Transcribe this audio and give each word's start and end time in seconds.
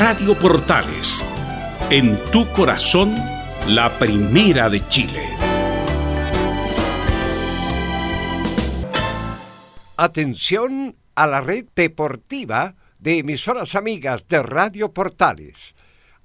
Radio 0.00 0.38
Portales, 0.38 1.26
en 1.90 2.22
tu 2.30 2.46
corazón, 2.52 3.16
la 3.66 3.98
primera 3.98 4.70
de 4.70 4.86
Chile. 4.86 5.24
Atención 9.96 10.94
a 11.16 11.26
la 11.26 11.40
red 11.40 11.66
deportiva 11.74 12.76
de 13.00 13.18
emisoras 13.18 13.74
amigas 13.74 14.28
de 14.28 14.40
Radio 14.40 14.92
Portales. 14.92 15.74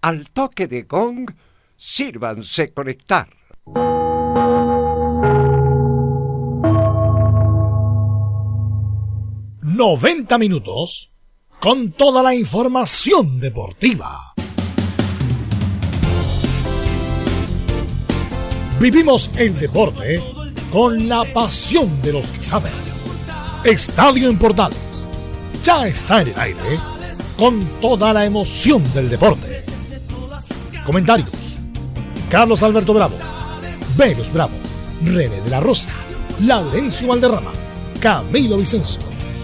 Al 0.02 0.30
toque 0.30 0.68
de 0.68 0.84
gong, 0.84 1.32
sírvanse 1.76 2.72
conectar. 2.74 3.30
¡90 9.64 10.38
minutos! 10.38 11.13
Con 11.64 11.94
toda 11.94 12.22
la 12.22 12.36
información 12.36 13.40
deportiva. 13.40 14.34
Vivimos 18.82 19.38
el 19.38 19.58
deporte 19.58 20.22
con 20.74 21.08
la 21.08 21.24
pasión 21.24 21.90
de 22.02 22.12
los 22.12 22.28
que 22.28 22.44
saben. 22.44 22.74
Estadio 23.64 24.30
en 24.30 24.38
Portales 24.38 25.08
ya 25.64 25.88
está 25.88 26.24
en 26.24 26.28
el 26.28 26.40
aire 26.42 26.80
con 27.38 27.64
toda 27.80 28.12
la 28.12 28.26
emoción 28.26 28.84
del 28.94 29.10
deporte. 29.10 29.64
Comentarios: 30.86 31.32
Carlos 32.30 32.62
Alberto 32.62 32.94
Bravo, 32.94 33.16
Venus 33.96 34.34
Bravo, 34.34 34.52
René 35.02 35.40
de 35.40 35.50
la 35.50 35.62
Rosa, 35.62 35.92
Laurencio 36.42 37.08
Valderrama, 37.08 37.54
Camilo 38.02 38.58
Vicencio, 38.58 39.00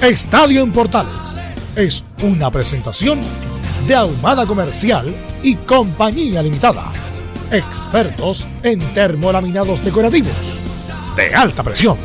Estadio 0.00 0.62
en 0.62 0.70
Portales 0.70 1.36
es 1.74 2.04
una 2.22 2.52
presentación 2.52 3.18
de 3.88 3.96
Ahumada 3.96 4.46
Comercial 4.46 5.12
y 5.42 5.56
Compañía 5.56 6.40
Limitada. 6.40 6.92
Expertos 7.50 8.46
en 8.62 8.78
termolaminados 8.94 9.84
decorativos 9.84 10.60
de 11.16 11.34
alta 11.34 11.64
presión. 11.64 11.98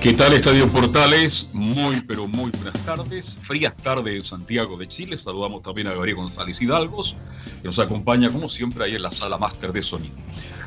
¿Qué 0.00 0.14
tal 0.14 0.32
Estadio 0.32 0.66
Portales? 0.66 1.46
Muy, 1.52 2.00
pero 2.00 2.26
muy 2.26 2.50
buenas 2.50 2.84
tardes. 2.84 3.38
Frías 3.42 3.76
tardes 3.76 4.16
en 4.16 4.24
Santiago 4.24 4.76
de 4.76 4.88
Chile. 4.88 5.16
Saludamos 5.16 5.62
también 5.62 5.86
a 5.86 5.92
Gabriel 5.92 6.16
González 6.16 6.60
Hidalgos, 6.60 7.14
que 7.62 7.68
nos 7.68 7.78
acompaña 7.78 8.28
como 8.28 8.48
siempre 8.48 8.84
ahí 8.84 8.96
en 8.96 9.02
la 9.02 9.12
sala 9.12 9.38
máster 9.38 9.72
de 9.72 9.84
sonido. 9.84 10.16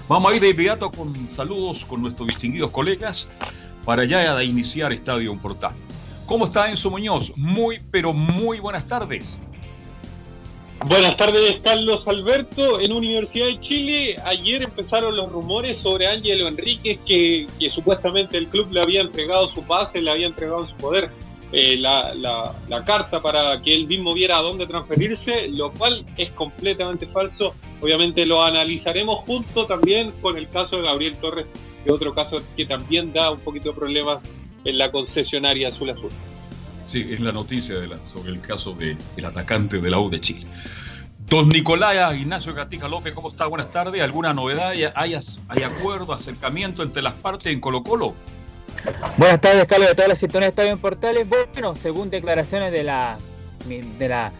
Vamos 0.07 0.31
a 0.31 0.35
ir 0.35 0.41
de 0.41 0.49
inmediato 0.49 0.91
con 0.91 1.29
saludos 1.31 1.83
con 1.83 2.01
nuestros 2.01 2.27
distinguidos 2.27 2.69
colegas 2.69 3.27
para 3.85 4.05
ya 4.05 4.43
iniciar 4.43 4.93
Estadio 4.93 5.35
Portal. 5.41 5.73
¿Cómo 6.27 6.45
está 6.45 6.69
Enzo 6.69 6.91
Muñoz? 6.91 7.33
Muy, 7.35 7.81
pero 7.89 8.13
muy 8.13 8.59
buenas 8.59 8.87
tardes. 8.87 9.39
Buenas 10.85 11.17
tardes, 11.17 11.55
Carlos 11.63 12.07
Alberto. 12.07 12.79
En 12.79 12.93
Universidad 12.93 13.47
de 13.47 13.59
Chile, 13.59 14.15
ayer 14.25 14.61
empezaron 14.61 15.15
los 15.15 15.31
rumores 15.31 15.77
sobre 15.77 16.05
Ángelo 16.05 16.47
Enríquez, 16.47 16.99
que, 17.03 17.47
que 17.59 17.71
supuestamente 17.71 18.37
el 18.37 18.47
club 18.47 18.71
le 18.71 18.81
había 18.81 19.01
entregado 19.01 19.47
su 19.49 19.63
pase, 19.63 20.01
le 20.01 20.11
había 20.11 20.27
entregado 20.27 20.67
su 20.67 20.75
poder, 20.75 21.09
eh, 21.51 21.77
la, 21.77 22.13
la, 22.15 22.51
la, 22.67 22.83
carta 22.83 23.21
para 23.21 23.61
que 23.61 23.73
él 23.73 23.87
mismo 23.87 24.13
viera 24.13 24.37
a 24.37 24.41
dónde 24.41 24.65
transferirse, 24.67 25.47
lo 25.47 25.71
cual 25.71 26.05
es 26.17 26.29
completamente 26.31 27.05
falso. 27.05 27.53
Obviamente 27.81 28.25
lo 28.25 28.43
analizaremos 28.43 29.19
junto 29.25 29.65
también 29.65 30.11
con 30.21 30.37
el 30.37 30.49
caso 30.49 30.77
de 30.77 30.83
Gabriel 30.83 31.15
Torres, 31.17 31.45
que 31.83 31.91
otro 31.91 32.13
caso 32.13 32.41
que 32.57 32.65
también 32.65 33.13
da 33.13 33.31
un 33.31 33.39
poquito 33.39 33.69
de 33.69 33.75
problemas 33.75 34.19
en 34.65 34.77
la 34.77 34.91
concesionaria 34.91 35.69
Azul 35.69 35.91
Azul. 35.91 36.11
Sí, 36.85 37.07
es 37.09 37.19
la 37.19 37.31
noticia 37.31 37.79
de 37.79 37.87
la, 37.87 37.99
sobre 38.11 38.31
el 38.31 38.41
caso 38.41 38.73
del 38.73 38.97
el 39.15 39.25
atacante 39.25 39.79
de 39.79 39.89
la 39.89 39.99
U 39.99 40.09
de 40.09 40.19
Chile. 40.21 40.45
Don 41.29 41.49
Nicolás 41.49 42.15
Ignacio 42.15 42.53
Gatica 42.53 42.87
López, 42.87 43.13
¿cómo 43.13 43.29
está? 43.29 43.47
Buenas 43.47 43.71
tardes. 43.71 44.01
¿Alguna 44.01 44.33
novedad? 44.33 44.71
¿Hay, 44.95 45.15
hay 45.15 45.63
acuerdo, 45.63 46.13
acercamiento 46.13 46.83
entre 46.83 47.01
las 47.01 47.13
partes 47.13 47.51
en 47.51 47.59
Colo 47.59 47.83
Colo? 47.83 48.13
Buenas 49.17 49.41
tardes, 49.41 49.65
Carlos, 49.65 49.87
de 49.87 49.95
todas 49.95 50.09
las 50.09 50.19
sintonías 50.19 50.47
de 50.47 50.49
Estadio 50.49 50.71
en 50.71 50.79
Portales. 50.79 51.27
Bueno, 51.27 51.75
según 51.81 52.09
declaraciones 52.09 52.71
de 52.71 52.83
la, 52.83 53.17
de 53.67 54.07
la, 54.09 54.31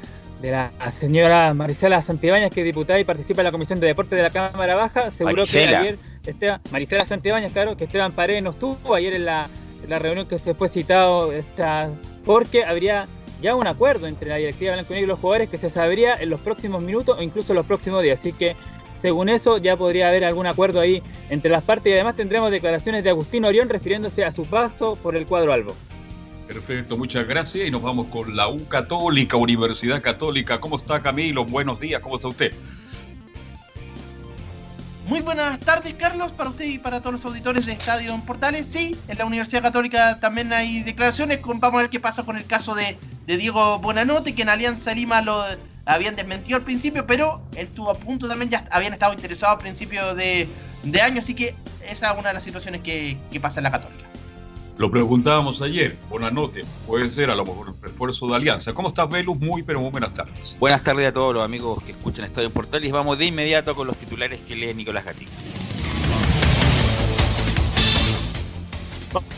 de 0.41 0.51
la 0.51 0.71
señora 0.91 1.53
Marisela 1.53 2.01
Santibáñez, 2.01 2.53
que 2.53 2.61
es 2.61 2.65
diputada 2.65 2.99
y 2.99 3.03
participa 3.03 3.41
en 3.41 3.45
la 3.45 3.51
Comisión 3.51 3.79
de 3.79 3.87
Deportes 3.87 4.17
de 4.17 4.23
la 4.23 4.29
Cámara 4.29 4.75
Baja, 4.75 5.07
aseguró 5.07 5.45
que 5.45 5.59
ayer 5.59 5.97
Esteban, 6.25 6.61
Marisela 6.71 7.05
Santibáñez, 7.05 7.51
claro, 7.53 7.77
que 7.77 7.85
Esteban 7.85 8.11
Paredes 8.11 8.43
no 8.43 8.51
estuvo 8.51 8.93
ayer 8.93 9.13
en 9.13 9.25
la, 9.25 9.47
en 9.83 9.89
la 9.89 9.99
reunión 9.99 10.27
que 10.27 10.39
se 10.39 10.53
fue 10.53 10.67
citado 10.67 11.31
esta, 11.31 11.89
porque 12.25 12.65
habría 12.65 13.07
ya 13.41 13.55
un 13.55 13.67
acuerdo 13.67 14.07
entre 14.07 14.29
la 14.29 14.37
directiva 14.37 14.73
Blanco 14.73 14.95
y 14.95 15.05
los 15.05 15.19
jugadores 15.19 15.49
que 15.49 15.57
se 15.57 15.69
sabría 15.69 16.15
en 16.15 16.29
los 16.29 16.39
próximos 16.39 16.81
minutos 16.81 17.17
o 17.17 17.21
incluso 17.21 17.53
en 17.53 17.57
los 17.57 17.65
próximos 17.65 18.01
días. 18.01 18.19
Así 18.19 18.33
que 18.33 18.55
según 19.05 19.29
eso 19.29 19.59
ya 19.59 19.77
podría 19.77 20.07
haber 20.07 20.25
algún 20.25 20.47
acuerdo 20.47 20.79
ahí 20.79 21.03
entre 21.29 21.51
las 21.51 21.63
partes 21.63 21.91
y 21.91 21.93
además 21.93 22.15
tendremos 22.15 22.49
declaraciones 22.49 23.03
de 23.03 23.11
Agustín 23.11 23.45
Orión 23.45 23.69
refiriéndose 23.69 24.25
a 24.25 24.31
su 24.31 24.45
paso 24.45 24.95
por 24.95 25.15
el 25.15 25.27
cuadro 25.27 25.53
albo. 25.53 25.75
Perfecto, 26.47 26.97
muchas 26.97 27.27
gracias 27.27 27.67
y 27.67 27.69
nos 27.69 27.83
vamos 27.83 28.07
con 28.07 28.35
la 28.35 28.47
U 28.47 28.67
Católica, 28.67 29.37
Universidad 29.37 30.01
Católica. 30.01 30.59
¿Cómo 30.59 30.77
está 30.77 31.03
Camilo? 31.03 31.45
Buenos 31.45 31.79
días, 31.79 32.01
¿cómo 32.01 32.15
está 32.15 32.29
usted? 32.29 32.51
Muy 35.05 35.21
buenas 35.21 35.59
tardes, 35.59 35.93
Carlos, 35.93 36.31
para 36.31 36.49
usted 36.49 36.65
y 36.65 36.79
para 36.79 37.01
todos 37.01 37.13
los 37.13 37.25
auditores 37.25 37.67
de 37.67 37.73
Estadio 37.73 38.11
en 38.11 38.21
Portales. 38.21 38.65
Sí, 38.65 38.97
en 39.07 39.19
la 39.19 39.25
Universidad 39.25 39.61
Católica 39.61 40.19
también 40.19 40.51
hay 40.51 40.81
declaraciones. 40.81 41.41
Vamos 41.43 41.63
a 41.63 41.77
ver 41.77 41.91
qué 41.91 41.99
pasa 41.99 42.23
con 42.23 42.37
el 42.37 42.45
caso 42.45 42.73
de, 42.73 42.97
de 43.27 43.37
Diego 43.37 43.77
Buenanote, 43.77 44.33
que 44.33 44.41
en 44.41 44.49
Alianza 44.49 44.95
Lima 44.95 45.21
lo 45.21 45.43
habían 45.85 46.15
desmentido 46.15 46.57
al 46.57 46.63
principio, 46.63 47.05
pero 47.05 47.41
él 47.53 47.67
estuvo 47.67 47.89
a 47.89 47.95
punto 47.95 48.27
también, 48.27 48.49
ya 48.49 48.67
habían 48.71 48.93
estado 48.93 49.13
interesados 49.13 49.57
a 49.57 49.59
principio 49.59 50.15
de, 50.15 50.47
de 50.83 51.01
año, 51.01 51.19
así 51.19 51.35
que 51.35 51.55
esa 51.87 52.11
es 52.11 52.19
una 52.19 52.29
de 52.29 52.33
las 52.33 52.43
situaciones 52.43 52.81
que, 52.81 53.17
que 53.31 53.39
pasa 53.39 53.59
en 53.59 53.65
la 53.65 53.71
Católica. 53.71 54.03
Lo 54.77 54.91
preguntábamos 54.91 55.61
ayer, 55.61 55.95
Buenanote, 56.09 56.65
puede 56.85 57.09
ser 57.09 57.29
a 57.29 57.35
lo 57.35 57.45
mejor 57.45 57.69
un 57.69 57.81
refuerzo 57.81 58.27
de 58.27 58.35
Alianza. 58.35 58.73
¿Cómo 58.73 58.89
estás, 58.89 59.09
Velus? 59.09 59.39
Muy, 59.39 59.63
pero 59.63 59.79
muy 59.79 59.89
buenas 59.89 60.13
tardes. 60.13 60.57
Buenas 60.59 60.83
tardes 60.83 61.07
a 61.07 61.13
todos 61.13 61.33
los 61.33 61.45
amigos 61.45 61.81
que 61.83 61.93
escuchan 61.93 62.25
Estadio 62.25 62.47
en 62.47 62.53
Portales. 62.53 62.91
Vamos 62.91 63.17
de 63.17 63.25
inmediato 63.25 63.73
con 63.73 63.87
los 63.87 63.95
titulares 63.95 64.41
que 64.41 64.53
lee 64.53 64.73
Nicolás 64.73 65.05
Gatica. 65.05 65.31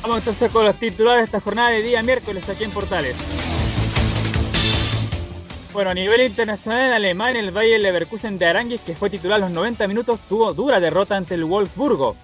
Vamos 0.01 0.17
entonces 0.17 0.51
con 0.51 0.65
los 0.65 0.75
titulares 0.79 1.21
de 1.21 1.25
esta 1.25 1.39
jornada 1.39 1.69
de 1.69 1.83
día 1.83 2.01
miércoles 2.01 2.49
aquí 2.49 2.63
en 2.63 2.71
Portales. 2.71 3.15
Bueno, 5.77 5.91
a 5.91 5.93
nivel 5.93 6.21
internacional 6.21 6.87
en 6.87 6.93
Alemania, 6.93 7.39
el 7.39 7.51
Bayer 7.51 7.79
Leverkusen 7.79 8.39
de 8.39 8.47
Aranguis, 8.47 8.81
que 8.81 8.95
fue 8.95 9.11
titular 9.11 9.39
los 9.39 9.51
90 9.51 9.87
minutos, 9.87 10.19
tuvo 10.27 10.51
dura 10.51 10.79
derrota 10.79 11.15
ante 11.15 11.35
el 11.35 11.45
Wolfsburgo. 11.45 12.15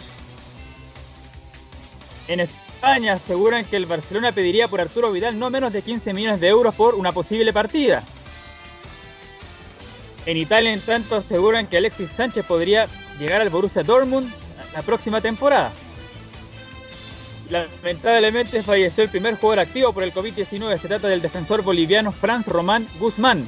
En 2.27 2.39
España 2.39 3.13
aseguran 3.13 3.63
que 3.63 3.75
el 3.75 3.85
Barcelona 3.85 4.31
pediría 4.31 4.67
por 4.67 4.81
Arturo 4.81 5.11
Vidal 5.11 5.37
no 5.37 5.51
menos 5.51 5.71
de 5.71 5.83
15 5.83 6.15
millones 6.15 6.39
de 6.39 6.47
euros 6.47 6.73
por 6.73 6.95
una 6.95 7.11
posible 7.11 7.53
partida. 7.53 8.01
En 10.25 10.35
Italia, 10.35 10.73
en 10.73 10.81
tanto, 10.81 11.17
aseguran 11.17 11.67
que 11.67 11.77
Alexis 11.77 12.09
Sánchez 12.09 12.47
podría 12.47 12.87
llegar 13.19 13.39
al 13.39 13.51
Borussia 13.51 13.83
Dortmund 13.83 14.33
la 14.73 14.81
próxima 14.81 15.21
temporada. 15.21 15.71
Lamentablemente 17.49 18.63
falleció 18.63 19.03
el 19.03 19.09
primer 19.09 19.35
jugador 19.35 19.59
activo 19.59 19.93
por 19.93 20.03
el 20.03 20.13
COVID-19. 20.13 20.77
Se 20.77 20.87
trata 20.87 21.07
del 21.07 21.21
defensor 21.21 21.61
boliviano 21.61 22.11
Franz 22.11 22.47
Román 22.47 22.85
Guzmán. 22.99 23.47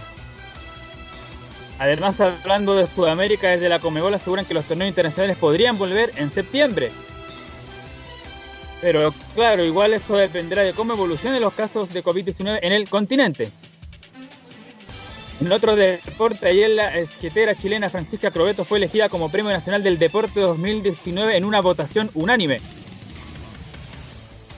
Además, 1.80 2.20
hablando 2.22 2.76
de 2.76 2.88
Sudamérica, 2.88 3.50
desde 3.50 3.68
la 3.68 3.80
Comebol 3.80 4.14
aseguran 4.14 4.46
que 4.46 4.54
los 4.54 4.66
torneos 4.66 4.90
internacionales 4.90 5.38
podrían 5.38 5.78
volver 5.78 6.12
en 6.16 6.32
septiembre. 6.32 6.92
Pero 8.82 9.14
claro, 9.34 9.64
igual 9.64 9.94
eso 9.94 10.16
dependerá 10.16 10.64
de 10.64 10.74
cómo 10.74 10.94
evolucionen 10.94 11.42
los 11.42 11.54
casos 11.54 11.92
de 11.92 12.04
COVID-19 12.04 12.60
en 12.62 12.72
el 12.72 12.90
continente. 12.90 13.50
En 15.42 15.52
otro 15.52 15.76
deporte, 15.76 16.48
ayer 16.48 16.70
la 16.70 16.98
esquetera 16.98 17.56
chilena 17.56 17.90
Francisca 17.90 18.32
Crobeto 18.32 18.64
fue 18.64 18.78
elegida 18.78 19.10
como 19.10 19.30
Premio 19.30 19.52
Nacional 19.52 19.84
del 19.84 20.00
Deporte 20.00 20.40
2019 20.40 21.36
en 21.36 21.44
una 21.44 21.60
votación 21.60 22.10
unánime. 22.14 22.60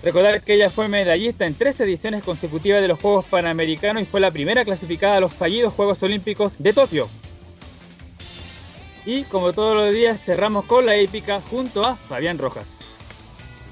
Recordar 0.04 0.42
que 0.44 0.54
ella 0.54 0.70
fue 0.70 0.88
medallista 0.88 1.46
en 1.46 1.56
tres 1.56 1.80
ediciones 1.80 2.24
consecutivas 2.24 2.82
de 2.82 2.88
los 2.88 3.00
Juegos 3.00 3.26
Panamericanos 3.26 4.04
y 4.04 4.06
fue 4.06 4.20
la 4.20 4.32
primera 4.32 4.64
clasificada 4.64 5.18
a 5.18 5.20
los 5.20 5.34
fallidos 5.34 5.74
Juegos 5.74 6.02
Olímpicos 6.04 6.54
de 6.60 6.74
Tokio. 6.74 7.10
Y 9.06 9.24
como 9.24 9.54
todos 9.54 9.76
los 9.76 9.94
días 9.94 10.22
cerramos 10.22 10.66
con 10.66 10.86
la 10.86 10.96
épica 10.96 11.42
junto 11.42 11.84
a 11.84 11.96
Fabián 11.96 12.38
Rojas. 12.38 12.68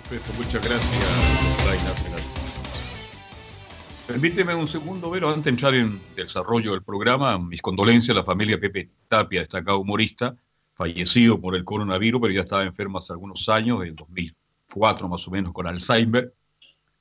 Perfecto, 0.10 0.34
muchas 0.38 0.68
gracias, 0.68 1.36
Permíteme 4.08 4.54
un 4.54 4.68
segundo, 4.68 5.10
pero 5.10 5.30
antes 5.30 5.46
de 5.46 5.50
entrar 5.50 5.74
en 5.74 6.00
desarrollo 6.16 6.74
del 6.74 6.84
programa, 6.84 7.40
mis 7.40 7.62
condolencias 7.62 8.16
a 8.16 8.20
la 8.20 8.24
familia 8.24 8.60
Pepe 8.60 8.92
Tapia, 9.08 9.40
destacado 9.40 9.80
humorista, 9.80 10.36
fallecido 10.76 11.42
por 11.42 11.56
el 11.56 11.66
coronavirus, 11.66 12.22
pero 12.22 12.34
ya 12.34 12.42
estaba 12.42 12.64
enfermo 12.64 13.00
hace 13.00 13.14
algunos 13.14 13.50
años, 13.50 13.84
en 13.84 13.96
2004 14.76 15.08
más 15.08 15.28
o 15.28 15.32
menos, 15.32 15.54
con 15.54 15.68
Alzheimer. 15.68 16.34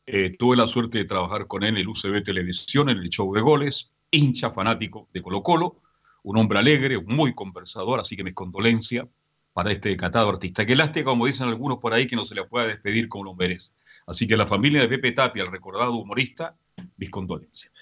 Eh, 0.07 0.37
tuve 0.39 0.57
la 0.57 0.67
suerte 0.67 0.99
de 0.99 1.05
trabajar 1.05 1.47
con 1.47 1.63
él 1.63 1.71
en 1.71 1.79
el 1.79 1.89
UCB 1.89 2.23
Televisión, 2.23 2.91
en 2.91 2.99
el 2.99 3.09
show 3.09 3.33
de 3.35 3.41
goles, 3.41 3.91
hincha 4.11 4.51
fanático 4.51 5.09
de 5.13 5.23
Colo 5.23 5.43
Colo, 5.43 5.81
un 6.23 6.39
hombre 6.39 6.59
alegre, 6.59 7.01
muy 7.01 7.35
conversador, 7.35 8.01
así 8.01 8.17
que 8.17 8.25
mis 8.25 8.35
condolencias 8.35 9.07
para 9.53 9.73
este 9.73 9.91
decatado 9.91 10.29
artista. 10.29 10.67
Qué 10.67 10.77
lástima, 10.77 11.07
como 11.07 11.27
dicen 11.27 11.49
algunos 11.49 11.79
por 11.79 11.95
ahí, 11.95 12.07
que 12.07 12.17
no 12.17 12.25
se 12.25 12.35
le 12.35 12.45
pueda 12.45 12.67
despedir 12.67 13.09
como 13.09 13.25
lo 13.25 13.35
merece. 13.35 13.75
Así 14.07 14.27
que 14.27 14.37
la 14.37 14.47
familia 14.47 14.83
de 14.83 14.89
Pepe 14.89 15.13
Tapia, 15.13 15.45
el 15.45 15.51
recordado 15.51 15.95
humorista, 15.95 16.57
mis 16.97 17.11
condolencias. 17.11 17.73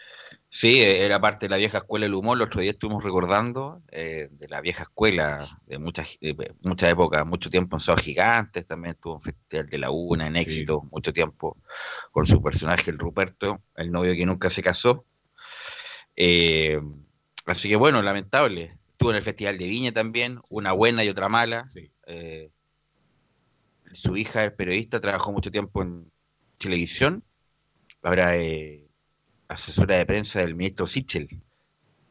Sí, 0.54 0.82
era 0.82 1.19
parte 1.19 1.46
de 1.46 1.50
la 1.50 1.56
vieja 1.56 1.78
escuela 1.78 2.04
del 2.04 2.12
humor. 2.12 2.37
El 2.37 2.43
otro 2.43 2.60
día 2.60 2.72
estuvimos 2.72 3.02
recordando 3.02 3.82
eh, 3.90 4.28
de 4.32 4.49
la 4.49 4.60
vieja 4.60 4.82
escuela 4.82 5.58
de 5.66 5.78
muchas 5.78 6.19
mucha 6.60 6.90
épocas, 6.90 7.25
mucho 7.25 7.49
tiempo 7.49 7.76
en 7.76 7.81
Sábado 7.81 8.02
Gigantes, 8.02 8.66
también 8.66 8.94
estuvo 8.94 9.14
en 9.14 9.22
Festival 9.22 9.70
de 9.70 9.78
la 9.78 9.90
Una, 9.90 10.26
en 10.26 10.37
éxito, 10.37 10.82
mucho 10.90 11.10
tiempo 11.10 11.56
con 12.10 12.26
su 12.26 12.43
personaje, 12.43 12.90
el 12.90 12.99
Ruperto, 12.99 13.62
el 13.76 13.90
novio 13.90 14.12
que 14.12 14.26
nunca 14.26 14.50
se 14.50 14.62
casó. 14.62 15.06
Eh, 16.16 16.78
así 17.46 17.70
que 17.70 17.76
bueno, 17.76 18.02
lamentable. 18.02 18.76
Estuvo 18.90 19.08
en 19.08 19.16
el 19.16 19.22
Festival 19.22 19.56
de 19.56 19.64
Viña 19.64 19.93
también, 19.93 20.38
una 20.50 20.72
buena 20.72 21.02
y 21.02 21.08
otra 21.08 21.31
mala. 21.31 21.64
Eh, 22.06 22.50
su 23.90 24.19
hija 24.19 24.44
es 24.44 24.52
periodista, 24.52 25.00
trabajó 25.00 25.32
mucho 25.32 25.50
tiempo 25.50 25.81
en 25.81 26.12
televisión. 26.58 27.25
Ahora 28.02 28.37
eh, 28.37 28.87
asesora 29.52 29.96
de 29.96 30.06
prensa 30.06 30.40
del 30.40 30.54
ministro 30.54 30.87
Sichel. 30.87 31.28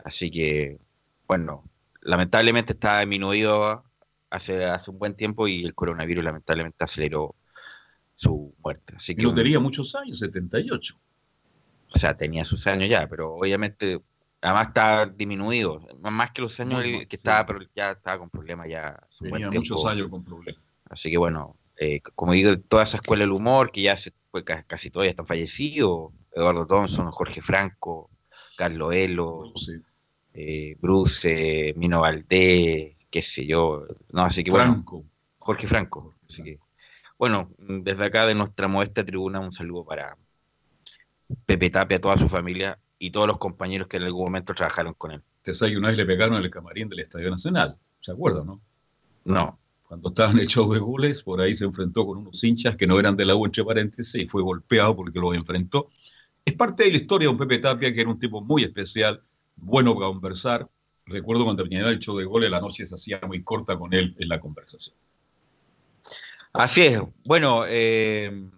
Así 0.04 0.32
que, 0.32 0.80
bueno, 1.28 1.64
lamentablemente 2.02 2.74
está 2.74 3.00
disminuido 3.00 3.84
hace, 4.30 4.66
hace 4.66 4.92
un 4.92 5.00
buen 5.00 5.16
tiempo 5.16 5.48
y 5.48 5.64
el 5.64 5.76
coronavirus 5.76 6.24
lamentablemente 6.24 6.84
aceleró 6.84 7.36
su 8.16 8.54
muerte. 8.64 8.96
Así 8.96 9.16
que, 9.16 9.24
no 9.24 9.34
tenía 9.34 9.60
muchos 9.60 9.96
años, 9.96 10.20
78. 10.20 10.96
O 11.94 12.00
sea, 12.00 12.16
tenía 12.16 12.44
sus 12.44 12.66
años 12.68 12.90
ya, 12.90 13.08
pero 13.08 13.36
obviamente, 13.36 14.02
además 14.42 14.68
está 14.68 15.06
disminuido, 15.06 15.86
más 16.02 16.32
que 16.32 16.42
los 16.42 16.60
años 16.60 16.82
que 16.82 17.16
estaba, 17.16 17.46
pero 17.46 17.60
ya 17.76 17.92
estaba 17.92 18.20
con 18.20 18.30
problemas 18.30 18.70
ya. 18.70 19.00
Tenía 19.20 19.50
muchos 19.50 19.86
años 19.86 20.10
con 20.10 20.24
problemas. 20.24 20.62
Así 20.90 21.10
que 21.10 21.18
bueno, 21.18 21.56
eh, 21.78 22.02
como 22.16 22.34
digo, 22.34 22.58
toda 22.60 22.84
esa 22.84 22.98
escuela 22.98 23.24
del 23.24 23.32
humor, 23.32 23.72
que 23.72 23.82
ya 23.82 23.98
se, 23.98 24.14
pues, 24.30 24.44
casi 24.68 24.90
todos 24.90 25.06
ya 25.06 25.10
están 25.10 25.26
fallecidos, 25.26 26.12
Eduardo 26.34 26.66
Thompson, 26.66 27.12
Jorge 27.12 27.42
Franco, 27.42 28.10
Carlos 28.58 28.94
Elo, 28.94 29.54
eh, 30.34 30.76
Bruce, 30.80 31.74
Mino 31.78 32.02
Valdés, 32.02 32.96
qué 33.10 33.22
sé 33.22 33.46
yo, 33.46 33.86
no, 34.14 34.24
así 34.24 34.44
que 34.44 34.52
Franco. 34.52 34.98
bueno, 34.98 35.10
Jorge 35.40 35.68
Franco, 35.68 36.16
así 36.28 36.44
que 36.44 36.60
bueno, 37.18 37.52
desde 37.60 38.06
acá 38.06 38.26
de 38.26 38.34
nuestra 38.34 38.68
modesta 38.68 39.06
tribuna 39.06 39.40
un 39.40 39.52
saludo 39.52 39.86
para 39.86 40.18
Pepe 41.46 41.70
Tapia, 41.70 42.02
toda 42.02 42.18
su 42.18 42.28
familia 42.28 42.80
y 42.98 43.12
todos 43.12 43.28
los 43.28 43.38
compañeros 43.38 43.88
que 43.88 43.98
en 43.98 44.04
algún 44.04 44.24
momento 44.24 44.56
trabajaron 44.56 44.96
con 44.96 45.12
él. 45.12 45.22
Te 45.44 45.54
sabes 45.54 45.78
una 45.78 45.90
vez 45.90 45.98
le 45.98 46.06
pegaron 46.06 46.36
el 46.36 46.50
camarín 46.50 46.90
del 46.90 47.02
Estadio 47.02 47.30
Nacional, 47.30 47.78
¿se 48.00 48.12
acuerdan, 48.12 48.48
no? 48.48 48.62
No. 49.26 49.60
Cuando 49.88 50.10
estaba 50.10 50.32
en 50.32 50.40
el 50.40 50.48
show 50.48 50.72
de 50.72 50.80
goles, 50.80 51.22
por 51.22 51.42
ahí 51.42 51.54
se 51.54 51.66
enfrentó 51.66 52.06
con 52.06 52.20
unos 52.20 52.44
hinchas 52.44 52.78
que 52.78 52.88
no 52.88 52.98
eran 52.98 53.18
de 53.18 53.26
la 53.26 53.36
U, 53.36 53.46
entre 53.46 53.64
paréntesis, 53.66 54.16
y 54.16 54.26
fue 54.26 54.42
golpeado 54.42 54.96
porque 54.96 55.20
los 55.20 55.36
enfrentó. 55.36 55.90
Es 56.52 56.58
parte 56.58 56.84
de 56.84 56.92
la 56.92 56.98
historia 56.98 57.30
de 57.30 57.32
un 57.32 57.38
Pepe 57.38 57.60
Tapia, 57.60 57.94
que 57.94 58.02
era 58.02 58.10
un 58.10 58.20
tipo 58.20 58.42
muy 58.42 58.66
especial, 58.66 59.24
bueno 59.56 59.96
para 59.96 60.08
conversar. 60.08 60.70
Recuerdo 61.06 61.46
cuando 61.46 61.64
terminaba 61.64 61.92
el 61.92 62.00
show 62.00 62.18
de 62.18 62.26
goles, 62.26 62.52
la 62.52 62.60
noche 62.60 62.86
se 62.86 62.94
hacía 62.94 63.22
muy 63.26 63.42
corta 63.42 63.80
con 63.80 63.94
él 63.94 64.14
en 64.20 64.28
la 64.28 64.38
conversación. 64.38 64.98
Así 66.52 66.82
es. 66.82 67.02
Bueno, 67.24 67.64
eh, 67.66 68.50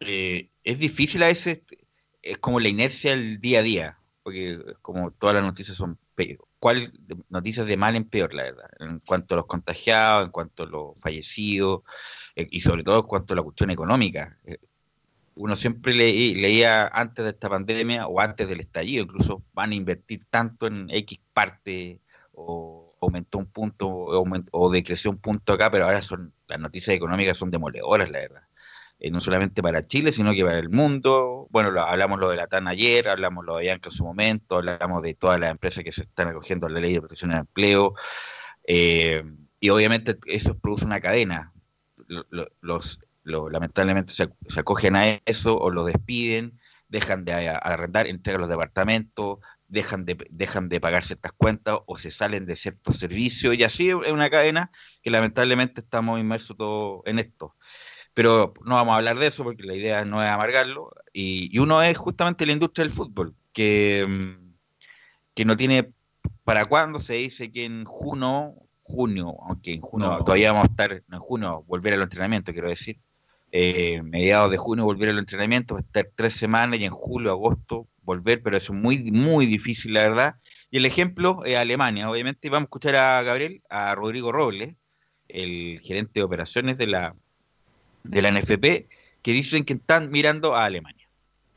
eh, 0.00 0.48
es 0.64 0.78
difícil 0.78 1.22
a 1.22 1.26
veces, 1.26 1.64
es 2.22 2.38
como 2.38 2.60
la 2.60 2.70
inercia 2.70 3.10
del 3.10 3.38
día 3.38 3.58
a 3.58 3.62
día, 3.62 3.98
porque 4.22 4.58
como 4.80 5.10
todas 5.10 5.34
las 5.34 5.44
noticias 5.44 5.76
son 5.76 5.98
¿cuál 6.58 6.94
noticias 7.28 7.66
de 7.66 7.76
mal 7.76 7.94
en 7.94 8.04
peor, 8.04 8.32
la 8.32 8.44
verdad? 8.44 8.70
En 8.80 9.00
cuanto 9.00 9.34
a 9.34 9.36
los 9.36 9.46
contagiados, 9.46 10.24
en 10.24 10.30
cuanto 10.30 10.62
a 10.62 10.66
los 10.66 10.98
fallecidos, 10.98 11.82
eh, 12.36 12.48
y 12.50 12.60
sobre 12.60 12.84
todo 12.84 13.00
en 13.00 13.06
cuanto 13.06 13.34
a 13.34 13.36
la 13.36 13.42
cuestión 13.42 13.70
económica. 13.70 14.38
Uno 15.34 15.54
siempre 15.56 15.94
leía 15.94 16.86
antes 16.88 17.24
de 17.24 17.30
esta 17.30 17.48
pandemia 17.48 18.06
o 18.06 18.20
antes 18.20 18.48
del 18.48 18.60
estallido, 18.60 19.04
incluso 19.04 19.42
van 19.52 19.72
a 19.72 19.74
invertir 19.74 20.24
tanto 20.30 20.66
en 20.66 20.88
X 20.90 21.20
parte 21.32 22.00
o 22.32 22.94
aumentó 23.00 23.38
un 23.38 23.46
punto 23.46 23.88
o, 23.88 24.70
decreció 24.70 25.10
un 25.10 25.18
punto 25.18 25.52
acá, 25.54 25.70
pero 25.70 25.84
ahora 25.84 26.02
son 26.02 26.32
las 26.46 26.60
noticias 26.60 26.96
económicas 26.96 27.36
son 27.36 27.50
demoledoras, 27.50 28.10
la 28.10 28.18
verdad. 28.18 28.42
Eh, 28.98 29.10
no 29.10 29.20
solamente 29.20 29.62
para 29.62 29.86
Chile, 29.86 30.12
sino 30.12 30.32
que 30.32 30.44
para 30.44 30.58
el 30.58 30.70
mundo. 30.70 31.48
Bueno, 31.50 31.70
hablamos 31.80 32.20
lo 32.20 32.30
de 32.30 32.36
la 32.36 32.46
TAN 32.46 32.68
ayer, 32.68 33.08
hablamos 33.08 33.44
lo 33.44 33.56
de 33.56 33.62
Bianca 33.62 33.88
en 33.88 33.96
su 33.96 34.04
momento, 34.04 34.58
hablamos 34.58 35.02
de 35.02 35.14
todas 35.14 35.40
las 35.40 35.50
empresas 35.50 35.82
que 35.82 35.90
se 35.90 36.02
están 36.02 36.28
acogiendo 36.28 36.66
a 36.66 36.70
la 36.70 36.78
ley 36.78 36.92
de 36.92 37.00
protección 37.00 37.30
del 37.30 37.40
empleo. 37.40 37.94
Eh, 38.64 39.24
y 39.58 39.70
obviamente 39.70 40.18
eso 40.26 40.56
produce 40.56 40.84
una 40.84 41.00
cadena. 41.00 41.52
Los, 42.60 43.00
lamentablemente 43.24 44.12
se, 44.12 44.28
acogen 44.58 44.96
a 44.96 45.20
eso 45.24 45.58
o 45.58 45.70
lo 45.70 45.84
despiden, 45.84 46.58
dejan 46.88 47.24
de 47.24 47.48
arrendar, 47.48 48.06
entregan 48.06 48.40
los 48.40 48.50
departamentos, 48.50 49.38
dejan 49.68 50.04
de, 50.04 50.18
dejan 50.30 50.68
de 50.68 50.80
pagar 50.80 51.04
ciertas 51.04 51.32
cuentas 51.32 51.78
o 51.86 51.96
se 51.96 52.10
salen 52.10 52.44
de 52.44 52.56
ciertos 52.56 52.98
servicios 52.98 53.56
y 53.56 53.64
así 53.64 53.88
es 53.88 54.12
una 54.12 54.28
cadena 54.28 54.70
que 55.02 55.10
lamentablemente 55.10 55.80
estamos 55.80 56.20
inmersos 56.20 56.56
todos 56.56 57.00
en 57.06 57.18
esto. 57.18 57.56
Pero 58.14 58.52
no 58.64 58.74
vamos 58.74 58.92
a 58.92 58.98
hablar 58.98 59.18
de 59.18 59.28
eso 59.28 59.42
porque 59.42 59.62
la 59.62 59.74
idea 59.74 60.04
no 60.04 60.22
es 60.22 60.28
amargarlo. 60.28 60.90
Y, 61.12 61.58
uno 61.58 61.82
es 61.82 61.96
justamente 61.96 62.44
la 62.44 62.52
industria 62.52 62.84
del 62.84 62.92
fútbol, 62.92 63.34
que, 63.52 64.06
mm, 64.06 64.54
que 65.34 65.44
no 65.46 65.56
tiene 65.56 65.92
para 66.44 66.66
cuándo. 66.66 67.00
Se 67.00 67.14
dice 67.14 67.50
que 67.50 67.64
en 67.64 67.84
junio, 67.84 68.54
junio, 68.82 69.34
aunque 69.48 69.72
en 69.72 69.80
junio 69.80 70.18
todavía 70.24 70.52
vamos 70.52 70.68
a 70.68 70.70
estar, 70.72 70.92
en 70.92 71.18
junio, 71.18 71.64
volver 71.66 71.94
al 71.94 72.02
entrenamiento, 72.02 72.52
quiero 72.52 72.68
decir. 72.68 73.00
Eh, 73.54 74.00
mediados 74.02 74.50
de 74.50 74.56
junio 74.56 74.86
volver 74.86 75.10
al 75.10 75.18
entrenamiento, 75.18 75.76
estar 75.76 76.08
tres 76.14 76.34
semanas 76.34 76.80
y 76.80 76.86
en 76.86 76.90
julio, 76.90 77.30
agosto 77.30 77.86
volver, 78.02 78.42
pero 78.42 78.56
eso 78.56 78.72
es 78.72 78.78
muy, 78.80 79.12
muy 79.12 79.44
difícil, 79.44 79.92
la 79.92 80.00
verdad. 80.00 80.34
Y 80.70 80.78
el 80.78 80.86
ejemplo 80.86 81.42
es 81.44 81.58
Alemania, 81.58 82.10
obviamente. 82.10 82.48
Vamos 82.48 82.62
a 82.62 82.68
escuchar 82.68 82.96
a 82.96 83.22
Gabriel, 83.22 83.62
a 83.68 83.94
Rodrigo 83.94 84.32
Robles, 84.32 84.74
el 85.28 85.80
gerente 85.82 86.20
de 86.20 86.24
operaciones 86.24 86.78
de 86.78 86.86
la, 86.86 87.14
de 88.04 88.22
la 88.22 88.30
NFP 88.32 88.88
que 89.20 89.32
dicen 89.32 89.64
que 89.64 89.74
están 89.74 90.10
mirando 90.10 90.56
a 90.56 90.64
Alemania. 90.64 91.06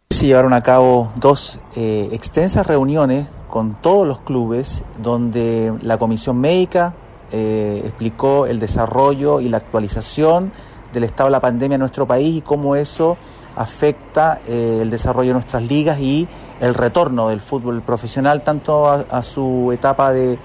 Se 0.10 0.28
llevaron 0.28 0.52
a 0.52 0.62
cabo 0.62 1.14
dos 1.16 1.62
eh, 1.78 2.10
extensas 2.12 2.68
reuniones 2.68 3.28
con 3.48 3.82
todos 3.82 4.06
los 4.06 4.20
clubes 4.20 4.84
donde 5.00 5.74
la 5.82 5.98
comisión 5.98 6.40
médica 6.40 6.94
eh, 7.32 7.82
explicó 7.86 8.46
el 8.46 8.60
desarrollo 8.60 9.42
y 9.42 9.50
la 9.50 9.58
actualización 9.58 10.52
del 10.96 11.04
estado 11.04 11.28
de 11.28 11.32
la 11.32 11.40
pandemia 11.40 11.76
en 11.76 11.80
nuestro 11.82 12.08
país 12.08 12.38
y 12.38 12.42
cómo 12.42 12.76
eso 12.76 13.18
afecta 13.56 14.42
eh, 14.48 14.80
el 14.82 14.90
desarrollo 14.90 15.30
de 15.30 15.34
nuestras 15.34 15.62
ligas 15.62 16.00
y 16.00 16.28
el 16.60 16.74
retorno 16.74 17.30
del 17.30 17.42
fútbol 17.42 17.84
profesional 17.84 18.44
tanto 18.44 18.88
a, 18.90 19.24
su 19.24 19.72
etapa 19.72 20.12
de, 20.12 20.40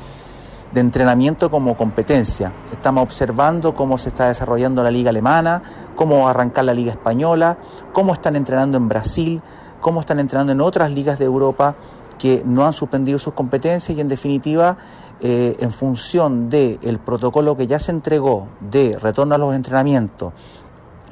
de 0.73 0.80
entrenamiento 0.80 1.50
como 1.50 1.76
competencia. 1.76 2.52
Estamos 2.73 3.02
observando 3.02 3.75
cómo 3.75 3.97
se 3.97 4.11
está 4.11 4.28
desarrollando 4.28 4.83
la 4.83 4.90
liga 4.90 5.11
alemana, 5.11 5.62
cómo 5.97 6.25
va 6.25 6.30
arrancar 6.30 6.64
la 6.64 6.75
liga 6.75 6.92
española, 6.92 7.59
cómo 7.92 8.12
están 8.12 8.37
entrenando 8.37 8.76
en 8.76 8.88
Brasil, 8.88 9.40
cómo 9.80 10.00
están 10.00 10.21
entrenando 10.21 10.52
en 10.52 10.61
otras 10.61 10.90
ligas 10.90 11.19
de 11.19 11.25
Europa 11.25 11.76
que 12.19 12.42
no 12.45 12.66
han 12.66 12.75
suspendido 12.75 13.19
sus 13.19 13.33
competencias 13.33 13.97
y 13.97 14.00
en 14.00 14.09
definitiva 14.09 14.76
eh, 15.22 15.56
en 15.60 15.70
función 15.70 16.48
del 16.48 16.98
protocolo 17.04 17.56
que 17.56 17.66
ya 17.66 17.78
se 17.78 17.90
entregó 17.90 18.48
de 18.60 18.98
retorno 18.98 19.34
a 19.34 19.38
los 19.38 19.54
entrenamientos, 19.54 20.32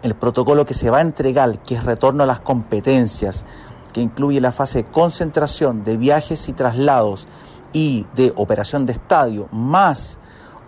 el 0.02 0.14
protocolo 0.14 0.64
que 0.64 0.74
se 0.74 0.90
va 0.90 0.98
a 0.98 1.02
entregar, 1.02 1.58
que 1.62 1.74
es 1.74 1.84
retorno 1.84 2.22
a 2.22 2.26
las 2.26 2.40
competencias, 2.40 3.44
que 3.92 4.00
incluye 4.00 4.40
la 4.40 4.52
fase 4.52 4.82
de 4.82 4.90
concentración 4.90 5.84
de 5.84 5.96
viajes 5.96 6.48
y 6.48 6.52
traslados 6.52 7.28
y 7.72 8.06
de 8.14 8.32
operación 8.36 8.86
de 8.86 8.92
estadio, 8.92 9.48
más 9.52 10.18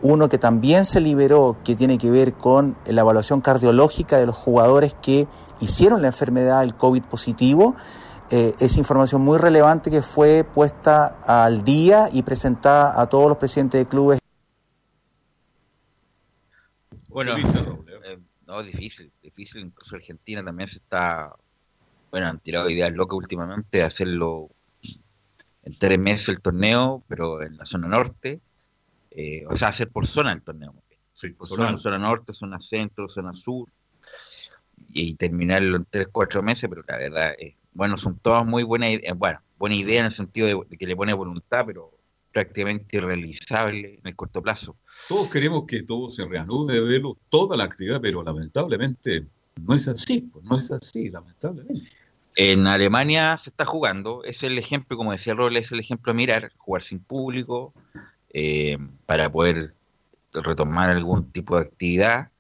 uno 0.03 0.29
que 0.29 0.39
también 0.39 0.87
se 0.87 1.01
liberó, 1.01 1.57
que 1.65 1.77
tiene 1.77 1.99
que 1.99 2.11
ver 2.11 2.33
con 2.33 2.77
la 2.87 3.03
evaluación 3.03 3.41
cardiológica 3.41 4.19
de 4.19 4.27
los 4.27 4.37
jugadores 4.37 4.95
que 5.01 5.29
hicieron 5.61 6.03
la 6.03 6.09
enfermedad 6.09 6.61
del 6.61 6.75
COVID 6.75 7.05
positivo, 7.05 7.75
eh, 8.31 8.55
es 8.61 8.77
información 8.77 9.23
muy 9.23 9.39
relevante 9.39 9.91
que 9.91 10.03
fue 10.03 10.45
puesta 10.45 11.19
al 11.27 11.65
día 11.65 12.09
y 12.13 12.23
presentada 12.23 13.01
a 13.01 13.09
todos 13.09 13.29
los 13.29 13.39
presidentes 13.39 13.81
de 13.81 13.89
clubes. 13.89 14.21
Bueno, 17.09 17.37
eh, 17.37 18.19
no, 18.47 18.63
difícil, 18.63 19.13
difícil. 19.21 19.63
Incluso 19.63 19.97
Argentina 19.97 20.45
también 20.45 20.69
se 20.69 20.77
está, 20.77 21.35
bueno, 22.13 22.29
han 22.29 22.39
tirado 22.39 22.71
ideas 22.71 22.93
locas 22.93 23.17
últimamente 23.17 23.79
de 23.79 23.85
hacerlo 23.85 24.49
en 25.65 25.77
tres 25.77 25.99
meses 25.99 26.29
el 26.29 26.41
torneo, 26.41 27.03
pero 27.09 27.43
en 27.43 27.57
la 27.57 27.67
zona 27.67 27.89
norte, 27.89 28.41
eh, 29.11 29.45
o 29.49 29.57
sea, 29.57 29.69
hacer 29.69 29.91
por 29.91 30.07
zona 30.07 30.33
el 30.33 30.43
torneo. 30.43 30.73
Sí, 31.13 31.31
por 31.31 31.49
zona, 31.49 31.77
zona 31.77 31.99
norte, 31.99 32.33
zona 32.33 32.61
centro, 32.61 33.09
zona 33.09 33.33
sur, 33.33 33.69
y 34.89 35.15
terminarlo 35.15 35.77
en 35.77 35.85
tres, 35.85 36.09
cuatro 36.11 36.43
meses, 36.43 36.71
pero 36.71 36.83
la 36.87 36.97
verdad 36.97 37.35
es 37.37 37.55
bueno, 37.73 37.97
son 37.97 38.19
todas 38.19 38.47
muy 38.47 38.63
buenas 38.63 38.91
ideas, 38.91 39.17
bueno, 39.17 39.41
buena 39.59 39.77
idea 39.77 40.01
en 40.01 40.07
el 40.07 40.13
sentido 40.13 40.47
de, 40.47 40.77
que 40.77 40.87
le 40.87 40.97
pone 40.97 41.13
voluntad, 41.13 41.65
pero 41.67 41.93
prácticamente 42.33 42.97
irrealizable 42.97 43.99
en 43.99 44.07
el 44.07 44.17
corto 44.17 44.41
plazo. 44.41 44.77
Todos 45.09 45.31
queremos 45.31 45.65
que 45.67 45.83
todo 45.83 46.11
se 46.11 46.27
reanude, 46.27 46.81
verlo, 46.81 47.19
toda 47.29 47.57
la 47.57 47.65
actividad, 47.65 48.01
pero 48.01 48.23
lamentablemente 48.23 49.27
no 49.61 49.75
es 49.75 49.89
así, 49.89 50.23
pues 50.33 50.45
no 50.45 50.57
es 50.57 50.71
así, 50.71 51.11
lamentablemente. 51.11 51.91
En 52.37 52.67
Alemania 52.67 53.37
se 53.37 53.51
está 53.51 53.65
jugando, 53.65 54.23
es 54.25 54.43
el 54.45 54.57
ejemplo, 54.57 54.97
como 54.97 55.13
decía 55.13 55.35
Robles, 55.35 55.67
es 55.67 55.73
el 55.73 55.81
ejemplo 55.81 56.13
a 56.13 56.15
mirar, 56.15 56.53
jugar 56.57 56.83
sin 56.83 57.01
público, 57.01 57.75
eh, 58.33 58.79
para 59.07 59.31
poder 59.31 59.75
retomar 60.33 60.91
algún 60.91 61.31
tipo 61.33 61.57
de 61.57 61.63
actividad, 61.63 62.31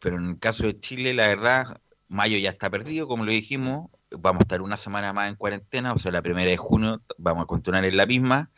pero 0.00 0.16
en 0.16 0.30
el 0.30 0.38
caso 0.38 0.66
de 0.66 0.80
Chile, 0.80 1.12
la 1.12 1.28
verdad, 1.28 1.80
mayo 2.08 2.38
ya 2.38 2.48
está 2.48 2.70
perdido, 2.70 3.06
como 3.06 3.24
lo 3.24 3.30
dijimos, 3.30 3.90
vamos 4.10 4.40
a 4.40 4.44
estar 4.44 4.62
una 4.62 4.76
semana 4.76 5.12
más 5.12 5.28
en 5.28 5.36
cuarentena, 5.36 5.92
o 5.92 5.98
sea, 5.98 6.12
la 6.12 6.22
primera 6.22 6.50
de 6.50 6.56
junio 6.56 7.02
vamos 7.18 7.44
a 7.44 7.46
continuar 7.46 7.84
en 7.84 7.96
la 7.96 8.06
misma. 8.06 8.50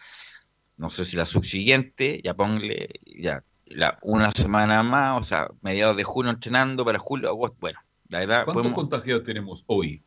No 0.77 0.91
sé 0.91 1.05
si 1.05 1.17
la 1.17 1.27
subsiguiente, 1.27 2.21
ya 2.25 2.35
ponle, 2.35 3.01
ya 3.05 3.45
la, 3.67 3.99
una 4.03 4.33
semana 4.33 4.83
más, 4.83 5.21
o 5.21 5.23
sea, 5.23 5.49
mediados 5.61 5.97
de 5.97 6.05
junio 6.05 6.31
entrenando 6.33 6.85
para 6.85 6.99
julio, 6.99 7.29
agosto. 7.29 7.57
Bueno, 7.61 7.81
la 8.09 8.21
verdad. 8.21 8.45
¿Cuántos 8.45 8.73
contagiados 8.73 9.23
tenemos 9.23 9.65
hoy? 9.67 10.03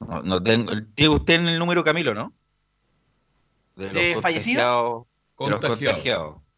No, 0.00 0.42
tengo, 0.42 0.72
tiene 0.94 1.14
usted 1.14 1.34
en 1.40 1.48
el 1.48 1.58
número, 1.58 1.84
Camilo, 1.84 2.14
¿no? 2.14 2.32
De 3.76 4.14
los 4.14 4.22
fallecidos? 4.22 5.06
contagiados 5.34 5.46
de 5.46 5.50
los 5.50 5.60
contagiados 5.60 6.49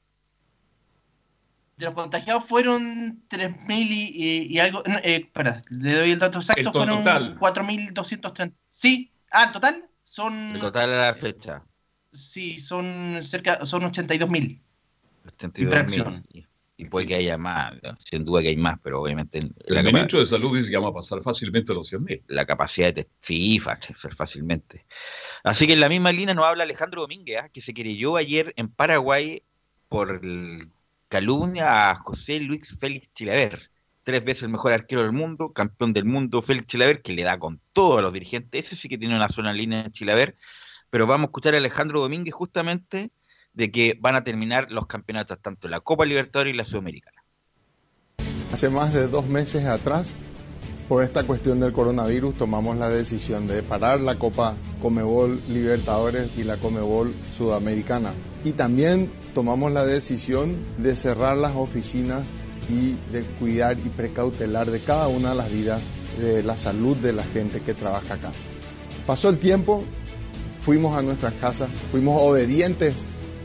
fueron 2.40 3.22
3.000 3.28 3.66
y, 3.68 4.54
y, 4.54 4.58
algo. 4.58 4.82
Eh, 4.86 5.16
espera, 5.24 5.62
le 5.68 5.94
doy 5.94 6.12
el 6.12 6.18
dato 6.18 6.38
exacto. 6.38 6.72
fueron 6.72 7.04
4.230. 7.04 8.52
Sí, 8.68 9.12
ah, 9.30 9.50
total 9.52 9.88
son. 10.02 10.54
El 10.54 10.60
total 10.60 10.92
a 10.92 11.06
la 11.06 11.14
fecha. 11.14 11.62
Sí, 12.12 12.58
son 12.58 13.18
cerca, 13.22 13.64
son 13.64 13.82
82.000. 13.82 14.60
82.000. 15.38 16.22
Y, 16.32 16.46
y 16.76 16.84
puede 16.86 17.06
que 17.06 17.14
haya 17.14 17.38
más, 17.38 17.74
sin 17.98 18.24
duda 18.24 18.42
que 18.42 18.48
hay 18.48 18.56
más, 18.56 18.78
pero 18.82 19.00
obviamente. 19.00 19.38
El 19.38 19.84
ministro 19.84 20.20
de 20.20 20.26
Salud 20.26 20.56
dice 20.56 20.70
que 20.70 20.76
vamos 20.76 20.90
a 20.90 20.94
pasar 20.94 21.22
fácilmente 21.22 21.72
los 21.72 21.92
100.000. 21.92 22.24
La 22.26 22.44
capacidad 22.44 22.92
de. 22.92 23.08
Sí, 23.18 23.58
fácilmente. 23.58 24.84
Así 25.44 25.66
que 25.66 25.74
en 25.74 25.80
la 25.80 25.88
misma 25.88 26.12
línea 26.12 26.34
nos 26.34 26.44
habla 26.44 26.64
Alejandro 26.64 27.02
Domínguez, 27.02 27.40
¿ah? 27.42 27.48
que 27.48 27.60
se 27.60 27.72
querelló 27.72 28.16
ayer 28.16 28.52
en 28.56 28.68
Paraguay 28.68 29.42
por 29.88 30.20
el 30.22 30.70
calumnia 31.12 31.90
a 31.90 31.96
José 31.96 32.40
Luis 32.40 32.78
Félix 32.80 33.12
Chilaver, 33.12 33.70
tres 34.02 34.24
veces 34.24 34.44
el 34.44 34.48
mejor 34.48 34.72
arquero 34.72 35.02
del 35.02 35.12
mundo, 35.12 35.52
campeón 35.52 35.92
del 35.92 36.06
mundo 36.06 36.40
Félix 36.40 36.68
Chilaver, 36.68 37.02
que 37.02 37.12
le 37.12 37.22
da 37.22 37.38
con 37.38 37.60
todos 37.74 38.00
los 38.00 38.14
dirigentes, 38.14 38.64
ese 38.64 38.76
sí 38.76 38.88
que 38.88 38.96
tiene 38.96 39.14
una 39.14 39.28
zona 39.28 39.52
línea 39.52 39.82
en 39.84 39.92
Chilaver, 39.92 40.36
pero 40.88 41.06
vamos 41.06 41.24
a 41.24 41.26
escuchar 41.26 41.52
a 41.52 41.58
Alejandro 41.58 42.00
Domínguez 42.00 42.32
justamente 42.32 43.10
de 43.52 43.70
que 43.70 43.98
van 44.00 44.14
a 44.14 44.24
terminar 44.24 44.72
los 44.72 44.86
campeonatos, 44.86 45.38
tanto 45.42 45.68
la 45.68 45.80
Copa 45.80 46.06
Libertadores 46.06 46.54
y 46.54 46.56
la 46.56 46.64
Sudamericana. 46.64 47.22
Hace 48.50 48.70
más 48.70 48.94
de 48.94 49.06
dos 49.06 49.26
meses 49.26 49.66
atrás, 49.66 50.14
por 50.88 51.04
esta 51.04 51.24
cuestión 51.24 51.60
del 51.60 51.74
coronavirus, 51.74 52.38
tomamos 52.38 52.78
la 52.78 52.88
decisión 52.88 53.46
de 53.46 53.62
parar 53.62 54.00
la 54.00 54.18
Copa 54.18 54.56
Comebol 54.80 55.42
Libertadores 55.46 56.38
y 56.38 56.44
la 56.44 56.56
Comebol 56.56 57.14
Sudamericana. 57.22 58.14
Y 58.44 58.52
también 58.52 59.10
tomamos 59.34 59.72
la 59.72 59.84
decisión 59.84 60.56
de 60.78 60.96
cerrar 60.96 61.36
las 61.36 61.54
oficinas 61.56 62.24
y 62.68 62.94
de 63.12 63.22
cuidar 63.38 63.78
y 63.78 63.88
precautelar 63.88 64.70
de 64.70 64.80
cada 64.80 65.08
una 65.08 65.30
de 65.30 65.36
las 65.36 65.52
vidas, 65.52 65.80
de 66.20 66.42
la 66.42 66.56
salud 66.56 66.96
de 66.96 67.12
la 67.12 67.24
gente 67.24 67.60
que 67.60 67.74
trabaja 67.74 68.14
acá. 68.14 68.30
Pasó 69.06 69.28
el 69.28 69.38
tiempo, 69.38 69.82
fuimos 70.64 70.96
a 70.96 71.02
nuestras 71.02 71.34
casas, 71.34 71.68
fuimos 71.90 72.20
obedientes 72.20 72.94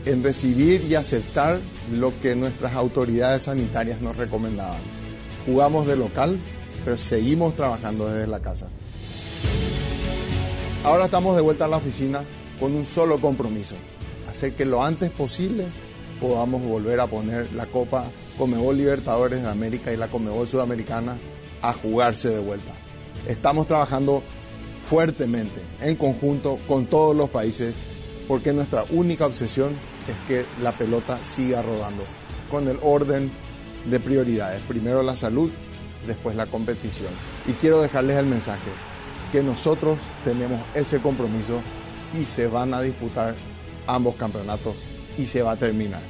en 0.04 0.22
recibir 0.22 0.84
y 0.88 0.94
aceptar 0.94 1.58
lo 1.92 2.18
que 2.20 2.36
nuestras 2.36 2.74
autoridades 2.74 3.42
sanitarias 3.42 4.00
nos 4.00 4.16
recomendaban. 4.16 4.80
Jugamos 5.46 5.86
de 5.86 5.96
local, 5.96 6.38
pero 6.84 6.96
seguimos 6.96 7.54
trabajando 7.54 8.08
desde 8.08 8.26
la 8.26 8.40
casa. 8.40 8.68
Ahora 10.84 11.06
estamos 11.06 11.34
de 11.36 11.42
vuelta 11.42 11.64
a 11.64 11.68
la 11.68 11.78
oficina 11.78 12.22
con 12.60 12.74
un 12.74 12.86
solo 12.86 13.18
compromiso, 13.20 13.74
hacer 14.28 14.54
que 14.54 14.64
lo 14.64 14.84
antes 14.84 15.10
posible 15.10 15.66
podamos 16.20 16.62
volver 16.62 17.00
a 17.00 17.06
poner 17.06 17.52
la 17.52 17.66
Copa 17.66 18.04
Comebol 18.36 18.76
Libertadores 18.76 19.42
de 19.42 19.48
América 19.48 19.92
y 19.92 19.96
la 19.96 20.08
Comebol 20.08 20.46
Sudamericana 20.46 21.16
a 21.62 21.72
jugarse 21.72 22.30
de 22.30 22.38
vuelta. 22.38 22.72
Estamos 23.26 23.66
trabajando 23.66 24.22
fuertemente, 24.88 25.60
en 25.80 25.96
conjunto 25.96 26.58
con 26.66 26.86
todos 26.86 27.16
los 27.16 27.30
países, 27.30 27.74
porque 28.26 28.52
nuestra 28.52 28.84
única 28.90 29.26
obsesión 29.26 29.72
es 30.08 30.16
que 30.26 30.46
la 30.62 30.72
pelota 30.72 31.18
siga 31.22 31.62
rodando, 31.62 32.04
con 32.50 32.68
el 32.68 32.78
orden 32.82 33.30
de 33.90 34.00
prioridades. 34.00 34.62
Primero 34.68 35.02
la 35.02 35.16
salud, 35.16 35.50
después 36.06 36.36
la 36.36 36.46
competición. 36.46 37.10
Y 37.46 37.52
quiero 37.52 37.82
dejarles 37.82 38.18
el 38.18 38.26
mensaje, 38.26 38.70
que 39.32 39.42
nosotros 39.42 39.98
tenemos 40.24 40.60
ese 40.74 41.00
compromiso 41.00 41.60
y 42.18 42.24
se 42.24 42.46
van 42.46 42.72
a 42.72 42.80
disputar 42.80 43.34
ambos 43.88 44.14
campeonatos 44.16 44.76
y 45.16 45.26
se 45.26 45.42
va 45.42 45.52
a 45.52 45.56
terminar. 45.56 46.02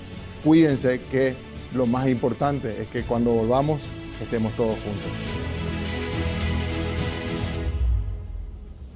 Cuídense 0.44 1.00
que 1.10 1.34
lo 1.74 1.86
más 1.86 2.08
importante 2.08 2.82
es 2.82 2.88
que 2.88 3.02
cuando 3.02 3.32
volvamos 3.32 3.80
estemos 4.20 4.52
todos 4.54 4.74
juntos. 4.80 5.10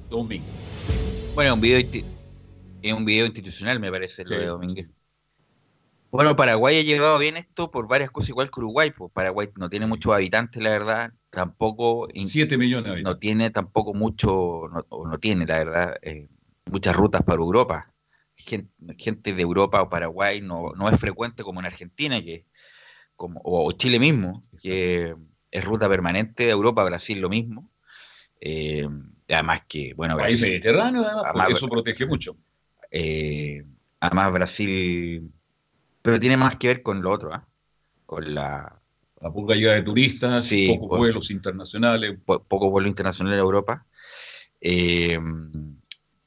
Domingo. 0.09 0.45
Bueno, 1.33 1.55
un 1.55 1.61
video, 1.61 1.81
un 2.95 3.05
video 3.05 3.25
institucional 3.25 3.79
me 3.79 3.89
parece 3.89 4.23
lo 4.25 4.37
de 4.37 4.45
Domínguez. 4.45 4.91
Bueno, 6.11 6.35
Paraguay 6.35 6.77
ha 6.77 6.83
llevado 6.83 7.17
bien 7.17 7.37
esto 7.37 7.71
por 7.71 7.87
varias 7.87 8.11
cosas, 8.11 8.29
igual 8.29 8.51
que 8.51 8.59
Uruguay. 8.59 8.91
Pues 8.95 9.11
Paraguay 9.11 9.49
no 9.55 9.67
tiene 9.67 9.87
muchos 9.87 10.13
habitantes, 10.13 10.61
la 10.61 10.69
verdad. 10.69 11.11
Tampoco. 11.31 12.07
7 12.13 12.55
millones 12.59 13.01
No 13.01 13.17
tiene 13.17 13.49
tampoco 13.49 13.95
mucho, 13.95 14.69
no, 14.71 14.85
no 15.07 15.17
tiene, 15.17 15.47
la 15.47 15.57
verdad, 15.57 15.95
eh, 16.03 16.27
muchas 16.69 16.95
rutas 16.95 17.23
para 17.23 17.41
Europa 17.41 17.92
gente, 18.35 19.33
de 19.33 19.41
Europa 19.41 19.81
o 19.81 19.89
Paraguay 19.89 20.41
no, 20.41 20.73
no, 20.75 20.89
es 20.89 20.99
frecuente 20.99 21.43
como 21.43 21.59
en 21.59 21.65
Argentina 21.65 22.21
que, 22.21 22.45
como, 23.15 23.41
o 23.43 23.71
Chile 23.71 23.99
mismo, 23.99 24.41
que 24.61 25.15
es 25.51 25.65
ruta 25.65 25.87
permanente 25.87 26.45
de 26.45 26.51
Europa 26.51 26.81
a 26.81 26.85
Brasil 26.85 27.19
lo 27.19 27.29
mismo. 27.29 27.69
Eh, 28.41 28.87
además 29.29 29.61
que, 29.67 29.93
bueno, 29.95 30.15
Brasil, 30.15 30.49
Mediterráneo, 30.49 31.05
además, 31.05 31.51
eso 31.51 31.67
protege 31.67 32.05
mucho. 32.05 32.35
Eh, 32.91 33.63
además 33.99 34.33
Brasil, 34.33 35.31
pero 36.01 36.19
tiene 36.19 36.37
más 36.37 36.55
que 36.57 36.67
ver 36.67 36.83
con 36.83 37.01
lo 37.01 37.11
otro, 37.11 37.33
¿ah? 37.33 37.47
con 38.05 38.33
la... 38.33 38.79
La 39.21 39.31
poca 39.31 39.53
ayuda 39.53 39.75
de 39.75 39.83
turistas, 39.83 40.51
pocos 40.67 40.99
vuelos 40.99 41.31
internacionales. 41.31 42.19
pocos 42.25 42.69
vuelos 42.69 42.89
internacionales 42.89 43.39
a 43.39 43.41
Europa. 43.41 43.85
Eh, 44.59 45.17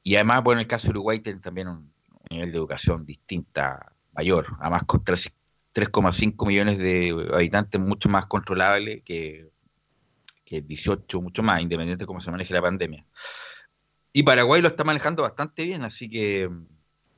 y 0.03 0.15
además, 0.15 0.43
bueno, 0.43 0.61
en 0.61 0.65
el 0.65 0.69
caso 0.69 0.87
de 0.87 0.91
Uruguay 0.93 1.21
tiene 1.21 1.41
también 1.41 1.69
un, 1.69 1.93
nivel 2.31 2.51
de 2.51 2.59
educación 2.59 3.05
distinta, 3.05 3.93
mayor, 4.13 4.57
además 4.61 4.85
con 4.85 5.05
3,5 5.05 6.47
millones 6.47 6.79
de 6.79 7.29
habitantes, 7.33 7.81
mucho 7.81 8.09
más 8.09 8.27
controlable 8.27 9.03
que, 9.03 9.49
que 10.45 10.63
18, 10.63 11.21
mucho 11.21 11.43
más, 11.43 11.61
independiente 11.61 12.05
de 12.05 12.07
cómo 12.07 12.21
se 12.21 12.31
maneje 12.31 12.55
la 12.55 12.63
pandemia. 12.63 13.05
Y 14.13 14.23
Paraguay 14.23 14.63
lo 14.63 14.69
está 14.69 14.85
manejando 14.85 15.23
bastante 15.23 15.65
bien, 15.65 15.83
así 15.83 16.09
que 16.09 16.51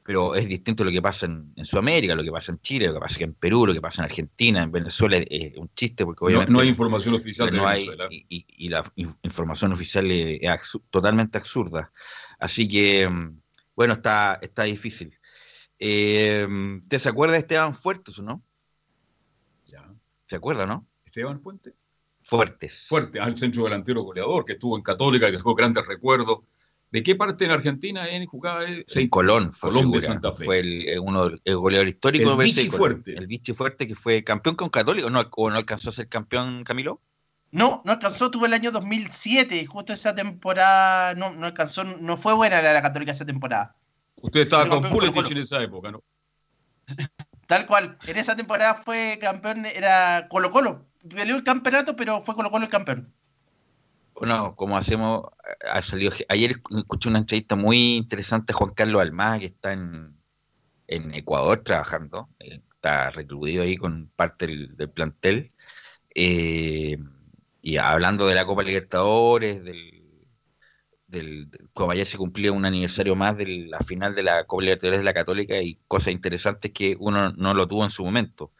pero 0.08 0.34
es 0.34 0.48
distinto 0.48 0.84
lo 0.84 0.90
que 0.90 1.02
pasa 1.02 1.26
en, 1.26 1.52
Sudamérica, 1.62 2.14
lo 2.14 2.24
que 2.24 2.32
pasa 2.32 2.50
en 2.50 2.58
Chile, 2.60 2.86
lo 2.86 2.94
que 2.94 3.00
pasa 3.00 3.24
en 3.24 3.34
Perú, 3.34 3.66
lo 3.66 3.74
que 3.74 3.80
pasa 3.82 4.00
en 4.00 4.06
Argentina, 4.06 4.62
en 4.62 4.72
Venezuela, 4.72 5.18
es 5.18 5.54
un 5.58 5.68
chiste 5.74 6.06
porque 6.06 6.24
obviamente... 6.24 6.50
No, 6.50 6.60
hay 6.60 6.68
información 6.68 7.14
oficial 7.14 7.50
de 7.50 7.60
Venezuela. 7.60 8.08
y, 8.10 8.68
la 8.70 8.82
información 9.22 9.72
oficial 9.72 10.10
es, 10.10 10.78
totalmente 10.88 11.36
absurda. 11.36 11.92
Así 12.38 12.66
que, 12.66 13.06
mm, 13.06 13.38
bueno, 13.78 13.92
está, 13.92 14.40
está 14.42 14.64
difícil. 14.64 15.16
Eh, 15.78 16.48
¿Te 16.88 16.98
se 16.98 17.08
acuerda 17.08 17.34
de 17.34 17.38
Esteban 17.38 17.72
Fuertes 17.72 18.18
o 18.18 18.24
no? 18.24 18.42
Ya. 19.66 19.88
¿Se 20.26 20.34
acuerda, 20.34 20.66
no? 20.66 20.84
Esteban 21.04 21.40
Fuentes. 21.40 21.74
Fuertes. 22.20 22.88
Fuerte, 22.88 23.20
al 23.20 23.36
centro 23.36 23.62
delantero 23.62 24.02
goleador, 24.02 24.44
que 24.44 24.54
estuvo 24.54 24.76
en 24.76 24.82
Católica, 24.82 25.26
que 25.26 25.36
dejó 25.36 25.54
grandes 25.54 25.86
recuerdos 25.86 26.40
¿De 26.90 27.04
qué 27.04 27.14
parte 27.14 27.44
en 27.44 27.52
Argentina 27.52 28.08
él 28.08 28.26
jugaba? 28.26 28.64
En 28.64 29.08
Colón, 29.08 29.52
fue, 29.52 29.70
Colón 29.70 29.92
de 29.92 30.02
Santa 30.02 30.32
Fe. 30.32 30.44
Fue 30.44 30.58
el, 30.58 30.98
uno, 30.98 31.30
el 31.44 31.56
goleador 31.56 31.86
histórico. 31.86 32.32
El 32.32 32.38
Vichy 32.38 32.68
Fuerte. 32.68 33.12
El 33.12 33.28
Vichy 33.28 33.52
Fuerte 33.52 33.86
que 33.86 33.94
fue 33.94 34.24
campeón 34.24 34.56
con 34.56 34.70
Católico. 34.70 35.08
¿No, 35.08 35.20
¿O 35.36 35.50
no 35.50 35.56
alcanzó 35.56 35.90
a 35.90 35.92
ser 35.92 36.08
campeón, 36.08 36.64
Camilo? 36.64 37.00
No, 37.50 37.82
no 37.84 37.92
alcanzó, 37.92 38.30
tuvo 38.30 38.46
el 38.46 38.54
año 38.54 38.70
2007, 38.70 39.66
justo 39.66 39.92
esa 39.92 40.14
temporada, 40.14 41.14
no, 41.14 41.32
no 41.32 41.46
alcanzó, 41.46 41.84
no 41.84 42.16
fue 42.16 42.34
buena 42.34 42.60
la, 42.60 42.72
la 42.72 42.82
Católica 42.82 43.12
esa 43.12 43.24
temporada. 43.24 43.74
Usted 44.16 44.40
estaba 44.40 44.68
con 44.68 44.82
Pulitich 44.82 45.30
en 45.30 45.38
esa 45.38 45.62
época, 45.62 45.90
¿no? 45.90 46.02
Tal 47.46 47.66
cual, 47.66 47.96
en 48.06 48.16
esa 48.18 48.36
temporada 48.36 48.74
fue 48.74 49.18
campeón, 49.20 49.64
era 49.64 50.26
Colo 50.28 50.50
Colo, 50.50 50.86
peleó 51.08 51.36
el 51.36 51.44
campeonato, 51.44 51.96
pero 51.96 52.20
fue 52.20 52.34
Colo 52.34 52.50
Colo 52.50 52.66
el 52.66 52.70
campeón 52.70 53.14
bueno, 54.18 54.54
como 54.56 54.76
hacemos, 54.76 55.26
ha 55.70 55.80
salido, 55.80 56.12
ayer 56.28 56.60
escuché 56.76 57.08
una 57.08 57.18
entrevista 57.18 57.54
muy 57.56 57.96
interesante 57.96 58.52
a 58.52 58.56
Juan 58.56 58.74
Carlos 58.74 59.00
Almada, 59.00 59.38
que 59.38 59.46
está 59.46 59.72
en, 59.72 60.16
Ecuador 60.88 61.62
trabajando, 61.62 62.28
eh, 62.40 62.62
está 62.74 63.10
recluido 63.10 63.62
ahí 63.62 63.76
con 63.76 64.10
parte 64.16 64.46
del, 64.46 64.90
plantel, 64.90 65.52
eh, 66.14 66.98
y 67.60 67.76
hablando 67.76 68.26
de 68.26 68.34
la 68.34 68.46
Copa 68.46 68.62
Libertadores, 68.62 69.62
del, 69.64 71.50
como 71.72 71.92
ayer 71.92 72.06
se 72.06 72.18
cumplía 72.18 72.52
un 72.52 72.64
aniversario 72.64 73.16
más 73.16 73.36
de 73.36 73.46
la 73.46 73.78
final 73.80 74.14
de 74.14 74.22
la 74.22 74.44
Copa 74.44 74.62
Libertadores 74.62 75.00
de 75.00 75.04
la 75.04 75.14
Católica 75.14 75.60
y 75.60 75.80
cosas 75.88 76.12
interesantes 76.12 76.70
que 76.72 76.96
uno 76.98 77.32
no 77.32 77.54
lo 77.54 77.66
tuvo 77.66 77.84
en 77.84 77.90
su 77.90 78.04
momento. 78.04 78.52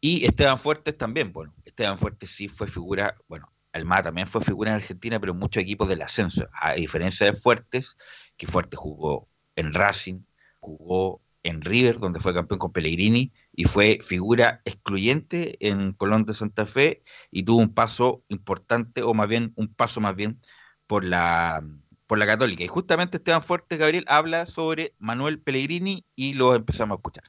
Y 0.00 0.24
Esteban 0.26 0.58
Fuertes 0.58 0.96
también, 0.96 1.32
bueno, 1.32 1.54
Esteban 1.64 1.98
Fuertes 1.98 2.30
sí 2.30 2.48
fue 2.48 2.68
figura, 2.68 3.16
bueno, 3.28 3.50
Almada 3.72 4.04
también 4.04 4.26
fue 4.26 4.42
figura 4.42 4.70
en 4.70 4.76
Argentina, 4.76 5.20
pero 5.20 5.34
muchos 5.34 5.62
equipos 5.62 5.88
del 5.88 6.02
ascenso, 6.02 6.48
a 6.52 6.74
diferencia 6.74 7.26
de 7.26 7.34
Fuertes, 7.34 7.96
que 8.36 8.46
Fuertes 8.46 8.78
jugó 8.78 9.28
en 9.54 9.72
Racing, 9.72 10.20
jugó 10.60 11.22
en 11.42 11.60
River, 11.62 11.98
donde 11.98 12.20
fue 12.20 12.34
campeón 12.34 12.58
con 12.58 12.72
Pellegrini, 12.72 13.32
y 13.56 13.64
fue 13.64 13.98
figura 14.02 14.60
excluyente 14.66 15.56
en 15.66 15.92
Colón 15.92 16.24
de 16.24 16.34
Santa 16.34 16.66
Fe, 16.66 17.02
y 17.30 17.42
tuvo 17.42 17.58
un 17.60 17.72
paso 17.72 18.22
importante, 18.28 19.02
o 19.02 19.14
más 19.14 19.28
bien, 19.28 19.52
un 19.56 19.68
paso 19.68 20.00
más 20.00 20.14
bien, 20.14 20.38
por 20.86 21.02
la, 21.02 21.64
por 22.06 22.18
la 22.18 22.26
Católica. 22.26 22.62
Y 22.62 22.68
justamente 22.68 23.16
Esteban 23.16 23.42
Fuertes, 23.42 23.78
Gabriel, 23.78 24.04
habla 24.08 24.44
sobre 24.44 24.94
Manuel 24.98 25.40
Pellegrini 25.40 26.04
y 26.14 26.34
lo 26.34 26.54
empezamos 26.54 26.96
a 26.96 26.98
escuchar. 26.98 27.24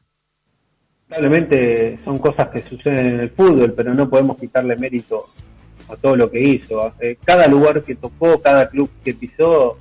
Probablemente 1.07 1.97
son 2.03 2.19
cosas 2.19 2.49
que 2.49 2.61
suceden 2.61 3.07
en 3.07 3.19
el 3.21 3.29
fútbol, 3.29 3.73
pero 3.73 3.93
no 3.93 4.09
podemos 4.09 4.37
quitarle 4.37 4.75
mérito 4.75 5.25
a 5.87 5.95
todo 5.95 6.17
lo 6.17 6.29
que 6.29 6.41
hizo. 6.41 6.93
Eh, 6.99 7.17
cada 7.23 7.47
lugar 7.47 7.81
que 7.83 7.95
tocó, 7.95 8.41
cada 8.41 8.69
club 8.69 8.89
que 9.05 9.13
pisó, 9.13 9.77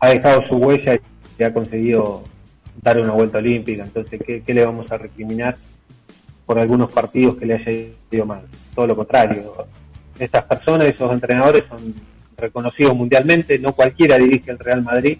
ha 0.00 0.08
dejado 0.08 0.42
su 0.48 0.56
huella 0.56 0.98
y 1.38 1.42
ha 1.44 1.54
conseguido 1.54 2.24
dar 2.82 3.00
una 3.00 3.12
vuelta 3.12 3.38
olímpica. 3.38 3.84
Entonces, 3.84 4.20
¿qué, 4.26 4.42
le 4.46 4.64
vamos 4.64 4.90
a 4.90 4.98
recriminar 4.98 5.56
por 6.44 6.58
algunos 6.58 6.92
partidos 6.92 7.36
que 7.36 7.46
le 7.46 7.54
haya 7.54 7.88
ido 8.10 8.26
mal? 8.26 8.42
Todo 8.74 8.88
lo 8.88 8.96
contrario. 8.96 9.66
Estas 10.18 10.44
personas, 10.44 10.88
esos 10.88 11.10
entrenadores 11.12 11.64
son 11.68 11.94
reconocidos 12.36 12.94
mundialmente, 12.94 13.58
no 13.58 13.72
cualquiera 13.72 14.18
dirige 14.18 14.50
el 14.50 14.58
Real 14.58 14.82
Madrid. 14.82 15.18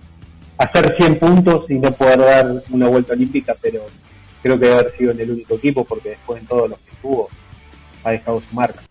Hacer 0.58 0.96
100 0.96 1.18
puntos 1.18 1.70
y 1.70 1.74
no 1.74 1.92
poder 1.92 2.18
dar 2.18 2.62
una 2.70 2.88
vuelta 2.88 3.14
olímpica, 3.14 3.54
pero 3.60 3.86
creo 4.42 4.58
que 4.58 4.66
debe 4.66 4.78
haber 4.80 4.96
sido 4.96 5.12
en 5.12 5.20
el 5.20 5.30
único 5.30 5.54
equipo 5.54 5.84
porque 5.84 6.10
después 6.10 6.40
en 6.40 6.46
todos 6.46 6.70
los 6.70 6.78
que 6.80 6.96
tuvo 7.00 7.28
ha 8.04 8.10
dejado 8.10 8.40
su 8.40 8.54
marca. 8.54 8.82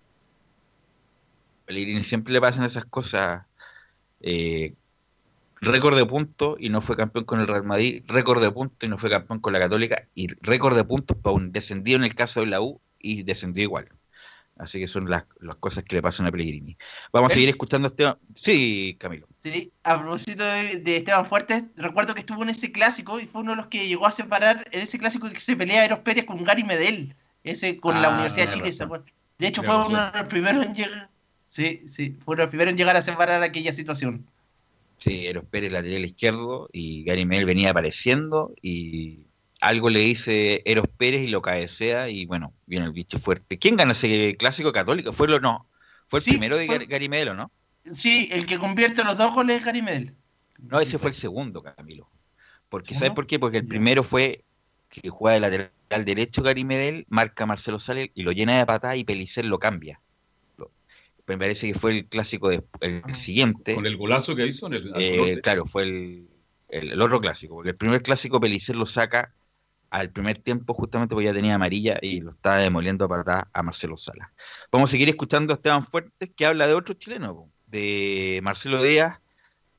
Pellegrini 1.65 2.03
siempre 2.03 2.33
le 2.33 2.41
pasan 2.41 2.65
esas 2.65 2.85
cosas. 2.85 3.43
Eh, 4.21 4.73
récord 5.61 5.95
de 5.95 6.05
puntos 6.05 6.55
y 6.59 6.69
no 6.69 6.81
fue 6.81 6.97
campeón 6.97 7.25
con 7.25 7.39
el 7.39 7.47
Real 7.47 7.63
Madrid, 7.63 8.03
récord 8.07 8.41
de 8.41 8.51
puntos 8.51 8.77
y 8.81 8.89
no 8.89 8.97
fue 8.97 9.09
campeón 9.09 9.39
con 9.39 9.53
la 9.53 9.59
Católica, 9.59 10.07
y 10.15 10.27
récord 10.41 10.75
de 10.75 10.83
puntos 10.83 11.17
para 11.17 11.35
un 11.35 11.51
descendido 11.51 11.97
en 11.97 12.03
el 12.03 12.15
caso 12.15 12.41
de 12.41 12.47
la 12.47 12.61
U 12.61 12.81
y 12.99 13.23
descendió 13.23 13.63
igual. 13.63 13.87
Así 14.57 14.79
que 14.79 14.87
son 14.87 15.09
las, 15.09 15.25
cosas 15.59 15.83
que 15.83 15.95
le 15.95 16.01
pasan 16.03 16.27
a 16.27 16.31
Pellegrini. 16.31 16.77
Vamos 17.11 17.31
a 17.31 17.33
seguir 17.33 17.49
escuchando 17.49 17.87
a 17.87 17.89
Esteban. 17.89 18.17
Sí, 18.35 18.95
Camilo. 18.99 19.27
Sí, 19.39 19.71
a 19.83 19.99
propósito 19.99 20.43
de, 20.43 20.97
Esteban 20.97 21.25
Fuertes, 21.25 21.65
recuerdo 21.77 22.13
que 22.13 22.19
estuvo 22.19 22.43
en 22.43 22.49
ese 22.49 22.71
clásico 22.71 23.19
y 23.19 23.25
fue 23.25 23.41
uno 23.41 23.51
de 23.51 23.57
los 23.57 23.67
que 23.67 23.87
llegó 23.87 24.05
a 24.05 24.11
separar 24.11 24.67
en 24.71 24.81
ese 24.81 24.99
clásico 24.99 25.29
que 25.29 25.39
se 25.39 25.55
pelea 25.55 25.85
Eros 25.85 25.99
Pérez 25.99 26.25
con 26.25 26.43
Gary 26.43 26.63
Medel, 26.63 27.15
ese 27.43 27.77
con 27.77 28.01
la 28.01 28.09
ah, 28.09 28.13
Universidad 28.13 28.47
de 28.47 28.53
Chile. 28.53 29.03
De 29.39 29.47
hecho, 29.47 29.63
fue 29.63 29.87
uno 29.87 30.11
de 30.11 30.19
los 30.19 30.27
primeros 30.27 30.65
en 30.65 30.75
llegar 30.75 31.09
Sí, 31.51 31.83
sí, 31.85 32.17
fue 32.23 32.41
el 32.41 32.47
primero 32.47 32.69
en 32.69 32.77
llegar 32.77 32.95
a 32.95 33.01
separar 33.01 33.43
aquella 33.43 33.73
situación. 33.73 34.25
Sí, 35.01 35.25
Eros 35.25 35.45
Pérez 35.49 35.71
lateral 35.71 36.05
izquierdo 36.05 36.69
y 36.71 37.03
Gary 37.03 37.25
Mel 37.25 37.47
venía 37.47 37.71
apareciendo 37.71 38.53
y 38.61 39.25
algo 39.59 39.89
le 39.89 39.99
dice 39.99 40.61
Eros 40.63 40.85
Pérez 40.95 41.23
y 41.23 41.27
lo 41.27 41.41
cabecea 41.41 42.07
y 42.07 42.27
bueno, 42.27 42.53
viene 42.67 42.85
el 42.85 42.91
bicho 42.91 43.17
fuerte. 43.17 43.57
¿Quién 43.57 43.77
gana 43.77 43.93
ese 43.93 44.37
clásico 44.37 44.71
católico? 44.71 45.11
¿Fue 45.11 45.27
lo 45.27 45.39
no? 45.39 45.67
¿Fue 46.05 46.19
el 46.19 46.25
primero 46.25 46.55
de 46.55 46.67
Gary 46.67 47.09
Medel 47.09 47.29
o 47.29 47.33
no? 47.33 47.51
Sí, 47.83 48.29
el 48.31 48.45
que 48.45 48.59
convierte 48.59 49.03
los 49.03 49.17
dos 49.17 49.33
goles 49.33 49.57
es 49.57 49.65
Gary 49.65 49.81
Medel. 49.81 50.13
No, 50.59 50.79
ese 50.79 50.99
fue 50.99 51.09
el 51.09 51.15
segundo, 51.15 51.63
Camilo. 51.63 52.07
Porque, 52.69 52.93
¿Sabes 52.93 53.15
por 53.15 53.25
qué? 53.25 53.39
Porque 53.39 53.57
el 53.57 53.65
primero 53.65 54.03
fue 54.03 54.43
que 54.87 55.09
juega 55.09 55.33
de 55.33 55.39
lateral 55.39 56.05
derecho 56.05 56.43
Gary 56.43 56.63
Medel, 56.63 57.07
marca 57.09 57.47
Marcelo 57.47 57.79
Sales 57.79 58.11
y 58.13 58.21
lo 58.21 58.33
llena 58.33 58.59
de 58.59 58.67
patada 58.67 58.95
y 58.95 59.03
Pelicer 59.03 59.45
lo 59.45 59.57
cambia 59.57 59.99
me 61.27 61.37
parece 61.37 61.67
que 61.67 61.73
fue 61.73 61.91
el 61.91 62.05
clásico 62.05 62.49
de, 62.49 62.63
el 62.81 63.01
ah. 63.05 63.13
siguiente. 63.13 63.75
Con 63.75 63.85
el 63.85 63.97
golazo 63.97 64.35
que 64.35 64.47
hizo 64.47 64.67
en 64.67 64.73
el. 64.73 64.93
Eh, 64.97 65.39
claro, 65.41 65.65
fue 65.65 65.83
el, 65.83 66.27
el, 66.69 67.01
otro 67.01 67.19
clásico, 67.19 67.55
porque 67.55 67.69
el 67.69 67.75
primer 67.75 68.01
clásico 68.01 68.39
Pelicer 68.39 68.75
lo 68.75 68.85
saca 68.85 69.33
al 69.89 70.09
primer 70.09 70.37
tiempo 70.37 70.73
justamente 70.73 71.13
porque 71.13 71.25
ya 71.25 71.33
tenía 71.33 71.55
amarilla 71.55 71.99
y 72.01 72.21
lo 72.21 72.31
estaba 72.31 72.59
demoliendo 72.59 73.07
para 73.09 73.49
a 73.51 73.63
Marcelo 73.63 73.97
Sala. 73.97 74.31
Vamos 74.71 74.89
a 74.89 74.91
seguir 74.91 75.09
escuchando 75.09 75.53
a 75.53 75.55
Esteban 75.55 75.83
Fuertes 75.83 76.31
que 76.35 76.45
habla 76.45 76.65
de 76.65 76.73
otro 76.73 76.93
chileno, 76.93 77.49
de 77.67 78.39
Marcelo 78.41 78.81
Díaz, 78.81 79.19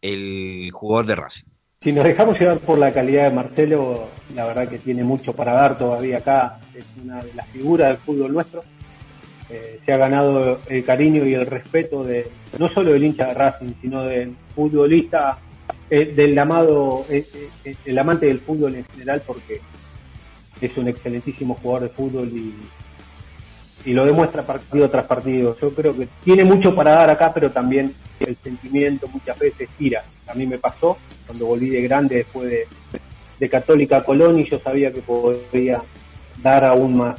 el 0.03 0.71
jugador 0.73 1.07
de 1.07 1.17
Racing. 1.17 1.49
Si 1.81 1.93
nos 1.93 2.05
dejamos 2.05 2.39
llevar 2.39 2.59
por 2.59 2.79
la 2.79 2.93
calidad 2.93 3.25
de 3.25 3.31
Marcelo, 3.31 4.09
la 4.35 4.45
verdad 4.45 4.69
que 4.69 4.79
tiene 4.79 5.03
mucho 5.03 5.33
para 5.33 5.53
dar 5.53 5.79
todavía 5.79 6.19
acá, 6.19 6.61
es 6.75 6.85
una 7.03 7.25
de 7.25 7.33
las 7.35 7.49
figuras 7.49 7.89
del 7.89 7.97
fútbol 7.97 8.33
nuestro 8.33 8.63
eh, 9.53 9.81
se 9.85 9.93
ha 9.93 9.99
ganado 9.99 10.61
el 10.67 10.83
cariño 10.83 11.27
y 11.27 11.35
el 11.35 11.45
respeto 11.45 12.03
de 12.05 12.27
no 12.59 12.71
solo 12.71 12.91
del 12.91 13.05
hincha 13.05 13.27
de 13.27 13.35
Racing, 13.35 13.75
sino 13.83 14.05
del 14.05 14.35
futbolista, 14.55 15.37
eh, 15.91 16.15
del 16.17 16.39
amado, 16.39 17.05
eh, 17.11 17.27
el 17.85 17.99
amante 17.99 18.25
del 18.25 18.41
fútbol 18.41 18.77
en 18.77 18.87
general, 18.87 19.23
porque 19.27 19.61
es 20.59 20.75
un 20.79 20.89
excelentísimo 20.89 21.55
jugador 21.57 21.83
de 21.83 21.95
fútbol 21.95 22.29
y, 22.29 22.55
lo 23.93 24.07
demuestra 24.07 24.43
partido 24.43 24.89
tras 24.89 25.05
partido. 25.05 25.55
Yo 25.61 25.75
creo 25.75 25.95
que 25.95 26.09
tiene 26.25 26.45
mucho 26.45 26.75
para 26.75 26.93
dar 26.93 27.11
acá, 27.11 27.35
pero 27.35 27.51
también 27.51 27.93
el 28.21 28.37
sentimiento 28.37 29.07
muchas 29.09 29.39
veces 29.39 29.69
tira. 29.77 30.03
A 30.29 30.35
mí 30.35 30.47
me 30.47 30.57
pasó 30.57 30.97
cuando 31.27 31.47
volví 31.47 31.69
de 31.69 31.83
grande 31.83 32.17
después 32.19 32.49
de, 32.49 32.67
de 33.39 33.49
Católica 33.51 34.03
Colón 34.03 34.39
y 34.39 34.49
yo 34.49 34.61
sabía 34.61 34.93
que 34.93 35.03
podía 35.03 35.83
dar 36.43 36.65
aún 36.65 36.97
más 36.97 37.17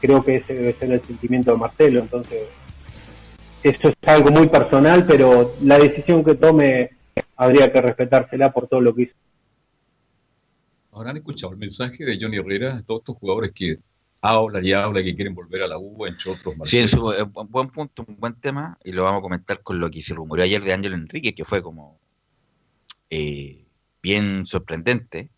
creo 0.00 0.22
que 0.22 0.36
ese 0.36 0.54
debe 0.54 0.72
ser 0.72 0.92
el 0.92 1.02
sentimiento 1.02 1.52
de 1.52 1.58
Marcelo. 1.58 2.00
Entonces, 2.00 2.44
eso 3.62 3.88
es 3.88 3.96
algo 4.06 4.30
muy 4.30 4.48
personal, 4.48 5.04
pero 5.06 5.54
la 5.62 5.78
decisión 5.78 6.24
que 6.24 6.34
tome 6.34 6.90
habría 7.36 7.72
que 7.72 7.80
respetársela 7.80 8.52
por 8.52 8.68
todo 8.68 8.80
lo 8.80 8.94
que 8.94 9.02
hizo. 9.02 9.14
¿Habrán 10.92 11.16
escuchado 11.16 11.52
el 11.52 11.58
mensaje 11.58 12.04
de 12.04 12.18
Johnny 12.20 12.38
Herrera, 12.38 12.82
todos 12.86 13.00
estos 13.00 13.16
jugadores 13.16 13.52
que 13.54 13.78
hablan 14.22 14.64
y 14.64 14.72
hablan 14.72 15.04
que 15.04 15.14
quieren 15.14 15.34
volver 15.34 15.62
a 15.62 15.66
la 15.66 15.78
U, 15.78 16.06
entre 16.06 16.32
otros? 16.32 16.54
Sí, 16.64 16.78
es 16.78 16.94
un 16.94 17.50
buen 17.50 17.68
punto, 17.68 18.04
un 18.06 18.16
buen 18.18 18.34
tema, 18.34 18.78
y 18.82 18.92
lo 18.92 19.04
vamos 19.04 19.18
a 19.18 19.22
comentar 19.22 19.62
con 19.62 19.78
lo 19.78 19.90
que 19.90 20.00
se 20.00 20.14
rumoreó 20.14 20.44
ayer 20.44 20.62
de 20.62 20.72
Ángel 20.72 20.94
Enrique, 20.94 21.34
que 21.34 21.44
fue 21.44 21.62
como 21.62 21.98
eh, 23.10 23.66
bien 24.02 24.46
sorprendente, 24.46 25.30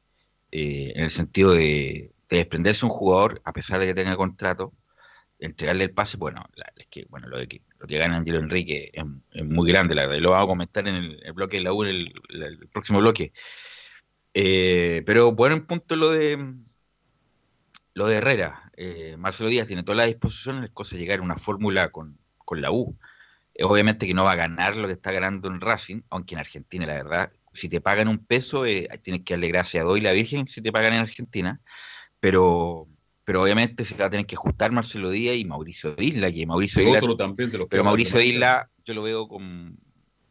eh, 0.52 0.92
en 0.94 1.04
el 1.04 1.10
sentido 1.10 1.52
de, 1.52 2.12
desprenderse 2.36 2.84
un 2.84 2.90
jugador, 2.90 3.40
a 3.44 3.52
pesar 3.52 3.80
de 3.80 3.86
que 3.86 3.94
tenga 3.94 4.16
contrato, 4.16 4.72
entregarle 5.38 5.84
el 5.84 5.92
pase, 5.92 6.16
bueno, 6.16 6.44
es 6.76 6.86
que 6.88 7.06
bueno 7.08 7.28
lo, 7.28 7.38
que, 7.46 7.62
lo 7.78 7.86
que 7.86 7.98
gana 7.98 8.16
Angelo 8.16 8.38
Enrique 8.38 8.90
es, 8.92 9.44
muy 9.44 9.68
grande, 9.70 9.94
la 9.94 10.06
verdad, 10.06 10.20
lo 10.20 10.30
vamos 10.30 10.48
comentar 10.48 10.86
en 10.88 10.96
el, 10.96 11.32
bloque 11.32 11.58
de 11.58 11.62
la 11.64 11.72
U, 11.72 11.84
el, 11.84 12.12
el, 12.28 12.68
próximo 12.68 12.98
bloque. 13.00 13.32
Eh, 14.34 15.02
pero 15.06 15.32
bueno, 15.32 15.56
en 15.56 15.66
punto 15.66 15.96
lo 15.96 16.10
de 16.10 16.54
lo 17.98 18.06
de 18.06 18.16
Herrera. 18.16 18.70
Eh, 18.76 19.16
Marcelo 19.18 19.50
Díaz 19.50 19.66
tiene 19.66 19.82
toda 19.82 19.96
la 19.96 20.04
disposición, 20.04 20.62
es 20.62 20.70
cosa 20.70 20.94
de 20.94 21.02
llegar 21.02 21.18
a 21.18 21.22
una 21.22 21.34
fórmula 21.34 21.90
con, 21.90 22.16
con 22.38 22.60
la 22.62 22.70
U. 22.70 22.96
obviamente 23.60 24.06
que 24.06 24.14
no 24.14 24.24
va 24.24 24.32
a 24.32 24.36
ganar 24.36 24.76
lo 24.76 24.86
que 24.86 24.92
está 24.92 25.10
ganando 25.10 25.48
en 25.48 25.60
Racing, 25.60 26.02
aunque 26.10 26.36
en 26.36 26.38
Argentina, 26.40 26.86
la 26.86 26.94
verdad, 26.94 27.32
si 27.52 27.68
te 27.68 27.80
pagan 27.80 28.06
un 28.06 28.24
peso, 28.24 28.66
eh, 28.66 28.88
tienes 29.02 29.24
que 29.24 29.34
darle 29.34 29.48
gracias 29.48 29.82
a 29.82 29.84
Doy 29.84 30.00
la 30.00 30.12
Virgen 30.12 30.46
si 30.46 30.62
te 30.62 30.70
pagan 30.70 30.92
en 30.94 31.00
Argentina, 31.00 31.60
pero, 32.20 32.86
pero 33.24 33.42
obviamente 33.42 33.84
se 33.84 33.96
va 33.96 34.06
a 34.06 34.10
tener 34.10 34.26
que 34.26 34.34
ajustar 34.34 34.72
Marcelo 34.72 35.10
Díaz 35.10 35.36
y 35.36 35.44
Mauricio 35.44 35.94
Isla, 35.98 36.32
que 36.32 36.46
Mauricio 36.46 36.82
Isla, 36.82 37.00
pero 37.68 37.84
Mauricio 37.84 38.20
Isla 38.20 38.68
yo 38.84 38.94
lo 38.94 39.02
veo 39.02 39.28
con 39.28 39.78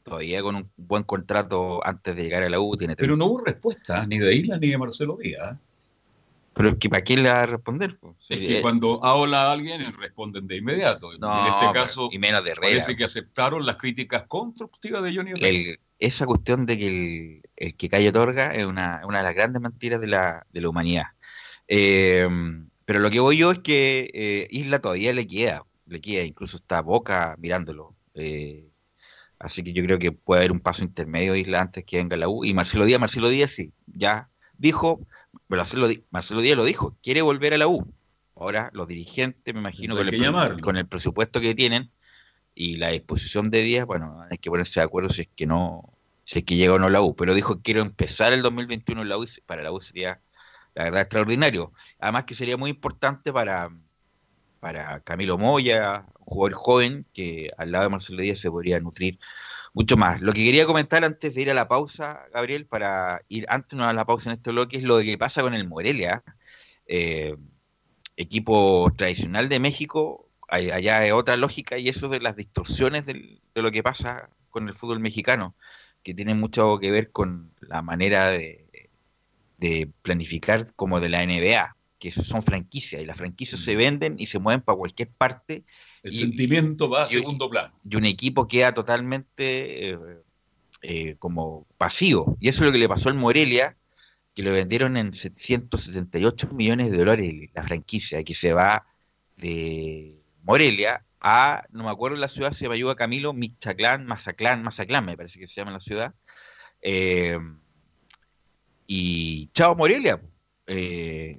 todavía 0.03 0.41
con 0.41 0.55
un 0.55 0.71
buen 0.77 1.03
contrato 1.03 1.85
antes 1.85 2.15
de 2.15 2.23
llegar 2.23 2.43
a 2.43 2.49
la 2.49 2.59
U. 2.59 2.75
Tiene 2.77 2.95
pero 2.95 3.17
no 3.17 3.25
hubo 3.25 3.43
respuesta 3.43 4.05
ni 4.05 4.17
de 4.17 4.35
Isla 4.35 4.57
ni 4.57 4.69
de 4.69 4.77
Marcelo 4.77 5.17
Díaz. 5.17 5.57
Pero 6.53 6.69
es 6.69 6.77
que 6.77 6.89
¿para 6.89 7.03
quién 7.03 7.21
le 7.21 7.29
va 7.29 7.43
a 7.43 7.45
responder? 7.45 7.99
Es 8.17 8.39
que 8.39 8.61
cuando 8.61 9.03
habla 9.05 9.51
alguien 9.51 9.93
responden 9.95 10.47
de 10.47 10.57
inmediato. 10.57 11.13
en 11.13 11.19
este 11.21 11.73
caso, 11.73 12.09
y 12.11 12.17
menos 12.17 12.43
de 12.43 12.55
parece 12.55 12.95
que 12.95 13.03
aceptaron 13.03 13.63
las 13.63 13.75
críticas 13.75 14.23
constructivas 14.27 15.03
de 15.03 15.15
Johnny 15.15 15.33
el, 15.39 15.79
Esa 15.99 16.25
cuestión 16.25 16.65
de 16.65 16.77
que 16.79 16.87
el, 16.87 17.41
el 17.57 17.75
que 17.75 17.89
calle 17.89 18.09
otorga 18.09 18.55
es 18.55 18.65
una, 18.65 19.01
una, 19.05 19.19
de 19.19 19.23
las 19.23 19.35
grandes 19.35 19.61
mentiras 19.61 20.01
de 20.01 20.07
la, 20.07 20.47
de 20.51 20.61
la 20.61 20.69
humanidad. 20.69 21.05
Eh, 21.67 22.27
pero 22.85 22.99
lo 22.99 23.09
que 23.09 23.19
voy 23.19 23.37
yo 23.37 23.51
es 23.51 23.59
que 23.59 24.09
eh, 24.13 24.47
Isla 24.49 24.79
todavía 24.79 25.13
le 25.13 25.27
queda, 25.27 25.65
le 25.87 25.99
queda, 25.99 26.23
incluso 26.23 26.57
está 26.57 26.81
Boca 26.81 27.35
mirándolo. 27.37 27.95
Eh, 28.13 28.69
así 29.39 29.63
que 29.63 29.73
yo 29.73 29.83
creo 29.83 29.99
que 29.99 30.11
puede 30.13 30.41
haber 30.41 30.51
un 30.51 30.61
paso 30.61 30.83
intermedio 30.83 31.35
Isla 31.35 31.61
antes 31.61 31.83
que 31.83 31.97
venga 31.97 32.15
la 32.15 32.29
U. 32.29 32.45
Y 32.45 32.53
Marcelo 32.53 32.85
Díaz, 32.85 32.99
Marcelo 32.99 33.29
Díaz 33.29 33.51
sí, 33.51 33.73
ya 33.87 34.29
dijo 34.57 35.01
Marcelo, 35.47 35.87
Marcelo 36.11 36.41
Díaz 36.41 36.57
lo 36.57 36.65
dijo, 36.65 36.95
quiere 37.01 37.21
volver 37.21 37.53
a 37.53 37.57
la 37.57 37.67
U. 37.67 37.85
Ahora 38.35 38.69
los 38.73 38.87
dirigentes, 38.87 39.53
me 39.53 39.59
imagino, 39.59 39.95
con 39.95 40.07
el, 40.07 40.61
con 40.61 40.77
el, 40.77 40.87
presupuesto 40.87 41.41
que 41.41 41.55
tienen 41.55 41.89
y 42.53 42.77
la 42.77 42.89
disposición 42.89 43.49
de 43.49 43.63
Díaz, 43.63 43.85
bueno, 43.85 44.23
hay 44.29 44.37
que 44.37 44.49
ponerse 44.49 44.79
de 44.79 44.85
acuerdo 44.85 45.09
si 45.09 45.23
es 45.23 45.27
que 45.35 45.45
no, 45.45 45.93
si 46.23 46.39
es 46.39 46.45
que 46.45 46.55
llega 46.55 46.73
o 46.73 46.79
no 46.79 46.89
la 46.89 47.01
U. 47.01 47.15
Pero 47.15 47.33
dijo, 47.33 47.61
quiero 47.61 47.81
empezar 47.81 48.33
el 48.33 48.41
2021 48.41 49.01
en 49.01 49.09
la 49.09 49.17
U 49.17 49.23
y 49.23 49.41
para 49.45 49.63
la 49.63 49.71
U 49.71 49.81
sería, 49.81 50.21
la 50.77 50.83
verdad, 50.83 51.01
extraordinario. 51.01 51.71
Además 51.99 52.25
que 52.25 52.35
sería 52.35 52.55
muy 52.55 52.69
importante 52.69 53.33
para, 53.33 53.71
para 54.59 54.99
Camilo 54.99 55.35
Moya, 55.35 56.05
un 56.19 56.25
jugador 56.25 56.53
joven 56.53 57.05
que 57.13 57.49
al 57.57 57.71
lado 57.71 57.85
de 57.85 57.89
Marcelo 57.89 58.21
Díaz 58.21 58.37
se 58.37 58.51
podría 58.51 58.79
nutrir 58.79 59.17
mucho 59.73 59.97
más. 59.97 60.21
Lo 60.21 60.33
que 60.33 60.43
quería 60.43 60.67
comentar 60.67 61.03
antes 61.03 61.33
de 61.33 61.41
ir 61.41 61.49
a 61.49 61.55
la 61.55 61.67
pausa, 61.67 62.27
Gabriel, 62.31 62.67
para 62.67 63.23
ir 63.27 63.47
antes 63.49 63.81
a 63.81 63.91
la 63.91 64.05
pausa 64.05 64.29
en 64.29 64.35
este 64.35 64.51
bloque, 64.51 64.77
es 64.77 64.83
lo 64.83 64.97
de 64.97 65.05
que 65.05 65.17
pasa 65.17 65.41
con 65.41 65.55
el 65.55 65.67
Morelia, 65.67 66.23
eh, 66.85 67.35
equipo 68.15 68.93
tradicional 68.95 69.49
de 69.49 69.59
México. 69.59 70.29
Allá 70.47 70.99
hay 70.99 71.09
otra 71.09 71.37
lógica 71.37 71.79
y 71.79 71.89
eso 71.89 72.07
de 72.07 72.19
las 72.19 72.35
distorsiones 72.35 73.07
de 73.07 73.39
lo 73.55 73.71
que 73.71 73.81
pasa 73.81 74.29
con 74.51 74.67
el 74.67 74.75
fútbol 74.75 74.99
mexicano, 74.99 75.55
que 76.03 76.13
tiene 76.13 76.35
mucho 76.35 76.77
que 76.77 76.91
ver 76.91 77.11
con 77.11 77.51
la 77.61 77.81
manera 77.81 78.27
de, 78.29 78.66
de 79.57 79.89
planificar 80.01 80.73
como 80.75 80.99
de 80.99 81.09
la 81.09 81.25
NBA, 81.25 81.75
que 81.99 82.11
son 82.11 82.41
franquicias 82.41 83.01
y 83.01 83.05
las 83.05 83.17
franquicias 83.17 83.61
se 83.61 83.75
venden 83.75 84.15
y 84.19 84.27
se 84.27 84.39
mueven 84.39 84.61
para 84.61 84.77
cualquier 84.77 85.09
parte 85.17 85.63
el 86.07 86.15
sentimiento 86.15 86.89
va 86.89 87.03
a 87.03 87.09
segundo 87.09 87.49
plano. 87.49 87.73
Y 87.83 87.95
un 87.95 88.05
equipo 88.05 88.47
queda 88.47 88.73
totalmente 88.73 89.89
eh, 89.89 89.97
eh, 90.81 91.15
como 91.19 91.67
pasivo. 91.77 92.37
Y 92.39 92.49
eso 92.49 92.63
es 92.63 92.67
lo 92.67 92.71
que 92.71 92.79
le 92.79 92.87
pasó 92.87 93.09
al 93.09 93.15
Morelia, 93.15 93.75
que 94.33 94.43
lo 94.43 94.51
vendieron 94.51 94.95
en 94.95 95.13
768 95.13 96.49
millones 96.53 96.91
de 96.91 96.97
dólares 96.97 97.49
la 97.53 97.63
franquicia, 97.63 98.23
que 98.23 98.33
se 98.33 98.53
va 98.53 98.85
de 99.35 100.15
Morelia 100.43 101.03
a, 101.19 101.63
no 101.71 101.83
me 101.83 101.89
acuerdo 101.89 102.17
la 102.17 102.27
ciudad, 102.27 102.51
se 102.51 102.69
me 102.69 102.75
ayuda 102.75 102.95
Camilo, 102.95 103.33
Michaclán, 103.33 104.05
Mazaclán, 104.05 104.63
Mazaclán 104.63 105.05
me 105.05 105.17
parece 105.17 105.39
que 105.39 105.47
se 105.47 105.55
llama 105.55 105.71
la 105.71 105.79
ciudad. 105.79 106.13
Eh, 106.81 107.37
y 108.87 109.49
chao 109.53 109.75
Morelia, 109.75 110.21
eh, 110.65 111.37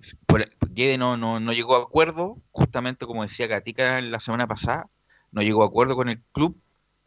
Guede 0.70 0.98
no, 0.98 1.16
no, 1.16 1.40
no, 1.40 1.52
llegó 1.52 1.76
a 1.76 1.82
acuerdo, 1.82 2.38
justamente 2.50 3.06
como 3.06 3.22
decía 3.22 3.46
Gatica 3.46 4.00
la 4.00 4.20
semana 4.20 4.46
pasada, 4.46 4.88
no 5.32 5.42
llegó 5.42 5.62
a 5.62 5.66
acuerdo 5.66 5.96
con 5.96 6.08
el 6.08 6.22
club, 6.32 6.60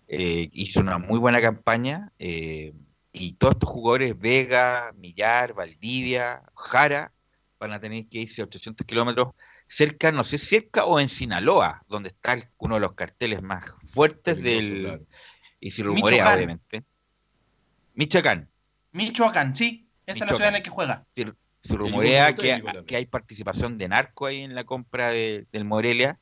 eh, 0.07 0.49
hizo 0.51 0.81
una 0.81 0.97
muy 0.97 1.19
buena 1.19 1.39
campaña 1.41 2.11
eh, 2.19 2.73
y 3.13 3.33
todos 3.33 3.53
estos 3.53 3.69
jugadores, 3.69 4.19
Vega, 4.19 4.91
Millar, 4.97 5.53
Valdivia, 5.53 6.43
Jara, 6.55 7.13
van 7.59 7.71
a 7.71 7.79
tener 7.79 8.07
que 8.07 8.19
irse 8.19 8.41
a 8.41 8.45
800 8.45 8.85
kilómetros 8.85 9.33
cerca, 9.67 10.11
no 10.11 10.23
sé, 10.23 10.37
cerca 10.37 10.83
o 10.85 10.99
en 10.99 11.07
Sinaloa, 11.07 11.83
donde 11.87 12.09
está 12.09 12.35
uno 12.57 12.75
de 12.75 12.81
los 12.81 12.93
carteles 12.93 13.41
más 13.41 13.63
fuertes 13.85 14.41
del... 14.41 15.05
Y 15.61 15.71
si 15.71 15.83
rumorea, 15.83 16.35
obviamente. 16.35 16.83
Michoacán. 17.93 18.49
Michoacán, 18.91 19.55
sí. 19.55 19.87
Esa 20.11 20.25
es 20.25 20.31
la 20.31 20.37
ciudad 20.37 20.47
en 20.49 20.53
la 20.53 20.63
que 20.63 20.69
juega. 20.69 21.05
Se 21.11 21.75
rumorea 21.75 22.33
que, 22.33 22.63
que, 22.87 22.95
hay 22.95 23.05
participación 23.05 23.77
de 23.77 23.87
narco 23.87 24.25
ahí 24.25 24.41
en 24.41 24.55
la 24.55 24.63
compra 24.63 25.11
del 25.11 25.65
Morelia. 25.65 26.17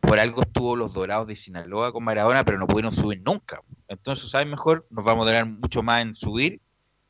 Por 0.00 0.18
algo 0.18 0.42
estuvo 0.42 0.76
los 0.76 0.94
Dorados 0.94 1.26
de 1.26 1.34
Sinaloa 1.34 1.92
con 1.92 2.04
Maradona, 2.04 2.44
pero 2.44 2.58
no 2.58 2.66
pudieron 2.66 2.92
subir 2.92 3.22
nunca. 3.22 3.62
Entonces, 3.88 4.30
¿sabes 4.30 4.46
mejor? 4.46 4.86
Nos 4.90 5.04
vamos 5.04 5.26
a 5.26 5.30
demorar 5.30 5.58
mucho 5.58 5.82
más 5.82 6.02
en 6.02 6.14
subir 6.14 6.60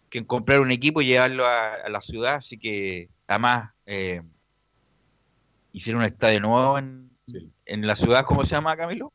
que 0.09 0.19
en 0.19 0.25
comprar 0.25 0.61
un 0.61 0.71
equipo 0.71 1.03
y 1.03 1.07
llevarlo 1.07 1.45
a, 1.45 1.89
la 1.89 2.01
ciudad. 2.01 2.37
Así 2.37 2.57
que, 2.57 3.11
además, 3.27 3.73
eh, 3.85 4.23
hicieron 5.73 6.03
un 6.03 6.07
estadio 6.07 6.41
nuevo 6.41 6.79
en, 6.79 7.11
en 7.67 7.87
la 7.87 7.97
ciudad. 7.97 8.25
¿Cómo 8.25 8.45
se 8.45 8.53
llama, 8.53 8.77
Camilo? 8.77 9.13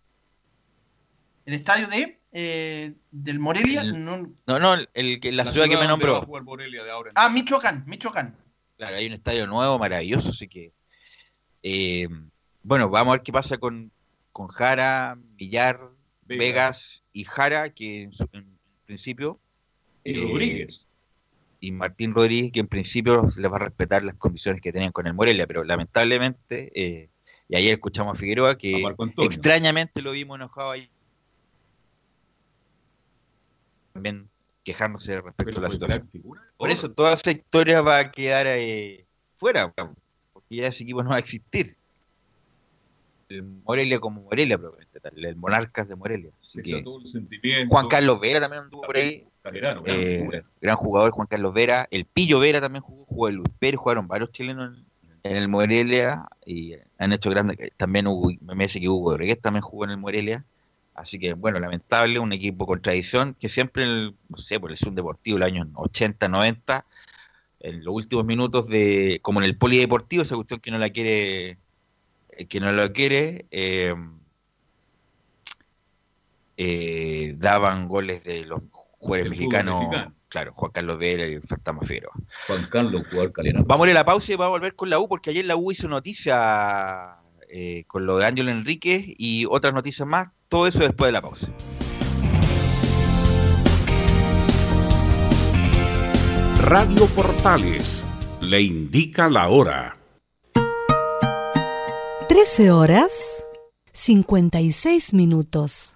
El 1.46 1.54
estadio 1.54 1.88
de 1.88 2.19
eh, 2.32 2.94
del 3.12 3.40
Morelia. 3.40 3.84
no, 3.84 4.28
no, 4.46 4.76
el, 4.94 5.20
que 5.20 5.32
la, 5.32 5.46
ciudad, 5.46 5.68
que 5.68 5.78
me 5.78 5.88
nombró. 5.88 6.28
Ah, 7.16 7.30
Michoacán, 7.30 7.84
Michoacán. 7.88 8.36
Claro, 8.78 8.96
hay 8.96 9.08
un 9.08 9.14
estadio 9.14 9.48
nuevo, 9.48 9.80
maravilloso, 9.80 10.30
así 10.30 10.48
que. 10.48 10.72
Eh, 11.64 12.08
bueno, 12.64 12.90
vamos 12.90 13.12
a 13.12 13.18
ver 13.18 13.24
qué 13.24 13.32
pasa 13.32 13.58
con, 13.58 13.92
con 14.32 14.48
Jara, 14.48 15.18
Villar, 15.36 15.80
Vegas. 16.26 17.04
y 17.12 17.24
Jara, 17.24 17.72
que 17.72 18.04
en, 18.04 18.12
principio. 18.86 19.40
Y 20.04 20.14
Rodríguez. 20.14 20.88
Y 21.60 21.72
Martín 21.72 22.14
Rodríguez, 22.14 22.52
que 22.54 22.60
en 22.62 22.68
principio 22.68 23.24
les 23.24 23.52
va 23.52 23.58
a 23.58 23.60
respetar 23.60 24.04
las 24.04 24.16
condiciones 24.16 24.62
que 24.62 24.72
tenían 24.72 24.92
con 24.92 25.08
el 25.08 25.14
Morelia, 25.14 25.46
pero 25.46 25.64
lamentablemente, 25.64 26.72
eh, 26.74 27.10
y 27.50 27.56
ayer 27.56 27.74
escuchamos 27.74 28.18
a 28.18 28.20
Figueroa 28.20 28.58
que 28.58 28.82
extrañamente 29.18 30.02
lo 30.02 30.12
vimos 30.12 30.36
enojado 30.36 30.72
ahí 30.72 30.90
también 33.94 34.30
quejándose 34.64 35.20
respecto 35.22 35.60
a 35.60 35.64
la 35.64 35.70
situación. 35.70 36.10
Por 36.58 36.70
eso 36.70 36.92
toda 36.92 37.14
esa 37.14 37.32
historia 37.32 37.82
va 37.82 38.00
a 38.00 38.12
quedar 38.12 38.48
eh, 38.48 39.06
fuera, 39.38 39.74
porque 40.34 40.56
ya 40.56 40.68
ese 40.68 40.84
equipo 40.84 41.02
no 41.04 41.10
va 41.10 41.16
a 41.16 41.20
existir. 41.20 41.76
El 43.30 43.44
Morelia 43.44 44.00
como 44.00 44.22
Morelia, 44.22 44.58
probablemente, 44.58 45.00
el 45.16 45.36
Monarcas 45.36 45.88
de 45.88 45.96
Morelia. 45.96 46.32
Juan 47.70 47.88
Carlos 47.88 48.20
Vera 48.20 48.40
también 48.40 48.64
anduvo 48.64 48.82
por 48.82 48.98
ahí. 48.98 49.26
Eh, 49.86 50.44
gran, 50.60 50.76
jugador 50.76 51.12
Juan 51.12 51.28
Carlos 51.28 51.54
Vera. 51.54 51.88
El 51.92 52.06
Pillo 52.06 52.40
Vera 52.40 52.60
también 52.60 52.84
jugó, 52.84 53.06
jugó 53.06 53.28
el 53.28 53.36
Luis 53.36 53.50
Pérez, 53.60 53.80
jugaron 53.80 54.08
varios 54.08 54.32
chilenos 54.32 54.78
en, 55.24 55.36
el 55.36 55.48
Morelia 55.48 56.28
y 56.46 56.74
han 56.98 57.14
hecho 57.14 57.30
grandes. 57.30 57.58
También 57.78 58.08
hubo, 58.08 58.30
me 58.30 58.56
parece 58.56 58.80
que 58.80 58.90
Hugo 58.90 59.12
Rodríguez 59.12 59.40
también 59.40 59.62
jugó 59.62 59.86
en 59.86 59.92
el 59.92 59.98
Morelia. 59.98 60.44
Así 61.00 61.18
que, 61.18 61.34
bueno, 61.34 61.60
lamentable, 61.60 62.20
un 62.20 62.34
equipo 62.34 62.66
con 62.66 62.82
tradición 62.82 63.34
que 63.40 63.48
siempre, 63.48 63.84
el, 63.84 64.16
no 64.28 64.38
sé, 64.38 64.60
por 64.60 64.70
el 64.70 64.78
Sur 64.78 64.94
Deportivo, 64.94 65.38
el 65.38 65.44
año 65.44 65.66
80, 65.76 66.28
90, 66.28 66.86
en 67.62 67.86
los 67.86 67.96
últimos 67.96 68.26
minutos 68.26 68.68
de, 68.68 69.20
como 69.22 69.40
en 69.40 69.46
el 69.46 69.58
polideportivo, 69.58 70.24
esa 70.24 70.36
cuestión 70.36 70.60
que 70.60 70.72
no 70.72 70.78
la 70.78 70.90
quiere, 70.90 71.58
eh, 72.32 72.46
que 72.50 72.60
no 72.60 72.74
lo 72.74 72.92
quiere, 72.92 73.46
eh, 73.50 73.96
eh, 76.58 77.34
daban 77.38 77.88
goles 77.88 78.26
de 78.26 78.44
los 78.44 78.62
jugadores 78.98 79.30
mexicanos. 79.30 79.86
Claro, 80.28 80.54
Juan 80.54 80.72
Carlos 80.72 81.00
Vera 81.00 81.26
y 81.26 81.40
Fantasma 81.40 81.82
Figueroa. 81.82 82.14
Juan 82.46 82.66
Carlos, 82.70 83.04
jugador 83.10 83.32
Vamos 83.66 83.88
a 83.88 83.90
ir 83.90 83.96
a 83.96 84.00
la 84.02 84.06
pausa 84.06 84.34
y 84.34 84.36
vamos 84.36 84.50
a 84.50 84.60
volver 84.60 84.76
con 84.76 84.90
la 84.90 85.00
U, 85.00 85.08
porque 85.08 85.30
ayer 85.30 85.46
la 85.46 85.56
U 85.56 85.72
hizo 85.72 85.88
noticia 85.88 87.16
eh, 87.50 87.84
con 87.88 88.06
lo 88.06 88.18
de 88.18 88.26
Ángelo 88.26 88.52
Enríquez 88.52 89.04
y 89.18 89.46
otras 89.46 89.74
noticias 89.74 90.08
más. 90.08 90.30
Todo 90.48 90.68
eso 90.68 90.80
después 90.80 91.10
de 91.10 91.12
la 91.12 91.22
pausa. 91.22 91.52
Radio 96.64 97.06
Portales 97.08 98.06
le 98.42 98.62
indica 98.62 99.30
la 99.30 99.50
hora. 99.50 99.98
13 102.28 102.72
horas 102.72 103.44
56 103.94 105.14
minutos. 105.14 105.96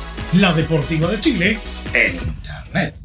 La 0.33 0.53
Deportiva 0.53 1.09
de 1.09 1.19
Chile 1.19 1.59
en 1.93 2.13
Internet. 2.15 2.95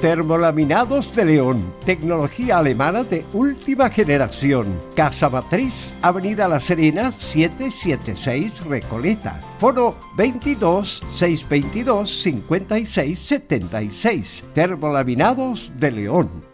Termolaminados 0.00 1.14
de 1.14 1.26
León, 1.26 1.74
tecnología 1.84 2.58
alemana 2.58 3.04
de 3.04 3.26
última 3.34 3.90
generación. 3.90 4.80
Casa 4.96 5.28
Matriz, 5.28 5.92
Avenida 6.00 6.48
La 6.48 6.60
Serena, 6.60 7.12
776 7.12 8.64
Recoleta. 8.64 9.38
Foro 9.58 9.98
22 10.16 11.02
622 11.14 12.22
56 12.22 13.18
76. 13.18 14.44
Termolaminados 14.54 15.72
de 15.76 15.90
León. 15.90 16.53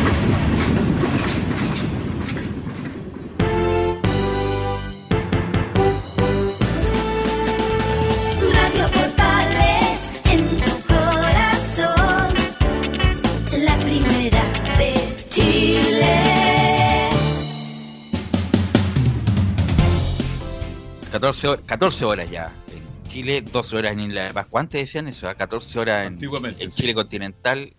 14 21.21 21.47
horas, 21.49 21.65
14 21.67 22.05
horas 22.05 22.31
ya 22.31 22.51
en 22.73 23.07
Chile, 23.07 23.41
12 23.43 23.77
horas 23.77 23.91
en 23.93 23.99
Isla 23.99 24.31
Pascua. 24.33 24.61
Antes 24.61 24.81
decían 24.81 25.07
eso, 25.07 25.29
¿ah? 25.29 25.35
14 25.35 25.79
horas 25.79 26.07
en, 26.07 26.19
en 26.23 26.71
sí. 26.71 26.81
Chile 26.81 26.95
continental, 26.95 27.75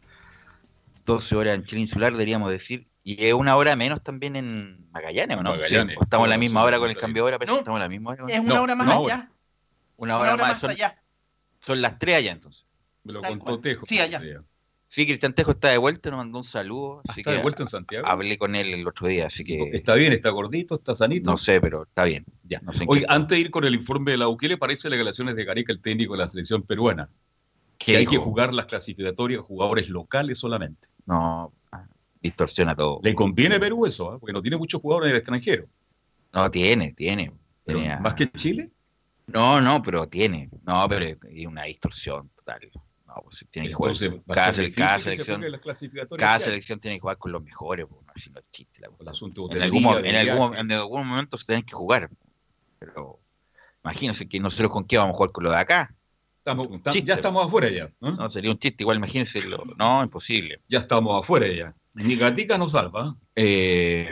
12 1.04 1.34
horas 1.36 1.54
en 1.56 1.64
Chile 1.64 1.80
insular, 1.80 2.12
deberíamos 2.12 2.50
decir. 2.52 2.86
Y 3.02 3.24
es 3.26 3.34
una 3.34 3.56
hora 3.56 3.74
menos 3.74 4.00
también 4.02 4.36
en 4.36 4.88
Magallanes, 4.92 5.36
¿o 5.38 5.42
no? 5.42 5.50
Magallanes, 5.50 5.68
Sí, 5.90 5.94
pues 5.96 6.04
estamos 6.06 6.26
en 6.26 6.30
la 6.30 6.38
misma 6.38 6.62
hora 6.62 6.78
con 6.78 6.88
el 6.88 6.96
cambio 6.96 7.24
de 7.24 7.28
hora, 7.28 7.38
pero 7.40 7.52
No, 7.52 7.58
estamos 7.58 7.78
en 7.78 7.82
la 7.82 7.88
misma 7.88 8.10
hora. 8.12 8.24
Es 8.28 8.38
una 8.38 8.54
No, 8.54 8.62
hora 8.62 8.74
más 8.76 8.86
una 8.86 8.94
allá. 8.94 9.02
hora. 9.02 9.32
Una 9.96 10.18
Una 10.18 10.32
hora, 10.34 10.36
más. 10.36 10.52
más 10.52 10.58
Son, 10.60 10.70
allá. 10.70 11.02
son 11.58 11.82
las 11.82 11.98
3 11.98 12.16
allá 12.18 12.30
entonces. 12.30 12.66
Me 13.02 13.12
lo 13.12 13.20
Tal 13.22 13.30
contó 13.30 13.44
cual. 13.44 13.60
Tejo. 13.60 13.84
Sí, 13.84 13.98
allá. 13.98 14.22
Sí, 14.92 15.06
Cristian 15.06 15.32
Tejo 15.32 15.52
está 15.52 15.70
de 15.70 15.78
vuelta, 15.78 16.10
nos 16.10 16.18
mandó 16.18 16.36
un 16.36 16.44
saludo. 16.44 16.98
Ah, 16.98 17.02
Así 17.08 17.22
¿Está 17.22 17.30
que 17.30 17.36
de 17.38 17.42
vuelta 17.42 17.62
en 17.62 17.68
Santiago? 17.70 18.06
hablé 18.06 18.36
con 18.36 18.54
él 18.54 18.74
el 18.74 18.86
otro 18.86 19.06
día, 19.06 19.24
así 19.24 19.42
que 19.42 19.70
¿Está 19.72 19.94
bien? 19.94 20.12
¿Está 20.12 20.28
gordito? 20.28 20.74
¿Está 20.74 20.94
sanito? 20.94 21.30
no 21.30 21.38
sé, 21.38 21.62
pero 21.62 21.84
está 21.84 22.04
bien. 22.04 22.26
Ya. 22.44 22.60
No 22.60 22.74
sé 22.74 22.84
Oye, 22.86 23.06
antes 23.08 23.36
de 23.36 23.40
ir 23.40 23.50
con 23.50 23.64
el 23.64 23.74
informe 23.74 24.10
de 24.10 24.18
la 24.18 24.28
U, 24.28 24.36
¿qué 24.36 24.48
le 24.48 24.58
parece 24.58 24.90
las 24.90 24.98
declaraciones 24.98 25.34
de 25.34 25.46
Gareca, 25.46 25.72
el 25.72 25.80
técnico 25.80 26.12
de 26.12 26.18
la 26.18 26.28
selección 26.28 26.64
peruana? 26.64 27.08
¿Qué 27.78 27.92
Que 27.92 27.96
hay 27.96 28.06
que 28.06 28.18
jugar 28.18 28.52
las 28.52 28.66
clasificatorias 28.66 29.40
jugadores 29.40 29.88
locales 29.88 30.36
solamente. 30.36 30.88
No, 31.06 31.54
ah, 31.72 31.86
distorsiona 32.20 32.76
todo. 32.76 33.00
¿Le 33.02 33.14
conviene 33.14 33.54
a 33.54 33.60
Perú 33.60 33.86
eso? 33.86 34.12
ah? 34.12 34.18
Porque 34.18 34.34
no 34.34 34.42
tiene 34.42 34.58
muchos 34.58 34.82
jugadores 34.82 35.06
en 35.06 35.12
el 35.12 35.18
extranjero. 35.20 35.68
No, 36.34 36.50
tiene, 36.50 36.92
tiene. 36.92 37.32
Pero 37.64 37.78
Tiene 37.78 37.94
a- 37.94 37.98
¿Más 37.98 38.12
que 38.12 38.30
Chile? 38.32 38.70
No, 39.28 39.58
no, 39.58 39.82
pero 39.82 40.06
tiene. 40.06 40.50
No, 40.66 40.86
pero 40.86 41.16
es 41.30 41.46
una 41.46 41.62
distorsión 41.62 42.28
total. 42.36 42.70
No, 43.14 43.22
pues 43.22 43.44
tiene 43.50 43.68
que 43.68 43.74
jugar. 43.74 43.94
Cada, 44.32 44.52
selección, 44.52 45.42
cada 46.16 46.38
selección 46.38 46.80
tiene 46.80 46.96
que 46.96 47.00
jugar 47.00 47.18
con 47.18 47.32
los 47.32 47.42
mejores, 47.42 47.86
pues, 47.88 48.00
no, 48.06 48.12
si 48.16 48.30
no 48.30 48.40
es 48.40 48.50
chiste. 48.50 48.80
la 48.80 48.88
El 48.98 49.08
asunto 49.08 49.48
de 49.48 49.56
en, 49.56 49.62
algún, 49.62 49.84
en, 50.04 50.16
algún, 50.16 50.56
en 50.56 50.72
algún 50.72 51.06
momento 51.06 51.36
se 51.36 51.44
tienen 51.46 51.64
que 51.64 51.74
jugar. 51.74 52.08
Pero 52.78 53.20
imagínense 53.84 54.28
que 54.28 54.40
nosotros 54.40 54.70
con 54.70 54.84
qué 54.86 54.96
vamos 54.96 55.14
a 55.14 55.16
jugar 55.16 55.32
con 55.32 55.44
lo 55.44 55.50
de 55.50 55.58
acá. 55.58 55.94
Estamos- 56.38 56.68
ya 57.04 57.14
estamos 57.14 57.46
afuera 57.46 57.68
ya. 57.70 57.92
¿no? 58.00 58.12
No, 58.16 58.28
sería 58.28 58.50
un 58.50 58.58
chiste, 58.58 58.82
igual 58.82 58.96
imagínense. 58.96 59.42
Lo, 59.42 59.62
no, 59.76 60.02
imposible. 60.02 60.60
Ya 60.68 60.78
estamos 60.80 61.22
afuera 61.22 61.46
ya. 61.46 61.74
Ni 61.94 62.16
Gatica 62.16 62.56
nos 62.56 62.72
salva. 62.72 63.16
Eh, 63.36 64.10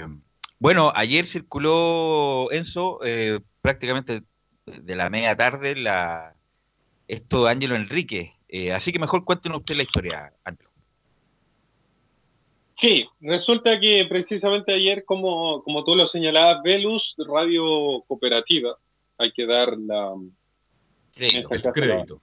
bueno, 0.59 0.93
ayer 0.95 1.27
circuló 1.27 2.49
Enzo 2.53 3.01
eh, 3.03 3.41
prácticamente 3.63 4.23
de 4.67 4.95
la 4.95 5.09
media 5.11 5.35
tarde 5.35 5.75
la 5.75 6.37
esto 7.09 7.45
de 7.45 7.51
Ángelo 7.51 7.75
Enrique. 7.75 8.35
Eh, 8.53 8.73
así 8.73 8.93
que 8.93 8.99
mejor 8.99 9.25
cuéntenos 9.25 9.59
usted 9.59 9.77
la 9.77 9.83
historia, 9.85 10.33
Ángelo. 10.45 10.71
Sí, 12.75 13.07
resulta 13.21 13.79
que 13.79 14.07
precisamente 14.09 14.73
ayer, 14.73 15.05
como, 15.05 15.63
como 15.63 15.85
tú 15.85 15.95
lo 15.95 16.07
señalabas, 16.07 16.63
Velus, 16.65 17.15
radio 17.19 18.03
cooperativa, 18.09 18.77
hay 19.19 19.31
que 19.33 19.47
dar 19.47 19.77
la, 19.79 20.15
este 21.15 21.39
el 21.39 21.45
caso, 21.49 21.63
la- 21.67 21.73
crédito. 21.73 22.23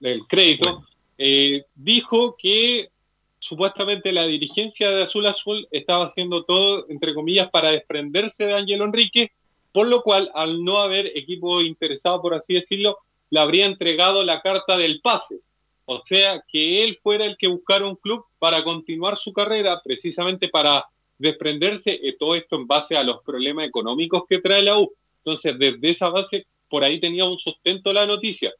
el 0.00 0.26
crédito, 0.28 0.84
eh, 1.16 1.64
dijo 1.74 2.36
que 2.38 2.90
supuestamente 3.38 4.12
la 4.12 4.26
dirigencia 4.26 4.90
de 4.90 5.02
Azul 5.04 5.26
Azul 5.26 5.66
estaba 5.70 6.06
haciendo 6.06 6.44
todo, 6.44 6.86
entre 6.90 7.14
comillas, 7.14 7.50
para 7.50 7.70
desprenderse 7.70 8.44
de 8.46 8.54
Ángelo 8.54 8.84
Enrique, 8.84 9.32
por 9.72 9.88
lo 9.88 10.02
cual, 10.02 10.30
al 10.34 10.62
no 10.62 10.78
haber 10.78 11.06
equipo 11.16 11.62
interesado, 11.62 12.20
por 12.20 12.34
así 12.34 12.54
decirlo, 12.54 12.98
le 13.30 13.40
habría 13.40 13.66
entregado 13.66 14.22
la 14.22 14.40
carta 14.40 14.76
del 14.76 15.00
pase. 15.00 15.40
O 15.84 16.02
sea, 16.04 16.42
que 16.46 16.84
él 16.84 16.98
fuera 17.02 17.24
el 17.24 17.36
que 17.36 17.48
buscara 17.48 17.86
un 17.86 17.96
club 17.96 18.24
para 18.38 18.62
continuar 18.62 19.16
su 19.16 19.32
carrera, 19.32 19.80
precisamente 19.82 20.48
para 20.48 20.84
desprenderse 21.18 21.98
de 22.02 22.12
todo 22.18 22.34
esto 22.34 22.56
en 22.56 22.66
base 22.66 22.96
a 22.96 23.02
los 23.02 23.22
problemas 23.22 23.66
económicos 23.66 24.22
que 24.28 24.38
trae 24.38 24.62
la 24.62 24.78
U. 24.78 24.92
Entonces, 25.24 25.58
desde 25.58 25.90
esa 25.90 26.08
base, 26.08 26.46
por 26.68 26.84
ahí 26.84 27.00
tenía 27.00 27.24
un 27.24 27.38
sustento 27.38 27.92
la 27.92 28.06
noticia. 28.06 28.52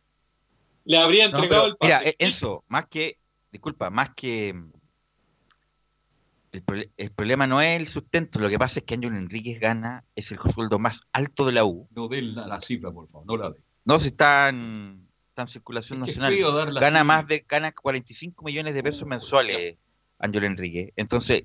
Le 0.84 0.98
habría 0.98 1.28
No, 1.28 1.36
entregado 1.36 1.62
pero, 1.62 1.72
el 1.72 1.76
pase. 1.76 1.92
mira, 1.92 2.10
eh, 2.10 2.16
Enzo, 2.18 2.64
más 2.68 2.86
que, 2.86 3.18
disculpa, 3.52 3.90
más 3.90 4.10
que 4.14 4.54
el, 6.52 7.12
problema 7.12 7.46
no 7.46 7.60
es 7.60 7.78
el 7.78 7.86
sustento, 7.86 8.40
lo 8.40 8.48
que 8.48 8.58
pasa 8.58 8.80
es 8.80 8.84
que 8.84 8.94
Ángelo 8.94 9.16
Enríquez 9.16 9.60
gana, 9.60 10.04
es 10.16 10.32
el 10.32 10.38
sueldo 10.52 10.78
más 10.80 11.02
alto 11.12 11.46
de 11.46 11.52
la 11.52 11.64
U. 11.64 11.88
No 11.94 12.08
den 12.08 12.34
la, 12.34 12.46
la 12.46 12.60
cifra, 12.60 12.90
por 12.90 13.08
favor, 13.08 13.26
no 13.26 13.36
la 13.36 13.50
den. 13.50 13.62
No, 13.84 13.98
si 13.98 14.08
está 14.08 14.48
en, 14.48 15.08
circulación 15.46 16.02
Es 16.06 16.18
nacional. 16.18 16.74
Gana 16.74 17.02
más 17.02 17.26
de, 17.26 17.44
gana 17.48 17.72
45 17.72 18.44
millones 18.44 18.74
de 18.74 18.82
pesos 18.82 19.08
mensuales, 19.08 19.76
Ángelo 20.18 20.46
Enrique. 20.46 20.92
Entonces, 20.96 21.44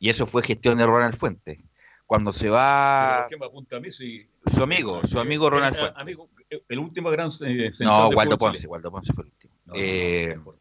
y 0.00 0.08
eso 0.08 0.26
fue 0.26 0.42
gestión 0.42 0.76
de 0.78 0.86
Ronald 0.86 1.14
Fuentes. 1.14 1.68
Cuando 2.06 2.32
se 2.32 2.48
va 2.48 3.20
¿por 3.22 3.28
qué 3.30 3.36
me 3.36 3.46
apunta 3.46 3.76
a 3.76 3.80
mí 3.80 3.88
si- 3.92 4.26
su 4.52 4.62
amigo, 4.64 5.00
su 5.04 5.20
amigo 5.20 5.46
Eh, 5.46 5.50
Ronald 5.50 5.76
eh, 5.76 5.78
Fuentes. 5.78 6.00
amigo, 6.02 6.28
eh, 6.50 6.60
el 6.68 6.78
último 6.80 7.08
gran 7.10 7.28
eh, 7.28 7.30
central 7.70 7.78
No, 7.84 8.08
Waldo 8.08 8.36
Ponce. 8.36 8.66
Waldo 8.66 8.90
Ponce 8.90 9.12
fue 9.12 9.24
el 9.24 9.30
último. 9.30 9.54
No, 9.66 9.74
Eh, 9.76 10.34
Ronald. 10.34 10.60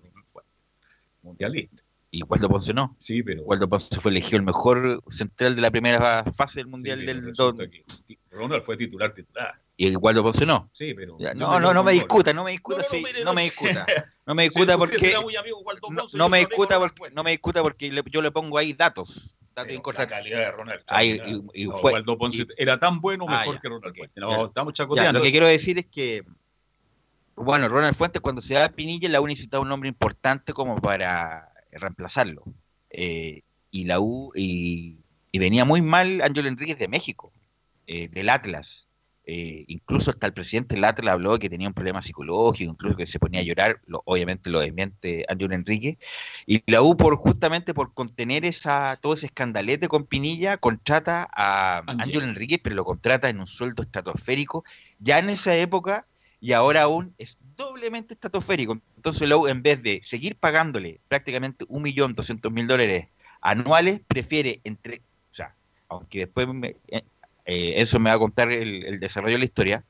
Mundialista. 1.23 1.83
y 2.11 2.23
Waldo 2.23 2.49
Ponce 2.49 2.73
no. 2.73 2.95
Sí, 2.99 3.23
pero. 3.23 3.43
Waldo 3.43 3.67
Ponce 3.67 3.99
fue 3.99 4.11
elegido 4.11 4.37
el 4.37 4.43
mejor 4.43 5.03
central 5.09 5.55
de 5.55 5.61
la 5.61 5.71
primera 5.71 6.23
fase 6.25 6.59
del 6.59 6.67
Mundial 6.67 6.99
sí, 6.99 7.05
del 7.07 7.33
don- 7.33 7.57
Ronald 8.31 8.63
fue 8.63 8.77
titular 8.77 9.13
titular. 9.13 9.59
Y 9.81 9.95
Waldo 9.95 10.23
Ponce 10.23 10.45
no. 10.45 10.69
Sí, 10.73 10.93
pero. 10.93 11.15
Ya, 11.19 11.31
yo 11.33 11.39
no, 11.39 11.53
me 11.53 11.59
no, 11.61 11.73
no 11.73 11.83
me 11.85 11.93
discuta, 11.93 12.33
no 12.33 12.43
me 12.43 12.51
discuta, 12.51 12.79
No, 12.79 12.83
no, 12.83 12.89
sí, 12.89 13.03
no 13.19 13.23
no, 13.23 13.33
me 13.33 13.41
discuta. 13.43 13.85
No 14.25 14.35
me 14.35 14.43
discuta 14.43 14.77
porque 14.77 15.13
no, 15.13 16.05
no 16.13 16.29
me 16.29 16.39
discuta 16.39 16.77
porque 16.79 17.09
no 17.11 17.23
me 17.23 17.31
discuta 17.31 17.63
porque 17.63 17.89
yo 18.11 18.21
le 18.21 18.29
pongo 18.31 18.57
ahí 18.57 18.73
datos. 18.73 19.33
datos 19.55 19.71
Pero 19.73 19.91
la 19.97 20.07
calidad 20.07 20.39
de 20.39 20.51
Ronald. 20.51 20.81
Ay, 20.87 21.11
extraordinaria. 21.11 21.51
y- 21.55 21.63
y 21.63 21.67
No, 21.67 21.77
fue- 21.77 21.93
Waldo 21.93 22.17
Ponce 22.17 22.41
y- 22.41 22.47
era 22.57 22.77
tan 22.77 22.99
bueno 22.99 23.25
Ah, 23.29 23.39
mejor 23.39 23.61
que 23.61 23.69
Ronald 23.69 23.95
Fuentes. 23.95 24.17
No, 24.21 24.45
estamos 24.47 24.73
Ya, 24.97 25.13
lo 25.13 25.21
que 25.21 25.31
quiero 25.31 25.47
decir 25.47 25.77
es 25.79 25.85
que, 25.85 26.25
bueno, 27.35 27.69
Ronald 27.69 27.95
Fuentes 27.95 28.21
cuando 28.21 28.41
se 28.41 28.55
va 28.55 28.65
a 28.65 28.69
Pinilla, 28.69 29.07
la 29.07 29.21
U 29.21 29.27
necesitaba 29.27 29.63
un 29.63 29.69
nombre 29.69 29.87
importante 29.87 30.51
como 30.51 30.75
para 30.81 31.53
reemplazarlo. 31.71 32.43
Eh, 32.89 33.43
y 33.71 33.85
la 33.85 34.01
U, 34.01 34.33
y, 34.35 34.97
venía 35.31 35.63
muy 35.63 35.81
mal 35.81 36.21
Ángelo 36.21 36.49
Enríquez 36.49 36.77
de 36.77 36.89
México, 36.89 37.31
eh, 37.87 38.09
del 38.09 38.27
Atlas. 38.27 38.88
Eh, 39.31 39.63
incluso 39.67 40.09
hasta 40.09 40.25
el 40.25 40.33
presidente 40.33 40.73
del 40.73 40.83
Atlas 40.85 41.13
habló 41.13 41.37
que 41.37 41.51
tenía 41.51 41.67
un 41.67 41.73
problema 41.75 42.01
psicológico, 42.01 42.71
incluso 42.71 42.97
que 42.97 43.05
se 43.05 43.19
ponía 43.19 43.41
a 43.41 43.43
llorar, 43.43 43.79
lo- 43.85 44.01
obviamente 44.05 44.49
lo 44.49 44.59
desmiente 44.59 45.23
Ángelo 45.29 45.53
Enrique. 45.53 45.99
Y 46.47 46.63
la 46.65 46.81
U, 46.81 46.97
por, 46.97 47.15
justamente 47.17 47.75
por 47.75 47.93
contener 47.93 48.43
esa, 48.43 48.97
todo 48.99 49.13
ese 49.13 49.27
escandalete 49.27 49.87
con 49.87 50.05
Pinilla, 50.07 50.57
contrata 50.57 51.29
a. 51.31 51.83
Ángelo 52.01 52.23
Enríquez, 52.23 52.59
pero 52.63 52.75
lo 52.75 52.83
contrata 52.85 53.29
en 53.29 53.39
un 53.39 53.45
sueldo 53.45 53.83
estratosférico, 53.83 54.63
ya 54.97 55.19
en 55.19 55.29
esa 55.29 55.55
época, 55.55 56.07
y 56.41 56.53
ahora 56.53 56.81
aún 56.81 57.13
es 57.19 57.37
doblemente 57.55 58.15
estratosférico. 58.15 58.79
Entonces 58.95 59.29
la 59.29 59.37
U, 59.37 59.47
en 59.47 59.61
vez 59.61 59.83
de 59.83 59.99
seguir 60.01 60.37
pagándole 60.37 61.01
prácticamente 61.07 61.65
1.200.000 61.69 62.65
dólares 62.65 63.09
anuales, 63.41 64.01
prefiere 64.07 64.59
entre, 64.63 64.97
o 64.97 65.33
sea, 65.33 65.53
aunque 65.87 66.19
después 66.19 66.47
me- 66.47 66.77
eh, 67.51 67.81
eso 67.81 67.99
me 67.99 68.11
va 68.11 68.15
a 68.15 68.19
contar 68.19 68.51
el, 68.51 68.85
el 68.85 68.99
desarrollo 68.99 69.33
de 69.33 69.39
la 69.39 69.45
historia, 69.45 69.83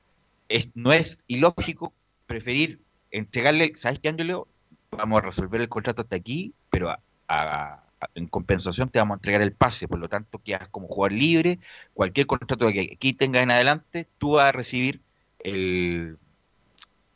es, 0.48 0.70
no 0.76 0.94
es 0.94 1.18
ilógico 1.28 1.94
preferir 2.26 2.80
entregarle, 3.12 3.74
¿sabes 3.76 4.00
qué, 4.00 4.08
Ángelo? 4.08 4.48
Vamos 4.92 5.20
a 5.22 5.26
resolver 5.26 5.60
el 5.60 5.68
contrato 5.68 6.04
hasta 6.04 6.16
aquí, 6.16 6.54
pero 6.70 6.90
a- 6.90 7.02
a- 7.28 7.84
a- 8.00 8.10
en 8.16 8.28
compensación 8.28 8.88
te 8.90 9.00
vamos 9.00 9.16
a 9.16 9.18
entregar 9.18 9.42
el 9.42 9.52
pase, 9.52 9.88
por 9.90 10.00
lo 10.00 10.08
tanto 10.08 10.40
quedas 10.40 10.70
como 10.70 10.88
jugador 10.88 11.12
libre, 11.12 11.60
cualquier 11.94 12.28
contrato 12.28 12.70
que 12.72 12.92
aquí 12.94 13.12
tengas 13.14 13.44
en 13.44 13.52
adelante, 13.52 14.08
tú 14.18 14.32
vas 14.36 14.48
a 14.50 14.52
recibir 14.54 15.02
el, 15.44 16.18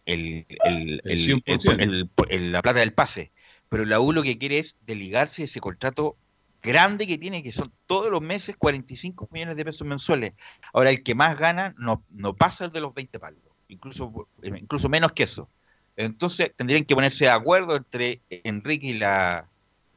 el, 0.05 0.45
el- 0.65 1.01
El 1.05 1.11
el- 1.11 1.19
100%. 1.19 1.79
el- 1.81 2.09
el- 2.29 2.51
la 2.51 2.61
plata 2.61 2.79
del 2.79 2.91
pase. 2.93 3.31
Pero 3.69 3.85
la 3.85 3.99
U 4.01 4.11
lo 4.11 4.23
que 4.23 4.37
quiere 4.37 4.59
es 4.59 4.75
desligarse 4.85 5.43
de 5.43 5.45
ese 5.45 5.59
contrato 5.61 6.17
grande 6.63 7.05
que 7.05 7.17
tiene, 7.17 7.43
que 7.43 7.51
son 7.51 7.71
todos 7.85 8.09
los 8.09 8.21
meses 8.21 8.55
45 8.57 9.27
millones 9.31 9.57
de 9.57 9.65
pesos 9.65 9.85
mensuales. 9.85 10.33
Ahora, 10.73 10.89
el 10.89 11.03
que 11.03 11.13
más 11.13 11.37
gana 11.37 11.75
no, 11.77 12.03
no 12.09 12.33
pasa 12.33 12.65
el 12.65 12.71
de 12.71 12.81
los 12.81 12.93
20 12.95 13.19
palos, 13.19 13.41
incluso, 13.67 14.27
incluso 14.41 14.89
menos 14.89 15.11
que 15.11 15.23
eso. 15.23 15.49
Entonces, 15.95 16.51
tendrían 16.55 16.85
que 16.85 16.95
ponerse 16.95 17.25
de 17.25 17.31
acuerdo 17.31 17.75
entre 17.75 18.21
Enrique 18.29 18.87
y 18.87 18.93
la, 18.93 19.47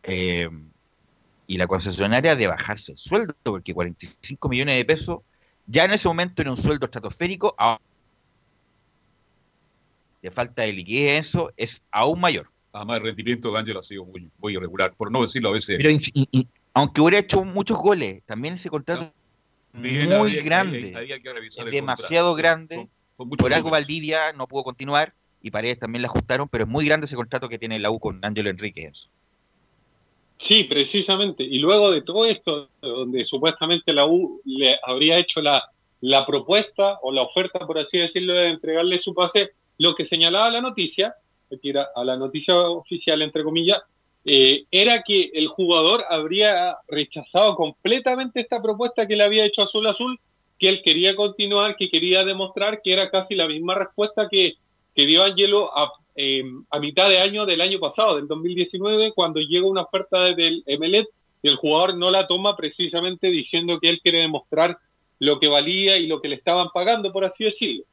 eh, 0.03 0.51
y 1.47 1.57
la 1.57 1.67
concesionaria 1.67 2.37
de 2.37 2.47
bajarse 2.49 2.93
el 2.93 2.99
sueldo, 2.99 3.35
porque 3.43 3.73
45 3.73 4.49
millones 4.49 4.77
de 4.77 4.85
pesos 4.85 5.21
ya 5.67 5.85
en 5.85 5.93
ese 5.93 6.09
momento 6.09 6.43
era 6.43 6.51
un 6.51 6.57
sueldo 6.57 6.85
estratosférico, 6.87 7.55
ahora 7.57 7.81
de 10.23 10.31
falta 10.31 10.63
de 10.63 10.73
liquidez, 10.73 11.27
eso 11.29 11.53
es 11.57 11.83
aún 11.91 12.21
mayor. 12.21 12.51
Además, 12.73 12.99
el 12.99 13.05
rendimiento 13.05 13.53
de 13.53 13.59
Ángel 13.59 13.77
ha 13.77 13.83
sido 13.83 14.05
muy, 14.05 14.31
muy 14.39 14.55
irregular, 14.55 14.93
por 14.95 15.11
no 15.11 15.23
decirlo 15.23 15.49
a 15.49 15.53
veces. 15.53 15.77
Pero 15.79 15.89
in- 15.91 16.01
in- 16.13 16.29
in- 16.31 16.49
aunque 16.79 17.01
hubiera 17.01 17.19
hecho 17.19 17.43
muchos 17.43 17.79
goles, 17.79 18.23
también 18.27 18.55
ese 18.55 18.69
contrato 18.69 19.11
Bien, 19.73 20.09
muy 20.09 20.31
había- 20.33 20.43
grande, 20.43 20.79
había- 20.89 20.99
había 20.99 21.21
que 21.21 21.33
revisar 21.33 21.67
es 21.67 21.73
el 21.75 21.81
demasiado 21.81 22.33
contrato. 22.35 22.67
grande. 22.69 22.89
Por 23.39 23.55
algo. 23.55 23.71
Valdivia 23.71 24.35
no 24.35 24.47
pudo 24.47 24.63
continuar 24.63 25.15
y 25.41 25.51
Paredes 25.51 25.79
también 25.79 26.03
la 26.03 26.09
ajustaron, 26.09 26.49
pero 26.51 26.65
es 26.65 26.71
muy 26.71 26.85
grande 26.85 27.07
ese 27.07 27.17
contrato 27.17 27.49
que 27.49 27.59
tiene 27.59 27.79
la 27.79 27.91
U 27.91 27.99
con 27.99 28.23
Ángelo 28.23 28.51
Enríquez. 28.51 29.09
Sí, 30.39 30.65
precisamente. 30.65 31.43
Y 31.45 31.59
luego 31.61 31.91
de 31.91 32.03
todo 32.03 32.27
esto, 32.27 32.69
donde 32.83 33.25
supuestamente 33.25 33.95
la 33.95 34.05
U 34.07 34.43
le 34.45 34.79
habría 34.87 35.17
hecho 35.17 35.41
la, 35.41 35.65
la 36.03 36.27
propuesta 36.27 36.99
o 37.01 37.11
la 37.11 37.23
oferta, 37.23 37.67
por 37.67 37.79
así 37.79 37.97
decirlo, 37.99 38.35
de 38.35 38.49
entregarle 38.49 38.99
su 38.99 39.15
pase, 39.15 39.53
lo 39.79 39.95
que 39.95 40.05
señalaba 40.05 40.51
la 40.51 40.61
noticia, 40.61 41.15
que 41.49 41.71
era 41.71 41.89
a 41.97 42.05
la 42.05 42.19
noticia 42.19 42.55
oficial, 42.61 43.23
entre 43.23 43.43
comillas, 43.45 43.81
eh, 44.29 44.65
era 44.73 45.03
que 45.03 45.31
el 45.35 45.47
jugador 45.47 46.05
habría 46.11 46.77
rechazado 46.89 47.55
completamente 47.55 48.41
esta 48.41 48.61
propuesta 48.61 49.07
que 49.07 49.15
le 49.15 49.23
había 49.23 49.45
hecho 49.45 49.63
Azul 49.63 49.87
Azul, 49.87 50.19
que 50.59 50.69
él 50.69 50.83
quería 50.83 51.15
continuar, 51.15 51.77
que 51.77 51.89
quería 51.89 52.25
demostrar 52.25 52.83
que 52.83 52.93
era 52.93 53.09
casi 53.09 53.37
la 53.37 53.47
misma 53.47 53.77
respuesta 53.77 54.29
que, 54.29 54.55
que 54.97 55.07
dio 55.07 55.23
Angelo 55.23 55.71
a, 55.79 55.93
a 56.71 56.81
mitad 56.81 57.09
de 57.09 57.21
año 57.21 57.47
del 57.47 57.61
año 57.61 57.79
pasado, 57.79 58.17
del 58.17 58.27
2019, 58.27 59.13
cuando 59.13 59.41
llega 59.41 59.69
una 59.69 59.83
oferta 59.83 60.35
del 60.35 60.65
Emelet 60.67 61.07
y 61.43 61.49
el 61.49 61.55
jugador 61.55 61.97
no 61.97 62.11
la 62.11 62.27
toma 62.27 62.57
precisamente 62.57 63.29
diciendo 63.31 63.79
que 63.79 63.91
él 63.91 64.01
quiere 64.03 64.19
demostrar 64.19 64.77
lo 65.21 65.39
que 65.39 65.47
valía 65.47 65.99
y 65.99 66.09
lo 66.09 66.21
que 66.21 66.29
le 66.29 66.35
estaban 66.35 66.69
pagando, 66.75 67.13
por 67.13 67.25
así 67.25 67.45
decirlo. 67.45 67.85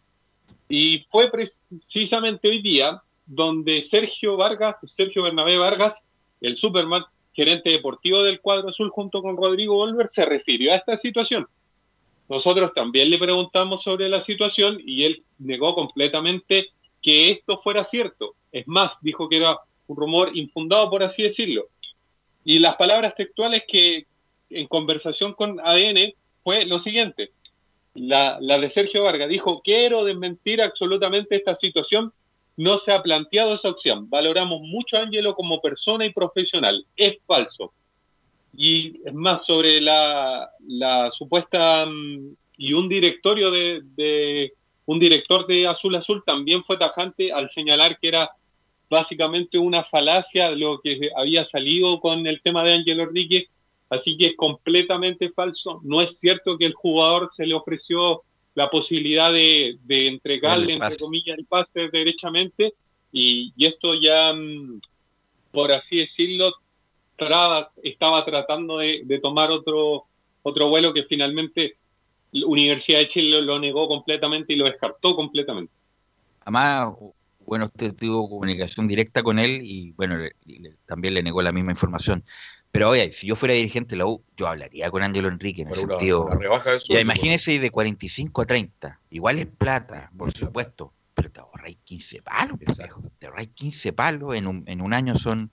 Y 0.68 1.06
fue 1.10 1.30
precisamente 1.30 2.48
hoy 2.48 2.60
día 2.60 3.04
donde 3.28 3.84
Sergio 3.84 4.36
Vargas, 4.36 4.78
Sergio 4.86 5.22
Bernabé 5.22 5.60
Vargas, 5.60 6.04
el 6.44 6.58
Superman, 6.58 7.04
gerente 7.34 7.72
deportivo 7.72 8.22
del 8.22 8.42
cuadro 8.42 8.70
azul 8.70 8.90
junto 8.90 9.22
con 9.22 9.36
Rodrigo 9.36 9.76
Volver, 9.76 10.10
se 10.10 10.26
refirió 10.26 10.72
a 10.72 10.76
esta 10.76 10.98
situación. 10.98 11.48
Nosotros 12.30 12.72
también 12.76 13.10
le 13.10 13.18
preguntamos 13.18 13.84
sobre 13.84 14.08
la 14.08 14.22
situación 14.22 14.80
y 14.86 15.06
él 15.06 15.24
negó 15.40 15.74
completamente 15.74 16.68
que 17.02 17.32
esto 17.32 17.60
fuera 17.62 17.84
cierto. 17.84 18.36
Es 18.52 18.68
más, 18.68 18.98
dijo 19.02 19.28
que 19.28 19.38
era 19.38 19.58
un 19.88 19.98
rumor 19.98 20.32
infundado, 20.34 20.90
por 20.90 21.04
así 21.04 21.24
decirlo. 21.24 21.68
Y 22.44 22.60
las 22.60 22.76
palabras 22.76 23.16
textuales 23.16 23.64
que 23.68 24.06
en 24.50 24.68
conversación 24.68 25.34
con 25.34 25.60
ADN 25.60 26.14
fue 26.44 26.66
lo 26.66 26.80
siguiente. 26.80 27.32
La, 27.94 28.38
la 28.42 28.60
de 28.60 28.70
Sergio 28.70 29.04
Vargas 29.04 29.30
dijo, 29.30 29.62
quiero 29.62 30.04
desmentir 30.04 30.62
absolutamente 30.62 31.36
esta 31.36 31.56
situación, 31.56 32.14
no 32.58 32.78
se 32.78 32.92
ha 32.92 33.02
planteado 33.02 33.56
esa 33.56 33.70
opción. 33.70 34.10
Valoramos 34.10 34.62
mucho 34.62 34.98
a 34.98 35.02
Angelo 35.02 35.36
como 35.36 35.62
persona 35.62 36.06
y 36.06 36.14
profesional. 36.14 36.86
Es 36.96 37.18
falso. 37.26 37.74
Y 38.56 39.02
es 39.06 39.14
más, 39.14 39.46
sobre 39.46 39.82
la, 39.82 40.50
la 40.68 41.10
supuesta 41.10 41.86
mm, 41.88 42.36
y 42.58 42.74
un 42.74 42.88
directorio 42.88 43.52
de, 43.52 44.54
un 44.86 45.00
director 45.00 45.48
de 45.48 45.68
Azul 45.68 45.96
Azul 45.96 46.24
también 46.26 46.64
fue 46.64 46.78
tajante 46.78 47.32
al 47.32 47.50
señalar 47.50 47.98
que 48.00 48.10
era 48.10 48.32
básicamente 48.90 49.58
una 49.58 49.84
falacia 49.84 50.52
lo 50.52 50.80
que 50.82 51.10
había 51.16 51.46
salido 51.46 52.00
con 52.00 52.28
el 52.28 52.42
tema 52.42 52.64
de 52.64 52.74
Ángelo 52.74 53.04
Enrique, 53.04 53.48
así 53.90 54.16
que 54.18 54.28
es 54.28 54.36
completamente 54.36 55.32
falso. 55.32 55.82
No 55.84 56.02
es 56.02 56.20
cierto 56.20 56.58
que 56.58 56.66
el 56.66 56.74
jugador 56.74 57.30
se 57.32 57.46
le 57.46 57.56
ofreció 57.56 58.24
la 58.56 58.70
posibilidad 58.70 59.32
de, 59.34 59.78
de 59.84 60.08
entregarle, 60.08 60.74
entre 60.74 60.90
comillas, 61.04 61.38
el 61.38 61.46
pase 61.46 61.90
derechamente, 61.92 62.74
y, 63.12 63.54
y 63.56 63.66
esto 63.66 63.94
ya, 63.96 64.34
mm, 64.34 64.80
por 65.52 65.72
así 65.72 65.98
decirlo, 65.98 66.54
tra- 67.18 67.70
estaba 67.84 68.24
tratando 68.26 68.78
de, 68.80 69.02
de 69.06 69.20
tomar 69.20 69.52
otro, 69.52 70.06
otro 70.44 70.68
vuelo 70.70 70.94
que 70.94 71.04
finalmente 71.04 71.78
la 72.32 72.48
Universidad 72.48 73.00
de 73.00 73.08
Chile 73.08 73.30
lo, 73.38 73.42
lo 73.42 73.60
negó 73.60 73.88
completamente 73.88 74.54
y 74.54 74.56
lo 74.56 74.66
descartó 74.66 75.16
completamente. 75.16 75.72
Además, 76.42 76.94
bueno, 77.46 77.66
usted 77.66 77.94
tuvo 77.96 78.30
comunicación 78.30 78.88
directa 78.88 79.22
con 79.22 79.38
él 79.38 79.60
y 79.64 79.92
bueno, 79.92 80.18
le- 80.18 80.36
le- 80.46 80.76
también 80.86 81.14
le 81.14 81.24
negó 81.24 81.42
la 81.42 81.52
misma 81.52 81.72
información. 81.72 82.24
Pero 82.74 82.90
oye, 82.90 83.12
si 83.14 83.28
yo 83.28 83.36
fuera 83.36 83.54
dirigente 83.54 83.92
de 83.92 83.98
la 84.00 84.08
U, 84.08 84.24
yo 84.36 84.48
hablaría 84.48 84.90
con 84.90 85.04
Ángelo 85.04 85.28
Enrique 85.28 85.62
en 85.62 85.68
el 85.68 85.78
una- 85.78 85.88
sentido. 85.90 86.26
una 86.26 86.36
rebaja 86.36 86.72
de 86.72 86.80
ya 86.90 87.00
imagínese 87.00 87.60
de 87.60 87.70
45 87.70 88.42
a 88.42 88.46
30. 88.48 89.00
Igual 89.12 89.38
es 89.38 89.46
plata, 89.46 90.12
por 90.18 90.32
supuesto. 90.32 90.92
Pero 91.14 91.30
te 91.32 91.40
ahorráis 91.40 91.78
15 91.84 92.24
palos, 92.24 92.58
pues, 92.66 92.76
viejo. 92.80 93.04
Te 93.20 93.28
ahorráis 93.28 93.50
15 93.50 93.94
palos. 93.94 94.34
En 94.36 94.48
un, 94.48 94.64
en 94.66 94.82
un 94.82 94.92
año 94.96 95.14
son 95.14 95.52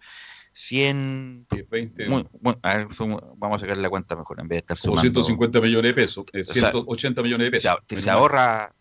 100. 0.54 1.46
20. 1.70 2.08
muy- 2.08 2.26
muy- 2.40 2.56
a 2.62 2.76
ver, 2.78 2.92
son- 2.92 3.20
vamos 3.36 3.56
a 3.60 3.66
sacar 3.66 3.76
la 3.76 3.90
cuenta 3.90 4.16
mejor 4.16 4.40
en 4.40 4.48
vez 4.48 4.56
de 4.56 4.60
estar 4.60 4.76
sumando. 4.78 5.02
150 5.02 5.60
millones 5.60 5.90
de 5.90 6.02
pesos, 6.02 6.24
eh, 6.32 6.40
O 6.40 6.44
sea, 6.44 6.70
180 6.70 7.22
millones 7.22 7.50
de 7.50 7.58
se, 7.58 7.68
pesos. 7.68 7.76
ahor- 7.78 7.98
se 8.02 8.10
ahorra, 8.10 8.74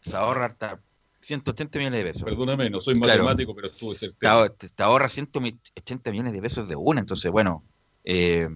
se 0.00 0.16
ahorra 0.16 0.46
hasta 0.46 0.80
180 1.20 1.78
millones 1.78 2.00
de 2.04 2.10
pesos. 2.10 2.24
Perdóname, 2.24 2.68
no 2.70 2.80
soy 2.80 3.00
Claro. 3.00 3.22
matemático, 3.24 3.54
pero 3.54 3.68
estuve 3.68 3.94
te, 3.94 4.00
certero. 4.00 4.50
te- 4.50 4.68
te 4.68 4.82
ahorra 4.82 5.08
180 5.08 6.10
millones 6.10 6.32
de 6.32 6.42
pesos 6.42 6.68
de 6.68 6.74
una. 6.76 7.00
Entonces, 7.00 7.30
bueno, 7.30 7.64
eh, 8.04 8.48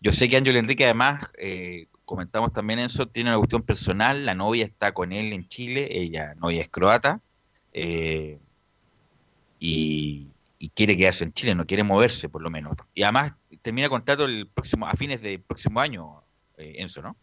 yo 0.00 0.12
sé 0.12 0.28
que 0.28 0.36
Ángel 0.36 0.56
Enrique, 0.56 0.84
además, 0.84 1.30
eh, 1.38 1.86
comentamos 2.04 2.52
también 2.52 2.78
eso, 2.78 3.06
tiene 3.06 3.30
una 3.30 3.38
cuestión 3.38 3.62
personal. 3.62 4.24
La 4.24 4.34
novia 4.34 4.64
está 4.64 4.92
con 4.92 5.12
él 5.12 5.32
en 5.32 5.46
Chile, 5.46 5.88
ella, 5.90 6.34
novia 6.36 6.62
es 6.62 6.68
croata, 6.68 7.20
eh, 7.72 8.38
y, 9.58 10.26
quiere 10.74 10.96
quedarse 10.96 11.24
en 11.24 11.32
Chile, 11.32 11.54
no 11.54 11.66
quiere 11.66 11.82
moverse, 11.82 12.28
por 12.28 12.42
lo 12.42 12.50
menos. 12.50 12.76
Y 12.94 13.02
además, 13.02 13.34
termina 13.62 13.88
contrato 13.88 14.24
el 14.24 14.46
próximo, 14.46 14.86
a 14.86 14.94
fines 14.94 15.20
del 15.20 15.40
próximo 15.40 15.80
año, 15.80 16.22
Enzo, 16.56 17.02
¿no? 17.02 17.16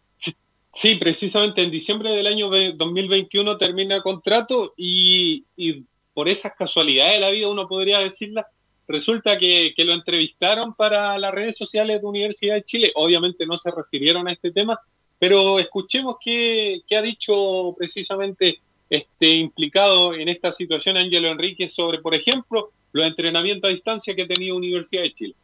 Sí, 0.73 0.95
precisamente 0.95 1.63
en 1.63 1.71
diciembre 1.71 2.11
del 2.11 2.27
año 2.27 2.49
ve- 2.49 2.73
2021 2.75 3.57
termina 3.57 4.01
contrato 4.01 4.75
y, 4.77 5.43
y 5.55 5.83
por 6.13 6.29
esas 6.29 6.53
casualidades 6.55 7.13
de 7.13 7.19
la 7.19 7.29
vida, 7.31 7.47
uno 7.47 7.67
podría 7.67 7.99
decirla, 7.99 8.47
resulta 8.87 9.37
que, 9.37 9.73
que 9.75 9.85
lo 9.85 9.93
entrevistaron 9.93 10.73
para 10.73 11.17
las 11.17 11.31
redes 11.33 11.57
sociales 11.57 12.01
de 12.01 12.07
Universidad 12.07 12.55
de 12.55 12.63
Chile. 12.63 12.91
Obviamente 12.95 13.45
no 13.45 13.57
se 13.57 13.71
refirieron 13.71 14.27
a 14.27 14.31
este 14.31 14.51
tema, 14.51 14.79
pero 15.19 15.59
escuchemos 15.59 16.15
qué, 16.23 16.81
qué 16.87 16.97
ha 16.97 17.01
dicho 17.01 17.75
precisamente 17.77 18.59
este 18.89 19.35
implicado 19.35 20.13
en 20.13 20.29
esta 20.29 20.53
situación 20.53 20.97
Ángelo 20.97 21.27
Enrique 21.27 21.69
sobre, 21.69 21.99
por 21.99 22.15
ejemplo, 22.15 22.71
los 22.93 23.05
entrenamientos 23.05 23.69
a 23.69 23.73
distancia 23.73 24.15
que 24.15 24.25
tenido 24.25 24.55
Universidad 24.55 25.01
de 25.01 25.13
Chile. 25.13 25.35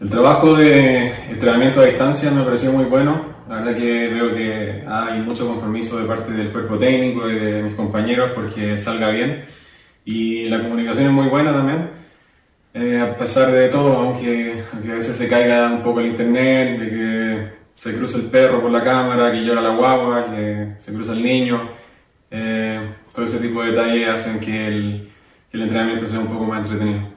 El 0.00 0.10
trabajo 0.10 0.54
de 0.54 1.12
entrenamiento 1.30 1.80
a 1.80 1.86
distancia 1.86 2.30
me 2.30 2.42
pareció 2.42 2.72
muy 2.72 2.84
bueno. 2.86 3.36
La 3.48 3.56
verdad 3.56 3.76
que 3.76 4.08
veo 4.08 4.34
que 4.34 4.84
hay 4.86 5.20
mucho 5.20 5.46
compromiso 5.46 5.98
de 5.98 6.06
parte 6.06 6.32
del 6.32 6.50
cuerpo 6.50 6.76
técnico 6.76 7.30
y 7.30 7.34
de 7.36 7.62
mis 7.62 7.74
compañeros 7.74 8.32
porque 8.34 8.76
salga 8.78 9.10
bien. 9.10 9.46
Y 10.04 10.46
la 10.46 10.60
comunicación 10.60 11.06
es 11.06 11.12
muy 11.12 11.28
buena 11.28 11.52
también. 11.52 12.01
Eh, 12.74 12.98
a 12.98 13.16
pesar 13.18 13.52
de 13.52 13.68
todo, 13.68 13.92
aunque, 13.98 14.64
a 14.72 14.94
veces 14.94 15.16
se 15.16 15.28
caiga 15.28 15.70
un 15.70 15.82
poco 15.82 16.00
el 16.00 16.06
internet, 16.06 16.78
de 16.80 16.88
que 16.88 17.52
se 17.74 17.94
cruza 17.94 18.18
el 18.18 18.30
perro 18.30 18.62
por 18.62 18.70
la 18.70 18.82
cámara, 18.82 19.30
que 19.30 19.44
llora 19.44 19.60
la 19.60 19.76
guagua, 19.76 20.34
que 20.34 20.72
se 20.78 20.92
cruza 20.94 21.12
el 21.12 21.22
niño, 21.22 21.70
eh, 22.30 22.94
todo 23.14 23.26
ese 23.26 23.40
tipo 23.40 23.62
de 23.62 23.72
detalles 23.72 24.08
hacen 24.08 24.40
que 24.40 24.68
el, 24.68 25.12
entrenamiento 25.52 26.06
sea 26.06 26.20
un 26.20 26.28
poco 26.28 26.44
más 26.44 26.64
entretenido. 26.64 27.12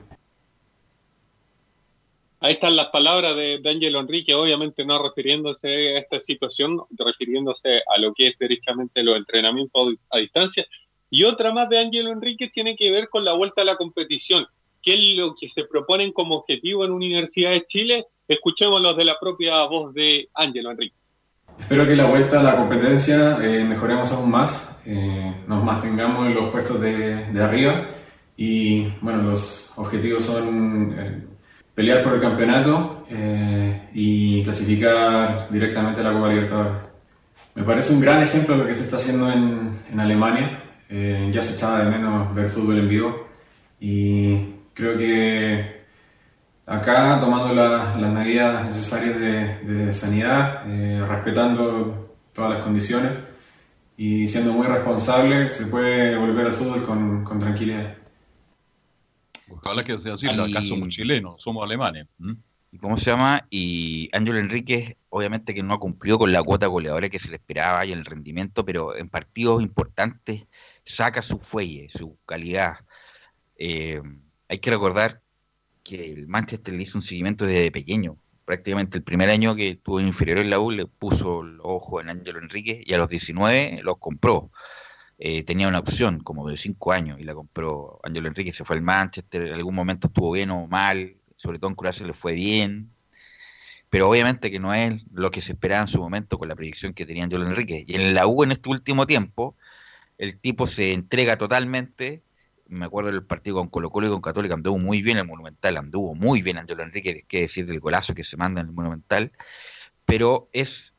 Ahí 2.41 2.53
están 2.53 2.75
las 2.75 2.87
palabras 2.87 3.33
de, 3.37 3.59
de 3.59 3.69
Ángelo 3.69 4.01
Enrique, 4.01 4.35
obviamente 4.35 4.85
no 4.85 5.01
refiriéndose 5.01 5.95
a 5.95 5.99
esta 5.99 6.19
situación, 6.19 6.81
refiriéndose 6.91 7.81
a 7.95 7.97
lo 7.99 8.13
que 8.13 8.27
es 8.27 8.37
derechamente 8.37 9.03
los 9.03 9.15
entrenamientos 9.15 9.93
a 10.09 10.17
distancia. 10.17 10.67
Y 11.09 11.23
otra 11.23 11.53
más 11.53 11.69
de 11.69 11.79
Ángelo 11.79 12.11
Enrique 12.11 12.49
tiene 12.49 12.75
que 12.75 12.91
ver 12.91 13.07
con 13.09 13.23
la 13.23 13.31
vuelta 13.31 13.61
a 13.61 13.65
la 13.65 13.77
competición, 13.77 14.45
que 14.85 14.93
es 14.93 15.17
lo 15.17 15.35
que 15.35 15.49
se 15.49 15.63
proponen 15.63 16.11
como 16.11 16.35
objetivo 16.35 16.85
en 16.85 16.91
Universidad 16.91 17.51
de 17.51 17.65
Chile. 17.65 18.05
Escuchemos 18.27 18.79
los 18.81 18.95
de 18.95 19.05
la 19.05 19.17
propia 19.19 19.65
voz 19.65 19.93
de 19.95 20.29
Ángelo 20.35 20.71
Enrique. 20.71 20.95
Espero 21.59 21.87
que 21.87 21.95
la 21.95 22.05
vuelta 22.05 22.39
a 22.39 22.43
la 22.43 22.55
competencia 22.55 23.39
eh, 23.41 23.63
mejoremos 23.63 24.11
aún 24.11 24.29
más, 24.29 24.81
eh, 24.85 25.33
nos 25.47 25.63
mantengamos 25.63 26.27
en 26.27 26.35
los 26.35 26.49
puestos 26.51 26.79
de, 26.79 27.25
de 27.31 27.43
arriba 27.43 27.89
y 28.37 28.87
bueno, 29.01 29.23
los 29.23 29.73
objetivos 29.77 30.23
son 30.23 30.95
eh, 30.97 31.23
pelear 31.73 32.03
por 32.03 32.13
el 32.15 32.21
campeonato 32.21 33.05
eh, 33.09 33.89
y 33.93 34.43
clasificar 34.43 35.49
directamente 35.49 36.01
a 36.01 36.03
la 36.03 36.13
Copa 36.13 36.29
Libertadores. 36.29 36.83
Me 37.55 37.63
parece 37.63 37.93
un 37.93 38.01
gran 38.01 38.21
ejemplo 38.21 38.55
de 38.55 38.63
lo 38.63 38.67
que 38.67 38.75
se 38.75 38.83
está 38.83 38.97
haciendo 38.97 39.31
en, 39.31 39.79
en 39.91 39.99
Alemania. 39.99 40.61
Eh, 40.89 41.31
ya 41.33 41.41
se 41.41 41.55
echaba 41.55 41.83
de 41.83 41.89
menos 41.89 42.35
ver 42.35 42.49
fútbol 42.49 42.77
en 42.77 42.89
vivo 42.89 43.27
y 43.79 44.54
creo 44.75 44.95
que 44.97 45.81
acá 46.67 47.19
tomando 47.19 47.53
la- 47.55 47.95
las 47.97 48.13
medidas 48.13 48.65
necesarias 48.65 49.19
de, 49.19 49.73
de 49.73 49.93
sanidad, 49.93 50.63
eh, 50.69 51.03
respetando 51.07 52.17
todas 52.33 52.51
las 52.51 52.63
condiciones 52.63 53.11
y 53.97 54.27
siendo 54.27 54.51
muy 54.53 54.67
responsable, 54.67 55.49
se 55.49 55.67
puede 55.67 56.15
volver 56.17 56.47
al 56.47 56.53
fútbol 56.53 56.83
con, 56.83 57.23
con 57.23 57.39
tranquilidad. 57.39 57.95
Ojalá 59.49 59.83
que 59.83 59.97
sea 59.99 60.13
así, 60.13 60.27
acá 60.27 60.63
somos 60.63 60.89
chilenos, 60.89 61.41
somos 61.41 61.63
alemanes. 61.63 62.07
¿m? 62.19 62.35
¿Y 62.71 62.77
cómo 62.77 62.97
se 62.97 63.11
llama? 63.11 63.45
Y 63.49 64.09
Ángelo 64.11 64.39
Enríquez, 64.39 64.97
obviamente 65.09 65.53
que 65.53 65.63
no 65.63 65.75
ha 65.75 65.79
cumplido 65.79 66.17
con 66.17 66.31
la 66.33 66.43
cuota 66.43 66.67
goleadora 66.67 67.09
que 67.09 67.19
se 67.19 67.29
le 67.29 67.37
esperaba 67.37 67.85
y 67.85 67.93
el 67.93 68.03
rendimiento, 68.03 68.65
pero 68.65 68.97
en 68.97 69.07
partidos 69.07 69.61
importantes 69.63 70.45
saca 70.83 71.21
su 71.21 71.39
fuelle, 71.39 71.87
su 71.89 72.17
calidad. 72.25 72.73
Eh, 73.57 74.01
hay 74.47 74.59
que 74.59 74.69
recordar 74.69 75.21
que 75.83 76.11
el 76.11 76.27
Manchester 76.27 76.73
le 76.73 76.83
hizo 76.83 76.97
un 76.97 77.01
seguimiento 77.01 77.45
desde 77.45 77.71
pequeño. 77.71 78.17
Prácticamente 78.45 78.97
el 78.97 79.03
primer 79.03 79.29
año 79.29 79.55
que 79.55 79.75
tuvo 79.75 79.99
inferior 79.99 80.39
en 80.39 80.49
la 80.49 80.59
U 80.59 80.71
le 80.71 80.85
puso 80.85 81.43
los 81.43 81.65
ojos 81.65 82.03
en 82.03 82.09
Ángelo 82.09 82.39
Enríquez 82.39 82.81
y 82.85 82.93
a 82.93 82.97
los 82.97 83.09
19 83.09 83.81
los 83.83 83.97
compró. 83.97 84.51
Eh, 85.17 85.43
tenía 85.43 85.67
una 85.67 85.79
opción 85.79 86.19
como 86.19 86.49
de 86.49 86.57
5 86.57 86.91
años 86.91 87.19
y 87.19 87.23
la 87.23 87.33
compró 87.33 87.99
Ángelo 88.03 88.27
Enríquez. 88.27 88.55
Se 88.55 88.65
fue 88.65 88.75
al 88.75 88.81
Manchester, 88.81 89.47
en 89.47 89.53
algún 89.53 89.75
momento 89.75 90.07
estuvo 90.07 90.31
bien 90.31 90.51
o 90.51 90.67
mal, 90.67 91.15
sobre 91.35 91.59
todo 91.59 91.69
en 91.69 91.75
Croacia 91.75 92.05
le 92.05 92.13
fue 92.13 92.33
bien, 92.33 92.91
pero 93.89 94.09
obviamente 94.09 94.51
que 94.51 94.59
no 94.59 94.73
es 94.73 95.05
lo 95.13 95.31
que 95.31 95.41
se 95.41 95.53
esperaba 95.53 95.81
en 95.81 95.87
su 95.87 96.01
momento 96.01 96.37
con 96.37 96.49
la 96.49 96.55
predicción 96.55 96.93
que 96.93 97.05
tenía 97.05 97.23
Ángelo 97.23 97.45
Enríquez. 97.45 97.85
Y 97.87 97.95
en 97.95 98.13
la 98.13 98.27
U 98.27 98.43
en 98.43 98.51
este 98.51 98.69
último 98.69 99.07
tiempo, 99.07 99.55
el 100.17 100.37
tipo 100.37 100.67
se 100.67 100.93
entrega 100.93 101.37
totalmente. 101.37 102.21
Me 102.67 102.85
acuerdo 102.85 103.11
del 103.11 103.23
partido 103.23 103.57
con 103.57 103.69
Colo 103.69 103.89
Colo 103.91 104.07
y 104.07 104.09
con 104.09 104.21
Católica, 104.21 104.55
anduvo 104.55 104.77
muy 104.79 105.01
bien 105.01 105.17
el 105.17 105.25
Monumental, 105.27 105.77
anduvo 105.77 106.15
muy 106.15 106.41
bien 106.41 106.57
Ángelo 106.57 106.83
Enrique, 106.83 107.23
qué 107.27 107.41
decir 107.41 107.65
del 107.67 107.79
golazo 107.79 108.15
que 108.15 108.23
se 108.23 108.37
manda 108.37 108.61
en 108.61 108.67
el 108.67 108.73
Monumental, 108.73 109.31
pero 110.05 110.49
es 110.51 110.95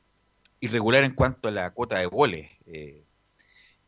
irregular 0.60 1.02
en 1.04 1.12
cuanto 1.14 1.48
a 1.48 1.50
la 1.50 1.70
cuota 1.70 1.98
de 1.98 2.06
goles. 2.06 2.50
eh, 2.66 3.02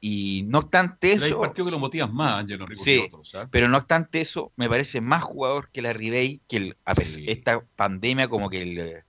y 0.01 0.45
no 0.47 0.59
obstante 0.59 1.09
Pero 1.15 1.25
hay 1.25 1.31
eso, 1.31 1.41
partidos 1.41 1.67
que 1.69 1.73
lo 1.73 1.79
motivan 1.81 2.15
más, 2.15 2.37
Ángelo 2.37 2.65
Enrique, 2.65 2.83
Sí, 2.83 2.99
que 3.01 3.07
otros. 3.07 3.35
¿ah? 3.35 3.49
pero 3.51 3.69
no 3.69 3.79
obstante 3.79 4.21
eso, 4.21 4.53
me 4.55 4.69
parece 4.69 5.01
más 5.01 5.25
jugador 5.25 5.71
que 5.73 5.83
la 5.83 5.93
Ribey, 5.93 6.41
que 6.49 6.57
el- 6.59 6.77
a 6.85 6.93
esta 7.27 7.61
pandemia 7.75 8.29
como 8.29 8.49
que 8.49 8.63
el- 8.63 9.03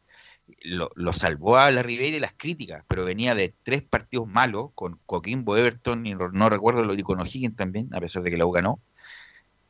lo, 0.61 0.89
lo 0.95 1.13
salvó 1.13 1.57
a 1.57 1.71
la 1.71 1.83
Ribey 1.83 2.11
de 2.11 2.19
las 2.19 2.33
críticas, 2.35 2.83
pero 2.87 3.05
venía 3.05 3.35
de 3.35 3.53
tres 3.63 3.81
partidos 3.83 4.27
malos, 4.27 4.71
con 4.75 4.99
Coquimbo, 5.05 5.57
Everton 5.57 6.05
y 6.05 6.13
no, 6.15 6.49
recuerdo 6.49 6.83
lo 6.83 7.01
con 7.03 7.19
O'Higgins 7.19 7.55
también, 7.55 7.89
a 7.93 7.99
pesar 7.99 8.23
de 8.23 8.31
que 8.31 8.37
la 8.37 8.45
U 8.45 8.51
ganó. 8.51 8.79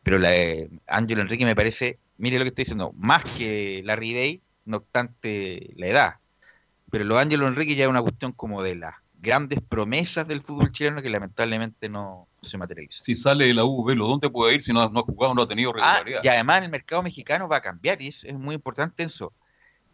pero 0.03 0.17
la 0.17 0.29
de 0.29 0.69
Ángelo 0.87 1.21
Enrique 1.21 1.45
me 1.45 1.55
parece, 1.55 1.99
mire 2.17 2.37
lo 2.37 2.43
que 2.45 2.49
estoy 2.49 2.63
diciendo, 2.65 2.91
más 2.97 3.23
que 3.23 3.81
la 3.85 3.95
Day, 3.95 4.41
no 4.65 4.77
obstante 4.77 5.73
la 5.75 5.87
edad. 5.87 6.13
Pero 6.91 7.03
lo 7.03 7.15
de 7.15 7.21
Ángelo 7.21 7.47
Enrique 7.47 7.75
ya 7.75 7.83
es 7.83 7.89
una 7.89 8.01
cuestión 8.01 8.31
como 8.31 8.63
de 8.63 8.75
las 8.75 8.95
grandes 9.21 9.59
promesas 9.61 10.27
del 10.27 10.41
fútbol 10.41 10.71
chileno 10.71 11.01
que 11.01 11.09
lamentablemente 11.09 11.89
no 11.89 12.27
se 12.41 12.57
materializa. 12.57 13.03
Si 13.03 13.15
sale 13.15 13.47
de 13.47 13.53
la 13.53 13.65
U, 13.65 13.83
velo, 13.83 14.07
¿dónde 14.07 14.29
puede 14.29 14.55
ir 14.55 14.61
si 14.61 14.71
no, 14.71 14.89
no 14.89 15.01
ha 15.01 15.03
jugado, 15.03 15.33
no 15.33 15.41
ha 15.41 15.47
tenido 15.47 15.71
Ah, 15.77 15.97
regularidad? 15.97 16.21
y 16.23 16.27
además 16.29 16.63
el 16.63 16.69
mercado 16.69 17.03
mexicano 17.03 17.47
va 17.47 17.57
a 17.57 17.61
cambiar 17.61 18.01
y 18.01 18.07
es, 18.07 18.23
es 18.23 18.33
muy 18.33 18.55
importante 18.55 19.03
eso. 19.03 19.33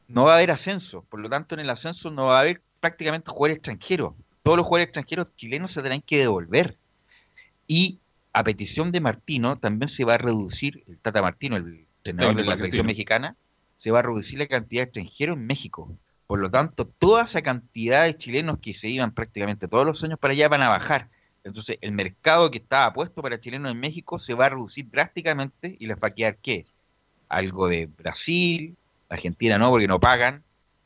No 0.07 0.25
va 0.25 0.33
a 0.33 0.37
haber 0.37 0.51
ascenso, 0.51 1.03
por 1.09 1.19
lo 1.19 1.29
tanto 1.29 1.55
en 1.55 1.61
el 1.61 1.69
ascenso 1.69 2.11
no 2.11 2.25
va 2.25 2.37
a 2.37 2.41
haber 2.41 2.61
prácticamente 2.79 3.31
jugadores 3.31 3.57
extranjeros. 3.57 4.13
Todos 4.43 4.57
los 4.57 4.65
jugadores 4.65 4.89
extranjeros 4.89 5.35
chilenos 5.35 5.71
se 5.71 5.81
tendrán 5.81 6.01
que 6.01 6.19
devolver. 6.19 6.77
Y 7.67 7.99
a 8.31 8.43
petición 8.43 8.91
de 8.91 9.01
Martino 9.01 9.57
también 9.57 9.89
se 9.89 10.03
va 10.03 10.15
a 10.15 10.17
reducir, 10.17 10.83
el 10.87 10.99
Tata 10.99 11.21
Martino, 11.21 11.55
el 11.55 11.87
entrenador 12.03 12.35
de 12.35 12.43
la 12.43 12.57
selección 12.57 12.85
mexicana, 12.85 13.35
se 13.77 13.91
va 13.91 13.99
a 13.99 14.01
reducir 14.03 14.39
la 14.39 14.47
cantidad 14.47 14.81
de 14.81 14.85
extranjeros 14.85 15.37
en 15.37 15.47
México. 15.47 15.91
Por 16.27 16.39
lo 16.39 16.51
tanto, 16.51 16.85
toda 16.85 17.23
esa 17.23 17.41
cantidad 17.41 18.03
de 18.03 18.17
chilenos 18.17 18.59
que 18.59 18.73
se 18.73 18.89
iban 18.89 19.13
prácticamente 19.13 19.67
todos 19.67 19.85
los 19.85 20.03
años 20.03 20.19
para 20.19 20.33
allá 20.33 20.47
van 20.47 20.61
a 20.63 20.69
bajar. 20.69 21.09
Entonces, 21.43 21.77
el 21.81 21.91
mercado 21.91 22.49
que 22.49 22.57
estaba 22.57 22.91
puesto 22.93 23.21
para 23.21 23.39
chilenos 23.39 23.71
en 23.71 23.79
México 23.79 24.17
se 24.17 24.33
va 24.33 24.47
a 24.47 24.49
reducir 24.49 24.89
drásticamente 24.89 25.75
y 25.79 25.85
les 25.85 25.97
va 26.03 26.07
a 26.07 26.13
quedar 26.13 26.37
qué? 26.37 26.65
Algo 27.29 27.67
de 27.67 27.85
Brasil, 27.85 28.75
Argentina 29.15 29.57
no, 29.57 29.69
porque 29.69 29.87
no 29.87 29.99
pagan, 29.99 30.43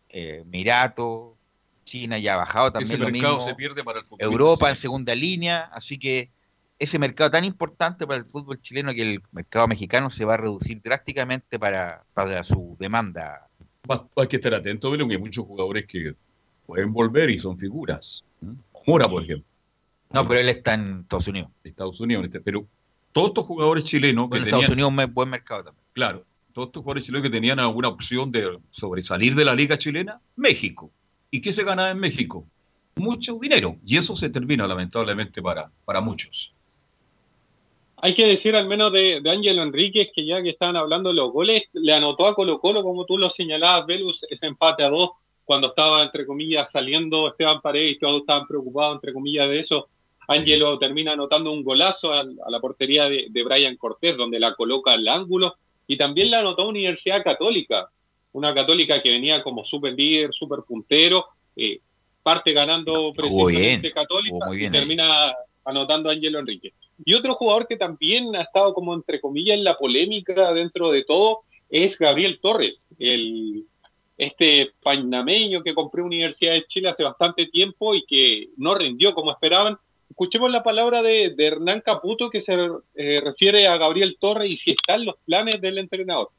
eh, 0.10 0.40
Emirato, 0.42 1.36
China 1.84 2.18
ya 2.18 2.34
ha 2.36 2.38
bajado 2.38 2.68
Ese 2.68 2.74
también 2.74 3.00
lo 3.00 3.06
mercado 3.12 3.38
mismo, 3.38 3.50
se 3.50 3.56
pierde 3.56 3.84
para 3.84 4.00
el 4.00 4.06
futbolista 4.06 4.26
Europa 4.32 4.70
en 4.70 4.76
segunda 4.76 5.16
línea, 5.16 5.70
así 5.74 5.98
que 5.98 6.30
ese 6.78 6.98
mercado 6.98 7.30
tan 7.30 7.44
importante 7.44 8.08
para 8.08 8.20
el 8.20 8.26
fútbol 8.26 8.62
chileno 8.62 8.94
que 8.94 9.02
el 9.02 9.22
mercado 9.32 9.68
mexicano 9.68 10.10
se 10.10 10.24
va 10.24 10.36
a 10.36 10.38
reducir 10.38 10.82
drásticamente 10.82 11.60
para, 11.60 12.04
para 12.14 12.42
su 12.44 12.78
demanda. 12.80 13.48
Hay 14.16 14.28
que 14.28 14.38
estar 14.38 14.54
atento, 14.54 14.90
Velo, 14.92 15.08
que 15.08 15.16
hay 15.16 15.20
muchos 15.20 15.46
jugadores 15.46 15.86
que 15.88 16.14
pueden 16.66 16.94
volver 16.94 17.30
y 17.30 17.38
son 17.38 17.58
figuras. 17.58 18.24
Mora, 18.86 19.08
por 19.10 19.24
ejemplo. 19.24 19.46
No, 20.12 20.28
pero 20.28 20.40
él 20.40 20.50
está 20.50 20.76
en 20.76 21.02
Estados 21.02 21.28
Unidos. 21.28 21.50
Estados 21.64 22.00
Unidos, 22.00 22.26
este- 22.26 22.40
pero 22.40 22.66
todos 23.12 23.30
estos 23.30 23.46
jugadores 23.46 23.84
chilenos 23.84 24.26
que 24.26 24.30
Bueno, 24.30 24.46
tenían, 24.46 24.62
Estados 24.62 24.74
Unidos 24.74 24.94
es 25.00 25.08
un 25.08 25.14
buen 25.14 25.30
mercado 25.30 25.64
también. 25.66 25.84
claro, 25.94 26.26
todos 26.54 26.68
estos 26.68 26.84
jugadores 26.84 27.06
chilenos 27.06 27.24
que 27.24 27.36
tenían 27.36 27.60
alguna 27.60 27.88
opción 27.88 28.32
de 28.32 28.60
sobresalir 28.70 29.36
de 29.36 29.46
la 29.46 29.56
liga 29.56 29.78
chilena, 29.78 30.20
México. 30.36 30.92
¿Y 31.32 31.42
qué 31.42 31.54
se 31.54 31.64
gana 31.64 31.90
en 31.90 32.00
México? 32.00 32.46
Mucho 32.96 33.38
dinero. 33.40 33.78
Y 33.86 33.98
eso 33.98 34.16
se 34.16 34.30
termina 34.30 34.68
lamentablemente 34.68 35.42
para, 35.42 35.72
para 35.86 36.02
muchos. 36.02 36.54
Hay 38.02 38.14
que 38.14 38.28
decir 38.28 38.56
al 38.56 38.68
menos 38.68 38.92
de, 38.94 39.22
Ángelo 39.26 39.62
Enríquez 39.62 40.10
que 40.16 40.26
ya 40.26 40.42
que 40.42 40.52
estaban 40.52 40.78
hablando 40.78 41.10
de 41.10 41.16
los 41.16 41.32
goles, 41.32 41.64
le 41.74 41.94
anotó 41.94 42.28
a 42.28 42.36
Colo 42.36 42.60
Colo, 42.60 42.82
como 42.82 43.06
tú 43.06 43.18
lo 43.18 43.30
señalabas, 43.30 43.86
Velus, 43.86 44.26
ese 44.30 44.48
empate 44.48 44.84
a 44.84 44.90
dos, 44.90 45.12
cuando 45.44 45.70
estaba, 45.70 46.04
entre 46.04 46.26
comillas, 46.26 46.72
saliendo 46.72 47.28
Esteban 47.28 47.60
Paredes 47.62 47.94
y 47.94 48.00
todos 48.00 48.22
estaban 48.22 48.48
preocupados, 48.48 48.96
entre 48.96 49.14
comillas, 49.14 49.50
de 49.50 49.60
eso. 49.60 49.90
Ángelo 50.28 50.78
termina 50.78 51.14
anotando 51.14 51.52
un 51.52 51.64
golazo 51.64 52.14
a, 52.14 52.24
la 52.24 52.60
portería 52.62 53.10
de, 53.10 53.28
de 53.30 53.44
Brian 53.44 53.76
Cortés, 53.76 54.16
donde 54.16 54.40
la 54.40 54.54
coloca 54.54 54.94
al 54.94 55.08
ángulo, 55.08 55.56
y 55.90 55.98
también 55.98 56.30
la 56.30 56.40
anotó 56.40 56.68
Universidad 56.68 57.24
Católica, 57.24 57.90
una 58.32 58.54
católica 58.54 59.02
que 59.02 59.10
venía 59.10 59.42
como 59.42 59.66
súper 59.66 59.94
líder, 59.94 60.32
súper 60.32 60.60
puntero, 60.62 61.26
eh, 61.56 61.80
parte 62.22 62.54
ganando 62.54 63.12
precisamente 63.12 63.82
bien, 63.82 63.92
Católica 63.92 64.36
jugó 64.36 64.46
muy 64.46 64.58
bien 64.58 64.72
y 64.72 64.78
ahí. 64.78 64.82
termina 64.82 65.34
anotando 65.66 66.10
a 66.10 66.14
Ángelo 66.14 66.38
Enrique. 66.38 66.74
Y 67.04 67.16
otro 67.16 67.34
jugador 67.34 67.68
que 67.68 67.76
también 67.76 68.36
ha 68.36 68.44
estado 68.44 68.72
como 68.76 68.94
entre 68.94 69.20
comillas 69.20 69.58
en 69.58 69.64
la 69.64 69.80
polémica 69.80 70.54
dentro 70.54 70.92
de 70.92 71.04
todo 71.06 71.40
es 71.72 71.98
Gabriel 71.98 72.40
Torres, 72.40 72.88
el 73.00 73.66
este 74.16 74.74
panameño 74.84 75.64
que 75.64 75.74
compró 75.74 76.06
Universidad 76.06 76.54
de 76.54 76.68
Chile 76.68 76.90
hace 76.90 77.04
bastante 77.04 77.48
tiempo 77.48 77.96
y 77.96 78.06
que 78.06 78.50
no 78.58 78.76
rindió 78.76 79.16
como 79.16 79.32
esperaban. 79.32 79.80
Escuchemos 80.10 80.52
la 80.52 80.64
palabra 80.64 81.02
de, 81.02 81.34
Hernán 81.38 81.82
Caputo 81.82 82.30
que 82.30 82.42
se 82.42 82.58
eh, 82.96 83.22
refiere 83.24 83.68
a 83.68 83.78
Gabriel 83.78 84.18
Torres 84.20 84.50
y 84.50 84.58
si 84.58 84.72
están 84.72 85.06
los 85.06 85.16
planes 85.26 85.62
del 85.62 85.78
entrenador. 85.78 86.30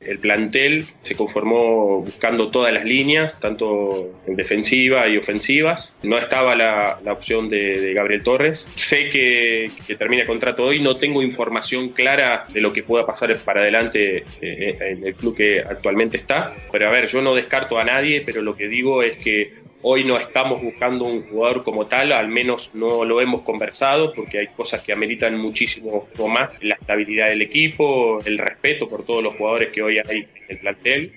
El 0.00 0.18
plantel 0.18 0.86
se 1.02 1.14
conformó 1.14 2.00
buscando 2.00 2.48
todas 2.48 2.72
las 2.72 2.86
líneas, 2.86 3.38
tanto 3.38 4.22
en 4.26 4.34
defensiva 4.34 5.06
y 5.06 5.18
ofensivas. 5.18 5.94
No 6.02 6.16
estaba 6.16 6.56
la, 6.56 6.98
opción 7.12 7.50
de, 7.50 7.80
de 7.82 7.92
Gabriel 7.92 8.22
Torres. 8.22 8.66
Sé 8.76 9.10
que, 9.10 9.72
que 9.86 9.96
termina 9.96 10.22
el 10.22 10.26
contrato 10.26 10.64
hoy, 10.64 10.80
no 10.80 10.96
tengo 10.96 11.22
información 11.22 11.90
clara 11.90 12.46
de 12.48 12.62
lo 12.62 12.72
que 12.72 12.82
pueda 12.82 13.04
pasar 13.04 13.36
para 13.40 13.60
adelante 13.60 14.24
eh, 14.40 14.78
en 14.80 15.06
el 15.06 15.14
club 15.14 15.36
que 15.36 15.60
actualmente 15.60 16.16
está. 16.16 16.54
Pero 16.72 16.88
a 16.88 16.90
ver, 16.90 17.06
yo 17.06 17.20
no 17.20 17.34
descarto 17.34 17.78
a 17.78 17.84
nadie, 17.84 18.22
pero 18.22 18.40
lo 18.40 18.56
que 18.56 18.68
digo 18.68 19.02
es 19.02 19.18
que 19.18 19.52
Hoy 19.82 20.04
no 20.04 20.18
estamos 20.18 20.62
buscando 20.62 21.06
un 21.06 21.22
jugador 21.28 21.64
como 21.64 21.86
tal, 21.86 22.12
al 22.12 22.28
menos 22.28 22.74
no 22.74 23.04
lo 23.04 23.20
hemos 23.20 23.42
conversado, 23.42 24.12
porque 24.14 24.38
hay 24.38 24.48
cosas 24.48 24.82
que 24.82 24.92
ameritan 24.92 25.38
muchísimo 25.38 26.06
más 26.28 26.58
la 26.62 26.76
estabilidad 26.78 27.28
del 27.28 27.42
equipo, 27.42 28.20
el 28.24 28.36
respeto 28.36 28.88
por 28.88 29.04
todos 29.06 29.22
los 29.22 29.36
jugadores 29.36 29.70
que 29.72 29.82
hoy 29.82 29.96
hay 29.98 30.18
en 30.18 30.28
el 30.48 30.58
plantel, 30.58 31.12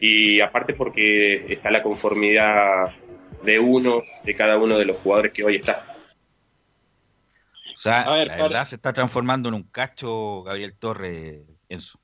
y 0.00 0.40
aparte 0.40 0.72
porque 0.72 1.52
está 1.52 1.70
la 1.70 1.82
conformidad 1.82 2.94
de 3.42 3.58
uno, 3.58 4.02
de 4.24 4.34
cada 4.34 4.56
uno 4.56 4.78
de 4.78 4.86
los 4.86 4.96
jugadores 4.98 5.32
que 5.32 5.44
hoy 5.44 5.56
está. 5.56 5.96
O 7.70 7.78
sea, 7.78 8.10
ver, 8.10 8.28
la 8.28 8.36
para- 8.36 8.48
verdad 8.48 8.66
se 8.66 8.76
está 8.76 8.92
transformando 8.94 9.50
en 9.50 9.56
un 9.56 9.64
cacho 9.64 10.42
Gabriel 10.42 10.78
Torres, 10.78 11.42
Enzo. 11.68 11.98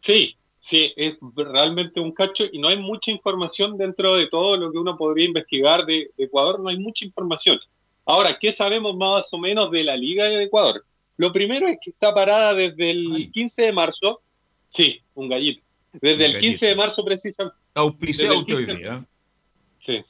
Sí, 0.00 0.37
sí, 0.68 0.92
es 0.96 1.18
realmente 1.34 1.98
un 2.00 2.12
cacho 2.12 2.44
y 2.52 2.58
no 2.58 2.68
hay 2.68 2.76
mucha 2.76 3.10
información 3.10 3.78
dentro 3.78 4.16
de 4.16 4.26
todo 4.26 4.56
lo 4.56 4.70
que 4.70 4.78
uno 4.78 4.96
podría 4.96 5.26
investigar 5.26 5.86
de, 5.86 6.10
de 6.16 6.24
Ecuador, 6.24 6.60
no 6.60 6.68
hay 6.68 6.78
mucha 6.78 7.04
información. 7.04 7.58
Ahora, 8.04 8.38
¿qué 8.38 8.52
sabemos 8.52 8.94
más 8.96 9.32
o 9.32 9.38
menos 9.38 9.70
de 9.70 9.84
la 9.84 9.96
Liga 9.96 10.24
de 10.26 10.42
Ecuador? 10.44 10.84
Lo 11.16 11.32
primero 11.32 11.66
es 11.68 11.78
que 11.82 11.90
está 11.90 12.14
parada 12.14 12.54
desde 12.54 12.90
el 12.90 13.30
15 13.32 13.62
de 13.62 13.72
marzo, 13.72 14.20
sí, 14.68 15.00
un 15.14 15.28
gallito, 15.28 15.62
desde 15.92 16.26
Un 16.28 16.34
el 16.36 16.38
15 16.40 16.66
de 16.66 16.74
marzo 16.76 17.04
precisamente. 17.04 17.56
Auspiciado 17.74 18.38
hoy 18.38 18.44
15 18.44 18.74
día. 18.74 19.06
Sí. 19.78 20.04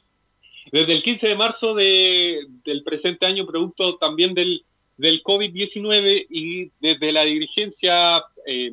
Desde 0.72 0.92
el 0.92 1.02
15 1.02 1.28
de 1.28 1.36
marzo 1.36 1.74
de- 1.74 2.46
del 2.64 2.82
presente 2.82 3.24
año, 3.26 3.46
producto 3.46 3.96
también 3.96 4.34
del, 4.34 4.64
del 4.96 5.22
COVID-19 5.22 6.26
y 6.28 6.70
desde 6.80 7.12
la 7.12 7.24
dirigencia 7.24 8.22
eh, 8.46 8.70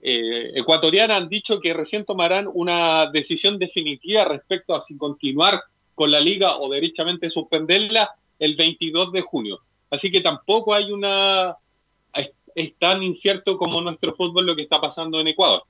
eh, 0.00 0.52
ecuatoriana 0.54 1.16
han 1.16 1.28
dicho 1.28 1.60
que 1.60 1.74
recién 1.74 2.04
tomarán 2.04 2.48
una 2.52 3.10
decisión 3.10 3.58
definitiva 3.58 4.24
respecto 4.24 4.74
a 4.74 4.80
si 4.80 4.96
continuar 4.96 5.62
con 5.94 6.10
la 6.10 6.20
liga 6.20 6.58
o 6.58 6.70
derechamente 6.70 7.30
suspenderla 7.30 8.10
el 8.38 8.56
22 8.56 9.12
de 9.12 9.20
junio. 9.22 9.60
Así 9.90 10.10
que 10.10 10.20
tampoco 10.20 10.74
hay 10.74 10.92
una... 10.92 11.56
Es, 12.12 12.30
es 12.54 12.74
tan 12.78 13.02
incierto 13.02 13.58
como 13.58 13.80
nuestro 13.80 14.14
fútbol 14.14 14.46
lo 14.46 14.56
que 14.56 14.62
está 14.62 14.80
pasando 14.80 15.20
en 15.20 15.28
Ecuador. 15.28 15.62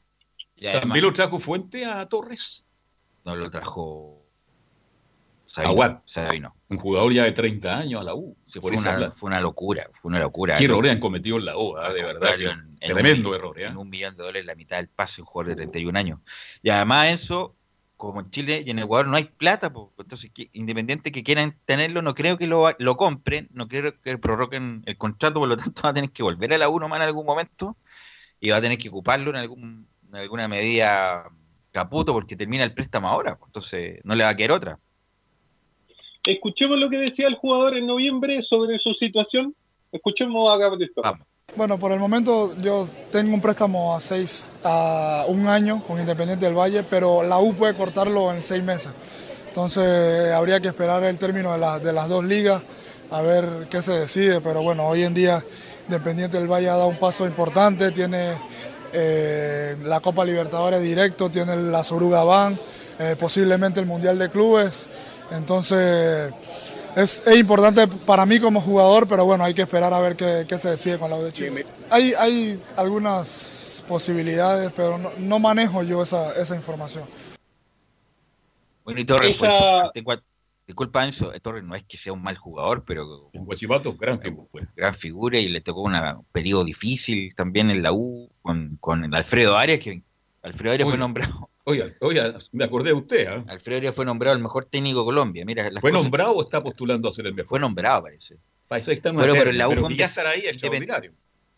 ¿También 0.60 1.04
lo 1.04 1.12
trajo 1.12 1.38
Fuente 1.38 1.84
a 1.84 2.06
Torres? 2.08 2.64
No 3.24 3.36
lo 3.36 3.50
trajo 3.50 4.27
Aguad. 5.56 5.98
Sabino. 6.04 6.54
Un 6.68 6.76
jugador 6.78 7.12
ya 7.12 7.24
de 7.24 7.32
30 7.32 7.78
años 7.78 8.00
a 8.00 8.04
la 8.04 8.14
U. 8.14 8.36
Por 8.54 8.62
fue, 8.62 8.72
una, 8.76 9.12
fue 9.12 9.28
una 9.28 9.40
locura, 9.40 9.88
fue 10.00 10.10
una 10.10 10.18
locura. 10.20 10.56
¿Qué 10.56 10.64
errores 10.64 10.92
han 10.92 11.00
cometido 11.00 11.38
en 11.38 11.46
la 11.46 11.56
U? 11.56 11.76
ah, 11.76 11.92
de 11.92 12.02
verdad. 12.02 12.36
que 12.36 12.44
En- 12.44 12.76
en 12.80 12.92
tremendo 12.92 13.30
un- 13.30 13.34
error. 13.34 13.58
¿eh? 13.58 13.64
En 13.64 13.76
un 13.76 13.88
millón 13.88 14.14
de 14.16 14.22
dólares 14.22 14.44
la 14.46 14.54
mitad 14.54 14.76
del 14.76 14.88
pase, 14.88 15.22
un 15.22 15.26
jugador 15.26 15.50
de 15.50 15.56
31 15.56 15.96
años. 15.98 16.20
Y 16.62 16.68
además 16.70 17.08
eso, 17.08 17.56
como 17.96 18.20
en 18.20 18.30
Chile 18.30 18.62
y 18.66 18.70
en 18.70 18.78
Ecuador 18.78 19.08
no 19.08 19.16
hay 19.16 19.24
plata, 19.24 19.72
po, 19.72 19.92
entonces 19.98 20.30
que- 20.32 20.50
independiente 20.52 21.10
que 21.10 21.22
quieran 21.24 21.58
tenerlo, 21.64 22.02
no 22.02 22.14
creo 22.14 22.36
que 22.36 22.46
lo, 22.46 22.68
lo 22.78 22.96
compren, 22.96 23.48
no 23.52 23.66
creo 23.68 23.98
que 24.00 24.18
prorroguen 24.18 24.82
el 24.86 24.96
contrato, 24.98 25.40
por 25.40 25.48
lo 25.48 25.56
tanto 25.56 25.80
va 25.86 25.88
a 25.90 25.94
tener 25.94 26.10
que 26.10 26.22
volver 26.22 26.52
a 26.52 26.58
la 26.58 26.68
1 26.68 26.88
más 26.88 26.98
en 26.98 27.04
algún 27.06 27.24
momento 27.26 27.76
y 28.38 28.50
va 28.50 28.58
a 28.58 28.60
tener 28.60 28.76
que 28.78 28.90
ocuparlo 28.90 29.30
en, 29.30 29.36
algún, 29.36 29.88
en 30.08 30.14
alguna 30.14 30.46
medida 30.46 31.24
caputo 31.72 32.12
porque 32.12 32.36
termina 32.36 32.64
el 32.64 32.74
préstamo 32.74 33.08
ahora, 33.08 33.36
po, 33.38 33.46
entonces 33.46 34.00
no 34.04 34.14
le 34.14 34.24
va 34.24 34.30
a 34.30 34.36
quedar 34.36 34.52
otra. 34.52 34.78
Escuchemos 36.32 36.78
lo 36.78 36.90
que 36.90 36.98
decía 36.98 37.26
el 37.26 37.36
jugador 37.36 37.74
en 37.78 37.86
noviembre 37.86 38.42
sobre 38.42 38.78
su 38.78 38.92
situación. 38.92 39.54
Escuchemos 39.90 40.52
a 40.52 40.58
Gabriel 40.58 40.90
Torres. 40.94 41.22
Bueno, 41.56 41.78
por 41.78 41.90
el 41.90 41.98
momento 41.98 42.54
yo 42.60 42.86
tengo 43.10 43.32
un 43.32 43.40
préstamo 43.40 43.96
a 43.96 44.00
seis, 44.00 44.46
a 44.62 45.24
un 45.26 45.46
año 45.46 45.82
con 45.86 45.98
Independiente 45.98 46.44
del 46.44 46.54
Valle, 46.54 46.82
pero 46.82 47.22
la 47.22 47.38
U 47.38 47.54
puede 47.54 47.72
cortarlo 47.72 48.30
en 48.34 48.44
seis 48.44 48.62
meses. 48.62 48.90
Entonces 49.46 50.30
habría 50.32 50.60
que 50.60 50.68
esperar 50.68 51.02
el 51.04 51.16
término 51.16 51.52
de, 51.52 51.58
la- 51.58 51.78
de 51.78 51.94
las 51.94 52.10
dos 52.10 52.22
ligas 52.22 52.62
a 53.10 53.22
ver 53.22 53.66
qué 53.70 53.80
se 53.80 53.92
decide, 53.92 54.42
pero 54.42 54.62
bueno, 54.62 54.86
hoy 54.86 55.04
en 55.04 55.14
día 55.14 55.42
Independiente 55.88 56.36
del 56.36 56.46
Valle 56.46 56.68
ha 56.68 56.74
dado 56.76 56.88
un 56.88 56.98
paso 56.98 57.24
importante, 57.24 57.90
tiene 57.92 58.34
eh, 58.92 59.74
la 59.82 60.00
Copa 60.00 60.26
Libertadores 60.26 60.82
directo, 60.82 61.30
tiene 61.30 61.56
la 61.56 61.82
Soruga 61.82 62.22
Ban, 62.24 62.60
eh, 62.98 63.16
posiblemente 63.18 63.80
el 63.80 63.86
Mundial 63.86 64.18
de 64.18 64.28
Clubes, 64.28 64.86
entonces 65.30 66.32
es, 66.96 67.22
es 67.26 67.36
importante 67.38 67.86
para 67.86 68.24
mí 68.26 68.40
como 68.40 68.60
jugador, 68.60 69.06
pero 69.08 69.24
bueno, 69.24 69.44
hay 69.44 69.54
que 69.54 69.62
esperar 69.62 69.92
a 69.92 70.00
ver 70.00 70.16
qué, 70.16 70.44
qué 70.48 70.58
se 70.58 70.70
decide 70.70 70.98
con 70.98 71.10
la 71.10 71.16
U 71.16 71.22
de 71.22 71.32
Chile. 71.32 71.66
Hay, 71.90 72.12
hay 72.18 72.60
algunas 72.76 73.84
posibilidades, 73.86 74.72
pero 74.74 74.98
no, 74.98 75.10
no 75.18 75.38
manejo 75.38 75.82
yo 75.82 76.02
esa, 76.02 76.32
esa 76.40 76.56
información. 76.56 77.04
Bueno, 78.84 79.00
y 79.00 79.04
Torres 79.04 79.36
fue 79.36 79.48
Esa- 79.48 79.90
en 79.94 80.04
cua- 80.04 80.22
Disculpa, 80.66 81.02
Enzo, 81.02 81.32
eh, 81.32 81.40
Torres 81.40 81.64
no 81.64 81.74
es 81.74 81.82
que 81.84 81.96
sea 81.96 82.12
un 82.12 82.22
mal 82.22 82.36
jugador, 82.36 82.84
pero. 82.86 83.30
En 83.32 83.46
Guachipato, 83.46 83.96
gran 83.96 84.20
figura. 84.20 84.68
Gran 84.76 84.92
figura 84.92 85.38
y 85.38 85.48
le 85.48 85.62
tocó 85.62 85.80
una- 85.80 86.18
un 86.18 86.26
periodo 86.30 86.62
difícil 86.64 87.34
también 87.34 87.70
en 87.70 87.82
la 87.82 87.92
U 87.94 88.28
con, 88.42 88.76
con 88.78 89.02
el 89.02 89.14
Alfredo 89.14 89.56
Arias, 89.56 89.78
que 89.78 90.02
Alfredo 90.42 90.72
Arias 90.74 90.88
fue 90.88 90.98
nombrado. 90.98 91.50
Oiga, 91.64 91.92
oiga, 92.00 92.38
me 92.52 92.64
acordé 92.64 92.90
de 92.90 92.94
usted, 92.94 93.26
¿ah? 93.26 93.44
Alfredo 93.48 93.78
Arias 93.78 93.94
fue 93.94 94.04
nombrado 94.04 94.36
el 94.36 94.42
mejor 94.42 94.64
técnico 94.64 95.00
de 95.00 95.04
Colombia. 95.06 95.44
Mira, 95.44 95.68
las 95.70 95.80
¿Fue 95.80 95.90
cosas- 95.90 96.04
nombrado 96.04 96.32
o 96.32 96.40
está 96.42 96.62
postulando 96.62 97.08
a 97.08 97.12
ser 97.12 97.26
el 97.26 97.34
mejor? 97.34 97.48
Fue 97.48 97.60
nombrado, 97.60 98.04
parece. 98.04 98.36
Parece 98.68 99.00
que 99.00 99.08
una 99.08 99.20
Pero, 99.22 99.34
pero 99.34 99.52
la 99.52 99.68
U 99.68 99.72
fue 99.74 99.84
un 99.84 99.90
ya 99.96 100.04
des- 100.04 100.10
estar 100.10 100.26
ahí 100.26 100.40
es 100.40 100.52
extraordinario. 100.52 101.12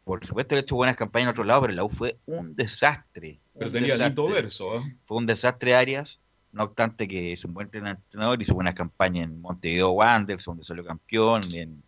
Por 0.05 0.25
supuesto 0.25 0.55
que 0.55 0.61
hecho 0.61 0.77
buenas 0.77 0.97
campañas 0.97 1.27
en 1.27 1.31
otro 1.31 1.45
lado, 1.45 1.61
pero 1.63 1.75
la 1.75 1.85
U 1.85 1.89
fue 1.89 2.17
un 2.27 2.55
desastre. 2.57 3.39
Pero 3.55 3.67
un 3.67 3.73
tenía 3.73 3.89
desastre. 3.95 4.07
lindo 4.09 4.27
verso, 4.29 4.79
¿ah? 4.79 4.83
Fue 5.05 5.19
un 5.19 5.27
desastre 5.27 5.75
Arias, 5.75 6.19
no 6.53 6.65
obstante 6.65 7.07
que 7.07 7.33
es 7.33 7.45
un 7.45 7.53
buen 7.55 7.67
entrenador, 7.73 8.41
hizo 8.41 8.55
buenas 8.55 8.75
campañas 8.75 9.25
en 9.25 9.41
Montevideo 9.41 9.91
Wanderers, 9.91 10.45
donde 10.45 10.65
salió 10.65 10.85
campeón, 10.85 11.43
en- 11.53 11.83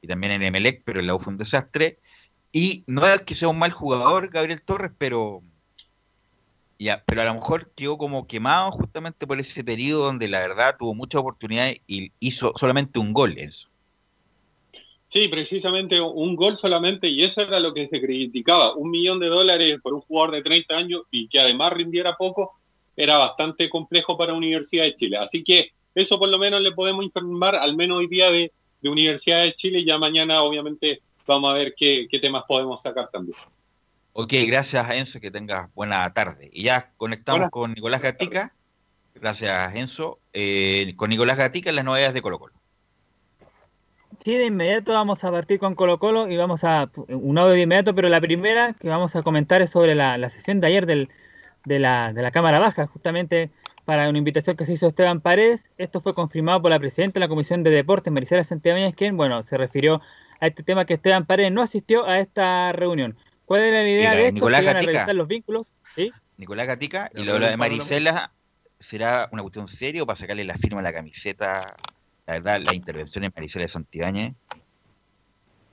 y 0.00 0.06
también 0.06 0.32
en 0.32 0.42
Emelec, 0.42 0.82
pero 0.84 1.00
la 1.02 1.14
U 1.14 1.18
fue 1.20 1.32
un 1.32 1.38
desastre. 1.38 1.98
Y 2.52 2.84
no 2.86 3.06
es 3.06 3.22
que 3.22 3.34
sea 3.34 3.48
un 3.48 3.58
mal 3.58 3.72
jugador 3.72 4.28
Gabriel 4.28 4.62
Torres, 4.62 4.92
pero 4.96 5.42
ya, 6.78 7.02
pero 7.06 7.22
a 7.22 7.24
lo 7.24 7.34
mejor 7.34 7.70
quedó 7.74 7.98
como 7.98 8.26
quemado 8.26 8.70
justamente 8.70 9.26
por 9.26 9.40
ese 9.40 9.64
periodo 9.64 10.06
donde 10.06 10.28
la 10.28 10.40
verdad 10.40 10.76
tuvo 10.78 10.94
muchas 10.94 11.20
oportunidades 11.20 11.78
y 11.86 12.12
hizo 12.20 12.52
solamente 12.54 12.98
un 12.98 13.12
gol 13.12 13.36
eso. 13.36 13.68
Sí, 15.08 15.26
precisamente 15.28 16.00
un 16.00 16.36
gol 16.36 16.56
solamente, 16.56 17.08
y 17.08 17.24
eso 17.24 17.40
era 17.40 17.58
lo 17.58 17.72
que 17.72 17.88
se 17.88 18.00
criticaba. 18.00 18.74
Un 18.74 18.90
millón 18.90 19.18
de 19.18 19.28
dólares 19.28 19.78
por 19.82 19.94
un 19.94 20.02
jugador 20.02 20.34
de 20.34 20.42
30 20.42 20.76
años 20.76 21.02
y 21.10 21.28
que 21.28 21.40
además 21.40 21.72
rindiera 21.72 22.14
poco, 22.14 22.52
era 22.94 23.16
bastante 23.16 23.70
complejo 23.70 24.18
para 24.18 24.34
Universidad 24.34 24.84
de 24.84 24.94
Chile. 24.94 25.16
Así 25.16 25.42
que 25.42 25.70
eso 25.94 26.18
por 26.18 26.28
lo 26.28 26.38
menos 26.38 26.60
le 26.60 26.72
podemos 26.72 27.04
informar, 27.04 27.56
al 27.56 27.74
menos 27.74 27.98
hoy 27.98 28.06
día, 28.06 28.30
de 28.30 28.52
Universidad 28.82 29.42
de 29.44 29.54
Chile. 29.54 29.80
y 29.80 29.86
Ya 29.86 29.98
mañana, 29.98 30.42
obviamente, 30.42 31.00
vamos 31.28 31.50
a 31.50 31.54
ver 31.54 31.74
qué, 31.76 32.08
qué 32.10 32.18
temas 32.18 32.44
podemos 32.48 32.82
sacar 32.82 33.08
también. 33.10 33.36
Ok, 34.14 34.32
gracias 34.46 34.90
Enzo, 34.90 35.20
que 35.20 35.30
tengas 35.30 35.72
buena 35.74 36.12
tarde. 36.12 36.50
Y 36.52 36.64
ya 36.64 36.90
conectamos 36.96 37.38
Buenas 37.38 37.52
con 37.52 37.72
Nicolás 37.74 38.02
Gatica. 38.02 38.52
Gracias 39.14 39.76
Enzo. 39.76 40.18
Eh, 40.32 40.92
con 40.96 41.10
Nicolás 41.10 41.36
Gatica 41.36 41.70
en 41.70 41.76
las 41.76 41.84
novedades 41.84 42.14
de 42.14 42.22
Colo 42.22 42.40
Colo. 42.40 42.54
Sí, 44.24 44.34
de 44.34 44.46
inmediato 44.46 44.92
vamos 44.92 45.22
a 45.22 45.30
partir 45.30 45.60
con 45.60 45.76
Colo 45.76 46.00
Colo 46.00 46.28
y 46.28 46.36
vamos 46.36 46.64
a 46.64 46.90
un 47.06 47.38
audio 47.38 47.52
de 47.52 47.62
inmediato, 47.62 47.94
pero 47.94 48.08
la 48.08 48.20
primera 48.20 48.72
que 48.72 48.88
vamos 48.88 49.14
a 49.14 49.22
comentar 49.22 49.62
es 49.62 49.70
sobre 49.70 49.94
la, 49.94 50.18
la 50.18 50.30
sesión 50.30 50.58
de 50.60 50.66
ayer 50.66 50.86
del, 50.86 51.08
de, 51.64 51.78
la, 51.78 52.12
de 52.12 52.22
la 52.22 52.32
Cámara 52.32 52.58
Baja, 52.58 52.88
justamente 52.88 53.50
para 53.84 54.08
una 54.08 54.18
invitación 54.18 54.56
que 54.56 54.66
se 54.66 54.72
hizo 54.72 54.88
Esteban 54.88 55.20
Paredes. 55.20 55.70
Esto 55.78 56.00
fue 56.00 56.14
confirmado 56.14 56.60
por 56.60 56.72
la 56.72 56.80
presidenta 56.80 57.14
de 57.14 57.20
la 57.20 57.28
Comisión 57.28 57.62
de 57.62 57.70
Deportes, 57.70 58.12
Marisela 58.12 58.42
Santiago, 58.42 58.92
quien, 58.96 59.16
bueno, 59.16 59.42
se 59.42 59.56
refirió 59.56 60.02
a 60.40 60.46
este 60.46 60.62
tema 60.62 60.84
que 60.84 60.94
Esteban 60.94 61.26
Paredes 61.26 61.52
no 61.52 61.62
asistió 61.62 62.06
a 62.06 62.18
esta 62.20 62.72
reunión. 62.72 63.16
¿Cuál 63.44 63.62
era 63.62 63.82
la 63.82 63.88
idea 63.88 64.14
de 64.14 64.22
esto? 64.26 64.34
Nicolás 64.34 64.58
Se 64.58 64.64
iban 64.64 64.76
a 64.76 64.80
Gatica. 64.80 64.92
revisar 64.98 65.14
los 65.14 65.28
vínculos. 65.28 65.72
¿sí? 65.96 66.10
Nicolás 66.36 66.66
Gatica. 66.66 67.10
Y 67.14 67.24
lo 67.24 67.38
de 67.38 67.56
Marisela 67.56 68.32
será 68.78 69.28
una 69.32 69.42
cuestión 69.42 69.66
seria 69.68 70.02
o 70.02 70.06
para 70.06 70.16
sacarle 70.16 70.44
la 70.44 70.54
firma 70.54 70.80
a 70.80 70.82
la 70.82 70.92
camiseta. 70.92 71.74
La 72.26 72.34
verdad, 72.34 72.60
la 72.62 72.74
intervención 72.74 73.24
en 73.24 73.32
Marisela 73.34 73.62
de 73.64 73.68
Santibáñez. 73.68 74.34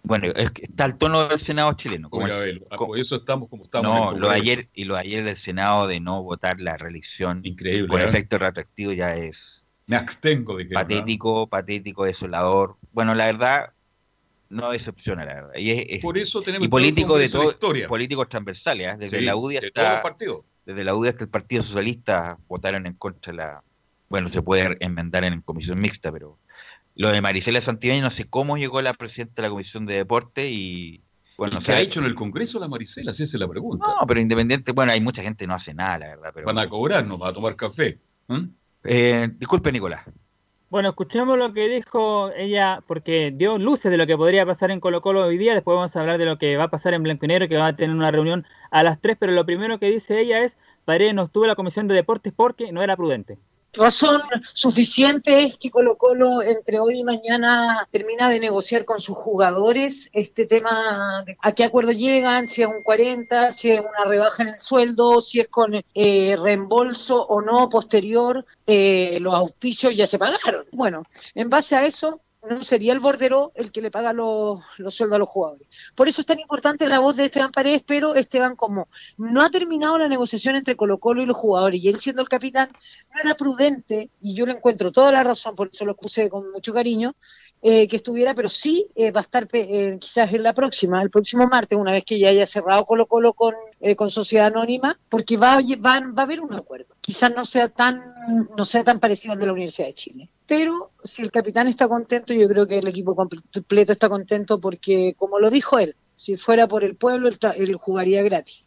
Bueno, 0.04 0.28
es 0.36 0.52
que 0.52 0.64
está 0.64 0.86
al 0.86 0.98
tono 0.98 1.28
del 1.28 1.40
Senado 1.40 1.74
chileno. 1.74 2.10
Como 2.12 2.28
el- 2.28 2.64
ah, 2.70 2.76
por 2.78 2.98
eso 3.00 3.16
estamos 3.16 3.50
como 3.50 3.64
estamos. 3.66 3.88
en 3.90 3.94
no, 4.04 4.12
el 4.12 4.20
lo 4.20 4.30
de 4.30 4.36
ayer 4.36 4.70
y 4.74 4.86
lo 4.86 4.94
de 4.96 5.02
ayer 5.02 5.24
del 5.24 5.36
Senado 5.38 5.88
de 5.88 6.00
no 6.00 6.22
votar 6.22 6.62
la 6.62 6.78
reelección 6.78 7.42
Increíble, 7.44 7.88
con 7.88 8.00
¿eh? 8.02 8.06
efecto 8.06 8.38
retroactivo 8.38 8.92
ya 8.94 9.16
es 9.16 9.68
Me 9.88 9.96
abstengo 9.96 10.58
de 10.58 10.68
que. 10.68 10.74
patético, 10.76 11.48
patético, 11.48 12.06
desolador. 12.06 12.78
Bueno, 12.92 13.16
la 13.16 13.26
verdad 13.26 13.74
no 14.50 14.70
decepciona, 14.72 15.26
la 15.26 15.34
verdad. 15.36 15.52
Y, 15.56 15.72
es, 15.72 15.86
es- 15.90 16.02
Por 16.04 16.18
eso 16.18 16.42
tenemos 16.42 16.68
y 16.68 16.70
todo 16.70 16.78
el 16.80 16.84
políticos 16.84 17.20
de 17.20 17.30
todo, 17.30 17.50
historia. 17.52 17.88
políticos 17.88 18.30
transversales, 18.30 18.88
¿eh? 18.88 18.96
desde 19.00 19.20
Sí, 19.20 19.26
la 19.26 19.36
UDI 19.36 19.58
hasta 19.58 20.04
desde 20.66 20.84
la 20.84 20.96
UDI 20.96 21.10
hasta 21.10 21.24
el 21.26 21.30
Partido 21.30 21.62
Socialista 21.62 22.38
votaron 22.48 22.86
en 22.88 22.94
contra 22.94 23.32
de 23.32 23.38
la 23.38 23.64
bueno, 24.08 24.28
se 24.30 24.42
puede 24.44 24.78
enmendar 24.82 25.24
en 25.24 25.42
comisión 25.42 25.80
mixta, 25.82 26.12
pero 26.12 26.38
lo 26.96 27.10
de 27.10 27.22
Marisela 27.22 27.60
Santibáñez 27.60 28.04
no 28.04 28.10
sé 28.10 28.26
cómo 28.26 28.56
llegó 28.58 28.82
la 28.82 28.94
presidenta 28.94 29.42
de 29.42 29.48
la 29.48 29.50
Comisión 29.50 29.86
de 29.86 29.96
Deporte 29.96 30.50
y 30.50 31.02
bueno, 31.38 31.56
¿Y 31.56 31.58
o 31.58 31.60
¿Qué 31.60 31.66
sea, 31.66 31.76
ha 31.78 31.82
hecho 31.82 32.00
en 32.00 32.06
el 32.06 32.16
Congreso 32.16 32.60
la 32.60 32.68
Maricela? 32.68 33.14
Si 33.14 33.24
esa 33.24 33.36
es 33.36 33.42
la 33.42 33.48
pregunta. 33.48 33.86
no, 33.86 34.08
pero 34.08 34.22
independiente, 34.22 34.72
bueno, 34.72 34.92
hay 34.94 35.02
mucha 35.02 35.22
gente 35.22 35.44
que 35.44 35.48
no 35.48 35.56
hace 35.56 35.74
nada, 35.74 35.98
la 35.98 36.08
verdad, 36.08 36.32
pero 36.34 36.46
Van 36.48 36.60
a 36.60 36.70
cobrarnos, 36.70 37.20
van 37.20 37.32
a 37.32 37.34
tomar 37.34 37.56
café. 37.56 38.00
¿Mm? 38.28 38.44
eh, 38.86 39.30
disculpe, 39.34 39.72
Nicolás. 39.72 40.04
Bueno, 40.76 40.90
escuchemos 40.90 41.38
lo 41.38 41.54
que 41.54 41.70
dijo 41.70 42.32
ella, 42.36 42.84
porque 42.86 43.32
dio 43.34 43.58
luces 43.58 43.90
de 43.90 43.96
lo 43.96 44.06
que 44.06 44.18
podría 44.18 44.46
pasar 44.46 44.72
en 44.72 44.82
Colo 44.82 45.02
Colo 45.02 45.24
hoy 45.24 45.38
día. 45.38 45.54
Después 45.54 45.74
vamos 45.74 45.96
a 45.96 46.02
hablar 46.02 46.18
de 46.18 46.26
lo 46.26 46.38
que 46.38 46.58
va 46.58 46.66
a 46.66 46.70
pasar 46.70 46.94
en 46.94 47.02
Blanco 47.02 47.24
y 47.24 47.30
Negro, 47.30 47.48
que 47.48 47.56
va 47.56 47.68
a 47.68 47.76
tener 47.78 47.96
una 47.96 48.12
reunión 48.12 48.46
a 48.72 48.84
las 48.84 49.00
3. 49.00 49.16
Pero 49.18 49.32
lo 49.32 49.46
primero 49.46 49.80
que 49.80 49.90
dice 49.90 50.20
ella 50.20 50.44
es: 50.44 50.58
Paredes 50.84 51.14
no 51.14 51.24
estuvo 51.24 51.46
en 51.46 51.48
la 51.48 51.56
comisión 51.56 51.88
de 51.88 51.96
deportes 51.96 52.34
porque 52.36 52.74
no 52.74 52.84
era 52.84 52.98
prudente. 52.98 53.40
Razón 53.78 54.22
suficiente 54.54 55.44
es 55.44 55.58
que 55.58 55.70
Colo 55.70 55.98
Colo 55.98 56.42
entre 56.42 56.80
hoy 56.80 57.00
y 57.00 57.04
mañana 57.04 57.88
termina 57.92 58.30
de 58.30 58.40
negociar 58.40 58.86
con 58.86 59.00
sus 59.00 59.18
jugadores 59.18 60.10
este 60.14 60.46
tema 60.46 61.24
de 61.26 61.38
a 61.42 61.52
qué 61.52 61.64
acuerdo 61.64 61.92
llegan, 61.92 62.48
si 62.48 62.62
es 62.62 62.68
un 62.68 62.84
40, 62.84 63.52
si 63.52 63.72
es 63.72 63.80
una 63.80 64.06
rebaja 64.06 64.44
en 64.44 64.50
el 64.50 64.60
sueldo, 64.60 65.20
si 65.20 65.42
es 65.42 65.48
con 65.50 65.74
eh, 65.94 66.38
reembolso 66.42 67.26
o 67.26 67.42
no 67.42 67.68
posterior, 67.70 68.46
eh, 68.66 69.18
los 69.20 69.34
auspicios 69.34 69.96
ya 69.96 70.08
se 70.08 70.20
pagaron. 70.20 70.66
Bueno, 70.72 71.04
en 71.34 71.50
base 71.50 71.76
a 71.76 71.86
eso 71.86 72.22
no 72.50 72.64
sería 72.64 72.94
el 72.94 73.00
bordero 73.00 73.52
el 73.56 73.72
que 73.72 73.82
le 73.82 73.92
paga 73.92 74.14
los, 74.14 74.60
los 74.78 74.94
sueldos 74.94 75.16
a 75.16 75.20
los 75.20 75.30
jugadores. 75.30 75.68
Por 75.96 76.08
eso 76.08 76.22
es 76.22 76.28
tan 76.28 76.40
importante 76.40 76.88
la 76.88 77.00
voz 77.00 77.16
de 77.16 77.26
Esteban 77.26 77.52
Paredes, 77.52 77.84
pero 77.86 78.16
Esteban 78.16 78.56
como 78.56 78.88
no 79.18 79.42
ha 79.42 79.50
terminado 79.50 79.98
la 79.98 80.08
negociación 80.08 80.56
entre 80.56 80.76
Colo 80.76 80.98
Colo 80.98 81.22
y 81.22 81.26
los 81.26 81.38
jugadores 81.38 81.82
y 81.84 81.90
él 81.90 82.00
siendo 82.00 82.22
el 82.22 82.30
capitán, 82.30 82.70
no 83.14 83.22
era 83.22 83.36
prudente, 83.36 84.10
y 84.22 84.36
yo 84.36 84.46
le 84.46 84.54
encuentro 84.54 84.92
toda 84.92 85.12
la 85.12 85.24
razón, 85.24 85.56
por 85.56 85.70
eso 85.72 85.86
lo 85.86 85.94
acusé 85.94 86.30
con 86.30 86.52
mucho 86.52 86.74
cariño, 86.74 87.16
eh, 87.62 87.88
que 87.88 87.96
estuviera, 87.96 88.36
pero 88.36 88.50
sí 88.50 88.88
eh, 88.96 89.12
va 89.12 89.22
a 89.22 89.24
estar 89.24 89.48
eh, 89.54 89.98
quizás 90.00 90.32
en 90.34 90.44
la 90.44 90.54
próxima, 90.54 91.02
el 91.02 91.10
próximo 91.10 91.48
martes, 91.48 91.78
una 91.78 91.92
vez 91.92 92.04
que 92.06 92.20
ya 92.20 92.30
haya 92.30 92.46
cerrado 92.46 92.86
Colo 92.86 93.08
Colo 93.08 93.34
con, 93.34 93.56
eh, 93.80 93.96
con 93.96 94.12
Sociedad 94.12 94.48
Anónima, 94.48 95.00
porque 95.10 95.38
va, 95.38 95.56
va, 95.84 96.00
va 96.00 96.22
a 96.22 96.26
haber 96.26 96.42
un 96.42 96.54
acuerdo. 96.54 96.96
Quizás 97.02 97.34
no 97.36 97.46
sea 97.46 97.70
tan 97.70 98.16
no 98.56 98.66
sea 98.66 98.84
tan 98.84 99.00
parecido 99.00 99.34
al 99.34 99.40
de 99.40 99.46
la 99.46 99.54
Universidad 99.54 99.88
de 99.88 99.94
Chile. 99.94 100.30
Pero 100.48 100.92
si 101.04 101.24
el 101.24 101.32
capitán 101.32 101.68
está 101.68 101.88
contento, 101.88 102.34
yo 102.34 102.48
creo 102.48 102.68
que 102.68 102.78
el 102.78 102.88
equipo 102.88 103.16
completo 103.16 103.92
está 103.92 104.10
contento 104.10 104.60
porque, 104.60 105.16
como 105.18 105.40
lo 105.40 105.50
dijo 105.50 105.80
él, 105.80 105.96
si 106.16 106.38
fuera 106.38 106.68
por 106.68 106.84
el 106.84 106.96
pueblo, 106.96 107.30
él, 107.30 107.76
jugaría 107.76 108.22
gratis. 108.22 108.64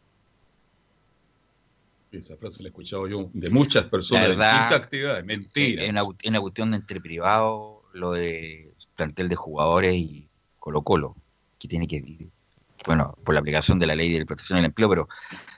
Esa 2.11 2.37
frase 2.37 2.63
la 2.63 2.69
he 2.69 2.71
escuchado 2.71 3.07
yo 3.07 3.31
de 3.33 3.51
muchas 3.51 3.85
personas 3.85 4.23
La 4.25 4.29
de 4.29 4.37
verdad, 4.37 4.53
distintas 4.53 4.81
actividades. 4.81 5.25
Mentira. 5.25 5.85
Es 5.85 5.91
una, 5.91 6.01
es 6.01 6.29
una 6.29 6.41
cuestión 6.41 6.71
de 6.71 6.79
entre 6.79 7.01
privado, 7.01 7.83
lo 7.93 8.13
de 8.13 8.73
plantel 8.97 9.29
de 9.29 9.37
jugadores 9.37 9.95
y 9.95 10.29
Colo 10.59 10.83
Colo, 10.83 11.17
que 11.59 11.69
tiene 11.69 11.87
que 11.87 12.01
vivir. 12.01 12.31
Bueno, 12.87 13.17
por 13.25 13.35
la 13.35 13.41
aplicación 13.41 13.79
de 13.79 13.87
la 13.87 13.95
ley 13.95 14.19
de 14.19 14.25
protección 14.25 14.57
del 14.57 14.67
empleo, 14.67 14.89
pero 14.89 15.09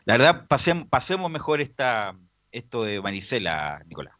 la 0.04 0.14
verdad, 0.14 0.46
pasemos, 0.48 0.86
pasemos 0.88 1.30
mejor 1.30 1.60
esta 1.60 2.16
esto 2.52 2.82
de 2.82 3.00
Manicela, 3.00 3.82
Nicolás. 3.86 4.14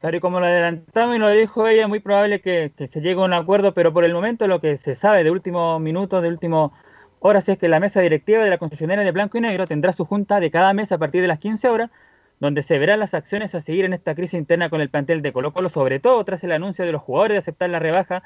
Tal 0.00 0.14
y 0.14 0.20
como 0.20 0.38
lo 0.38 0.46
adelantamos 0.46 1.16
y 1.16 1.18
lo 1.18 1.28
dijo 1.30 1.66
ella, 1.66 1.82
es 1.82 1.88
muy 1.88 1.98
probable 1.98 2.40
que, 2.40 2.70
se 2.76 3.00
llegue 3.00 3.20
a 3.20 3.24
un 3.24 3.32
acuerdo, 3.32 3.74
pero 3.74 3.92
por 3.92 4.04
el 4.04 4.14
momento 4.14 4.46
lo 4.46 4.60
que 4.60 4.76
se 4.78 4.94
sabe 4.94 5.24
de 5.24 5.30
último 5.30 5.80
minuto, 5.80 6.20
de 6.20 6.28
último 6.28 6.72
horas, 7.18 7.48
es 7.48 7.58
que 7.58 7.68
la 7.68 7.80
mesa 7.80 8.00
directiva 8.00 8.44
de 8.44 8.50
la 8.50 8.58
concesionaria 8.58 9.04
de 9.04 9.10
Blanco 9.10 9.38
y 9.38 9.40
Negro 9.40 9.66
tendrá 9.66 9.92
su 9.92 10.04
junta 10.04 10.38
de 10.38 10.52
cada 10.52 10.72
mes 10.72 10.92
a 10.92 10.98
partir 10.98 11.20
de 11.20 11.26
las 11.26 11.40
15 11.40 11.68
horas, 11.68 11.90
donde 12.38 12.62
se 12.62 12.78
verán 12.78 13.00
las 13.00 13.12
acciones 13.12 13.56
a 13.56 13.60
seguir 13.60 13.84
en 13.84 13.92
esta 13.92 14.14
crisis 14.14 14.38
interna 14.38 14.70
con 14.70 14.80
el 14.80 14.88
plantel 14.88 15.20
de 15.20 15.32
Colo 15.32 15.52
Colo, 15.52 15.68
sobre 15.68 15.98
todo 15.98 16.24
tras 16.24 16.44
el 16.44 16.52
anuncio 16.52 16.84
de 16.86 16.92
los 16.92 17.02
jugadores 17.02 17.34
de 17.34 17.38
aceptar 17.38 17.68
la 17.70 17.80
rebaja 17.80 18.22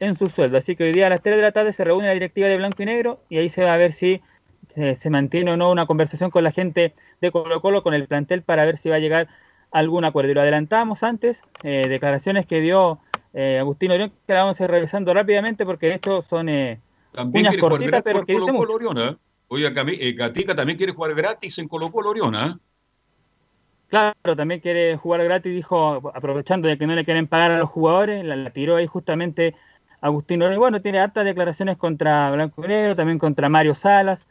en 0.00 0.16
su 0.16 0.28
sueldo. 0.28 0.58
Así 0.58 0.74
que 0.74 0.82
hoy 0.82 0.92
día 0.92 1.06
a 1.06 1.10
las 1.10 1.22
3 1.22 1.36
de 1.36 1.42
la 1.42 1.52
tarde 1.52 1.72
se 1.72 1.84
reúne 1.84 2.08
la 2.08 2.14
directiva 2.14 2.48
de 2.48 2.56
Blanco 2.56 2.82
y 2.82 2.86
Negro 2.86 3.20
y 3.28 3.38
ahí 3.38 3.48
se 3.50 3.62
va 3.62 3.74
a 3.74 3.76
ver 3.76 3.92
si 3.92 4.20
eh, 4.74 4.96
se 4.96 5.10
mantiene 5.10 5.52
o 5.52 5.56
no 5.56 5.70
una 5.70 5.86
conversación 5.86 6.30
con 6.30 6.42
la 6.42 6.50
gente 6.50 6.94
de 7.20 7.30
Colo 7.30 7.60
Colo, 7.60 7.84
con 7.84 7.94
el 7.94 8.08
plantel, 8.08 8.42
para 8.42 8.64
ver 8.64 8.76
si 8.76 8.88
va 8.88 8.96
a 8.96 8.98
llegar 8.98 9.28
algún 9.70 10.04
acuerdo. 10.04 10.30
Y 10.30 10.34
lo 10.34 10.40
adelantábamos 10.40 11.02
antes, 11.02 11.42
eh, 11.62 11.84
declaraciones 11.88 12.46
que 12.46 12.60
dio 12.60 12.98
eh, 13.34 13.58
Agustín 13.58 13.90
Orión, 13.90 14.12
que 14.26 14.32
la 14.32 14.40
vamos 14.42 14.60
a 14.60 14.64
ir 14.64 14.70
revisando 14.70 15.12
rápidamente 15.14 15.64
porque 15.66 15.92
estos 15.92 16.24
son 16.26 16.48
eh, 16.48 16.80
También 17.12 17.46
uñas 17.46 17.60
cortitas, 17.60 18.02
pero 18.02 18.24
que 18.24 18.32
dice 18.32 18.46
Colo 18.46 18.58
Colo 18.58 18.72
mucho. 18.72 18.90
Oriona. 18.90 19.10
¿eh? 19.10 19.16
Oiga, 19.48 19.70
Cami- 19.70 19.98
eh, 20.00 20.12
Gatica 20.12 20.54
también 20.54 20.76
quiere 20.76 20.92
jugar 20.92 21.14
gratis 21.14 21.58
en 21.58 21.68
Colo 21.68 21.90
Colo 21.90 22.10
Oriona. 22.10 22.46
¿eh? 22.46 22.54
Claro, 23.88 24.36
también 24.36 24.60
quiere 24.60 24.96
jugar 24.98 25.24
gratis, 25.24 25.54
dijo, 25.54 26.12
aprovechando 26.14 26.68
de 26.68 26.76
que 26.76 26.86
no 26.86 26.94
le 26.94 27.06
quieren 27.06 27.26
pagar 27.26 27.52
a 27.52 27.58
los 27.58 27.70
jugadores, 27.70 28.22
la, 28.24 28.36
la 28.36 28.50
tiró 28.50 28.76
ahí 28.76 28.86
justamente 28.86 29.54
Agustín. 30.02 30.42
Y 30.42 30.56
bueno, 30.56 30.82
tiene 30.82 30.98
hartas 30.98 31.24
declaraciones 31.24 31.78
contra 31.78 32.30
Blanco 32.30 32.66
Negro, 32.66 32.94
también 32.94 33.18
contra 33.18 33.48
Mario 33.48 33.74
Salas, 33.74 34.26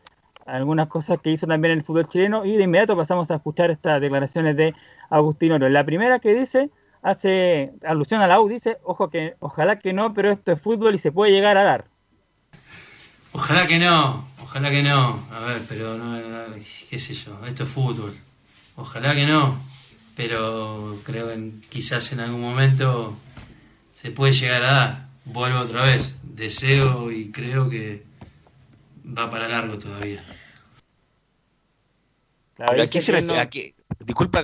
algunas 0.48 0.88
cosas 0.88 1.20
que 1.22 1.32
hizo 1.32 1.46
también 1.46 1.74
el 1.74 1.84
fútbol 1.84 2.08
chileno. 2.08 2.46
Y 2.46 2.56
de 2.56 2.64
inmediato 2.64 2.96
pasamos 2.96 3.30
a 3.30 3.36
escuchar 3.36 3.70
estas 3.70 4.02
declaraciones 4.02 4.56
de 4.56 4.74
Agustín 5.10 5.52
Oro. 5.52 5.70
La 5.70 5.86
primera 5.86 6.20
que 6.20 6.34
dice, 6.34 6.70
hace 7.02 7.74
alusión 7.86 8.22
a 8.22 8.28
la 8.28 8.42
U, 8.42 8.48
dice, 8.48 8.78
ojo 8.84 9.10
que, 9.10 9.36
ojalá 9.40 9.80
que 9.80 9.94
no, 9.94 10.14
pero 10.14 10.32
esto 10.32 10.52
es 10.54 10.62
fútbol 10.62 10.96
y 10.96 10.98
se 10.98 11.12
puede 11.12 11.32
llegar 11.32 11.58
a 11.58 11.64
dar. 11.64 11.86
Ojalá 13.34 13.68
que 13.68 13.78
no, 13.78 14.26
ojalá 14.42 14.72
que 14.72 14.82
no. 14.82 15.20
A 15.32 15.40
ver, 15.46 15.62
pero 15.68 15.98
no, 15.98 16.56
qué 16.90 17.00
sé 17.00 17.14
yo, 17.14 17.38
esto 17.46 17.64
es 17.64 17.70
fútbol. 17.70 18.16
Ojalá 18.76 19.14
que 19.14 19.26
no, 19.26 19.58
pero 20.16 20.96
creo 21.04 21.28
que 21.28 21.52
quizás 21.70 22.12
en 22.14 22.22
algún 22.22 22.42
momento 22.42 23.16
se 23.94 24.12
puede 24.12 24.34
llegar 24.34 24.64
a 24.64 24.72
dar. 24.72 25.08
Vuelvo 25.26 25.60
otra 25.60 25.84
vez, 25.84 26.20
deseo 26.24 27.12
y 27.12 27.32
creo 27.32 27.70
que 27.70 28.07
va 29.08 29.30
para 29.30 29.48
largo 29.48 29.78
todavía. 29.78 30.22
Pero 32.56 32.72
¿A 32.84 32.88
qué 32.88 33.02
se 33.02 33.12
refiere? 33.12 33.34
no- 33.36 33.40
¿A 33.40 33.46
qué? 33.50 33.76
Disculpa, 34.00 34.44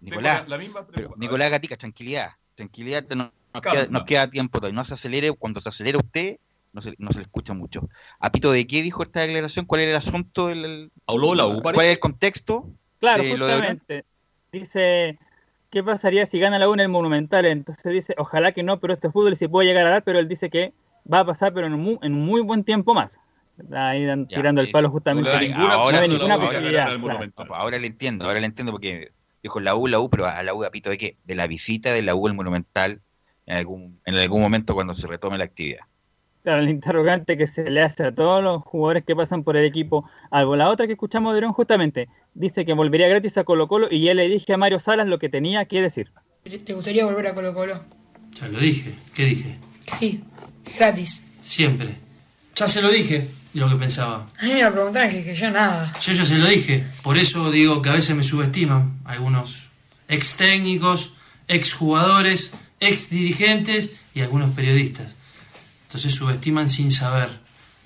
Nicolás. 0.00 0.42
la- 0.42 0.48
la 0.56 0.58
misma 0.58 0.80
pero, 0.86 0.92
pregunta. 0.92 1.18
Nicolás 1.18 1.50
Gatica, 1.50 1.76
tranquilidad. 1.76 2.30
Tranquilidad, 2.54 3.04
no- 3.10 3.32
nos, 3.52 3.62
queda, 3.62 3.86
nos 3.88 4.04
queda 4.04 4.30
tiempo 4.30 4.60
todavía. 4.60 4.76
No 4.76 4.84
se 4.84 4.94
acelere. 4.94 5.32
Cuando 5.32 5.60
se 5.60 5.68
acelera 5.68 5.98
usted, 5.98 6.38
no 6.72 6.80
se, 6.80 6.94
no 6.98 7.10
se 7.10 7.18
le 7.18 7.22
escucha 7.24 7.52
mucho. 7.54 7.88
¿A 8.20 8.30
pito 8.30 8.52
de 8.52 8.66
qué 8.66 8.82
dijo 8.82 9.02
esta 9.02 9.20
declaración? 9.22 9.64
¿Cuál 9.66 9.82
era 9.82 9.90
el 9.92 9.96
asunto? 9.96 10.48
del- 10.48 10.90
Habló 11.06 11.34
la 11.34 11.46
U, 11.46 11.60
¿Cuál 11.62 11.74
parece. 11.74 11.84
es 11.86 11.96
el 11.96 12.00
contexto? 12.00 12.70
Claro, 13.00 13.22
de 13.24 13.36
lo 13.36 13.46
de 13.46 13.54
Orión? 13.54 13.78
justamente. 13.78 14.04
Dice, 14.52 15.18
¿qué 15.70 15.82
pasaría 15.82 16.24
si 16.26 16.38
gana 16.38 16.58
la 16.58 16.68
U 16.68 16.74
en 16.74 16.80
el 16.80 16.88
Monumental? 16.88 17.44
Entonces 17.46 17.92
dice, 17.92 18.14
ojalá 18.18 18.52
que 18.52 18.62
no, 18.62 18.78
pero 18.78 18.92
este 18.94 19.10
fútbol 19.10 19.36
se 19.36 19.48
puede 19.48 19.68
llegar 19.68 19.86
a 19.86 19.90
dar, 19.90 20.04
pero 20.04 20.18
él 20.18 20.28
dice 20.28 20.48
que 20.48 20.72
va 21.12 21.20
a 21.20 21.26
pasar, 21.26 21.52
pero 21.52 21.66
en 21.66 21.74
un 21.74 21.80
muy, 21.82 21.98
en 22.02 22.14
un 22.14 22.24
muy 22.24 22.40
buen 22.40 22.62
tiempo 22.64 22.94
más. 22.94 23.18
Ahí 23.72 24.04
dan- 24.04 24.26
Ya, 24.28 24.36
tirando 24.36 24.60
el 24.60 24.70
palo 24.70 24.90
justamente. 24.90 25.30
Ahora- 25.30 25.46
que 25.46 25.52
ahora 25.54 26.00
no 26.02 26.06
ninguna 26.08 26.34
ahora- 26.34 26.46
posibilidad. 26.46 26.88
ahora- 26.92 27.18
claro. 27.30 27.48
No, 27.48 27.54
ahora 27.54 27.78
le 27.78 27.86
entiendo, 27.86 28.24
ahora 28.26 28.40
le 28.40 28.46
entiendo 28.46 28.72
porque 28.72 29.12
dijo 29.42 29.60
la 29.60 29.74
U, 29.74 29.86
la 29.86 29.98
U, 30.00 30.10
pero 30.10 30.26
a 30.26 30.42
la 30.42 30.52
U 30.54 30.62
a 30.64 30.70
pito 30.70 30.90
de 30.90 30.98
qué? 30.98 31.16
De 31.24 31.34
la 31.34 31.46
visita 31.46 31.92
de 31.92 32.02
la 32.02 32.14
U 32.14 32.26
al 32.26 32.34
Monumental 32.34 33.00
en 33.46 33.56
algún, 33.56 34.00
en 34.04 34.14
algún 34.16 34.42
momento 34.42 34.74
cuando 34.74 34.92
se 34.94 35.06
retome 35.06 35.38
la 35.38 35.44
actividad. 35.44 35.80
Claro, 36.42 36.60
el 36.62 36.68
interrogante 36.68 37.36
que 37.36 37.46
se 37.48 37.68
le 37.70 37.82
hace 37.82 38.04
a 38.04 38.14
todos 38.14 38.42
los 38.42 38.62
jugadores 38.62 39.04
que 39.04 39.16
pasan 39.16 39.42
por 39.42 39.56
el 39.56 39.64
equipo 39.64 40.08
algo. 40.30 40.54
La 40.54 40.68
otra 40.68 40.86
que 40.86 40.92
escuchamos 40.92 41.32
de 41.32 41.38
Orión 41.38 41.52
justamente 41.52 42.08
dice 42.34 42.64
que 42.64 42.72
volvería 42.72 43.08
gratis 43.08 43.36
a 43.38 43.44
Colo 43.44 43.66
Colo 43.66 43.88
y 43.90 44.00
ya 44.02 44.14
le 44.14 44.28
dije 44.28 44.52
a 44.52 44.56
Mario 44.56 44.78
Salas 44.78 45.08
lo 45.08 45.18
que 45.18 45.28
tenía 45.28 45.64
que 45.64 45.80
decir. 45.80 46.12
¿Te 46.64 46.72
gustaría 46.74 47.04
volver 47.04 47.26
a 47.28 47.34
Colo 47.34 47.52
Colo? 47.52 47.82
Ya 48.40 48.48
lo 48.48 48.58
dije, 48.60 48.94
¿qué 49.14 49.24
dije? 49.24 49.58
Sí, 49.98 50.22
gratis. 50.78 51.26
Siempre. 51.40 51.96
Ya 52.54 52.68
se 52.68 52.80
lo 52.80 52.90
dije 52.90 53.26
lo 53.56 53.68
que 53.68 53.76
pensaba. 53.76 54.26
A 54.38 54.44
mí 54.44 54.52
me 54.52 54.62
lo 54.62 54.72
preguntaron 54.72 55.10
y 55.10 55.14
dije 55.14 55.34
yo 55.34 55.50
nada. 55.50 55.92
Yo 56.00 56.12
ya 56.12 56.24
se 56.24 56.38
lo 56.38 56.46
dije, 56.46 56.84
por 57.02 57.16
eso 57.16 57.50
digo 57.50 57.82
que 57.82 57.88
a 57.88 57.94
veces 57.94 58.14
me 58.14 58.22
subestiman 58.22 58.98
algunos 59.04 59.68
ex 60.08 60.36
técnicos, 60.36 61.14
ex 61.48 61.72
jugadores, 61.72 62.52
ex 62.80 63.10
dirigentes 63.10 63.96
y 64.14 64.20
algunos 64.20 64.50
periodistas. 64.54 65.14
Entonces 65.86 66.14
subestiman 66.14 66.68
sin 66.68 66.90
saber. 66.90 67.30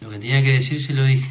Lo 0.01 0.09
que 0.09 0.19
tenía 0.19 0.43
que 0.43 0.53
decir 0.53 0.81
se 0.81 0.95
lo 0.95 1.05
dije. 1.05 1.29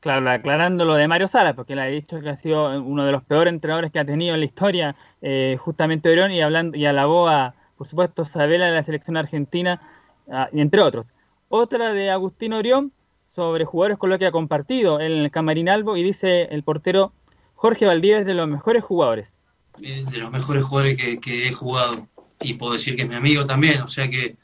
Claro, 0.00 0.28
aclarando 0.28 0.84
lo 0.84 0.94
de 0.94 1.06
Mario 1.06 1.28
Salas, 1.28 1.54
porque 1.54 1.74
él 1.74 1.78
ha 1.78 1.86
dicho 1.86 2.20
que 2.20 2.28
ha 2.28 2.36
sido 2.36 2.82
uno 2.82 3.06
de 3.06 3.12
los 3.12 3.22
peores 3.22 3.52
entrenadores 3.52 3.92
que 3.92 4.00
ha 4.00 4.04
tenido 4.04 4.34
en 4.34 4.40
la 4.40 4.46
historia, 4.46 4.96
eh, 5.22 5.56
justamente 5.60 6.10
Orión, 6.10 6.32
y 6.32 6.40
hablando 6.40 6.76
y 6.76 6.84
alabó 6.86 7.28
a, 7.28 7.54
por 7.78 7.86
supuesto, 7.86 8.24
Sabela 8.24 8.66
de 8.66 8.72
la 8.72 8.82
selección 8.82 9.16
argentina, 9.16 9.80
ah, 10.28 10.48
y 10.52 10.60
entre 10.60 10.80
otros. 10.80 11.11
Otra 11.54 11.92
de 11.92 12.08
Agustín 12.08 12.54
Orión 12.54 12.94
sobre 13.26 13.66
jugadores 13.66 13.98
con 13.98 14.08
los 14.08 14.18
que 14.18 14.24
ha 14.24 14.32
compartido 14.32 15.00
en 15.00 15.12
el 15.12 15.30
Camarín 15.30 15.68
Albo, 15.68 15.98
y 15.98 16.02
dice 16.02 16.44
el 16.44 16.62
portero 16.62 17.12
Jorge 17.54 17.84
Valdivia 17.84 18.20
es 18.20 18.24
de 18.24 18.32
los 18.32 18.48
mejores 18.48 18.82
jugadores. 18.82 19.38
De 19.76 20.16
los 20.16 20.30
mejores 20.30 20.64
jugadores 20.64 20.96
que, 20.96 21.20
que 21.20 21.48
he 21.48 21.52
jugado. 21.52 22.08
Y 22.40 22.54
puedo 22.54 22.72
decir 22.72 22.96
que 22.96 23.02
es 23.02 23.08
mi 23.08 23.16
amigo 23.16 23.44
también, 23.44 23.82
o 23.82 23.86
sea 23.86 24.08
que 24.08 24.38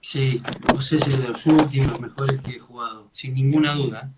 sí, 0.00 0.40
no 0.72 0.80
sé 0.80 0.98
si 0.98 1.12
es 1.12 1.18
de 1.20 1.28
los 1.28 1.44
últimos 1.44 2.00
mejores 2.00 2.40
que 2.40 2.52
he 2.52 2.58
jugado, 2.58 3.10
sin 3.12 3.34
ninguna 3.34 3.74
duda. 3.74 4.10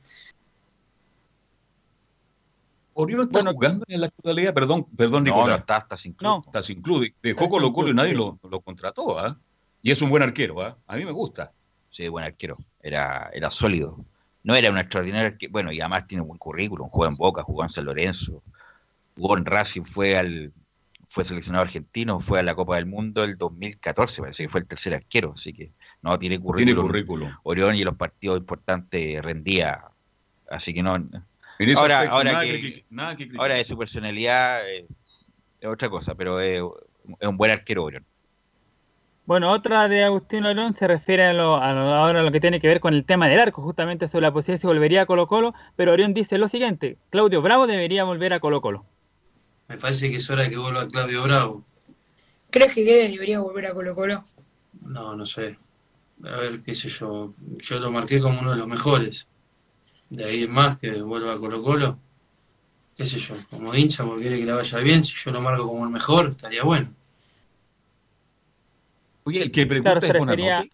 Orión 2.95 3.23
está 3.23 3.53
jugando 3.53 3.85
en 3.89 4.01
la 4.01 4.07
actualidad, 4.07 4.55
perdón, 4.55 4.87
perdón, 4.97 5.25
No, 5.25 5.31
Nicolás. 5.35 5.49
no 5.49 5.57
está, 5.57 5.79
está 5.79 5.97
sin 5.97 6.13
club. 6.13 6.45
Está 6.47 6.63
sin 6.63 6.83
club. 6.83 7.13
Dejó 7.21 7.41
Está 7.41 7.51
Colo 7.51 7.67
sin 7.67 7.75
Colo 7.75 7.89
y 7.89 7.91
club, 7.91 7.97
nadie 7.97 8.15
lo, 8.15 8.39
lo 8.49 8.61
contrató, 8.61 9.19
¿ah? 9.19 9.37
Y 9.83 9.91
es 9.91 10.01
un 10.01 10.11
buen 10.11 10.23
arquero, 10.23 10.63
¿ah? 10.63 10.79
A 10.87 10.97
mí 10.97 11.05
me 11.05 11.11
gusta. 11.11 11.53
Sí, 11.89 12.09
buen 12.09 12.25
arquero. 12.25 12.57
Era, 12.83 13.31
era 13.33 13.51
sólido. 13.51 14.05
No 14.45 14.55
era 14.55 14.71
un 14.71 14.79
extraordinario 14.79 15.29
arquero. 15.29 15.53
Bueno, 15.53 15.73
y 15.73 15.81
además 15.81 16.07
tiene 16.07 16.23
buen 16.23 16.39
currículum. 16.39 16.89
Jugó 16.89 17.07
en 17.07 17.17
Boca, 17.17 17.43
jugó 17.43 17.63
en 17.63 17.69
San 17.69 17.85
Lorenzo. 17.85 18.43
Jugó 19.17 19.37
en 19.37 19.45
Racing, 19.45 19.83
fue 19.83 20.17
al 20.17 20.53
fue 21.11 21.25
seleccionado 21.25 21.65
argentino, 21.65 22.21
fue 22.21 22.39
a 22.39 22.43
la 22.43 22.55
Copa 22.55 22.77
del 22.77 22.85
Mundo 22.85 23.25
el 23.25 23.39
2014, 23.39 24.21
parece 24.21 24.43
que 24.45 24.49
fue 24.51 24.61
el 24.61 24.67
tercer 24.67 24.95
arquero, 24.95 25.33
así 25.33 25.55
que 25.55 25.71
no, 26.03 26.19
tiene 26.19 26.39
currículum. 26.39 26.77
Tiene 26.77 26.87
currículum. 27.07 27.33
Orión 27.45 27.75
y 27.77 27.79
en 27.81 27.87
los 27.87 27.97
partidos 27.97 28.39
importantes 28.39 29.23
rendía, 29.25 29.85
así 30.51 30.75
que 30.75 30.83
no. 30.83 30.91
Ahora, 30.93 32.01
aspecto, 32.01 32.15
ahora 32.15 32.33
nada 32.33 32.45
que, 32.45 32.61
que- 32.61 32.85
nada 32.91 33.11
que 33.13 33.25
criticar. 33.25 33.41
ahora 33.41 33.55
de 33.55 33.65
su 33.65 33.79
personalidad 33.79 34.69
eh, 34.69 34.87
es 35.63 35.69
otra 35.69 35.89
cosa, 35.89 36.15
pero 36.15 36.41
es, 36.41 36.61
es 37.19 37.27
un 37.27 37.39
buen 37.39 37.53
arquero 37.53 37.85
Orión. 37.85 38.05
Bueno, 39.29 39.53
otra 39.53 39.89
de 39.89 40.05
Agustín 40.05 40.47
Orión 40.47 40.73
se 40.73 40.87
refiere 40.87 41.27
a 41.27 41.35
lo, 41.35 41.57
a 41.57 41.75
lo- 41.75 41.95
ahora 41.95 42.21
a 42.21 42.23
lo 42.23 42.33
que 42.33 42.41
tiene 42.41 42.63
que 42.63 42.67
ver 42.69 42.81
con 42.81 42.95
el 42.95 43.05
tema 43.05 43.29
del 43.29 43.39
arco, 43.39 43.61
justamente 43.61 44.09
sobre 44.09 44.23
la 44.23 44.33
posibilidad 44.33 44.57
de 44.57 44.61
si 44.63 44.67
volvería 44.67 45.03
a 45.03 45.07
Colo 45.07 45.27
Colo, 45.27 45.53
pero 45.77 45.93
Orión 45.93 46.15
dice 46.15 46.39
lo 46.39 46.49
siguiente, 46.49 46.97
Claudio 47.11 47.43
Bravo 47.43 47.67
debería 47.67 48.05
volver 48.05 48.33
a 48.33 48.41
Colo 48.41 48.63
Colo. 48.63 48.87
Me 49.69 49.77
parece 49.77 50.11
que 50.11 50.17
es 50.17 50.31
hora 50.31 50.45
de 50.45 50.49
que 50.49 50.57
vuelva 50.57 50.89
Claudio 50.89 51.23
Bravo. 51.25 51.63
¿Crees 52.49 52.73
que 52.73 52.85
Guedes 52.85 53.13
debería 53.13 53.41
volver 53.41 53.67
a 53.67 53.75
Colo 53.75 53.95
Colo? 53.95 54.25
No, 54.81 55.15
no 55.15 55.27
sé. 55.27 55.59
A 56.25 56.37
ver, 56.37 56.63
qué 56.63 56.75
sé 56.75 56.89
yo. 56.89 57.35
Yo 57.59 57.81
lo 57.81 57.91
marqué 57.91 58.21
como 58.21 58.41
uno 58.41 58.53
de 58.53 58.57
los 58.57 58.67
mejores. 58.67 59.29
De 60.09 60.25
ahí 60.25 60.45
en 60.45 60.53
más 60.53 60.79
que 60.79 61.03
vuelva 61.03 61.35
a 61.35 61.39
Colo 61.39 61.63
Colo. 61.63 61.99
Qué 62.97 63.05
sé 63.05 63.19
yo, 63.19 63.35
como 63.51 63.75
hincha, 63.75 64.05
porque 64.05 64.23
quiere 64.23 64.39
que 64.39 64.47
le 64.47 64.53
vaya 64.53 64.79
bien. 64.79 65.05
Si 65.05 65.15
yo 65.23 65.31
lo 65.33 65.43
marco 65.43 65.69
como 65.69 65.85
el 65.85 65.91
mejor, 65.91 66.31
estaría 66.31 66.65
bueno. 66.65 66.95
Oye, 69.29 69.43
el 69.43 69.53
que 69.53 69.67
pregunta 69.67 70.01
se 70.01 70.07
es 70.07 70.13
refería, 70.15 70.45
Bonanote. 70.57 70.73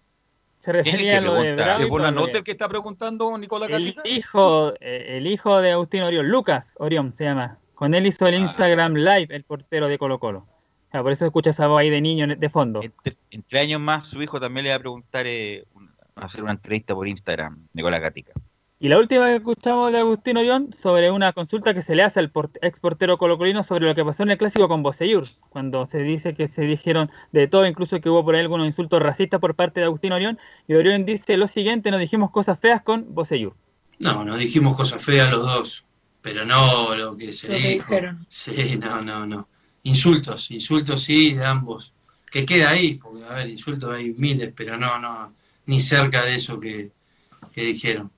se 0.60 0.70
¿Quién 0.70 0.76
es 0.76 0.86
el 0.86 0.92
refería 0.92 1.10
que 1.10 1.16
a 1.16 1.20
lo 1.20 1.32
de 1.80 1.84
Bonanote 1.86 2.38
el 2.38 2.44
que 2.44 2.50
está 2.52 2.68
preguntando, 2.68 3.36
Nicolás 3.36 3.68
el 3.70 3.94
hijo, 4.04 4.72
eh, 4.80 5.16
el 5.18 5.26
hijo 5.26 5.60
de 5.60 5.72
Agustín 5.72 6.02
Orión, 6.02 6.28
Lucas 6.28 6.74
Orión 6.78 7.12
se 7.16 7.24
llama. 7.24 7.58
Con 7.74 7.94
él 7.94 8.06
hizo 8.06 8.26
el 8.28 8.36
Instagram 8.36 8.94
Live, 8.94 9.26
el 9.30 9.42
portero 9.42 9.88
de 9.88 9.98
Colo 9.98 10.20
Colo. 10.20 10.38
O 10.38 10.90
sea, 10.92 11.02
por 11.02 11.10
eso 11.10 11.26
escucha 11.26 11.50
esa 11.50 11.66
voz 11.66 11.80
ahí 11.80 11.90
de 11.90 12.00
niño 12.00 12.26
de 12.36 12.48
fondo. 12.48 12.80
En 13.30 13.42
tres 13.42 13.62
años 13.64 13.80
más, 13.80 14.06
su 14.06 14.22
hijo 14.22 14.38
también 14.38 14.64
le 14.64 14.70
va 14.70 14.76
a 14.76 14.78
preguntar, 14.78 15.26
eh, 15.26 15.64
un- 15.74 15.92
hacer 16.14 16.44
una 16.44 16.52
entrevista 16.52 16.94
por 16.94 17.08
Instagram, 17.08 17.66
Nicolás 17.72 18.00
Gatica. 18.00 18.32
Y 18.84 18.88
la 18.88 18.98
última 18.98 19.28
que 19.28 19.36
escuchamos 19.36 19.90
de 19.92 19.98
Agustín 20.00 20.36
Orión 20.36 20.70
sobre 20.74 21.10
una 21.10 21.32
consulta 21.32 21.72
que 21.72 21.80
se 21.80 21.94
le 21.94 22.02
hace 22.02 22.20
al 22.20 22.30
port- 22.30 22.58
ex 22.60 22.78
portero 22.80 23.16
colocolino 23.16 23.62
sobre 23.62 23.86
lo 23.86 23.94
que 23.94 24.04
pasó 24.04 24.24
en 24.24 24.32
el 24.32 24.36
clásico 24.36 24.68
con 24.68 24.82
Boseyur, 24.82 25.26
cuando 25.48 25.86
se 25.86 26.00
dice 26.00 26.34
que 26.34 26.48
se 26.48 26.66
dijeron 26.66 27.10
de 27.32 27.48
todo, 27.48 27.66
incluso 27.66 27.98
que 28.02 28.10
hubo 28.10 28.22
por 28.22 28.34
ahí 28.34 28.42
algunos 28.42 28.66
insultos 28.66 29.00
racistas 29.00 29.40
por 29.40 29.54
parte 29.54 29.80
de 29.80 29.86
Agustín 29.86 30.12
Orión, 30.12 30.38
y 30.68 30.74
Orión 30.74 31.06
dice 31.06 31.38
lo 31.38 31.48
siguiente, 31.48 31.90
nos 31.90 31.98
dijimos 31.98 32.30
cosas 32.30 32.58
feas 32.60 32.82
con 32.82 33.14
Boseyur. 33.14 33.54
No, 34.00 34.22
nos 34.22 34.38
dijimos 34.38 34.76
cosas 34.76 35.02
feas 35.02 35.30
los 35.30 35.40
dos. 35.40 35.86
Pero 36.20 36.44
no 36.44 36.94
lo 36.94 37.16
que 37.16 37.32
se 37.32 37.48
Lo 37.48 37.54
que 37.54 37.60
dijo. 37.60 37.90
dijeron. 37.90 38.26
Sí, 38.28 38.78
no, 38.78 39.00
no, 39.00 39.26
no. 39.26 39.48
Insultos, 39.84 40.50
insultos 40.50 41.04
sí, 41.04 41.32
de 41.32 41.46
ambos. 41.46 41.94
Que 42.30 42.44
queda 42.44 42.68
ahí, 42.68 42.96
porque 42.96 43.24
a 43.24 43.32
ver, 43.32 43.48
insultos 43.48 43.94
hay 43.94 44.12
miles, 44.12 44.52
pero 44.54 44.76
no, 44.76 44.98
no, 44.98 45.32
ni 45.64 45.80
cerca 45.80 46.22
de 46.22 46.34
eso 46.34 46.60
que, 46.60 46.90
que 47.50 47.64
dijeron. 47.64 48.10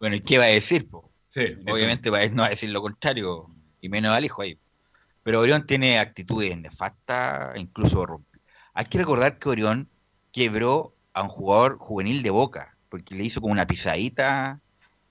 Bueno, 0.00 0.16
¿y 0.16 0.20
qué 0.22 0.38
va 0.38 0.44
a 0.44 0.48
decir? 0.48 0.88
po? 0.88 1.12
Sí, 1.28 1.42
Obviamente 1.66 2.10
va 2.10 2.20
a- 2.20 2.28
no 2.28 2.42
va 2.42 2.46
a 2.46 2.50
decir 2.50 2.70
lo 2.70 2.82
contrario, 2.82 3.46
y 3.80 3.88
menos 3.88 4.10
al 4.16 4.24
hijo 4.24 4.42
ahí. 4.42 4.58
Pero 5.22 5.40
Orión 5.40 5.66
tiene 5.66 5.98
actitudes 5.98 6.58
nefastas, 6.58 7.56
incluso 7.56 8.04
romp- 8.06 8.24
Hay 8.74 8.86
que 8.86 8.98
recordar 8.98 9.38
que 9.38 9.48
Orión 9.48 9.88
quebró 10.32 10.94
a 11.12 11.22
un 11.22 11.28
jugador 11.28 11.76
juvenil 11.78 12.22
de 12.22 12.30
Boca, 12.30 12.76
porque 12.88 13.14
le 13.14 13.24
hizo 13.24 13.40
como 13.40 13.52
una 13.52 13.66
pisadita, 13.66 14.60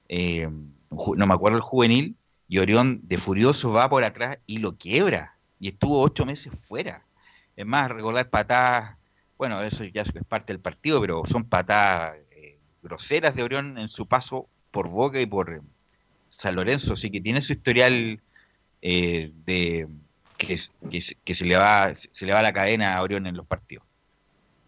eh, 0.08 0.50
no 0.90 1.28
me 1.28 1.34
acuerdo 1.34 1.58
el 1.58 1.64
juvenil, 1.64 2.18
y 2.48 2.58
Orión 2.60 3.02
de 3.04 3.18
furioso 3.18 3.72
va 3.72 3.90
por 3.90 4.04
atrás 4.04 4.40
y 4.48 4.58
lo 4.60 4.76
quiebra, 4.78 5.38
y 5.60 5.68
estuvo 5.70 6.02
ocho 6.02 6.26
meses 6.26 6.68
fuera. 6.68 7.06
Es 7.56 7.66
más, 7.66 7.90
recordar 7.92 8.30
patadas, 8.30 8.98
bueno, 9.38 9.62
eso 9.62 9.84
ya 9.84 10.02
es 10.02 10.12
parte 10.28 10.54
del 10.54 10.62
partido, 10.62 11.00
pero 11.02 11.24
son 11.26 11.48
patadas 11.48 12.18
eh, 12.32 12.60
groseras 12.82 13.36
de 13.36 13.44
Orión 13.44 13.78
en 13.78 13.90
su 13.90 14.08
paso 14.08 14.50
por 14.72 14.90
Boca 14.90 15.20
y 15.20 15.26
por, 15.26 15.62
San 16.30 16.56
Lorenzo, 16.56 16.96
sí 16.96 17.10
que 17.10 17.22
tiene 17.22 17.42
su 17.42 17.54
historial 17.54 18.20
eh, 18.82 19.32
de 19.46 19.88
que, 20.38 20.58
que, 20.90 21.00
que 21.24 21.36
se 21.36 21.46
le 21.46 21.58
va 21.58 21.94
se 21.96 22.26
le 22.26 22.34
va 22.34 22.42
la 22.42 22.54
cadena 22.54 22.96
a 22.96 23.02
Orión 23.02 23.28
en 23.28 23.36
los 23.36 23.46
partidos. 23.46 23.86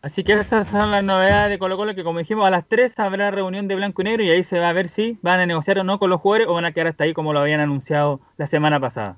Así 0.02 0.24
que 0.24 0.34
esas 0.34 0.68
son 0.68 0.90
las 0.90 1.04
novedades 1.04 1.52
de 1.52 1.60
Colo 1.60 1.78
Colo 1.78 1.94
que 1.94 2.04
como 2.04 2.20
dijimos 2.20 2.48
a 2.48 2.50
las 2.50 2.68
3 2.68 2.98
habrá 3.00 3.30
reunión 3.30 3.68
de 3.68 3.76
blanco 3.76 4.02
y 4.02 4.06
negro 4.06 4.24
y 4.24 4.32
ahí 4.32 4.42
se 4.44 4.60
va 4.60 4.70
a 4.70 4.74
ver 4.74 4.90
si 4.90 5.20
van 5.22 5.40
a 5.40 5.46
negociar 5.46 5.78
o 5.78 5.84
no 5.84 6.00
con 6.00 6.10
los 6.10 6.20
jugadores 6.20 6.48
o 6.48 6.54
van 6.56 6.66
a 6.66 6.72
quedar 6.72 6.88
hasta 6.88 7.04
ahí 7.04 7.14
como 7.14 7.34
lo 7.34 7.40
habían 7.40 7.60
anunciado 7.60 8.20
la 8.38 8.48
semana 8.48 8.80
pasada. 8.80 9.18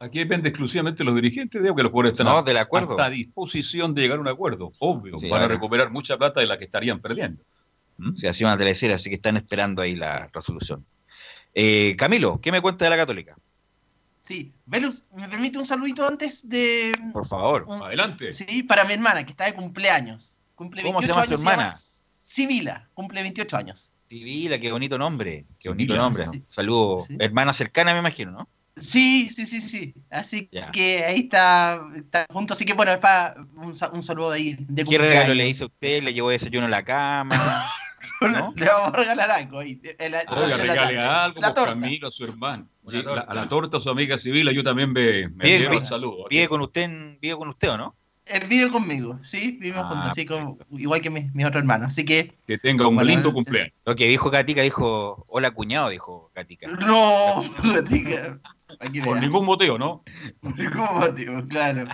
Aquí 0.00 0.18
depende 0.18 0.48
exclusivamente 0.48 0.98
de 0.98 1.04
los 1.04 1.14
dirigentes, 1.14 1.62
digo 1.62 1.74
que 1.74 1.82
los 1.84 1.90
jugadores 1.92 2.12
están 2.18 2.26
No, 2.26 2.38
a- 2.38 2.42
del 2.42 2.56
acuerdo. 2.58 2.90
hasta 2.90 3.04
a 3.06 3.10
disposición 3.10 3.94
de 3.94 4.02
llegar 4.02 4.18
a 4.18 4.20
un 4.20 4.28
acuerdo, 4.28 4.72
obvio, 4.80 5.16
Sí, 5.16 5.30
van 5.30 5.42
a 5.44 5.48
recuperar 5.48 5.90
mucha 5.90 6.18
plata 6.18 6.40
de 6.40 6.46
la 6.46 6.58
que 6.58 6.64
estarían 6.64 7.00
perdiendo. 7.00 7.42
Se 8.16 8.28
hacía 8.28 8.46
una 8.46 8.56
teleserie, 8.56 8.94
así 8.96 9.08
que 9.08 9.16
están 9.16 9.36
esperando 9.36 9.82
ahí 9.82 9.96
la 9.96 10.28
resolución. 10.32 10.84
Eh, 11.54 11.94
Camilo, 11.96 12.40
¿qué 12.40 12.52
me 12.52 12.60
cuenta 12.60 12.84
de 12.84 12.90
la 12.90 12.96
Católica? 12.96 13.36
Sí, 14.20 14.52
Velus, 14.66 15.04
¿me 15.14 15.28
permite 15.28 15.56
un 15.58 15.64
saludito 15.64 16.06
antes 16.06 16.48
de. 16.48 16.92
Por 17.12 17.24
favor. 17.26 17.66
Adelante. 17.84 18.32
Sí, 18.32 18.62
para 18.64 18.84
mi 18.84 18.92
hermana, 18.94 19.24
que 19.24 19.30
está 19.30 19.44
de 19.46 19.54
cumpleaños. 19.54 20.38
Cumple 20.56 20.82
¿Cómo 20.82 21.00
se 21.00 21.06
28 21.06 21.12
llama 21.12 21.26
su 21.26 21.32
años. 21.34 21.40
se 21.40 21.50
hermana? 21.50 21.74
Sibila, 21.76 22.88
cumple 22.94 23.22
28 23.22 23.56
años. 23.56 23.92
Sibila, 24.08 24.58
qué 24.58 24.72
bonito 24.72 24.98
nombre. 24.98 25.44
Qué 25.60 25.68
bonito 25.68 25.92
Sibila, 25.94 26.02
nombre. 26.04 26.24
sí. 26.32 26.42
Saludo. 26.48 26.98
Sí. 27.06 27.16
Hermana 27.20 27.52
cercana, 27.52 27.92
me 27.92 28.00
imagino, 28.00 28.32
¿no? 28.32 28.48
Sí, 28.76 29.28
sí, 29.30 29.46
sí, 29.46 29.60
sí. 29.60 29.94
Así 30.10 30.48
Ya. 30.52 30.70
que 30.70 31.04
ahí 31.04 31.20
está, 31.20 31.80
está 31.94 32.26
junto. 32.30 32.52
Así 32.52 32.64
que 32.66 32.74
bueno, 32.74 32.92
es 32.92 32.98
para 32.98 33.36
un, 33.56 33.74
sa- 33.74 33.90
un 33.90 34.02
saludo 34.02 34.32
ahí 34.32 34.56
de 34.58 34.84
¿Qué 34.84 34.98
regalo 34.98 35.32
le 35.34 35.48
hizo 35.48 35.64
a 35.64 35.66
usted? 35.68 36.02
¿Le 36.02 36.12
llevó 36.12 36.30
desayuno 36.30 36.66
a 36.66 36.70
la 36.70 36.84
cama? 36.84 37.64
¿No? 38.32 38.52
Le 38.56 38.66
vamos 38.66 38.88
a 38.94 38.96
regalar 38.96 39.30
algo 39.30 39.58
ahí. 39.60 39.80
en 39.98 40.12
la- 40.12 40.22
Oiga, 40.28 40.48
la 40.48 40.56
regale 40.56 40.98
algo 40.98 41.40
La 41.40 41.48
por 41.48 41.54
torta. 41.54 41.70
Camilo 41.80 42.08
a 42.08 42.10
su 42.10 42.24
hermano. 42.24 42.68
Sí, 42.88 43.02
la- 43.02 43.20
a 43.22 43.34
la 43.34 43.48
torta 43.48 43.76
a 43.76 43.80
su 43.80 43.90
amiga 43.90 44.16
Sibila, 44.18 44.52
yo 44.52 44.62
también 44.62 44.92
me, 44.92 45.28
me 45.28 45.44
Vive, 45.44 45.68
vi- 45.68 45.76
un 45.78 45.84
saludo. 45.84 46.26
vive 46.30 46.48
con 46.48 46.60
usted, 46.60 47.18
vive 47.20 47.36
con 47.36 47.48
usted, 47.48 47.70
¿o 47.70 47.76
no? 47.76 47.96
Él 48.24 48.42
vive 48.48 48.68
conmigo, 48.70 49.20
sí, 49.22 49.52
vivimos 49.60 49.84
Ah, 49.84 49.88
juntos, 49.88 50.08
así 50.10 50.26
como, 50.26 50.58
igual 50.72 51.00
que 51.00 51.10
mi, 51.10 51.30
mi 51.32 51.44
otro 51.44 51.60
hermano. 51.60 51.86
Así 51.86 52.04
que. 52.04 52.36
Que 52.44 52.58
tenga 52.58 52.88
un 52.88 52.96
Bueno, 52.96 53.08
lindo 53.08 53.32
cumpleaños. 53.32 53.72
Lo 53.84 53.94
que 53.94 54.08
dijo 54.08 54.30
Gatica, 54.30 54.62
dijo, 54.62 55.24
hola 55.28 55.52
cuñado, 55.52 55.90
dijo 55.90 56.32
Gatica. 56.34 56.66
No, 56.68 57.38
aquí 57.40 57.48
Por 59.04 59.20
ningún 59.20 59.46
motivo, 59.46 59.78
¿no? 59.78 60.02
Por 60.40 60.58
ningún 60.58 60.98
motivo, 60.98 61.42
claro. 61.48 61.88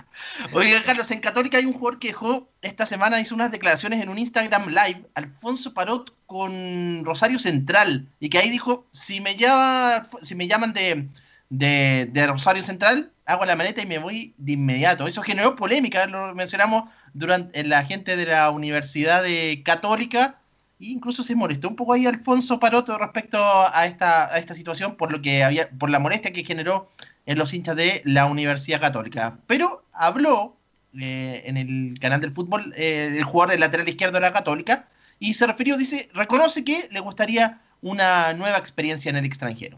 Oiga, 0.53 0.81
Carlos, 0.83 1.11
en 1.11 1.19
Católica 1.19 1.57
hay 1.57 1.65
un 1.65 1.73
jugador 1.73 1.99
que 1.99 2.07
dejó 2.09 2.49
esta 2.61 2.85
semana, 2.85 3.19
hizo 3.19 3.35
unas 3.35 3.51
declaraciones 3.51 4.01
en 4.01 4.09
un 4.09 4.17
Instagram 4.17 4.69
Live, 4.69 5.05
Alfonso 5.13 5.73
Parot 5.73 6.13
con 6.25 7.05
Rosario 7.05 7.37
Central, 7.37 8.07
y 8.19 8.29
que 8.29 8.39
ahí 8.39 8.49
dijo, 8.49 8.87
si 8.91 9.21
me, 9.21 9.35
llama, 9.35 10.07
si 10.21 10.33
me 10.35 10.47
llaman 10.47 10.73
de, 10.73 11.07
de, 11.49 12.09
de 12.11 12.27
Rosario 12.27 12.63
Central, 12.63 13.11
hago 13.25 13.45
la 13.45 13.55
maleta 13.55 13.81
y 13.81 13.85
me 13.85 13.99
voy 13.99 14.33
de 14.37 14.53
inmediato. 14.53 15.07
Eso 15.07 15.21
generó 15.21 15.55
polémica, 15.55 16.07
lo 16.07 16.33
mencionamos 16.33 16.89
durante 17.13 17.59
en 17.59 17.69
la 17.69 17.85
gente 17.85 18.15
de 18.15 18.25
la 18.25 18.49
Universidad 18.49 19.23
de 19.23 19.61
Católica, 19.63 20.39
e 20.79 20.85
incluso 20.85 21.23
se 21.23 21.35
molestó 21.35 21.69
un 21.69 21.75
poco 21.75 21.93
ahí 21.93 22.05
Alfonso 22.05 22.59
Paroto 22.59 22.97
respecto 22.97 23.37
a 23.41 23.85
esta, 23.85 24.33
a 24.33 24.37
esta 24.39 24.53
situación 24.53 24.95
por 24.95 25.11
lo 25.11 25.21
que 25.21 25.43
había, 25.43 25.69
por 25.69 25.89
la 25.89 25.99
molestia 25.99 26.33
que 26.33 26.43
generó 26.43 26.89
en 27.25 27.37
los 27.37 27.53
hinchas 27.53 27.75
de 27.75 28.01
la 28.05 28.25
Universidad 28.25 28.81
Católica. 28.81 29.37
Pero 29.47 29.83
habló 29.93 30.55
eh, 30.99 31.43
en 31.45 31.57
el 31.57 31.99
canal 31.99 32.21
del 32.21 32.31
fútbol 32.31 32.73
eh, 32.75 33.13
el 33.17 33.23
jugador 33.23 33.51
del 33.51 33.61
lateral 33.61 33.87
izquierdo 33.89 34.15
de 34.15 34.21
la 34.21 34.33
Católica 34.33 34.87
y 35.19 35.33
se 35.35 35.47
refirió, 35.47 35.77
dice, 35.77 36.09
reconoce 36.13 36.63
que 36.65 36.89
le 36.91 36.99
gustaría 36.99 37.61
una 37.81 38.33
nueva 38.33 38.57
experiencia 38.57 39.09
en 39.09 39.15
el 39.17 39.25
extranjero. 39.25 39.77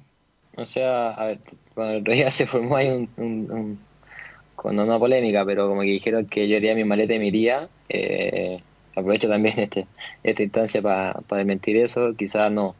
O 0.57 0.65
sea, 0.65 1.09
a 1.11 1.25
ver, 1.25 1.39
bueno, 1.75 1.91
el 1.91 2.01
otro 2.01 2.13
día 2.13 2.31
se 2.31 2.45
formó 2.45 2.77
ahí 2.77 2.87
un, 2.89 3.09
un- 3.17 3.79
con 4.55 4.79
una 4.79 4.97
polémica, 4.97 5.45
pero 5.45 5.67
como 5.67 5.81
que 5.81 5.87
dijeron 5.87 6.25
que 6.25 6.47
yo 6.47 6.55
haría 6.57 6.73
mi 6.73 6.83
maleta 6.85 7.13
y 7.13 7.19
me 7.19 7.27
iría. 7.27 7.67
eh, 7.89 8.63
aprovecho 8.95 9.27
también 9.29 9.59
este, 9.59 9.87
esta 10.23 10.43
instancia 10.43 10.81
para 10.81 11.21
desmentir 11.29 11.77
eso. 11.77 12.15
Quizás 12.15 12.51
no, 12.51 12.75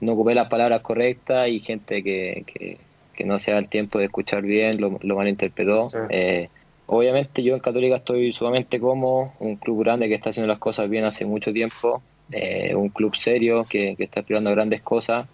no 0.00 0.12
ocupé 0.12 0.34
las 0.34 0.48
palabras 0.48 0.80
correctas 0.80 1.48
y 1.48 1.60
gente 1.60 2.02
que, 2.02 2.44
que, 2.46 2.78
que 3.14 3.24
no 3.24 3.38
se 3.38 3.52
da 3.52 3.58
el 3.58 3.68
tiempo 3.68 3.98
de 3.98 4.06
escuchar 4.06 4.42
bien 4.42 4.80
lo, 4.80 4.98
lo 5.02 5.16
malinterpretó. 5.16 5.90
Eh, 6.10 6.48
obviamente 6.86 7.42
yo 7.42 7.54
en 7.54 7.60
Católica 7.60 7.96
estoy 7.96 8.32
sumamente 8.32 8.80
cómodo, 8.80 9.32
un 9.40 9.56
club 9.56 9.84
grande 9.84 10.08
que 10.08 10.14
está 10.14 10.30
haciendo 10.30 10.48
las 10.48 10.58
cosas 10.58 10.90
bien 10.90 11.04
hace 11.04 11.24
mucho 11.24 11.52
tiempo, 11.52 12.02
eh, 12.30 12.74
un 12.74 12.88
club 12.88 13.14
serio 13.14 13.64
que, 13.68 13.96
que 13.96 14.04
está 14.04 14.20
aspirando 14.20 14.50
a 14.50 14.54
grandes 14.54 14.82
cosas, 14.82 15.26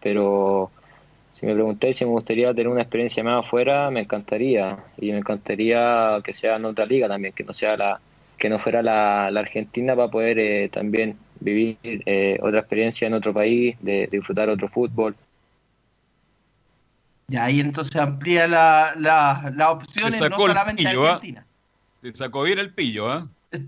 pero 0.00 0.70
si 1.32 1.46
me 1.46 1.54
preguntáis 1.54 1.96
si 1.96 2.04
me 2.04 2.10
gustaría 2.10 2.52
tener 2.52 2.68
una 2.68 2.82
experiencia 2.82 3.22
más 3.22 3.46
afuera, 3.46 3.90
me 3.92 4.00
encantaría. 4.00 4.76
Y 4.96 5.12
me 5.12 5.18
encantaría 5.18 6.18
que 6.24 6.34
sea 6.34 6.56
en 6.56 6.64
otra 6.64 6.84
liga 6.84 7.06
también, 7.06 7.32
que 7.32 7.44
no 7.44 7.52
sea 7.52 7.76
la 7.76 8.00
que 8.38 8.48
no 8.48 8.58
fuera 8.58 8.82
la, 8.82 9.30
la 9.30 9.40
Argentina 9.40 9.94
para 9.96 10.10
poder 10.10 10.38
eh, 10.38 10.68
también 10.68 11.18
vivir 11.40 11.76
eh, 11.82 12.38
otra 12.40 12.60
experiencia 12.60 13.06
en 13.06 13.14
otro 13.14 13.34
país, 13.34 13.76
de, 13.80 14.06
de 14.06 14.18
disfrutar 14.18 14.48
otro 14.48 14.68
fútbol. 14.68 15.16
Y 17.28 17.36
ahí 17.36 17.60
entonces 17.60 18.00
amplía 18.00 18.48
la- 18.48 18.92
la- 18.96 19.52
las 19.54 19.68
Se 19.68 19.74
opciones, 19.74 20.20
no 20.30 20.36
solamente 20.38 20.84
pillo, 20.84 21.06
¿ah? 21.06 21.14
Argentina. 21.14 21.46
Se 22.02 22.14
sacó 22.14 22.42
bien 22.42 22.58
el 22.58 22.72
pillo, 22.72 23.10
¿ah? 23.10 23.28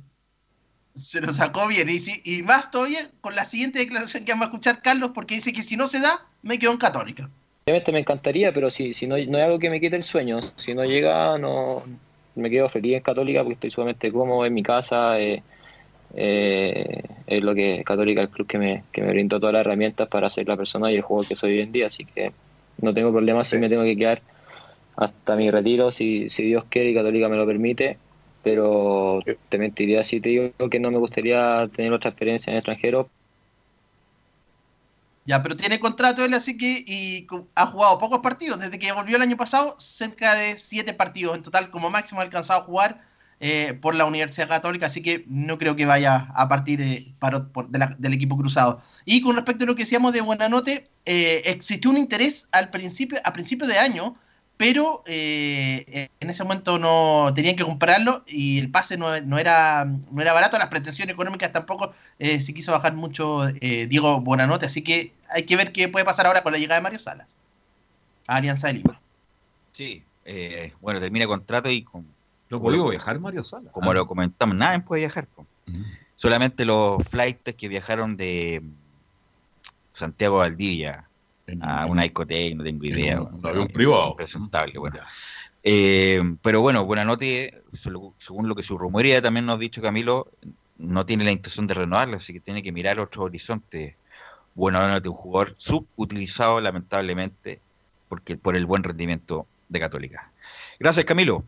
Se 0.95 1.21
lo 1.21 1.33
sacó 1.33 1.67
bien. 1.69 1.89
Y, 1.91 1.99
si- 1.99 2.23
y 2.25 2.43
más 2.43 2.71
todavía 2.71 3.11
con 3.21 3.35
la 3.35 3.45
siguiente 3.45 3.79
declaración 3.79 4.25
que 4.25 4.33
vamos 4.33 4.47
a 4.47 4.49
escuchar, 4.49 4.83
Carlos, 4.83 5.11
porque 5.15 5.35
dice 5.35 5.53
que 5.53 5.63
si 5.63 5.77
no 5.77 5.87
se 5.87 6.01
da, 6.01 6.27
me 6.43 6.59
quedo 6.59 6.73
en 6.73 6.79
Católica. 6.79 7.29
Obviamente 7.67 7.93
me 7.93 8.01
encantaría, 8.01 8.53
pero 8.53 8.71
si, 8.71 8.95
si 8.95 9.07
no, 9.07 9.17
no 9.17 9.37
hay 9.39 9.45
algo 9.45 9.59
que 9.59 9.71
me 9.71 9.81
quite 9.81 9.97
el 9.97 10.03
sueño, 10.05 10.41
si 10.57 10.75
no 10.75 10.85
llega, 10.85 11.37
no 11.39 11.85
me 12.35 12.51
quedo 12.51 12.69
feliz 12.69 12.95
en 12.97 13.03
Católica 13.03 13.43
porque 13.43 13.55
estoy 13.55 13.71
sumamente 13.71 14.13
cómodo 14.13 14.47
en 14.47 14.55
mi 14.55 14.63
casa. 14.63 15.21
eh, 15.21 15.45
eh, 16.15 17.03
es 17.27 17.43
lo 17.43 17.55
que 17.55 17.85
Católica, 17.85 18.23
el 18.23 18.31
club 18.31 18.47
que 18.49 18.59
me, 18.59 18.87
que 18.93 19.03
me 19.03 19.11
brindó 19.11 19.39
todas 19.41 19.55
las 19.55 19.61
herramientas 19.67 20.09
para 20.09 20.31
ser 20.31 20.49
la 20.49 20.57
persona 20.57 20.91
y 20.93 20.97
el 20.97 21.03
jugador 21.03 21.29
que 21.29 21.37
soy 21.37 21.53
hoy 21.53 21.61
en 21.61 21.73
día, 21.73 21.87
así 21.89 22.05
que 22.07 22.35
no 22.79 22.95
tengo 22.95 23.13
problema 23.13 23.45
si 23.45 23.59
me 23.59 23.69
tengo 23.69 23.85
que 23.85 23.97
quedar 23.97 24.23
hasta 24.97 25.37
mi 25.37 25.51
retiro, 25.51 25.91
si, 25.91 26.31
si 26.31 26.45
Dios 26.45 26.65
quiere 26.69 26.91
y 26.91 26.95
Católica 26.95 27.29
me 27.29 27.37
lo 27.37 27.47
permite, 27.47 28.01
pero 28.43 29.21
te 29.49 29.59
mentiría 29.59 30.03
si 30.03 30.21
te 30.21 30.31
digo 30.31 30.53
que 30.71 30.81
no 30.81 30.91
me 30.91 30.99
gustaría 30.99 31.69
tener 31.75 31.93
otra 31.93 32.11
experiencia 32.11 32.51
en 32.51 32.57
el 32.57 32.59
extranjero, 32.61 33.13
Ya, 35.25 35.43
pero 35.43 35.57
tiene 35.57 35.79
contrato 35.79 36.25
él, 36.25 36.35
así 36.35 36.57
que 36.57 36.83
y 36.87 37.27
ha 37.55 37.67
jugado 37.67 37.99
pocos 37.99 38.21
partidos. 38.21 38.59
Desde 38.59 38.79
que 38.79 38.91
volvió 38.93 39.17
el 39.17 39.23
año 39.23 39.37
pasado, 39.37 39.77
cerca 39.79 40.35
de 40.35 40.57
siete 40.59 40.95
partidos 40.95 41.37
en 41.37 41.43
total, 41.43 41.71
como 41.71 41.91
máximo 41.91 42.21
ha 42.21 42.25
alcanzado 42.25 42.61
a 42.61 42.65
jugar 42.65 43.05
eh, 43.39 43.79
por 43.81 43.95
la 43.95 44.07
Universidad 44.07 44.49
Católica, 44.49 44.87
así 44.87 45.03
que 45.03 45.25
no 45.29 45.59
creo 45.59 45.77
que 45.77 45.87
vaya 45.87 46.29
a 46.35 46.49
partir 46.49 46.79
de, 46.79 47.15
para- 47.19 47.45
por- 47.53 47.69
de 47.69 47.89
del 47.99 48.13
equipo 48.15 48.37
cruzado. 48.37 48.83
Y 49.05 49.21
con 49.23 49.37
respecto 49.37 49.65
a 49.65 49.67
lo 49.67 49.75
que 49.77 49.83
decíamos 49.85 50.13
de 50.13 50.21
Buenanote, 50.23 50.91
eh, 51.05 51.43
existió 51.47 51.91
un 51.91 51.99
interés 51.99 52.49
al 52.53 52.71
principio, 52.71 53.19
a 53.25 53.33
principio 53.33 53.67
de 53.67 53.79
año, 53.79 54.17
pero 54.61 55.03
eh, 55.07 56.11
en 56.21 56.29
ese 56.29 56.45
momento 56.45 56.79
no 56.79 57.33
tenían 57.35 57.57
que 57.57 57.65
comprarlo 57.65 58.23
y 58.27 58.59
el 58.59 58.71
pase 58.71 58.99
no, 58.99 59.19
no 59.23 59.39
era, 59.39 59.87
no 59.87 60.21
era 60.21 60.35
barato, 60.35 60.59
las 60.59 60.69
pretensiones 60.69 61.15
económicas 61.15 61.51
tampoco 61.51 61.95
eh, 62.19 62.41
se 62.43 62.53
quiso 62.53 62.71
bajar 62.71 62.95
mucho 62.95 63.49
eh, 63.49 63.87
Diego 63.87 64.21
Buenanote, 64.21 64.67
así 64.67 64.83
que 64.83 65.15
hay 65.31 65.45
que 65.45 65.57
ver 65.57 65.73
qué 65.73 65.89
puede 65.89 66.05
pasar 66.05 66.27
ahora 66.27 66.43
con 66.43 66.53
la 66.53 66.59
llegada 66.59 66.79
de 66.79 66.83
Mario 66.83 66.99
Salas 66.99 67.39
a 68.27 68.37
Alianza 68.37 68.67
de 68.67 68.75
Lima. 68.75 69.01
Sí, 69.73 70.03
eh, 70.27 70.75
bueno, 70.83 71.01
termina 71.01 71.27
contrato 71.27 71.71
y 71.71 71.83
con, 71.83 72.05
¿No 72.51 72.61
pudo 72.61 72.91
viajar 72.91 73.19
Mario 73.19 73.43
Sala? 73.45 73.71
como 73.73 73.93
Ah. 73.93 73.95
lo 73.95 74.07
comentamos, 74.07 74.55
nadie 74.57 74.81
puede 74.81 75.01
viajar. 75.01 75.27
po. 75.27 75.47
Solamente 76.17 76.67
los 76.67 77.03
flights 77.09 77.55
que 77.55 77.67
viajaron 77.67 78.15
de 78.19 78.63
Santiago 79.91 80.37
Valdivia 80.37 81.09
a 81.63 81.87
una 81.87 82.03
discoteca, 82.03 82.55
no 82.57 82.65
tengo 82.65 82.85
idea. 82.85 83.21
un 83.21 83.47
avión 83.47 83.69
privado. 83.69 84.17
Presentable, 84.17 84.79
bueno. 84.79 84.99
Eh, 85.63 86.23
pero 86.43 86.61
bueno, 86.61 86.85
Buenanote, 86.87 87.63
según 88.17 88.49
lo 88.49 88.55
que 88.55 88.63
su 88.63 88.79
rumorea 88.79 89.21
también 89.21 89.47
nos 89.47 89.57
ha 89.57 89.59
dicho 89.59 89.83
Camilo, 89.83 90.29
no 90.79 91.05
tiene 91.05 91.25
la 91.25 91.33
intención 91.33 91.67
de 91.67 91.75
renovarlo, 91.75 92.17
así 92.17 92.33
que 92.33 92.41
tiene 92.41 92.63
que 92.63 92.73
mirar 92.73 92.99
otro 93.01 93.25
horizonte. 93.25 93.97
Buenanote, 94.55 95.09
un 95.09 95.15
jugador 95.15 95.55
subutilizado 95.59 96.61
lamentablemente 96.61 97.61
porque 98.09 98.37
por 98.37 98.57
el 98.57 98.67
buen 98.67 98.83
rendimiento 98.83 99.47
de 99.69 99.79
Católica. 99.81 100.31
Gracias, 100.79 101.05
Camilo. 101.07 101.45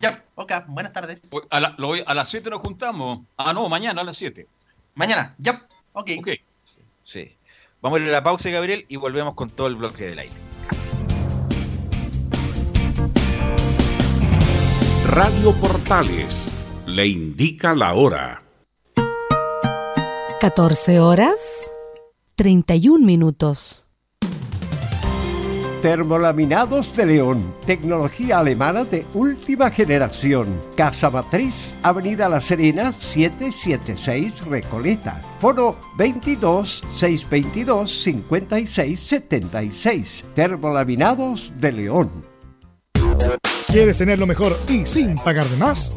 Ya, 0.00 0.24
ok, 0.34 0.52
buenas 0.68 0.92
tardes. 0.92 1.20
A, 1.50 1.60
la- 1.60 1.74
lo 1.78 1.88
voy- 1.88 2.02
a 2.06 2.14
las 2.14 2.28
7 2.28 2.50
nos 2.50 2.60
juntamos. 2.60 3.20
Ah, 3.36 3.52
no, 3.52 3.68
mañana 3.68 4.00
a 4.00 4.04
las 4.04 4.16
7. 4.16 4.46
Mañana, 4.94 5.34
ya, 5.38 5.66
ok. 5.92 6.10
Sí. 7.04 7.36
Vamos 7.80 8.00
a 8.00 8.02
ir 8.02 8.08
a 8.08 8.12
la 8.12 8.24
pausa, 8.24 8.50
Gabriel, 8.50 8.84
y 8.88 8.96
volvemos 8.96 9.34
con 9.34 9.50
todo 9.50 9.68
el 9.68 9.76
bloque 9.76 10.06
del 10.06 10.18
aire. 10.18 10.34
Radio 15.06 15.52
Portales 15.52 16.50
le 16.86 17.06
indica 17.06 17.74
la 17.74 17.94
hora. 17.94 18.42
14 20.40 21.00
horas 21.00 21.70
31 22.34 23.04
minutos. 23.04 23.87
Termolaminados 25.82 26.96
de 26.96 27.06
León, 27.06 27.54
tecnología 27.64 28.40
alemana 28.40 28.82
de 28.84 29.06
última 29.14 29.70
generación. 29.70 30.60
Casa 30.76 31.08
Matriz, 31.08 31.72
Avenida 31.84 32.28
La 32.28 32.40
Serena, 32.40 32.92
776 32.92 34.44
Recoleta. 34.46 35.22
Foro 35.38 35.76
22 35.96 36.82
622 36.96 38.02
56 38.02 38.98
76. 38.98 40.24
Termolaminados 40.34 41.52
de 41.56 41.70
León. 41.70 42.10
¿Quieres 43.68 43.98
tener 43.98 44.18
lo 44.18 44.26
mejor 44.26 44.58
y 44.68 44.84
sin 44.84 45.14
pagar 45.14 45.44
de 45.44 45.56
más? 45.58 45.96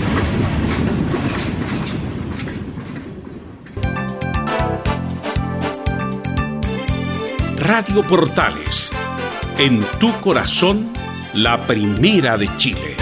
Radio 7.73 8.05
Portales, 8.05 8.91
en 9.57 9.81
tu 9.97 10.11
corazón, 10.19 10.91
la 11.33 11.65
primera 11.65 12.37
de 12.37 12.49
Chile. 12.57 12.97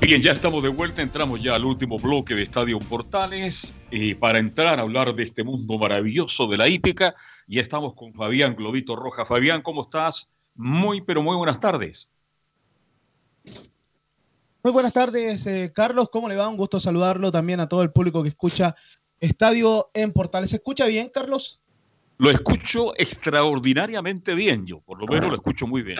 Bien, 0.00 0.22
ya 0.22 0.30
estamos 0.30 0.62
de 0.62 0.68
vuelta, 0.68 1.02
entramos 1.02 1.42
ya 1.42 1.56
al 1.56 1.64
último 1.64 1.98
bloque 1.98 2.36
de 2.36 2.44
Estadio 2.44 2.78
Portales 2.78 3.74
eh, 3.90 4.14
para 4.14 4.38
entrar 4.38 4.78
a 4.78 4.82
hablar 4.82 5.16
de 5.16 5.24
este 5.24 5.42
mundo 5.42 5.76
maravilloso 5.76 6.46
de 6.46 6.56
la 6.56 6.68
hípica. 6.68 7.16
Ya 7.48 7.62
estamos 7.62 7.94
con 7.96 8.14
Fabián 8.14 8.54
Globito 8.54 8.94
Roja. 8.94 9.26
Fabián, 9.26 9.60
¿cómo 9.60 9.82
estás? 9.82 10.32
Muy, 10.54 11.00
pero 11.00 11.20
muy 11.20 11.34
buenas 11.34 11.58
tardes. 11.58 12.11
Muy 14.64 14.72
buenas 14.72 14.92
tardes, 14.92 15.44
eh, 15.48 15.72
Carlos. 15.74 16.08
¿Cómo 16.08 16.28
le 16.28 16.36
va? 16.36 16.46
Un 16.48 16.56
gusto 16.56 16.78
saludarlo 16.78 17.32
también 17.32 17.58
a 17.58 17.68
todo 17.68 17.82
el 17.82 17.90
público 17.90 18.22
que 18.22 18.28
escucha 18.28 18.76
Estadio 19.18 19.90
en 19.92 20.12
Portales. 20.12 20.50
¿Se 20.50 20.56
escucha 20.56 20.86
bien, 20.86 21.10
Carlos? 21.12 21.60
Lo 22.18 22.30
escucho 22.30 22.94
extraordinariamente 22.96 24.36
bien, 24.36 24.64
yo 24.64 24.78
por 24.80 25.00
lo 25.00 25.08
menos 25.08 25.30
lo 25.30 25.34
escucho 25.34 25.66
muy 25.66 25.82
bien. 25.82 25.98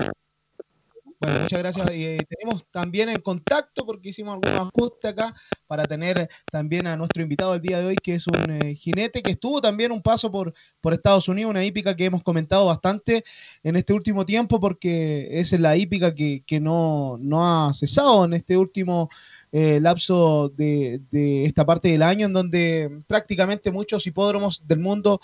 Bueno, 1.22 1.42
muchas 1.42 1.58
gracias. 1.60 1.90
Eh, 1.92 2.18
tenemos 2.28 2.66
también 2.72 3.08
el 3.08 3.22
contacto 3.22 3.86
porque 3.86 4.08
hicimos 4.08 4.34
algunos 4.34 4.72
ajustes 4.74 5.12
acá 5.12 5.32
para 5.68 5.84
tener 5.84 6.28
también 6.50 6.88
a 6.88 6.96
nuestro 6.96 7.22
invitado 7.22 7.54
el 7.54 7.62
día 7.62 7.78
de 7.78 7.86
hoy, 7.86 7.94
que 8.02 8.16
es 8.16 8.26
un 8.26 8.50
eh, 8.50 8.74
jinete 8.74 9.22
que 9.22 9.30
estuvo 9.30 9.60
también 9.60 9.92
un 9.92 10.02
paso 10.02 10.32
por, 10.32 10.52
por 10.80 10.92
Estados 10.92 11.28
Unidos, 11.28 11.50
una 11.50 11.64
hípica 11.64 11.94
que 11.94 12.06
hemos 12.06 12.24
comentado 12.24 12.66
bastante 12.66 13.22
en 13.62 13.76
este 13.76 13.92
último 13.92 14.26
tiempo 14.26 14.58
porque 14.58 15.28
es 15.30 15.52
la 15.60 15.76
hípica 15.76 16.12
que, 16.12 16.42
que 16.44 16.58
no, 16.58 17.18
no 17.20 17.68
ha 17.68 17.72
cesado 17.72 18.24
en 18.24 18.32
este 18.32 18.56
último 18.56 19.08
eh, 19.52 19.78
lapso 19.80 20.48
de, 20.56 21.02
de 21.12 21.44
esta 21.44 21.64
parte 21.64 21.86
del 21.86 22.02
año, 22.02 22.26
en 22.26 22.32
donde 22.32 22.98
prácticamente 23.06 23.70
muchos 23.70 24.04
hipódromos 24.08 24.66
del 24.66 24.80
mundo 24.80 25.20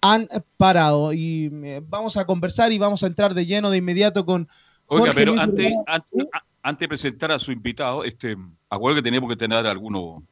han 0.00 0.28
parado. 0.56 1.12
Y 1.12 1.48
vamos 1.88 2.16
a 2.16 2.26
conversar 2.26 2.70
y 2.70 2.78
vamos 2.78 3.02
a 3.02 3.08
entrar 3.08 3.34
de 3.34 3.44
lleno 3.44 3.70
de 3.70 3.78
inmediato 3.78 4.24
con 4.24 4.48
Oiga, 4.92 5.12
pero 5.14 5.38
antes, 5.40 5.72
antes, 5.86 6.26
antes 6.62 6.80
de 6.80 6.88
presentar 6.88 7.32
a 7.32 7.38
su 7.38 7.50
invitado, 7.50 8.04
este, 8.04 8.36
acuerdo 8.68 8.96
que 8.96 9.02
tenemos 9.02 9.28
que 9.30 9.36
tener 9.36 9.66
alguno. 9.66 10.22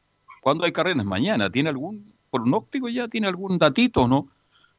¿Cuándo 0.41 0.65
hay 0.65 0.71
carreras? 0.71 1.05
Mañana. 1.05 1.49
¿Tiene 1.49 1.69
algún 1.69 2.13
pronóstico 2.29 2.87
ya? 2.87 3.07
¿Tiene 3.07 3.27
algún 3.27 3.57
datito, 3.57 4.07
no? 4.07 4.27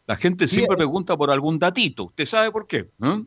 La 0.07 0.17
gente 0.17 0.47
siempre 0.47 0.75
eh. 0.75 0.79
pregunta 0.79 1.17
por 1.17 1.31
algún 1.31 1.59
datito. 1.59 2.05
¿Usted 2.05 2.27
sabe 2.27 2.51
por 2.51 2.67
qué? 2.67 2.89
¿Eh? 3.03 3.25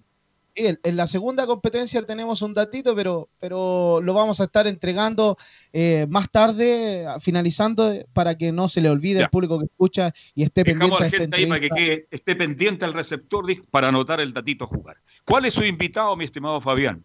En, 0.58 0.80
la 0.96 1.06
segunda 1.06 1.46
competencia 1.46 2.02
tenemos 2.04 2.42
un 2.42 2.54
datito, 2.54 2.96
pero, 2.96 3.28
pero 3.40 4.00
lo 4.02 4.14
vamos 4.14 4.40
a 4.40 4.46
estar 4.46 4.66
entregando 4.68 5.38
eh, 5.74 6.08
más 6.10 6.32
tarde, 6.32 7.06
finalizando, 7.20 7.92
eh, 7.92 8.06
para 8.14 8.38
que 8.38 8.54
no 8.54 8.70
se 8.70 8.80
le 8.80 8.90
olvide 8.90 9.20
Ya. 9.20 9.26
al 9.26 9.30
público 9.32 9.60
que 9.60 9.66
escucha 9.66 10.14
y 10.34 10.44
esté 10.44 10.64
Dejamos 10.64 10.98
pendiente 10.98 11.04
a 11.04 11.08
a 11.08 11.10
la 11.12 11.18
gente 11.18 11.38
ahí 11.38 11.46
para 11.46 11.60
que 11.60 11.70
quede- 11.70 12.08
esté 12.10 12.36
pendiente 12.38 12.86
al 12.86 12.94
receptor 12.94 13.46
para 13.70 13.90
anotar 13.90 14.22
el 14.22 14.32
datito 14.32 14.64
a 14.64 14.68
jugar. 14.68 14.96
¿Cuál 15.26 15.44
es 15.44 15.54
su 15.54 15.64
invitado, 15.66 16.16
mi 16.16 16.24
estimado 16.24 16.62
Fabián? 16.62 17.04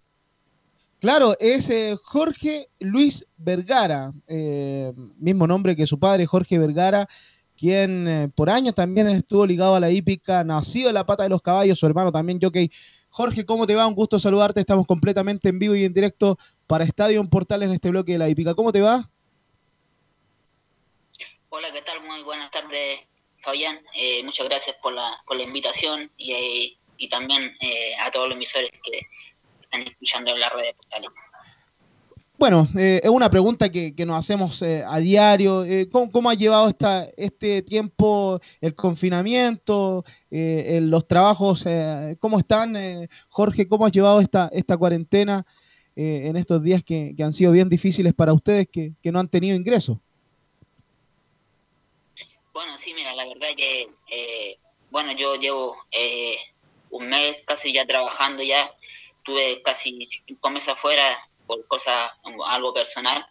Claro, 1.00 1.34
es 1.40 1.70
eh, 1.70 1.96
Jorge 2.00 2.68
Luis 2.78 3.26
Vergara, 3.36 4.12
eh, 4.28 4.92
mismo 5.18 5.46
nombre 5.48 5.74
que 5.74 5.88
su 5.88 5.98
padre, 5.98 6.24
Jorge 6.26 6.56
Vergara, 6.58 7.08
quien 7.56 8.32
por 8.34 8.48
años 8.48 8.74
también 8.74 9.08
estuvo 9.08 9.44
ligado 9.44 9.74
a 9.74 9.80
la 9.80 9.90
hípica, 9.90 10.44
nacido 10.44 10.88
en 10.88 10.94
la 10.94 11.04
pata 11.04 11.24
de 11.24 11.28
los 11.28 11.42
caballos, 11.42 11.78
su 11.78 11.86
hermano 11.86 12.12
también 12.12 12.38
jockey. 12.40 12.70
Jorge, 13.10 13.44
¿cómo 13.44 13.66
te 13.66 13.74
va? 13.74 13.86
Un 13.86 13.94
gusto 13.94 14.20
saludarte. 14.20 14.60
Estamos 14.60 14.86
completamente 14.86 15.48
en 15.48 15.58
vivo 15.58 15.74
y 15.74 15.84
en 15.84 15.92
directo 15.92 16.38
para 16.66 16.84
Estadio 16.84 17.20
en 17.20 17.28
Portales 17.28 17.68
en 17.68 17.74
este 17.74 17.90
bloque 17.90 18.12
de 18.12 18.18
la 18.18 18.28
hípica. 18.28 18.54
¿Cómo 18.54 18.72
te 18.72 18.80
va? 18.80 19.10
Hola, 21.48 21.72
¿qué 21.72 21.82
tal? 21.82 22.00
Muy 22.04 22.22
buenas 22.22 22.50
tardes, 22.52 23.00
Fabián. 23.42 23.80
Eh, 23.94 24.22
muchas 24.22 24.48
gracias 24.48 24.76
por 24.76 24.92
la, 24.92 25.20
por 25.26 25.36
la 25.36 25.42
invitación 25.42 26.10
y, 26.16 26.32
eh, 26.32 26.78
y 26.96 27.08
también 27.08 27.56
eh, 27.60 27.94
a 28.00 28.10
todos 28.12 28.28
los 28.28 28.36
emisores 28.36 28.70
que 28.84 29.00
están 29.62 29.82
escuchando 29.82 30.30
en 30.30 30.40
la 30.40 30.48
red 30.50 30.66
de 30.66 30.74
portales. 30.74 31.10
Bueno, 32.40 32.66
eh, 32.74 33.02
es 33.04 33.10
una 33.10 33.30
pregunta 33.30 33.68
que, 33.68 33.92
nos 34.06 34.16
hacemos 34.16 34.62
eh, 34.62 34.82
a 34.88 34.98
diario. 34.98 35.62
Eh, 35.62 35.90
¿cómo, 35.92 36.10
cómo 36.10 36.30
ha 36.30 36.34
llevado 36.34 36.70
esta, 36.70 37.06
este 37.18 37.60
tiempo 37.60 38.40
el 38.62 38.74
confinamiento, 38.74 40.02
los 40.30 41.06
trabajos? 41.06 41.66
¿Cómo 42.18 42.38
están, 42.38 42.78
Jorge? 43.28 43.68
¿Cómo 43.68 43.84
has 43.84 43.92
llevado 43.92 44.22
esta, 44.22 44.48
esta 44.54 44.78
cuarentena 44.78 45.44
en 45.94 46.34
estos 46.38 46.62
días 46.62 46.82
que, 46.82 47.14
han 47.22 47.34
sido 47.34 47.52
bien 47.52 47.68
difíciles 47.68 48.14
para 48.14 48.32
ustedes 48.32 48.66
que, 48.72 48.92
que 49.02 49.12
no 49.12 49.20
han 49.20 49.28
tenido 49.28 49.54
ingresos? 49.54 49.98
Bueno, 52.54 52.78
sí, 52.78 52.94
mira, 52.94 53.14
la 53.14 53.26
verdad 53.26 53.48
que, 53.54 54.56
bueno, 54.90 55.12
yo 55.12 55.36
llevo 55.36 55.76
un 56.88 57.06
mes 57.06 57.36
casi 57.44 57.74
ya 57.74 57.84
trabajando 57.84 58.42
ya, 58.42 58.72
tuve 59.24 59.60
casi 59.60 59.98
cinco 60.26 60.48
meses 60.48 60.70
afuera 60.70 61.18
por 61.50 61.66
cosas, 61.66 62.10
um, 62.24 62.42
algo 62.44 62.72
personal. 62.72 63.26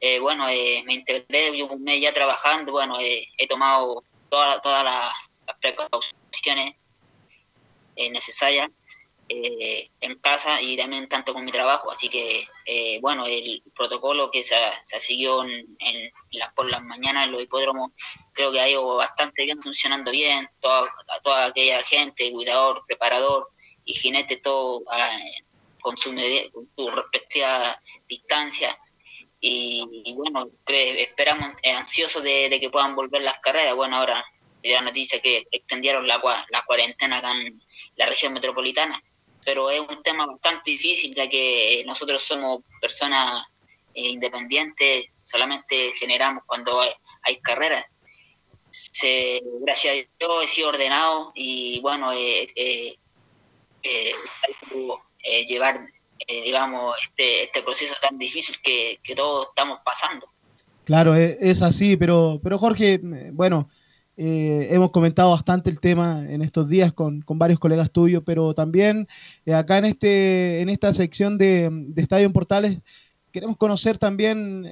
Eh, 0.00 0.18
bueno, 0.18 0.48
eh, 0.48 0.82
me 0.86 0.94
integré, 0.94 1.50
llevo 1.52 1.74
un 1.74 1.82
mes 1.84 2.00
ya 2.00 2.12
trabajando, 2.12 2.72
bueno, 2.72 2.98
eh, 3.00 3.26
he 3.38 3.46
tomado 3.46 4.02
toda- 4.28 4.60
todas 4.60 4.82
las 4.84 5.12
las 5.46 5.56
precauciones 5.58 6.74
eh, 7.96 8.10
necesarias 8.10 8.68
eh, 9.28 9.90
en 10.00 10.14
casa 10.20 10.60
y 10.60 10.76
también 10.76 11.08
tanto 11.08 11.32
con 11.32 11.44
mi 11.44 11.50
trabajo, 11.52 11.90
así 11.90 12.08
que, 12.08 12.46
bueno, 13.00 13.26
el 13.26 13.62
protocolo 13.74 14.30
que 14.30 14.42
se, 14.44 14.56
se 14.84 15.00
siguió 15.00 15.42
en, 15.44 15.76
en 15.80 16.12
las, 16.32 16.52
por 16.54 16.70
las 16.70 16.82
mañanas 16.82 17.26
en 17.26 17.32
los 17.32 17.42
hipódromos 17.42 17.90
creo 18.32 18.50
que 18.52 18.60
ha 18.60 18.68
ido 18.68 18.96
bastante 18.96 19.44
bien, 19.44 19.60
funcionando 19.62 20.10
bien, 20.10 20.48
toda, 20.60 20.92
toda 21.22 21.46
aquella 21.46 21.82
gente, 21.82 22.30
cuidador, 22.32 22.82
preparador 22.86 23.50
y 23.84 23.94
jinete, 23.94 24.36
todo 24.36 24.82
ah, 24.90 25.18
con, 25.80 25.96
su, 25.96 26.10
con 26.52 26.68
su 26.76 26.90
respectiva 26.90 27.80
distancia. 28.08 28.78
Y, 29.40 30.12
bueno, 30.14 30.50
esperamos 30.66 31.50
eh, 31.62 31.72
ansiosos 31.72 32.22
de, 32.22 32.48
de 32.48 32.60
que 32.60 32.70
puedan 32.70 32.94
volver 32.94 33.22
las 33.22 33.38
carreras. 33.40 33.74
Bueno, 33.74 33.96
ahora 33.96 34.24
la 34.62 34.82
noticia 34.82 35.20
que 35.20 35.46
extendieron 35.50 36.06
la, 36.06 36.20
la 36.50 36.64
cuarentena 36.66 37.18
acá 37.18 37.32
en 37.32 37.62
la 37.96 38.06
región 38.06 38.34
metropolitana, 38.34 39.02
pero 39.44 39.70
es 39.70 39.80
un 39.80 40.02
tema 40.02 40.26
bastante 40.26 40.72
difícil 40.72 41.14
ya 41.14 41.28
que 41.28 41.82
nosotros 41.86 42.22
somos 42.22 42.60
personas 42.80 43.46
eh, 43.94 44.08
independientes, 44.10 45.10
solamente 45.24 45.92
generamos 45.98 46.44
cuando 46.46 46.80
hay, 46.82 46.90
hay 47.22 47.40
carreras 47.40 47.86
se, 48.70 49.42
gracias 49.60 49.92
a 49.92 50.08
Dios 50.18 50.44
he 50.44 50.46
sido 50.46 50.68
ordenado 50.68 51.32
y 51.34 51.80
bueno, 51.80 52.12
eh, 52.12 52.48
eh, 52.54 52.96
eh, 53.82 54.14
eh, 55.22 55.46
llevar, 55.46 55.86
eh, 56.26 56.42
digamos, 56.42 56.96
este, 57.08 57.44
este 57.44 57.62
proceso 57.62 57.94
tan 58.00 58.18
difícil 58.18 58.56
que, 58.62 58.98
que 59.02 59.14
todos 59.14 59.48
estamos 59.48 59.80
pasando. 59.84 60.26
Claro, 60.84 61.14
e- 61.14 61.36
es, 61.40 61.62
así, 61.62 61.96
pero, 61.96 62.40
pero 62.42 62.58
Jorge, 62.58 62.94
eh, 62.94 63.30
bueno, 63.32 63.68
hemos 64.22 64.90
comentado 64.90 65.30
bastante 65.30 65.70
el 65.70 65.80
tema 65.80 66.26
en 66.28 66.42
estos 66.42 66.68
días 66.68 66.92
con, 66.92 67.22
con 67.22 67.38
varios 67.38 67.58
colegas 67.58 67.90
tuyos, 67.90 68.22
pero 68.26 68.52
también 68.52 69.08
acá 69.50 69.78
en, 69.78 69.86
este, 69.86 70.60
en 70.60 70.68
esta 70.68 70.92
sección 70.92 71.38
de, 71.38 71.70
de 71.70 72.02
Estadio 72.02 72.26
en 72.26 72.32
Portales 72.34 72.82
queremos 73.32 73.56
conocer 73.56 73.96
también 73.96 74.68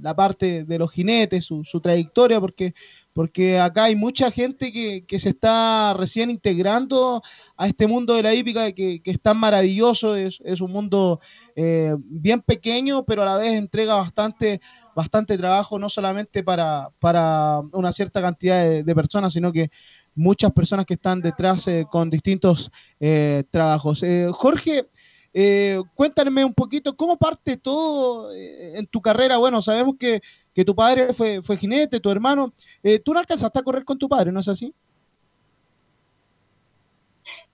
la 0.00 0.14
parte 0.14 0.62
de 0.64 0.78
los 0.78 0.92
jinetes, 0.92 1.44
su, 1.46 1.64
su 1.64 1.80
trayectoria, 1.80 2.38
porque, 2.38 2.74
porque 3.12 3.58
acá 3.58 3.84
hay 3.84 3.96
mucha 3.96 4.30
gente 4.30 4.72
que, 4.72 5.18
se 5.18 5.30
está 5.30 5.94
recién 5.94 6.30
integrando 6.30 7.22
a 7.56 7.66
este 7.66 7.86
mundo 7.86 8.14
de 8.14 8.22
la 8.22 8.34
hípica 8.34 8.72
que, 8.72 9.02
que 9.02 9.10
es 9.10 9.20
tan 9.20 9.36
maravilloso, 9.36 10.16
es, 10.16 10.40
un 10.60 10.72
mundo 10.72 11.20
eh, 11.54 11.94
bien 11.98 12.40
pequeño, 12.40 13.04
pero 13.04 13.22
a 13.22 13.26
la 13.26 13.36
vez 13.36 13.52
entrega 13.52 13.94
bastante, 13.94 14.60
bastante 14.96 15.36
trabajo, 15.36 15.78
no 15.78 15.90
solamente 15.90 16.42
para, 16.42 16.88
para 16.98 17.60
una 17.72 17.92
cierta 17.92 18.22
cantidad 18.22 18.82
de, 18.82 18.94
personas, 18.94 19.32
sino 19.32 19.52
que 19.52 19.70
muchas 20.14 20.52
personas 20.52 20.86
que 20.86 20.94
están 20.94 21.20
detrás 21.20 21.66
eh, 21.68 21.86
con 21.90 22.10
distintos 22.10 22.70
eh, 23.00 23.44
trabajos. 23.50 24.02
Jorge, 24.32 24.86
eh, 25.34 25.80
cuéntame 25.94 26.44
un 26.44 26.52
poquito 26.52 26.94
cómo 26.94 27.16
parte 27.16 27.56
todo 27.56 28.30
en 28.34 28.86
tu 28.86 29.00
carrera. 29.00 29.38
Bueno, 29.38 29.62
sabemos 29.62 29.96
que, 29.98 30.20
que 30.54 30.64
tu 30.64 30.74
padre 30.74 31.12
fue, 31.14 31.42
fue 31.42 31.56
jinete, 31.56 32.00
tu 32.00 32.10
hermano. 32.10 32.52
Eh, 32.82 32.98
tú 32.98 33.12
no 33.12 33.20
alcanzaste 33.20 33.58
a 33.58 33.62
correr 33.62 33.84
con 33.84 33.98
tu 33.98 34.08
padre, 34.08 34.32
¿no 34.32 34.40
es 34.40 34.48
así? 34.48 34.74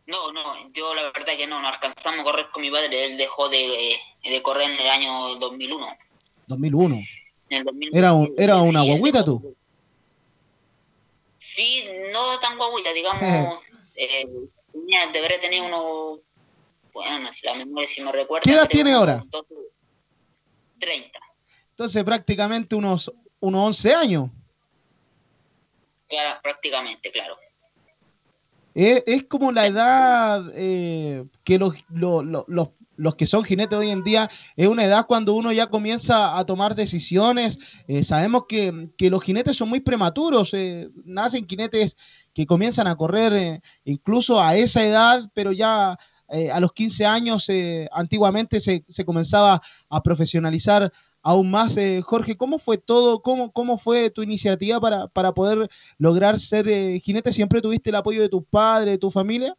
No, 0.06 0.32
no, 0.32 0.42
yo 0.72 0.94
la 0.94 1.02
verdad 1.12 1.36
que 1.36 1.46
no, 1.46 1.60
no 1.60 1.68
alcanzamos 1.68 2.20
a 2.20 2.24
correr 2.24 2.46
con 2.50 2.62
mi 2.62 2.70
padre, 2.70 3.04
él 3.04 3.18
dejó 3.18 3.48
de, 3.50 3.94
de 4.24 4.42
correr 4.42 4.70
en 4.70 4.80
el 4.80 4.88
año 4.88 5.34
2001. 5.34 5.86
2001. 6.46 6.96
En 7.50 7.58
el 7.58 7.64
2000, 7.64 7.90
Era, 7.96 8.14
un, 8.14 8.34
era 8.38 8.56
una 8.56 8.82
guaguita 8.82 9.22
tú. 9.22 9.54
Sí, 11.38 11.84
no 12.12 12.38
tan 12.40 12.56
guaguita, 12.56 12.92
digamos, 12.94 13.22
eh, 13.96 14.26
tenía, 14.72 15.06
debería 15.08 15.40
tener 15.40 15.60
unos, 15.60 16.20
bueno, 16.94 17.30
si 17.30 17.46
la 17.46 17.54
memoria 17.54 17.86
si 17.86 18.00
me 18.00 18.10
recuerda. 18.10 18.44
¿Qué 18.44 18.52
edad 18.52 18.68
tiene 18.68 18.92
ahora? 18.92 19.22
unos 19.30 19.44
30, 20.78 21.18
Entonces 21.78 22.02
prácticamente 22.02 22.74
unos, 22.74 23.12
unos 23.38 23.66
11 23.68 23.94
años. 23.94 24.30
claro, 26.08 26.40
prácticamente, 26.42 27.12
claro. 27.12 27.36
Es, 28.74 29.04
es 29.06 29.22
como 29.28 29.52
la 29.52 29.64
edad 29.68 30.42
eh, 30.56 31.24
que 31.44 31.56
los, 31.56 31.74
lo- 31.90 32.24
lo- 32.24 32.44
los, 32.48 32.70
los 32.96 33.14
que 33.14 33.28
son 33.28 33.44
jinetes 33.44 33.78
hoy 33.78 33.90
en 33.90 34.02
día, 34.02 34.28
es 34.56 34.66
una 34.66 34.82
edad 34.86 35.06
cuando 35.06 35.34
uno 35.34 35.52
ya 35.52 35.68
comienza 35.68 36.36
a 36.36 36.44
tomar 36.44 36.74
decisiones. 36.74 37.60
Eh, 37.86 38.02
sabemos 38.02 38.46
que, 38.48 38.88
que 38.98 39.08
los 39.08 39.22
jinetes 39.22 39.56
son 39.56 39.68
muy 39.68 39.78
prematuros, 39.78 40.52
eh, 40.54 40.88
nacen 41.04 41.46
jinetes 41.46 41.96
que 42.34 42.44
comienzan 42.44 42.88
a 42.88 42.96
correr 42.96 43.60
incluso 43.84 44.42
a 44.42 44.56
esa 44.56 44.82
edad, 44.84 45.30
pero 45.32 45.52
ya 45.52 45.96
a 46.52 46.60
los 46.60 46.72
15 46.74 47.06
años 47.06 47.48
antiguamente 47.90 48.60
se, 48.60 48.84
se 48.86 49.02
comenzaba 49.02 49.62
a 49.88 50.02
profesionalizar 50.02 50.92
aún 51.28 51.50
más. 51.50 51.76
Eh, 51.76 52.00
Jorge, 52.02 52.38
¿cómo 52.38 52.58
fue 52.58 52.78
todo? 52.78 53.20
¿Cómo, 53.20 53.52
cómo 53.52 53.76
fue 53.76 54.08
tu 54.08 54.22
iniciativa 54.22 54.80
para, 54.80 55.08
para 55.08 55.32
poder 55.32 55.68
lograr 55.98 56.38
ser 56.38 56.66
eh, 56.68 56.98
jinete? 57.00 57.32
¿Siempre 57.32 57.60
tuviste 57.60 57.90
el 57.90 57.96
apoyo 57.96 58.22
de 58.22 58.30
tus 58.30 58.44
padres, 58.46 58.94
de 58.94 58.98
tu 58.98 59.10
familia? 59.10 59.54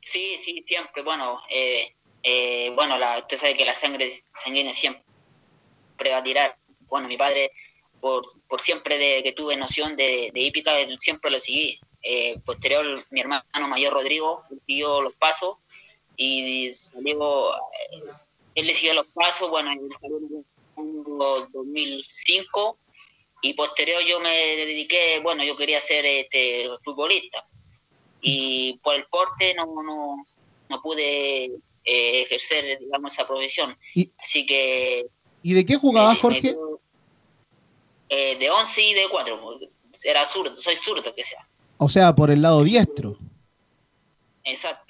Sí, 0.00 0.36
sí, 0.42 0.62
siempre, 0.66 1.02
bueno, 1.02 1.40
eh, 1.50 2.70
bueno, 2.74 2.98
la, 2.98 3.18
usted 3.18 3.38
sabe 3.38 3.54
que 3.54 3.64
la 3.64 3.74
sangre 3.74 4.10
sanguínea 4.44 4.74
siempre 4.74 5.02
va 6.10 6.18
a 6.18 6.22
tirar. 6.22 6.58
Bueno, 6.88 7.08
mi 7.08 7.16
padre, 7.16 7.50
por, 7.98 8.22
por 8.46 8.60
siempre 8.60 8.98
de 8.98 9.22
que 9.22 9.32
tuve 9.32 9.56
noción 9.56 9.96
de, 9.96 10.30
de 10.34 10.40
hípica, 10.40 10.72
siempre 10.98 11.30
lo 11.30 11.40
seguí. 11.40 11.80
Posterior, 12.44 13.04
mi 13.10 13.20
hermano 13.20 13.68
mayor 13.68 13.94
Rodrigo 13.94 14.44
siguió 14.66 15.00
los 15.00 15.14
pasos 15.14 15.56
y 16.16 16.70
salió, 16.72 17.52
él 18.58 18.66
le 18.66 18.74
siguió 18.74 18.94
los 18.94 19.06
pasos, 19.08 19.48
bueno, 19.50 19.70
en 19.72 19.78
el 19.78 21.52
2005 21.52 22.78
y 23.42 23.54
posterior 23.54 24.02
yo 24.02 24.18
me 24.20 24.30
dediqué, 24.30 25.20
bueno, 25.22 25.44
yo 25.44 25.56
quería 25.56 25.80
ser 25.80 26.04
este 26.04 26.68
futbolista 26.84 27.46
y 28.20 28.78
por 28.82 28.96
el 28.96 29.06
porte 29.06 29.54
no, 29.54 29.66
no, 29.82 30.26
no 30.68 30.82
pude 30.82 31.44
eh, 31.44 32.22
ejercer, 32.22 32.80
digamos, 32.80 33.12
esa 33.12 33.26
profesión. 33.26 33.76
¿Y, 33.94 34.10
Así 34.18 34.44
que 34.44 35.06
y 35.42 35.52
de 35.52 35.64
qué 35.64 35.76
jugabas, 35.76 36.18
Jorge? 36.18 36.56
eh, 38.08 38.36
de 38.38 38.50
11 38.50 38.82
y 38.82 38.94
de 38.94 39.08
4, 39.08 39.58
era 40.02 40.26
zurdo, 40.26 40.56
soy 40.56 40.74
zurdo 40.74 41.14
que 41.14 41.22
sea. 41.22 41.48
O 41.76 41.88
sea, 41.88 42.14
por 42.14 42.30
el 42.32 42.42
lado 42.42 42.64
diestro. 42.64 43.16
Exacto. 44.42 44.87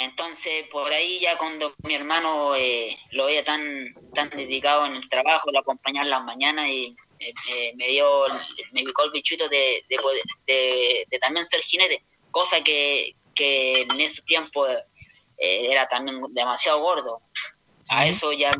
Entonces, 0.00 0.66
por 0.72 0.90
ahí 0.90 1.20
ya 1.20 1.36
cuando 1.36 1.74
mi 1.82 1.94
hermano 1.94 2.56
eh, 2.56 2.96
lo 3.12 3.26
veía 3.26 3.44
tan 3.44 3.94
tan 4.14 4.30
dedicado 4.30 4.86
en 4.86 4.96
el 4.96 5.08
trabajo, 5.10 5.50
lo 5.52 5.58
acompañaba 5.60 6.04
en 6.04 6.10
las 6.10 6.24
mañanas 6.24 6.66
y 6.68 6.96
eh, 7.18 7.34
eh, 7.50 7.72
me 7.76 7.86
dio, 7.88 8.24
me 8.72 8.82
picó 8.82 9.04
el 9.04 9.10
bichito 9.10 9.46
de, 9.48 9.84
de, 9.90 9.98
de- 10.46 11.06
de 11.08 11.18
también 11.18 11.44
ser 11.44 11.60
jinete, 11.60 12.02
cosa 12.30 12.62
que, 12.64 13.14
que 13.34 13.82
en 13.82 14.00
ese 14.00 14.22
tiempo 14.22 14.66
eh, 14.66 14.82
era 15.38 15.86
también 15.86 16.20
demasiado 16.30 16.80
gordo. 16.80 17.20
A 17.90 18.06
eso 18.06 18.32
ya 18.32 18.52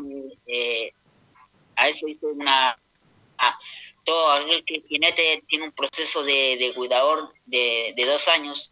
eh, 0.45 0.93
a 1.75 1.89
eso 1.89 2.07
hice 2.07 2.27
una 2.27 2.77
a- 3.39 3.59
todo 4.03 4.31
aquel 4.31 4.63
que 4.63 4.83
jinete 4.87 5.43
tiene 5.47 5.65
un 5.65 5.71
proceso 5.71 6.23
de, 6.23 6.55
de 6.57 6.71
cuidador 6.73 7.33
de, 7.45 7.93
de 7.95 8.05
dos 8.05 8.27
años 8.27 8.71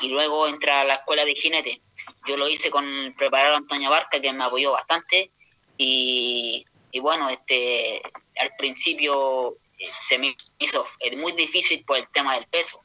y 0.00 0.08
luego 0.08 0.46
entra 0.46 0.82
a 0.82 0.84
la 0.84 0.94
escuela 0.94 1.24
de 1.24 1.34
jinete. 1.34 1.80
Yo 2.26 2.36
lo 2.36 2.48
hice 2.48 2.70
con 2.70 2.86
el 2.86 3.14
preparador 3.14 3.56
Antonio 3.56 3.90
Barca, 3.90 4.20
que 4.20 4.32
me 4.32 4.44
apoyó 4.44 4.72
bastante, 4.72 5.30
y, 5.76 6.64
y 6.90 7.00
bueno, 7.00 7.28
este 7.28 8.00
al 8.38 8.54
principio 8.56 9.56
eh, 9.78 9.88
se 10.00 10.18
me 10.18 10.36
hizo 10.58 10.86
muy 11.16 11.32
difícil 11.32 11.84
por 11.84 11.96
el 11.98 12.08
tema 12.12 12.34
del 12.34 12.46
peso, 12.46 12.80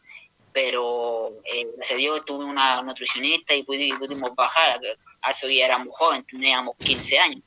pero 0.51 1.31
eh, 1.45 1.67
a 1.91 1.95
Dios 1.95 2.25
tuve 2.25 2.45
una 2.45 2.81
nutricionista 2.81 3.53
y 3.53 3.63
pudi- 3.63 3.97
pudimos 3.97 4.33
bajar, 4.35 4.79
a 5.21 5.31
ya 5.31 5.65
éramos 5.65 5.95
jóvenes, 5.95 6.25
teníamos 6.27 6.75
15 6.79 7.19
años, 7.19 7.41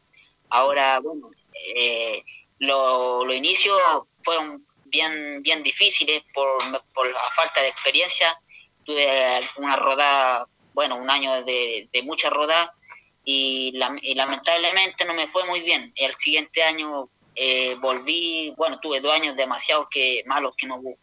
Ahora, 0.53 0.99
bueno, 1.01 1.31
eh, 1.77 2.23
los 2.59 3.33
inicios 3.35 3.81
fueron 4.25 4.67
bien, 4.85 5.43
bien 5.43 5.63
difíciles 5.63 6.25
por, 6.35 6.59
por 6.93 7.07
la 7.09 7.31
falta 7.37 7.63
de 7.63 7.69
experiencia. 7.69 8.37
Tuve 8.85 9.41
una 9.57 9.77
rodada, 9.77 10.49
bueno, 10.81 10.97
un 10.97 11.11
año 11.11 11.45
de, 11.45 11.91
de 11.93 12.03
mucha 12.03 12.31
rodada 12.31 12.75
y, 13.23 13.73
lamentablemente 14.15 15.05
no 15.05 15.13
me 15.13 15.29
fue 15.29 15.45
muy 15.47 15.61
bien. 15.61 15.93
El 15.95 16.15
siguiente 16.15 16.63
año 16.63 17.11
eh, 17.35 17.77
volví, 17.83 18.55
bueno, 18.57 18.81
tuve 18.81 19.03
dos 19.03 19.13
años 19.13 19.37
demasiado 19.37 19.87
que, 19.91 20.23
malos 20.25 20.55
que 20.57 20.67
no 20.67 20.77
hubo, 20.77 20.97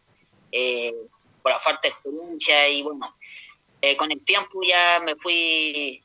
eh, 0.50 0.92
por 1.40 1.52
la 1.52 1.60
falta 1.60 1.82
de 1.82 1.90
experiencia 1.90 2.68
y 2.68 2.82
bueno, 2.82 3.14
eh, 3.80 3.96
con 3.96 4.10
el 4.10 4.24
tiempo 4.24 4.60
ya 4.66 4.98
me 4.98 5.14
fui, 5.14 6.02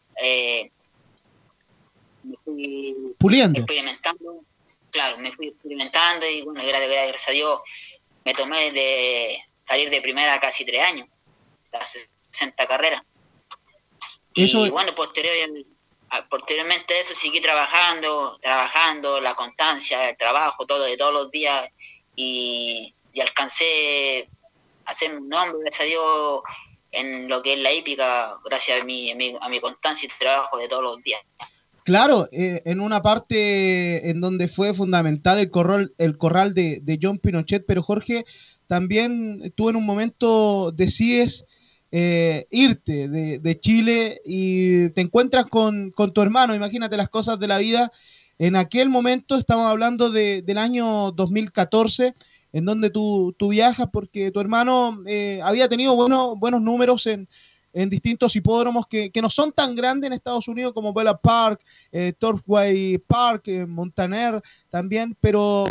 me 2.21 2.37
fui 2.45 2.95
puliendo. 3.17 3.59
Experimentando, 3.59 4.45
claro, 4.91 5.17
me 5.17 5.31
fui 5.31 5.47
experimentando 5.47 6.29
y 6.29 6.43
bueno, 6.43 6.61
gracias 6.63 7.27
a 7.27 7.31
Dios 7.31 7.59
me 8.23 8.35
tomé 8.35 8.69
de 8.69 9.39
salir 9.67 9.89
de 9.89 9.99
primera 9.99 10.39
casi 10.39 10.63
tres 10.63 10.83
años, 10.83 11.07
las 11.71 11.97
60 12.29 12.67
carreras. 12.67 13.01
Y 14.35 14.69
bueno, 14.69 14.95
posteriormente 14.95 15.73
posteriormente 16.29 16.93
a 16.93 16.99
eso 16.99 17.13
seguí 17.19 17.41
trabajando, 17.41 18.37
trabajando, 18.41 19.19
la 19.19 19.35
constancia, 19.35 20.09
el 20.09 20.17
trabajo, 20.17 20.65
todo 20.65 20.83
de 20.83 20.97
todos 20.97 21.13
los 21.13 21.31
días 21.31 21.69
y, 22.15 22.93
alcancé 23.21 24.27
a 24.85 24.91
hacer 24.91 25.15
un 25.15 25.29
nombre, 25.29 25.59
gracias 25.61 25.81
a 25.81 25.89
Dios, 25.89 26.41
en 26.91 27.27
lo 27.27 27.41
que 27.41 27.53
es 27.53 27.59
la 27.59 27.71
hípica, 27.71 28.37
gracias 28.43 28.81
a 28.81 28.83
mi, 28.83 29.11
a 29.11 29.49
mi, 29.49 29.59
constancia 29.59 30.07
y 30.07 30.19
trabajo 30.19 30.57
de 30.57 30.67
todos 30.67 30.83
los 30.83 31.03
días. 31.03 31.21
Claro, 31.85 32.27
eh, 32.31 32.61
en 32.65 32.79
una 32.79 33.01
parte 33.01 34.09
en 34.09 34.21
donde 34.21 34.47
fue 34.47 34.73
fundamental 34.73 35.37
el 35.37 35.49
corral, 35.49 35.93
el 35.97 36.17
corral 36.17 36.53
de, 36.53 36.79
de 36.81 36.99
John 37.01 37.17
Pinochet, 37.17 37.65
pero 37.67 37.83
Jorge, 37.83 38.25
también 38.67 39.53
tú 39.55 39.69
en 39.69 39.75
un 39.75 39.85
momento 39.85 40.71
decides 40.71 41.45
eh, 41.95 42.47
irte 42.49 43.07
de, 43.07 43.59
Chile 43.59 44.19
y 44.25 44.89
te 44.89 45.01
encuentras 45.01 45.45
con, 45.45 45.93
tu 45.93 46.21
hermano, 46.21 46.55
imagínate 46.55 46.97
las 46.97 47.07
cosas 47.07 47.39
de 47.39 47.47
la 47.47 47.59
vida. 47.59 47.91
En 48.39 48.55
aquel 48.55 48.89
momento 48.89 49.35
estamos 49.35 49.67
hablando 49.67 50.09
del 50.09 50.57
año 50.57 51.11
2014, 51.11 52.15
en 52.51 52.65
donde 52.65 52.89
tú, 52.89 53.35
viajas 53.47 53.89
porque 53.93 54.31
tu 54.31 54.39
hermano 54.39 55.03
eh, 55.05 55.39
había 55.43 55.69
tenido 55.69 55.95
buenos, 55.95 56.61
números 56.63 57.05
en, 57.05 57.27
distintos 57.73 58.35
hipódromos 58.35 58.87
que, 58.87 59.11
no 59.21 59.29
son 59.29 59.51
tan 59.51 59.75
grandes 59.75 60.07
en 60.07 60.13
Estados 60.13 60.47
Unidos 60.47 60.73
como 60.73 60.93
Bella 60.93 61.13
Park, 61.13 61.61
eh, 61.91 62.11
Turfway 62.17 62.97
Park, 62.97 63.43
eh, 63.49 63.67
Montaner 63.67 64.41
también, 64.71 65.15
pero 65.21 65.65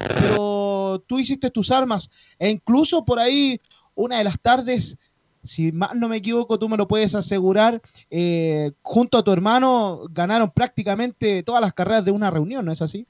tú 1.09 1.19
hiciste 1.19 1.51
tus 1.51 1.73
armas 1.73 2.09
e 2.39 2.49
incluso 2.49 3.05
por 3.05 3.19
ahí 3.19 3.61
una 3.97 4.19
de 4.19 4.25
las 4.25 4.41
tardes 4.41 4.97
si 5.45 5.73
más 5.73 5.95
no 5.95 6.09
me 6.09 6.19
equivoco, 6.19 6.59
tú 6.59 6.69
me 6.69 6.77
lo 6.77 6.87
puedes 6.87 7.15
asegurar, 7.15 7.81
eh, 8.11 8.73
junto 8.83 9.19
a 9.19 9.25
tu 9.25 9.33
hermano 9.33 10.03
ganaron 10.11 10.51
prácticamente 10.51 11.43
todas 11.43 11.61
las 11.61 11.73
carreras 11.73 12.05
de 12.05 12.13
una 12.13 12.31
reunión, 12.31 12.65
¿no 12.65 12.73
es 12.73 12.83
así? 12.83 13.07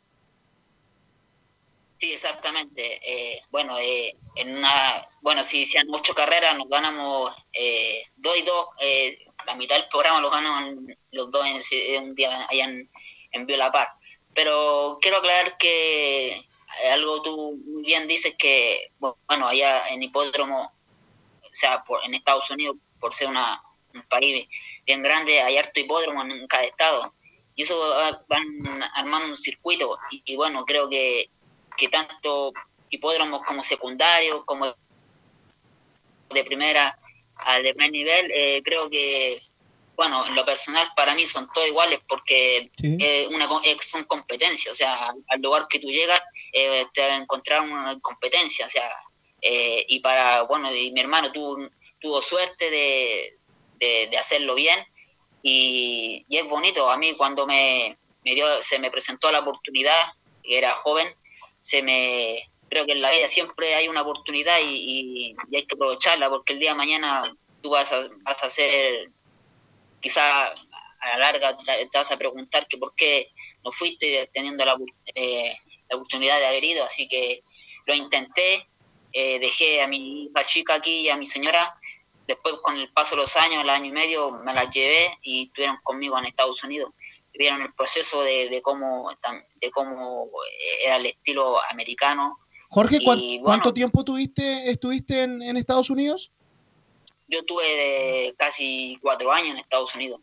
Sí, 2.00 2.12
exactamente. 2.12 3.00
Eh, 3.06 3.42
bueno, 3.50 3.78
eh, 3.78 4.16
en 4.36 4.56
una, 4.56 5.08
bueno, 5.20 5.44
si 5.44 5.66
sean 5.66 5.86
ocho 5.92 6.14
carreras, 6.14 6.56
nos 6.56 6.68
ganamos 6.68 7.30
dos 8.16 8.38
y 8.38 8.42
dos. 8.42 8.66
la 9.46 9.54
mitad 9.54 9.76
del 9.76 9.88
programa 9.88 10.20
lo 10.20 10.30
ganamos 10.30 10.80
los 11.12 11.30
dos 11.30 11.46
en, 11.46 12.02
un 12.02 12.14
día 12.14 12.46
allá 12.50 12.64
en, 12.64 12.88
en 13.32 13.46
Par. 13.46 13.88
Pero 14.34 14.98
quiero 15.00 15.18
aclarar 15.18 15.58
que 15.58 16.42
algo 16.90 17.22
tú 17.22 17.60
bien 17.84 18.08
dices 18.08 18.34
que, 18.36 18.90
bueno, 18.98 19.46
allá 19.46 19.88
en 19.90 20.02
Hipódromo 20.02 20.72
o 21.52 21.54
sea, 21.54 21.84
por, 21.84 22.04
en 22.04 22.14
Estados 22.14 22.48
Unidos, 22.50 22.76
por 22.98 23.12
ser 23.12 23.28
una, 23.28 23.62
un 23.94 24.02
país 24.02 24.48
bien 24.86 25.02
grande, 25.02 25.40
hay 25.40 25.58
harto 25.58 25.80
hipódromo 25.80 26.22
en 26.22 26.46
cada 26.46 26.64
estado. 26.64 27.14
Y 27.54 27.64
eso 27.64 27.78
van 28.28 28.82
armando 28.94 29.28
un 29.28 29.36
circuito. 29.36 29.98
Y, 30.10 30.36
bueno, 30.36 30.64
creo 30.64 30.88
que, 30.88 31.28
que 31.76 31.88
tanto 31.88 32.52
hipódromos 32.88 33.42
como 33.46 33.62
secundarios, 33.62 34.44
como 34.46 34.74
de 36.30 36.44
primera 36.44 36.98
al 37.36 37.62
de 37.62 37.74
primer 37.74 37.92
nivel, 37.92 38.30
eh, 38.32 38.62
creo 38.64 38.88
que, 38.88 39.42
bueno, 39.96 40.26
en 40.26 40.34
lo 40.34 40.44
personal 40.44 40.88
para 40.96 41.14
mí 41.14 41.26
son 41.26 41.50
todos 41.52 41.66
iguales 41.66 42.00
porque 42.08 42.70
una, 43.30 43.48
son 43.80 44.04
competencias, 44.04 44.72
o 44.72 44.76
sea, 44.76 45.12
al 45.28 45.40
lugar 45.40 45.66
que 45.68 45.80
tú 45.80 45.88
llegas 45.88 46.20
eh, 46.52 46.86
te 46.94 47.00
va 47.00 47.14
a 47.14 47.16
encontrar 47.16 47.62
una 47.62 47.98
competencia, 48.00 48.66
o 48.66 48.68
sea, 48.68 48.94
eh, 49.42 49.84
y 49.88 49.98
para, 49.98 50.42
bueno, 50.42 50.72
y 50.72 50.92
mi 50.92 51.00
hermano 51.00 51.32
tuvo, 51.32 51.68
tuvo 52.00 52.22
suerte 52.22 52.70
de, 52.70 53.38
de, 54.08 54.16
hacerlo 54.16 54.54
bien 54.54 54.78
y, 55.42 56.24
es 56.30 56.48
bonito. 56.48 56.88
A 56.88 56.96
mí 56.96 57.14
cuando 57.14 57.46
me, 57.46 57.98
me, 58.24 58.34
dio, 58.34 58.62
se 58.62 58.78
me 58.78 58.90
presentó 58.90 59.32
la 59.32 59.40
oportunidad, 59.40 60.00
era 60.44 60.74
joven, 60.76 61.12
se 61.60 61.82
me, 61.82 62.42
creo 62.68 62.86
que 62.86 62.92
en 62.92 63.02
la 63.02 63.10
vida 63.10 63.28
siempre 63.28 63.74
hay 63.74 63.88
una 63.88 64.02
oportunidad 64.02 64.60
y, 64.60 65.34
y, 65.34 65.36
hay 65.54 65.66
que 65.66 65.74
aprovecharla 65.74 66.30
porque 66.30 66.52
el 66.52 66.60
día 66.60 66.70
de 66.70 66.76
mañana 66.76 67.36
tú 67.60 67.70
vas 67.70 67.90
a, 67.92 68.08
vas 68.22 68.40
a 68.42 68.46
hacer, 68.46 69.10
quizá 70.00 70.46
a 70.46 71.08
la 71.10 71.18
larga 71.18 71.56
te 71.56 71.98
vas 71.98 72.12
a 72.12 72.16
preguntar 72.16 72.68
que 72.68 72.78
por 72.78 72.94
qué 72.94 73.32
no 73.64 73.72
fuiste 73.72 74.30
teniendo 74.32 74.64
la, 74.64 74.76
eh, 75.16 75.56
la 75.90 75.96
oportunidad 75.96 76.38
de 76.38 76.46
haber 76.46 76.62
ido, 76.62 76.84
así 76.84 77.08
que 77.08 77.42
lo 77.86 77.94
intenté 77.94 78.68
eh, 79.12 79.38
dejé 79.38 79.82
a 79.82 79.86
mi 79.86 80.24
hija 80.24 80.44
chica 80.44 80.74
aquí 80.74 81.00
y 81.00 81.08
a 81.08 81.16
mi 81.16 81.26
señora. 81.26 81.78
Después, 82.26 82.54
con 82.62 82.76
el 82.76 82.90
paso 82.92 83.16
de 83.16 83.22
los 83.22 83.36
años, 83.36 83.62
el 83.62 83.70
año 83.70 83.86
y 83.86 83.92
medio, 83.92 84.30
me 84.30 84.54
las 84.54 84.70
llevé 84.70 85.18
y 85.22 85.44
estuvieron 85.44 85.78
conmigo 85.82 86.18
en 86.18 86.26
Estados 86.26 86.62
Unidos. 86.64 86.90
Vieron 87.34 87.62
el 87.62 87.72
proceso 87.72 88.22
de, 88.22 88.60
cómo, 88.62 89.10
de 89.60 89.70
cómo 89.70 90.30
era 90.84 90.96
el 90.96 91.06
estilo 91.06 91.60
americano. 91.70 92.38
Jorge, 92.68 92.98
¿cuánto 93.42 93.74
tiempo 93.74 94.04
tuviste, 94.04 94.70
estuviste 94.70 95.24
en, 95.24 95.56
Estados 95.56 95.90
Unidos? 95.90 96.32
Yo 97.28 97.42
tuve 97.44 98.34
casi 98.38 98.98
cuatro 99.02 99.32
años 99.32 99.50
en 99.50 99.58
Estados 99.58 99.94
Unidos. 99.94 100.20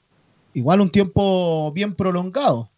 Igual 0.54 0.82
un 0.82 0.92
tiempo 0.92 1.72
bien 1.72 1.96
prolongado. 1.96 2.72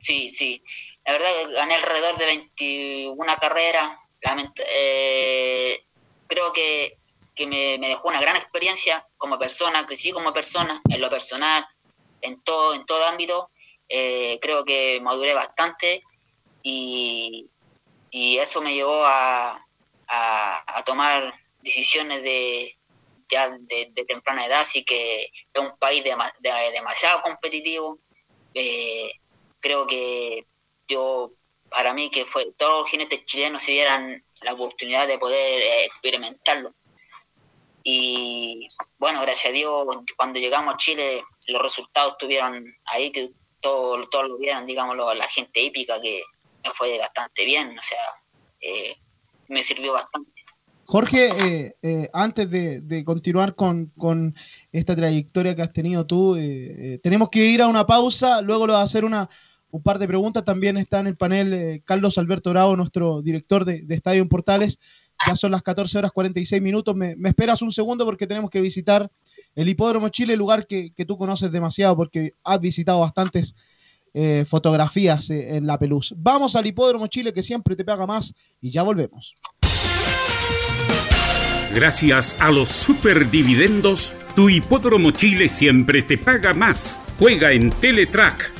Sí, 0.00 0.30
sí. 0.30 0.62
La 1.04 1.12
verdad 1.12 1.30
gané 1.54 1.74
alrededor 1.74 2.18
de 2.18 2.26
21 2.26 3.26
carreras, 3.40 3.98
eh, 4.20 5.84
creo 6.26 6.52
que, 6.52 6.98
me, 7.46 7.78
dejó 7.78 8.08
una 8.08 8.20
gran 8.20 8.36
experiencia 8.36 9.06
como 9.16 9.38
persona, 9.38 9.86
crecí 9.86 10.10
como 10.12 10.32
persona, 10.32 10.80
en 10.88 11.00
lo 11.00 11.08
personal, 11.08 11.66
en 12.20 12.42
todo, 12.42 12.74
en 12.74 12.84
todo 12.86 13.04
ámbito. 13.06 13.50
Eh, 13.88 14.38
creo 14.40 14.64
que 14.64 15.00
maduré 15.00 15.34
bastante 15.34 16.02
y, 16.62 17.48
eso 18.10 18.60
me 18.60 18.74
llevó 18.74 19.04
a, 19.04 19.64
tomar 20.84 21.34
decisiones 21.62 22.22
de, 22.22 22.76
ya 23.28 23.50
de, 23.50 24.04
temprana 24.06 24.46
edad, 24.46 24.60
así 24.60 24.84
que 24.84 25.24
es 25.24 25.60
un 25.60 25.76
país 25.78 26.02
demasiado 26.02 27.22
competitivo. 27.22 27.98
Eh, 28.54 29.12
creo 29.60 29.86
que 29.86 30.46
yo 30.88 31.32
para 31.70 31.94
mí 31.94 32.10
que 32.10 32.24
fue 32.24 32.52
todos 32.56 32.82
los 32.82 32.90
jinetes 32.90 33.24
chilenos 33.26 33.62
se 33.62 33.72
dieran 33.72 34.22
la 34.42 34.52
oportunidad 34.52 35.06
de 35.06 35.18
poder 35.18 35.62
eh, 35.62 35.84
experimentarlo. 35.84 36.74
Y 37.82 38.68
bueno, 38.98 39.22
gracias 39.22 39.50
a 39.50 39.54
Dios, 39.54 39.86
cuando 40.16 40.38
llegamos 40.38 40.74
a 40.74 40.76
Chile, 40.76 41.22
los 41.46 41.62
resultados 41.62 42.12
estuvieron 42.12 42.64
ahí, 42.86 43.10
que 43.10 43.30
todos 43.60 44.08
lo 44.12 44.38
vieron, 44.38 44.66
digamos, 44.66 44.96
la 44.96 45.28
gente 45.28 45.62
hípica, 45.62 46.00
que 46.00 46.22
me 46.64 46.70
fue 46.74 46.98
bastante 46.98 47.44
bien, 47.44 47.78
o 47.78 47.82
sea, 47.82 47.98
eh, 48.60 48.96
me 49.48 49.62
sirvió 49.62 49.94
bastante. 49.94 50.30
Jorge, 50.84 51.74
eh, 51.82 52.10
antes 52.12 52.50
de, 52.50 53.04
continuar 53.04 53.54
con, 53.54 53.86
con, 53.96 54.34
esta 54.72 54.96
trayectoria 54.96 55.54
que 55.54 55.62
has 55.62 55.72
tenido 55.72 56.06
tú, 56.06 56.36
tenemos 57.02 57.30
que 57.30 57.44
ir 57.44 57.62
a 57.62 57.68
una 57.68 57.86
pausa, 57.86 58.40
luego 58.42 58.66
lo 58.66 58.72
va 58.74 58.80
a 58.80 58.84
hacer 58.84 59.04
una, 59.04 59.28
un 59.70 59.82
par 59.82 59.98
de 59.98 60.06
preguntas. 60.06 60.44
También 60.44 60.76
está 60.76 61.00
en 61.00 61.08
el 61.08 61.16
panel 61.16 61.52
eh, 61.52 61.82
Carlos 61.84 62.18
Alberto 62.18 62.50
Bravo, 62.50 62.76
nuestro 62.76 63.22
director 63.22 63.64
de, 63.64 63.84
Estadio 63.88 64.22
en 64.22 64.28
Portales. 64.28 64.78
Ya 65.26 65.34
son 65.34 65.50
las 65.50 65.62
14 65.62 65.98
horas 65.98 66.12
46 66.12 66.62
minutos. 66.62 66.94
Me, 66.94 67.16
esperas 67.24 67.62
un 67.62 67.72
segundo 67.72 68.04
porque 68.04 68.26
tenemos 68.26 68.50
que 68.50 68.60
visitar 68.60 69.10
el 69.54 69.68
Hipódromo 69.68 70.08
Chile, 70.08 70.36
lugar 70.36 70.66
que, 70.66 70.92
tú 71.06 71.16
conoces 71.16 71.50
demasiado 71.50 71.96
porque 71.96 72.34
has 72.44 72.60
visitado 72.60 73.00
bastantes 73.00 73.54
eh, 74.14 74.44
fotografías 74.48 75.30
eh, 75.30 75.56
en 75.56 75.66
la 75.66 75.78
Peluz. 75.78 76.14
Vamos 76.16 76.56
al 76.56 76.66
Hipódromo 76.66 77.06
Chile 77.08 77.32
que 77.32 77.42
siempre 77.42 77.76
te 77.76 77.84
paga 77.84 78.06
más 78.06 78.34
y 78.60 78.70
ya 78.70 78.82
volvemos. 78.82 79.34
Gracias 81.74 82.34
a 82.40 82.50
los 82.50 82.68
superdividendos, 82.68 84.14
tu 84.34 84.48
Hipódromo 84.48 85.10
Chile 85.10 85.48
siempre 85.48 86.00
te 86.00 86.16
paga 86.16 86.54
más. 86.54 86.98
Juega 87.18 87.52
en 87.52 87.70
Teletrack 87.70 88.57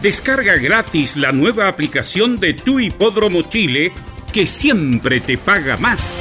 Descarga 0.00 0.56
gratis 0.56 1.16
la 1.16 1.32
nueva 1.32 1.68
aplicación 1.68 2.40
de 2.40 2.54
Tu 2.54 2.80
Hipódromo 2.80 3.42
Chile 3.42 3.92
que 4.32 4.46
siempre 4.46 5.20
te 5.20 5.36
paga 5.36 5.76
más. 5.76 6.18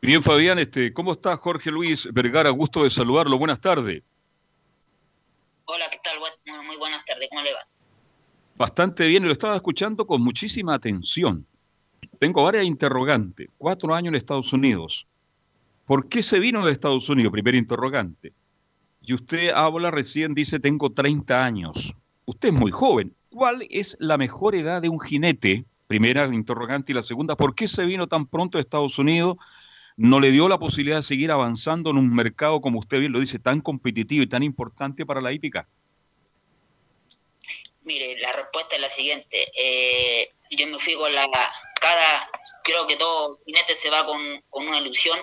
Bien, 0.00 0.22
Fabián, 0.22 0.60
este, 0.60 0.92
¿cómo 0.92 1.14
está 1.14 1.36
Jorge 1.36 1.72
Luis 1.72 2.08
Vergara? 2.12 2.50
Gusto 2.50 2.84
de 2.84 2.90
saludarlo. 2.90 3.36
Buenas 3.38 3.60
tardes. 3.60 4.04
Hola, 5.64 5.90
¿qué 5.90 5.98
tal? 6.04 6.20
Muy 6.64 6.76
buenas 6.76 7.04
tardes, 7.04 7.28
¿cómo 7.28 7.42
le 7.42 7.52
va? 7.52 7.66
Bastante 8.56 9.08
bien, 9.08 9.24
y 9.24 9.26
lo 9.26 9.32
estaba 9.32 9.56
escuchando 9.56 10.06
con 10.06 10.22
muchísima 10.22 10.74
atención. 10.74 11.44
Tengo 12.20 12.44
varias 12.44 12.64
interrogantes. 12.64 13.48
Cuatro 13.58 13.92
años 13.92 14.12
en 14.12 14.14
Estados 14.14 14.52
Unidos. 14.52 15.07
¿Por 15.88 16.10
qué 16.10 16.22
se 16.22 16.38
vino 16.38 16.66
de 16.66 16.72
Estados 16.72 17.08
Unidos? 17.08 17.32
Primer 17.32 17.54
interrogante. 17.54 18.34
Y 19.00 19.14
usted 19.14 19.48
habla 19.48 19.90
recién, 19.90 20.34
dice, 20.34 20.60
tengo 20.60 20.92
30 20.92 21.42
años. 21.42 21.94
Usted 22.26 22.50
es 22.50 22.54
muy 22.54 22.70
joven. 22.70 23.16
¿Cuál 23.30 23.66
es 23.70 23.96
la 23.98 24.18
mejor 24.18 24.54
edad 24.54 24.82
de 24.82 24.90
un 24.90 25.00
jinete? 25.00 25.64
Primera 25.86 26.26
interrogante. 26.26 26.92
Y 26.92 26.94
la 26.94 27.02
segunda, 27.02 27.36
¿por 27.36 27.54
qué 27.54 27.66
se 27.66 27.86
vino 27.86 28.06
tan 28.06 28.26
pronto 28.26 28.58
de 28.58 28.62
Estados 28.64 28.98
Unidos? 28.98 29.38
¿No 29.96 30.20
le 30.20 30.30
dio 30.30 30.46
la 30.46 30.58
posibilidad 30.58 30.98
de 30.98 31.02
seguir 31.02 31.30
avanzando 31.30 31.88
en 31.88 31.96
un 31.96 32.14
mercado, 32.14 32.60
como 32.60 32.80
usted 32.80 33.00
bien 33.00 33.12
lo 33.12 33.20
dice, 33.20 33.38
tan 33.38 33.62
competitivo 33.62 34.22
y 34.22 34.28
tan 34.28 34.42
importante 34.42 35.06
para 35.06 35.22
la 35.22 35.32
hípica? 35.32 35.66
Mire, 37.84 38.18
la 38.20 38.34
respuesta 38.34 38.74
es 38.74 38.82
la 38.82 38.90
siguiente. 38.90 39.50
Eh, 39.58 40.28
yo 40.50 40.66
me 40.66 40.78
fui 40.80 40.92
con 40.96 41.14
la... 41.14 41.26
Cada... 41.80 42.28
Creo 42.62 42.86
que 42.86 42.96
todo 42.96 43.38
jinete 43.46 43.74
se 43.74 43.88
va 43.88 44.04
con, 44.04 44.20
con 44.50 44.68
una 44.68 44.80
ilusión 44.80 45.18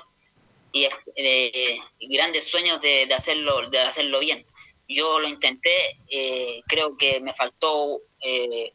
y, 0.75 0.89
eh, 1.15 1.79
grandes 2.01 2.43
sueños 2.45 2.81
de, 2.81 3.05
de 3.05 3.13
hacerlo 3.13 3.69
de 3.69 3.79
hacerlo 3.79 4.19
bien. 4.19 4.45
Yo 4.87 5.19
lo 5.19 5.27
intenté, 5.27 5.97
eh, 6.09 6.61
creo 6.67 6.97
que 6.97 7.19
me 7.21 7.33
faltó 7.33 8.01
eh, 8.19 8.73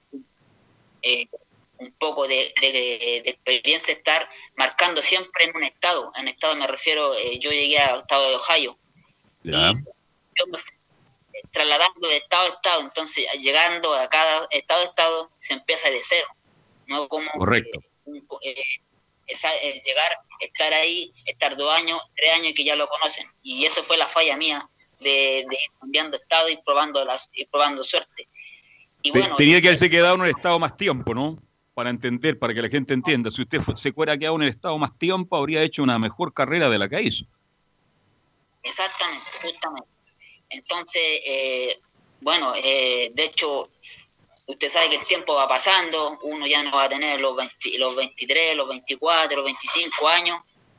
eh, 1.02 1.26
un 1.78 1.92
poco 1.92 2.26
de, 2.26 2.52
de- 2.60 3.20
de 3.24 3.30
experiencia 3.30 3.92
estar 3.94 4.28
marcando 4.56 5.02
siempre 5.02 5.44
en 5.44 5.54
un 5.56 5.64
estado. 5.64 6.10
En 6.16 6.26
estado 6.28 6.56
me 6.56 6.66
refiero, 6.66 7.14
eh, 7.14 7.38
yo 7.38 7.50
llegué 7.50 7.78
al 7.78 8.00
estado 8.00 8.28
de 8.30 8.36
Ohio. 8.36 8.78
Yo 9.42 10.46
me 10.46 10.58
fui 10.58 10.72
trasladando 11.52 12.08
de 12.08 12.16
estado 12.16 12.44
a 12.44 12.54
estado, 12.54 12.80
entonces 12.80 13.26
llegando 13.40 13.94
a 13.94 14.08
cada 14.08 14.46
estado 14.50 14.80
a 14.82 14.84
estado 14.84 15.30
se 15.38 15.52
empieza 15.54 15.90
de 15.90 16.00
cero. 16.02 16.28
No 16.86 17.08
como 17.08 17.30
Correcto. 17.32 17.78
un- 18.04 18.26
llegar, 19.84 20.18
estar 20.40 20.72
ahí, 20.72 21.12
estar 21.26 21.56
dos 21.56 21.72
años, 21.74 22.00
tres 22.16 22.32
años 22.32 22.48
y 22.48 22.54
que 22.54 22.64
ya 22.64 22.76
lo 22.76 22.88
conocen. 22.88 23.26
Y 23.42 23.64
eso 23.64 23.82
fue 23.84 23.96
la 23.96 24.08
falla 24.08 24.36
mía 24.36 24.68
de, 25.00 25.44
de 25.48 25.56
ir 25.56 25.70
cambiando 25.80 26.16
estado 26.16 26.48
y 26.48 26.56
probando 26.64 27.04
las, 27.04 27.28
y 27.32 27.44
probando 27.46 27.82
suerte. 27.84 28.28
Y 29.02 29.12
Te- 29.12 29.18
bueno, 29.18 29.36
Tenía 29.36 29.60
que 29.60 29.68
haberse 29.68 29.88
quedado 29.88 30.14
en 30.16 30.20
un 30.22 30.26
estado 30.26 30.58
más 30.58 30.76
tiempo, 30.76 31.14
¿no? 31.14 31.38
Para 31.74 31.88
entender, 31.90 32.38
para 32.38 32.52
que 32.52 32.60
la 32.62 32.68
gente 32.68 32.92
entienda. 32.92 33.30
Si 33.30 33.40
usted 33.42 33.60
se 33.76 33.92
fuera 33.92 34.18
quedado 34.18 34.36
en 34.36 34.42
el 34.42 34.48
estado 34.50 34.76
más 34.78 34.96
tiempo, 34.98 35.36
habría 35.36 35.62
hecho 35.62 35.82
una 35.82 35.98
mejor 35.98 36.34
carrera 36.34 36.68
de 36.68 36.78
la 36.78 36.88
que 36.88 37.00
hizo. 37.00 37.24
Exactamente, 38.62 39.26
justamente. 39.42 39.88
Entonces, 40.50 41.02
eh, 41.24 41.78
bueno, 42.20 42.52
eh, 42.56 43.10
de 43.14 43.24
hecho, 43.24 43.70
usted 44.50 44.70
sabe 44.70 44.90
que 44.90 44.96
el 44.96 45.06
tiempo 45.06 45.34
va 45.34 45.48
pasando, 45.48 46.18
uno 46.22 46.46
ya 46.46 46.62
no 46.62 46.72
va 46.72 46.84
a 46.84 46.88
tener 46.88 47.20
los, 47.20 47.36
20 47.36 47.78
los 47.78 47.96
23, 47.96 48.56
los 48.56 48.68
24, 48.68 49.36
los 49.36 49.44
25 49.44 50.08
años, 50.08 50.38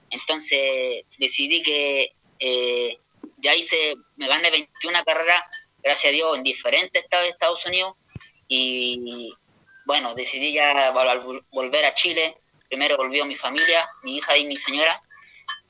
entonces 0.10 1.04
decidí 1.18 1.62
que 1.64 2.14
eh, 2.40 2.98
ya 3.38 3.56
hice, 3.56 3.96
me 4.18 4.28
gané 4.28 4.50
21 4.52 5.04
carreras, 5.04 5.42
gracias 5.82 6.12
a 6.12 6.16
Dios, 6.16 6.38
en 6.38 6.44
diferentes 6.44 7.04
estados 7.04 7.26
de 7.26 7.32
Estados 7.32 7.66
Unidos, 7.66 7.94
y 8.48 9.34
bueno, 9.86 10.14
decidí 10.14 10.54
ya 10.54 10.94
vol- 10.94 11.44
volver 11.52 11.86
a 11.86 11.94
Chile, 11.94 12.38
primero 12.68 12.98
volvió 12.98 13.26
mi 13.26 13.36
familia, 13.36 13.90
mi 14.04 14.18
hija 14.18 14.38
y 14.38 14.46
mi 14.46 14.58
señora, 14.58 15.02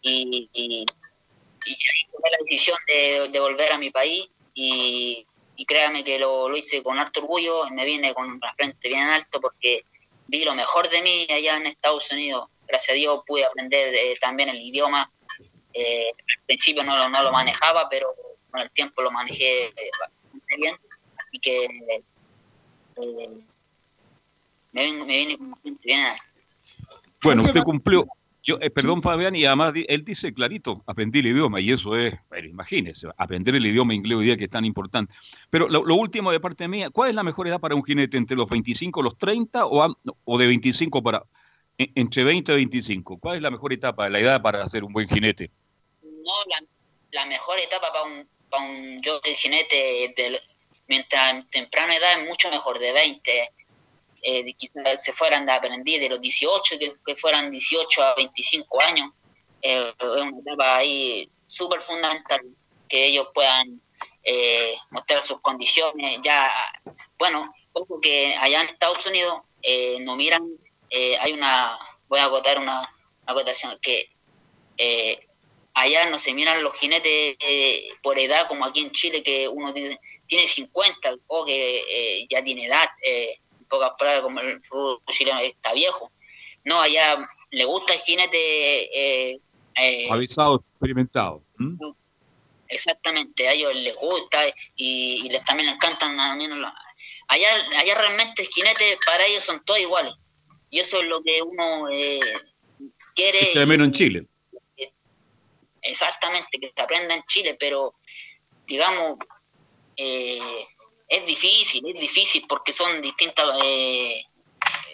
y, 0.01 0.49
ahí 0.55 2.05
tomé 2.11 2.31
la 2.31 2.37
decisión 2.43 2.77
de, 2.87 3.29
de 3.29 3.39
volver 3.39 3.71
a 3.71 3.77
mi 3.77 3.91
país. 3.91 4.27
Y, 4.53 5.25
y 5.61 5.65
créame 5.65 6.03
que 6.03 6.17
lo, 6.17 6.49
lo 6.49 6.57
hice 6.57 6.81
con 6.81 6.97
harto 6.97 7.19
orgullo, 7.19 7.65
me 7.69 7.85
vine 7.85 8.15
con 8.15 8.39
la 8.41 8.51
frente 8.55 8.89
bien 8.89 9.03
alto 9.07 9.39
porque 9.39 9.85
vi 10.25 10.43
lo 10.43 10.55
mejor 10.55 10.89
de 10.89 11.03
mí 11.03 11.27
allá 11.29 11.57
en 11.57 11.67
Estados 11.67 12.09
Unidos. 12.11 12.49
Gracias 12.67 12.89
a 12.89 12.95
Dios 12.95 13.21
pude 13.27 13.45
aprender 13.45 13.93
eh, 13.93 14.15
también 14.19 14.49
el 14.49 14.59
idioma. 14.59 15.11
Eh, 15.73 16.11
al 16.37 16.43
principio 16.47 16.83
no, 16.83 16.97
lo- 16.97 17.09
no 17.09 17.21
lo 17.21 17.31
manejaba, 17.31 17.87
pero 17.89 18.07
con 18.49 18.59
el 18.61 18.71
tiempo 18.71 19.03
lo 19.03 19.11
manejé 19.11 19.65
eh, 19.67 19.73
bastante 19.99 20.55
bien. 20.57 20.75
Así 21.17 21.37
que 21.39 21.65
eh, 21.65 23.29
me, 24.71 24.83
vine, 24.83 25.05
me 25.05 25.17
vine 25.17 25.37
con 25.37 25.49
la 25.51 25.55
frente 25.57 25.81
bien 25.83 25.99
alta. 26.01 26.23
Bueno, 27.21 27.43
usted 27.43 27.61
cumplió. 27.61 28.07
Yo, 28.43 28.57
eh, 28.59 28.71
perdón, 28.71 29.03
Fabián, 29.03 29.35
y 29.35 29.45
además 29.45 29.73
él 29.87 30.03
dice 30.03 30.33
clarito, 30.33 30.83
aprendí 30.87 31.19
el 31.19 31.27
idioma, 31.27 31.59
y 31.61 31.71
eso 31.71 31.95
es, 31.95 32.15
bueno, 32.27 32.47
imagínese, 32.47 33.07
aprender 33.15 33.53
el 33.55 33.65
idioma 33.65 33.93
inglés 33.93 34.17
hoy 34.17 34.25
día 34.25 34.37
que 34.37 34.45
es 34.45 34.49
tan 34.49 34.65
importante. 34.65 35.13
Pero 35.51 35.69
lo, 35.69 35.85
lo 35.85 35.93
último 35.95 36.31
de 36.31 36.39
parte 36.39 36.67
mía, 36.67 36.89
¿cuál 36.89 37.09
es 37.09 37.15
la 37.15 37.21
mejor 37.23 37.47
edad 37.47 37.59
para 37.59 37.75
un 37.75 37.83
jinete? 37.83 38.17
¿Entre 38.17 38.35
los 38.35 38.49
25 38.49 38.99
y 38.99 39.03
los 39.03 39.17
30 39.17 39.67
o, 39.67 39.83
a- 39.83 39.95
o 40.25 40.37
de 40.39 40.47
25 40.47 41.03
para, 41.03 41.23
en- 41.77 41.91
entre 41.93 42.23
20 42.23 42.51
y 42.53 42.55
25? 42.55 43.19
¿Cuál 43.19 43.35
es 43.35 43.41
la 43.43 43.51
mejor 43.51 43.73
etapa, 43.73 44.09
la 44.09 44.19
edad 44.19 44.41
para 44.41 44.67
ser 44.69 44.83
un 44.83 44.93
buen 44.93 45.07
jinete? 45.07 45.51
no 46.01 46.33
la, 46.49 46.63
la 47.11 47.25
mejor 47.25 47.59
etapa 47.59 47.91
para 47.91 48.05
un, 48.05 48.27
para 48.49 48.63
un 48.63 49.01
jockey 49.03 49.35
jinete 49.35 50.13
de, 50.15 50.39
mientras 50.87 51.33
en 51.33 51.47
temprana 51.49 51.95
edad 51.95 52.19
es 52.21 52.27
mucho 52.27 52.49
mejor 52.49 52.79
de 52.79 52.91
20 52.91 53.49
eh, 54.21 54.53
quizás 54.53 55.03
se 55.03 55.13
fueran 55.13 55.45
de 55.45 55.51
aprendiz 55.51 55.99
de 55.99 56.09
los 56.09 56.21
18 56.21 56.77
que, 57.05 57.15
fueran 57.15 57.51
18 57.51 58.03
a 58.03 58.15
25 58.15 58.81
años 58.81 59.11
eh, 59.61 59.93
es 59.99 60.21
una 60.21 60.39
etapa 60.39 60.77
ahí 60.77 61.29
súper 61.47 61.81
fundamental 61.81 62.41
que 62.87 63.05
ellos 63.07 63.27
puedan 63.33 63.81
eh, 64.23 64.75
mostrar 64.89 65.21
sus 65.23 65.39
condiciones. 65.41 66.19
Ya 66.23 66.51
bueno 67.17 67.51
ojo 67.73 67.99
que 68.01 68.35
allá 68.39 68.61
en 68.61 68.67
Estados 68.67 69.05
Unidos 69.05 69.41
eh, 69.61 69.97
no 70.01 70.15
miran 70.15 70.47
eh, 70.89 71.17
hay 71.19 71.33
una 71.33 71.77
voy 72.07 72.19
a 72.19 72.25
acotar 72.25 72.59
una, 72.59 72.79
una 72.79 72.87
acotación 73.27 73.77
que 73.81 74.11
eh, 74.77 75.27
allá 75.73 76.09
no 76.09 76.19
se 76.19 76.33
miran 76.33 76.63
los 76.63 76.75
jinetes 76.75 77.37
por 78.03 78.19
edad 78.19 78.47
como 78.47 78.65
aquí 78.65 78.81
en 78.81 78.91
Chile 78.91 79.23
que 79.23 79.47
uno 79.47 79.73
tiene, 79.73 79.99
tiene 80.27 80.47
50 80.47 81.15
o 81.27 81.45
que 81.45 82.27
ya 82.29 82.43
tiene 82.43 82.65
edad 82.65 82.89
eh, 83.03 83.39
pocas 83.71 83.91
palabras 83.97 84.21
como 84.23 84.39
el 84.41 84.61
fútbol 84.63 84.99
chileno 85.11 85.39
está 85.39 85.73
viejo 85.73 86.11
no 86.65 86.79
allá 86.79 87.27
le 87.49 87.65
gusta 87.65 87.93
el 87.93 87.99
jinete 88.01 89.31
eh, 89.33 89.39
eh, 89.75 90.07
Avisado, 90.11 90.63
experimentado. 90.73 91.41
exactamente 92.67 93.47
a 93.47 93.53
ellos 93.53 93.75
les 93.75 93.95
gusta 93.95 94.47
y, 94.75 95.25
y 95.25 95.29
les 95.29 95.43
también 95.45 95.67
les 95.67 95.75
encantan 95.75 96.19
allá 96.19 97.47
allá 97.79 97.95
realmente 97.95 98.43
el 98.43 98.47
jinete 98.49 98.97
para 99.05 99.25
ellos 99.25 99.43
son 99.43 99.63
todos 99.65 99.79
iguales 99.79 100.13
y 100.71 100.79
eso 100.79 101.01
es 101.01 101.07
lo 101.07 101.21
que 101.21 101.41
uno 101.41 101.89
eh, 101.89 102.19
quiere 103.13 103.53
de 103.53 103.65
menos 103.65 103.87
en 103.87 103.93
Chile. 103.93 104.27
Exactamente, 105.83 106.59
que 106.59 106.71
se 106.75 106.81
aprenda 106.81 107.15
en 107.15 107.23
Chile, 107.23 107.57
pero 107.59 107.95
digamos, 108.67 109.17
eh, 109.97 110.67
es 111.11 111.25
difícil, 111.25 111.83
es 111.85 111.99
difícil 111.99 112.45
porque 112.47 112.71
son 112.71 113.01
distintas 113.01 113.45
eh, 113.63 114.23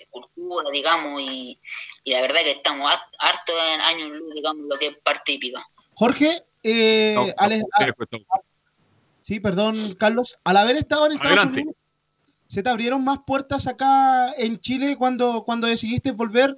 culturas, 0.10 0.72
digamos, 0.72 1.22
y, 1.22 1.60
y 2.04 2.12
la 2.12 2.22
verdad 2.22 2.42
que 2.42 2.52
estamos 2.52 2.90
har- 2.90 3.02
harto 3.20 3.54
en 3.74 3.82
años 3.82 4.10
luz, 4.10 4.34
digamos, 4.34 4.66
lo 4.68 4.80
que 4.80 4.88
es 4.88 4.98
parte 4.98 5.34
hípica. 5.34 5.64
Jorge, 5.96 6.44
eh, 6.64 7.14
No, 7.16 7.28
no, 7.28 7.58
no. 8.12 8.20
sí, 9.22 9.40
perdón, 9.40 9.96
Carlos, 10.00 10.38
al 10.44 10.58
haber 10.58 10.78
estado 10.78 11.06
en 11.06 11.12
Estados 11.12 11.38
Adelante. 11.38 11.62
Unidos, 11.62 11.76
¿se 12.48 12.64
te 12.64 12.70
abrieron 12.70 13.04
más 13.04 13.20
puertas 13.28 13.68
acá 13.68 14.34
en 14.38 14.60
Chile 14.60 14.96
cuando, 14.98 15.44
cuando 15.44 15.68
decidiste 15.68 16.12
volver? 16.12 16.56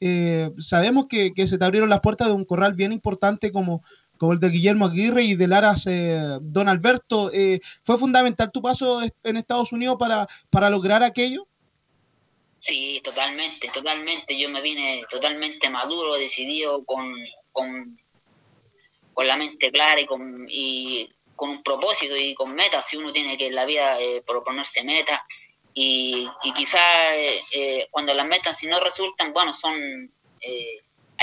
Eh, 0.00 0.50
sabemos 0.58 1.06
que, 1.06 1.32
que 1.34 1.46
se 1.46 1.58
te 1.58 1.64
abrieron 1.64 1.90
las 1.90 2.00
puertas 2.00 2.28
de 2.28 2.32
un 2.34 2.44
corral 2.44 2.74
bien 2.74 2.92
importante 2.92 3.52
como, 3.52 3.82
como 4.18 4.32
el 4.32 4.40
de 4.40 4.50
Guillermo 4.50 4.86
Aguirre 4.86 5.24
y 5.24 5.34
del 5.34 5.52
Aras 5.52 5.86
eh, 5.86 6.38
Don 6.40 6.68
Alberto. 6.68 7.30
Eh, 7.32 7.60
¿Fue 7.82 7.98
fundamental 7.98 8.50
tu 8.52 8.62
paso 8.62 9.00
en 9.24 9.36
Estados 9.36 9.72
Unidos 9.72 9.96
para, 9.98 10.28
para 10.50 10.70
lograr 10.70 11.02
aquello? 11.02 11.46
Sí, 12.60 13.00
totalmente, 13.02 13.68
totalmente. 13.74 14.38
Yo 14.38 14.48
me 14.48 14.60
vine 14.60 15.02
totalmente 15.10 15.68
maduro, 15.68 16.14
decidido, 16.14 16.84
con, 16.84 17.12
con, 17.50 17.98
con 19.12 19.26
la 19.26 19.36
mente 19.36 19.72
clara 19.72 20.00
y 20.00 20.06
con, 20.06 20.46
y 20.48 21.10
con 21.34 21.50
un 21.50 21.62
propósito 21.64 22.16
y 22.16 22.34
con 22.34 22.54
metas. 22.54 22.86
Si 22.86 22.96
uno 22.96 23.12
tiene 23.12 23.36
que 23.36 23.48
en 23.48 23.56
la 23.56 23.64
vida 23.64 24.00
eh, 24.00 24.22
proponerse 24.24 24.84
metas 24.84 25.20
y, 25.74 26.28
y 26.44 26.52
quizás 26.52 26.80
eh, 27.14 27.40
eh, 27.52 27.88
cuando 27.90 28.14
las 28.14 28.26
metas 28.26 28.56
si 28.56 28.68
no 28.68 28.78
resultan, 28.78 29.32
bueno, 29.32 29.52
son... 29.52 29.74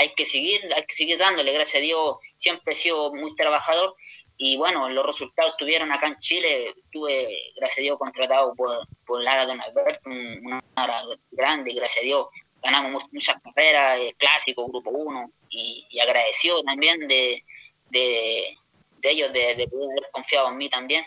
hay 0.00 0.14
que 0.16 0.24
seguir, 0.24 0.60
hay 0.74 0.84
que 0.86 0.94
seguir 0.94 1.18
dándole, 1.18 1.52
gracias 1.52 1.76
a 1.82 1.84
Dios, 1.84 2.16
siempre 2.38 2.72
he 2.72 2.76
sido 2.76 3.12
muy 3.12 3.34
trabajador 3.36 3.94
y 4.38 4.56
bueno, 4.56 4.88
los 4.88 5.04
resultados 5.06 5.54
tuvieron 5.58 5.92
acá 5.92 6.06
en 6.08 6.18
Chile. 6.18 6.72
Estuve, 6.84 7.28
gracias 7.56 7.78
a 7.78 7.82
Dios, 7.82 7.98
contratado 7.98 8.54
por, 8.54 8.70
por 9.06 9.22
Lara 9.22 9.44
Don 9.44 9.60
Alberto, 9.60 10.00
un- 10.08 10.40
una 10.46 10.60
Lara 10.76 11.02
grande, 11.30 11.74
gracias 11.74 12.02
a 12.02 12.06
Dios. 12.06 12.26
Ganamos 12.62 12.90
mu- 12.92 13.08
muchas 13.12 13.36
carreras, 13.42 13.98
eh, 14.00 14.14
clásico, 14.16 14.66
grupo 14.68 14.90
1, 14.90 15.30
y, 15.50 15.86
y 15.90 15.98
agradecido 16.00 16.62
también 16.62 17.06
de, 17.06 17.44
de, 17.90 18.56
ellos 19.02 19.30
de, 19.34 19.54
de 19.56 19.68
poder 19.68 19.90
haber 19.90 20.10
confiado 20.12 20.48
en 20.48 20.56
mí 20.56 20.68
también. 20.70 21.04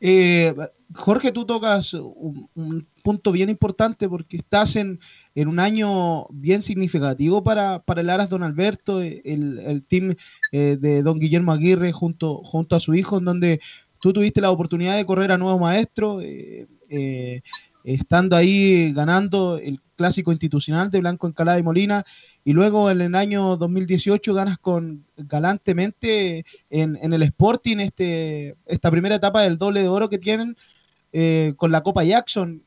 Eh, 0.00 0.54
Jorge, 0.94 1.32
tú 1.32 1.44
tocas 1.44 1.92
un 1.94 2.88
punto 3.02 3.32
bien 3.32 3.50
importante 3.50 4.08
porque 4.08 4.38
estás 4.38 4.76
en, 4.76 4.98
en 5.36 5.48
un 5.48 5.60
año 5.60 6.26
bien 6.30 6.62
significativo 6.62 7.44
para, 7.44 7.80
para 7.80 8.00
el 8.00 8.08
Aras 8.08 8.30
Don 8.30 8.42
Alberto, 8.42 9.02
eh, 9.02 9.20
el, 9.26 9.58
el 9.58 9.84
team 9.84 10.14
eh, 10.50 10.78
de 10.80 11.02
Don 11.02 11.20
Guillermo 11.20 11.52
Aguirre 11.52 11.92
junto, 11.92 12.38
junto 12.38 12.74
a 12.74 12.80
su 12.80 12.94
hijo, 12.94 13.18
en 13.18 13.26
donde 13.26 13.60
tú 14.00 14.14
tuviste 14.14 14.40
la 14.40 14.50
oportunidad 14.50 14.96
de 14.96 15.04
correr 15.04 15.30
a 15.30 15.36
nuevo 15.36 15.58
maestro, 15.58 16.20
eh, 16.22 17.42
estando 17.84 18.34
ahí 18.34 18.94
ganando 18.94 19.58
el 19.62 19.78
clásico 19.94 20.32
institucional 20.32 20.90
de 20.90 21.00
Blanco 21.00 21.26
Encalada 21.26 21.58
y 21.58 21.62
Molina, 21.62 22.02
y 22.42 22.54
luego 22.54 22.90
en 22.90 23.02
el 23.02 23.14
año 23.14 23.58
2018 23.58 24.32
ganas 24.32 24.56
con 24.56 25.04
galantemente 25.18 26.46
en, 26.70 26.96
en 26.96 27.12
el 27.12 27.22
Sporting 27.24 27.76
este, 27.78 28.56
esta 28.64 28.90
primera 28.90 29.16
etapa 29.16 29.42
del 29.42 29.58
doble 29.58 29.82
de 29.82 29.88
oro 29.88 30.08
que 30.08 30.18
tienen 30.18 30.56
con 31.56 31.72
la 31.72 31.82
Copa 31.82 32.04
Jackson. 32.04 32.62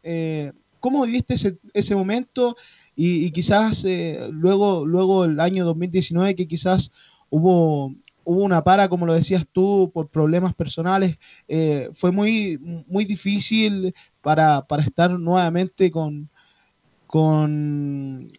¿Cómo 0.79 1.03
viviste 1.05 1.33
ese, 1.35 1.57
ese 1.73 1.95
momento? 1.95 2.55
Y, 2.95 3.31
quizás 3.31 3.85
eh, 3.85 4.27
luego, 4.31 4.85
luego 4.85 5.23
el 5.25 5.39
año 5.39 5.63
2019 5.65 6.35
que 6.35 6.47
quizás 6.47 6.91
hubo, 7.29 7.95
hubo 8.25 8.43
una 8.43 8.63
para, 8.63 8.89
como 8.89 9.05
lo 9.05 9.13
decías 9.13 9.45
tú, 9.51 9.89
por 9.93 10.09
problemas 10.09 10.53
personales, 10.53 11.17
eh, 11.47 11.89
fue 11.93 12.11
muy, 12.11 12.57
muy 12.87 13.05
difícil 13.05 13.93
para, 14.21 14.65
para 14.67 14.83
estar 14.83 15.17
nuevamente 15.17 15.89
con, 15.91 16.29
con 17.07 18.29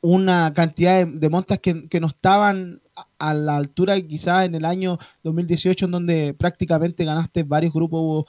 una 0.00 0.52
cantidad 0.54 1.06
de, 1.06 1.28
montas 1.28 1.58
que, 1.58 1.88
que 1.88 2.00
no 2.00 2.06
estaban 2.08 2.80
a- 3.18 3.34
la 3.34 3.56
altura 3.56 4.00
quizás 4.00 4.46
en 4.46 4.54
el 4.54 4.64
año 4.64 4.98
2018 5.22 5.86
en 5.86 5.90
donde 5.90 6.34
prácticamente 6.34 7.04
ganaste 7.04 7.42
varios 7.42 7.72
grupos, 7.72 8.00
hubo 8.00 8.26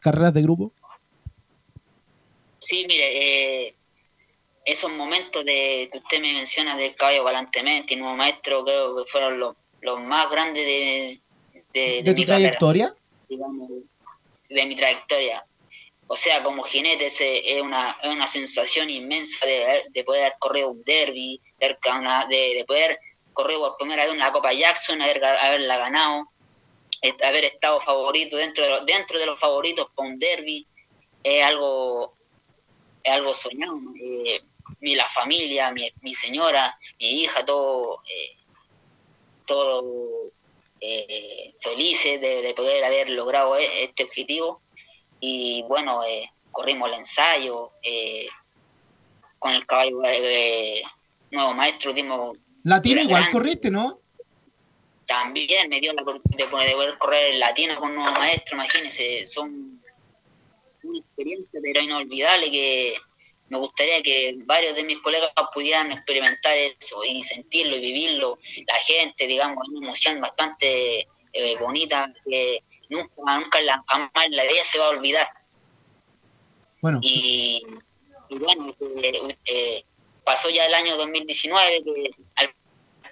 carreras 0.00 0.34
de 0.34 0.42
grupo. 0.42 0.72
Sí, 2.68 2.84
mire, 2.86 3.06
eh, 3.66 3.74
esos 4.62 4.90
momentos 4.90 5.42
de 5.42 5.88
que 5.90 5.98
usted 5.98 6.20
me 6.20 6.34
menciona 6.34 6.76
del 6.76 6.94
caballo 6.94 7.24
galantemente 7.24 7.94
y 7.94 7.96
nuevo 7.96 8.14
maestro, 8.14 8.62
creo 8.62 8.94
que 8.94 9.10
fueron 9.10 9.40
los, 9.40 9.56
los 9.80 9.98
más 10.00 10.28
grandes 10.30 10.66
de, 10.66 11.20
de, 11.72 12.02
¿De 12.02 12.12
tu 12.12 12.12
mi 12.12 12.26
carrera, 12.26 12.60
trayectoria? 12.60 12.94
digamos, 13.26 13.70
de 14.50 14.66
mi 14.66 14.76
trayectoria. 14.76 15.46
O 16.08 16.14
sea, 16.16 16.42
como 16.42 16.62
jinete 16.62 17.06
es 17.06 17.62
una, 17.62 17.96
es 18.02 18.08
una 18.10 18.28
sensación 18.28 18.90
inmensa 18.90 19.46
de, 19.46 19.84
de 19.88 20.04
poder 20.04 20.24
haber 20.24 20.38
corrido 20.38 20.68
un 20.68 20.82
derby, 20.84 21.40
de, 21.58 21.68
de, 22.28 22.54
de 22.54 22.64
poder 22.66 22.98
correr 23.32 23.56
por 23.56 23.78
primera 23.78 24.04
vez 24.04 24.12
una 24.12 24.30
Copa 24.30 24.52
Jackson, 24.52 25.00
haber, 25.00 25.24
haberla 25.24 25.78
ganado, 25.78 26.28
haber 27.24 27.44
estado 27.46 27.80
favorito 27.80 28.36
dentro 28.36 28.66
de, 28.66 28.92
dentro 28.92 29.18
de 29.18 29.24
los 29.24 29.40
favoritos 29.40 29.88
para 29.94 30.10
un 30.10 30.18
derby, 30.18 30.66
es 31.22 31.42
algo, 31.42 32.17
es 33.08 33.14
algo 33.14 33.34
soñado. 33.34 33.74
¿no? 33.80 33.92
Eh, 34.00 34.42
mi, 34.80 34.94
la 34.94 35.08
familia, 35.08 35.70
mi, 35.72 35.90
mi 36.02 36.14
señora, 36.14 36.78
mi 37.00 37.22
hija, 37.22 37.44
todo, 37.44 38.02
eh, 38.08 38.36
todo 39.46 40.30
eh, 40.80 41.54
felices 41.60 42.20
de, 42.20 42.42
de 42.42 42.54
poder 42.54 42.84
haber 42.84 43.10
logrado 43.10 43.56
e- 43.56 43.84
este 43.84 44.04
objetivo. 44.04 44.60
Y 45.20 45.62
bueno, 45.68 46.04
eh, 46.04 46.30
corrimos 46.52 46.88
el 46.90 46.98
ensayo 46.98 47.72
eh, 47.82 48.28
con 49.38 49.52
el 49.52 49.66
caballo 49.66 50.02
eh, 50.04 50.82
nuevo 51.30 51.54
maestro, 51.54 51.92
dimos 51.92 52.36
Latino 52.64 53.00
igual 53.00 53.22
grande. 53.22 53.32
corriste, 53.32 53.70
¿no? 53.70 54.00
también 55.06 55.70
me 55.70 55.80
dio 55.80 55.92
la 55.94 56.02
oportunidad 56.02 56.44
de, 56.44 56.50
poder- 56.50 56.66
de 56.68 56.74
poder 56.74 56.98
correr 56.98 57.32
el 57.32 57.40
latino 57.40 57.76
con 57.76 57.90
un 57.90 57.96
nuevo 57.96 58.12
maestro, 58.18 58.56
imagínense, 58.56 59.26
son 59.26 59.77
una 60.88 60.98
experiencia 60.98 61.60
pero 61.62 61.80
inolvidable 61.80 62.50
que 62.50 62.94
me 63.48 63.58
gustaría 63.58 64.02
que 64.02 64.34
varios 64.44 64.74
de 64.76 64.84
mis 64.84 64.98
colegas 64.98 65.30
pudieran 65.54 65.90
experimentar 65.92 66.56
eso 66.58 67.02
y 67.04 67.22
sentirlo 67.24 67.76
y 67.76 67.80
vivirlo. 67.80 68.38
La 68.66 68.74
gente, 68.80 69.26
digamos, 69.26 69.58
es 69.66 69.68
una 69.74 69.86
emoción 69.86 70.20
bastante 70.20 71.08
eh, 71.32 71.56
bonita 71.58 72.12
que 72.28 72.62
nunca, 72.90 73.38
nunca 73.38 73.60
la, 73.62 73.82
jamás 73.88 74.10
la 74.30 74.42
vida 74.44 74.64
se 74.64 74.78
va 74.78 74.86
a 74.86 74.90
olvidar. 74.90 75.28
Bueno. 76.82 77.00
Y, 77.02 77.62
y 78.28 78.38
bueno, 78.38 78.74
eh, 79.02 79.36
eh, 79.46 79.84
pasó 80.24 80.50
ya 80.50 80.66
el 80.66 80.74
año 80.74 80.96
2019, 80.98 81.82
que 81.84 82.10
al 82.36 82.54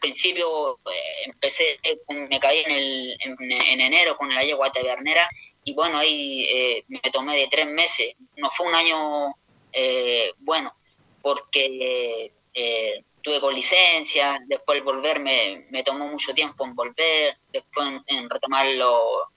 principio 0.01 0.79
eh, 0.93 1.23
empecé, 1.25 1.79
con- 2.05 2.29
me 2.29 2.39
caí 2.39 2.63
en, 2.67 2.71
el, 2.73 3.17
en, 3.21 3.37
en 3.53 3.81
enero 3.81 4.17
con 4.19 4.33
la 4.35 4.43
yegua 4.45 4.71
tabernera 4.71 5.29
y 5.67 5.75
bueno, 5.75 5.99
ahí 5.99 6.47
eh, 6.49 6.85
me 6.87 7.01
tomé 7.13 7.37
de 7.37 7.49
tres 7.49 7.67
meses. 7.67 8.15
No 8.37 8.49
fue 8.53 8.69
un 8.69 8.75
año 8.75 9.35
eh, 9.73 10.33
bueno, 10.39 10.73
porque 11.21 12.33
eh, 12.55 13.05
tuve 13.21 13.41
con 13.41 13.53
licencia, 13.53 14.39
después 14.47 14.83
volver 14.85 15.19
me, 15.19 15.67
me 15.71 15.83
tomó 15.83 16.07
mucho 16.07 16.33
tiempo 16.33 16.65
en 16.65 16.75
volver, 16.77 17.37
después 17.53 17.89
en, 17.89 18.03
en 18.07 18.31
retomar 18.31 18.65
lo- 18.77 19.29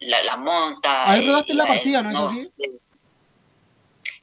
la- 0.00 0.24
las 0.24 0.38
montas. 0.38 0.92
Ahí 1.08 1.24
eh, 1.24 1.28
rodaste 1.28 1.54
la 1.54 1.66
partida, 1.66 2.02
¿no 2.02 2.10
es 2.10 2.16
así? 2.32 2.50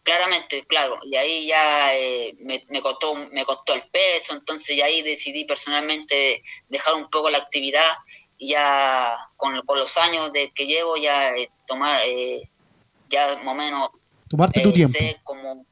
Claramente, 0.03 0.65
claro, 0.65 0.99
y 1.05 1.15
ahí 1.15 1.47
ya 1.47 1.95
eh, 1.95 2.35
me, 2.39 2.65
me 2.67 2.81
costó 2.81 3.15
me 3.15 3.45
costó 3.45 3.73
el 3.73 3.83
peso, 3.89 4.33
entonces 4.33 4.75
ya 4.75 4.83
ahí 4.85 5.01
decidí 5.01 5.45
personalmente 5.45 6.43
dejar 6.67 6.95
un 6.95 7.09
poco 7.09 7.29
la 7.29 7.37
actividad 7.37 7.93
y 8.37 8.49
ya 8.49 9.15
con, 9.37 9.61
con 9.61 9.79
los 9.79 9.95
años 9.95 10.33
de 10.33 10.51
que 10.51 10.65
llevo 10.67 10.97
ya 10.97 11.29
eh, 11.29 11.49
tomar 11.73 12.01
eh, 12.05 12.49
ya 13.09 13.35
más 13.37 13.47
o 13.47 13.55
menos 13.55 13.89
Tomarte 14.29 14.59
eh, 14.61 14.63
tu 14.63 14.73
tiempo. 14.73 14.97
sé 14.97 15.17
cómo, 15.23 15.65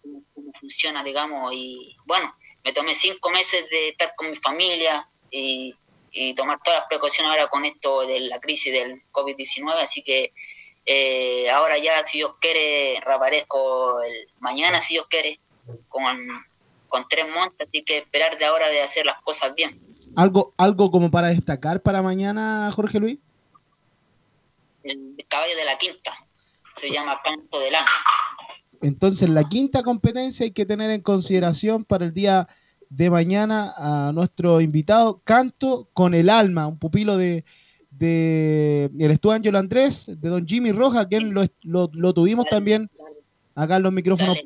funciona, 0.60 1.04
digamos, 1.04 1.54
y 1.54 1.96
bueno, 2.06 2.36
me 2.64 2.74
tomé 2.74 2.94
cinco 2.94 3.30
meses 3.30 3.66
de 3.72 3.90
estar 3.90 4.14
con 4.16 4.30
mi 4.30 4.36
familia 4.36 5.08
y, 5.32 5.74
y 6.12 6.34
tomar 6.34 6.60
todas 6.64 6.82
las 6.82 6.88
precauciones 6.90 7.32
ahora 7.32 7.48
con 7.48 7.66
esto 7.66 8.06
de 8.06 8.20
la 8.22 8.40
crisis 8.40 8.74
del 8.74 9.02
COVID-19, 9.12 9.74
así 9.82 10.04
que 10.04 10.34
eh, 10.86 11.50
ahora 11.50 11.78
ya, 11.78 12.06
si 12.06 12.18
Dios 12.20 12.36
quiere, 12.40 13.00
reaparezco 13.06 14.02
el, 14.02 14.28
mañana, 14.40 14.82
si 14.82 14.96
Dios 14.96 15.08
quiere, 15.10 15.40
con, 15.88 16.04
con 16.90 17.08
tres 17.08 17.26
montas, 17.34 17.68
así 17.68 17.84
que 17.84 18.00
esperar 18.00 18.38
de 18.38 18.46
ahora 18.46 18.70
de 18.70 18.82
hacer 18.82 19.06
las 19.06 19.22
cosas 19.22 19.56
bien. 19.56 19.80
¿Algo, 20.16 20.54
algo 20.58 20.92
como 20.92 21.10
para 21.10 21.30
destacar 21.30 21.82
para 21.82 22.02
mañana, 22.02 22.72
Jorge 22.76 23.00
Luis? 23.00 23.18
El 24.84 25.21
caballo 25.32 25.56
de 25.56 25.66
la 25.66 25.78
quinta, 25.78 26.14
se 26.80 26.92
llama 26.92 27.20
Canto 27.24 27.60
del 27.60 27.74
Alma. 27.74 27.90
Entonces, 28.84 29.30
la 29.30 29.44
quinta 29.44 29.82
competencia 29.84 30.44
hay 30.44 30.52
que 30.52 30.66
tener 30.66 30.90
en 30.92 31.02
consideración 31.02 31.84
para 31.86 32.06
el 32.06 32.14
día 32.14 32.48
de 32.90 33.10
mañana 33.10 33.74
a 33.78 34.12
nuestro 34.14 34.60
invitado, 34.60 35.22
Canto 35.24 35.90
con 35.94 36.14
el 36.14 36.30
Alma, 36.30 36.68
un 36.68 36.78
pupilo 36.78 37.16
de, 37.18 37.46
de 37.90 38.90
el 39.00 39.12
estudio 39.12 39.36
Ángelo 39.36 39.60
Andrés, 39.60 40.06
de 40.20 40.30
don 40.30 40.46
Jimmy 40.48 40.72
Roja, 40.72 41.08
quien 41.08 41.34
lo, 41.34 41.44
lo- 41.62 41.90
lo 41.94 42.14
tuvimos 42.14 42.46
también 42.50 42.90
acá 43.56 43.78
en 43.78 43.84
los 43.84 43.94
micrófonos. 43.94 44.38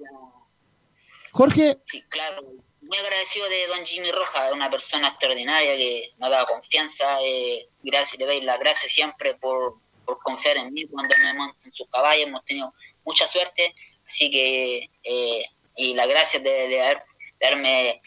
Jorge, 1.32 1.78
Sí, 1.86 2.02
claro. 2.10 2.44
Muy 2.82 2.98
agradecido 3.00 3.50
de 3.50 3.66
don 3.76 3.84
Jimmy 3.84 4.12
Roja, 4.12 4.54
una 4.54 4.70
persona 4.70 5.08
extraordinaria 5.08 5.76
que 5.76 6.14
nos 6.20 6.30
daba 6.30 6.46
confianza. 6.46 7.04
Eh, 7.24 7.68
gracias, 7.82 8.20
le 8.20 8.26
doy 8.28 8.42
las 8.42 8.60
gracias 8.60 8.92
siempre 8.92 9.34
por, 9.34 9.80
por 10.06 10.20
confiar 10.20 10.58
en 10.58 10.74
mí 10.74 10.86
cuando 10.86 11.14
me 11.22 11.34
monto 11.34 11.56
en 11.66 11.74
sus 11.74 11.88
caballos. 11.90 12.28
Hemos 12.28 12.46
tenido 12.46 12.74
mucha 13.04 13.28
suerte, 13.28 13.74
así 14.08 14.30
que, 14.32 14.90
eh, 15.04 15.46
y 15.76 15.94
las 15.94 16.08
gracias 16.08 16.44
de, 16.44 16.50
de 16.70 16.82
haber- 16.82 17.04
haberme 17.44 18.02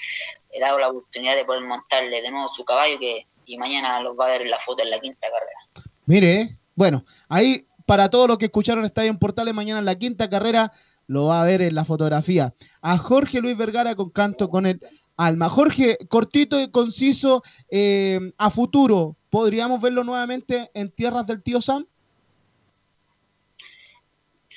dado 0.59 0.79
la 0.79 0.89
oportunidad 0.89 1.37
de 1.37 1.45
poder 1.45 1.63
montarle 1.63 2.23
de 2.23 2.31
nuevo 2.31 2.49
su 2.49 2.65
caballo, 2.65 2.99
que 2.99 3.27
y 3.45 3.57
mañana 3.57 4.01
los 4.03 4.19
va 4.19 4.27
a 4.27 4.31
ver 4.31 4.43
en 4.43 4.51
la 4.51 4.59
foto 4.59 4.83
en 4.83 4.91
la 4.91 4.99
quinta 5.01 5.27
carrera. 5.27 5.91
mire, 6.07 6.59
bueno, 6.75 7.05
ahí 7.29 7.67
para 7.87 8.11
todos 8.11 8.29
los 8.29 8.37
que 8.39 8.47
escucharon 8.47 8.85
Estadio 8.85 9.09
en 9.11 9.19
Portales, 9.19 9.55
mañana 9.55 9.79
en 9.79 9.87
la 9.87 9.95
quinta 9.99 10.29
carrera 10.29 10.71
lo 11.07 11.27
va 11.27 11.41
a 11.43 11.47
ver 11.47 11.63
en 11.63 11.75
la 11.75 11.85
fotografía. 11.87 12.53
A 12.83 12.99
Jorge 12.99 13.41
Luis 13.41 13.57
Vergara 13.57 13.95
con 13.95 14.11
Canto 14.11 14.51
con 14.51 14.67
el 14.67 14.81
Alma. 15.17 15.49
Jorge, 15.49 15.97
cortito 16.09 16.61
y 16.61 16.71
conciso, 16.71 17.43
eh, 17.71 18.21
a 18.37 18.51
futuro, 18.51 19.17
¿podríamos 19.31 19.81
verlo 19.81 20.05
nuevamente 20.05 20.71
en 20.75 20.91
tierras 20.91 21.27
del 21.27 21.43
tío 21.43 21.61
Sam? 21.61 21.87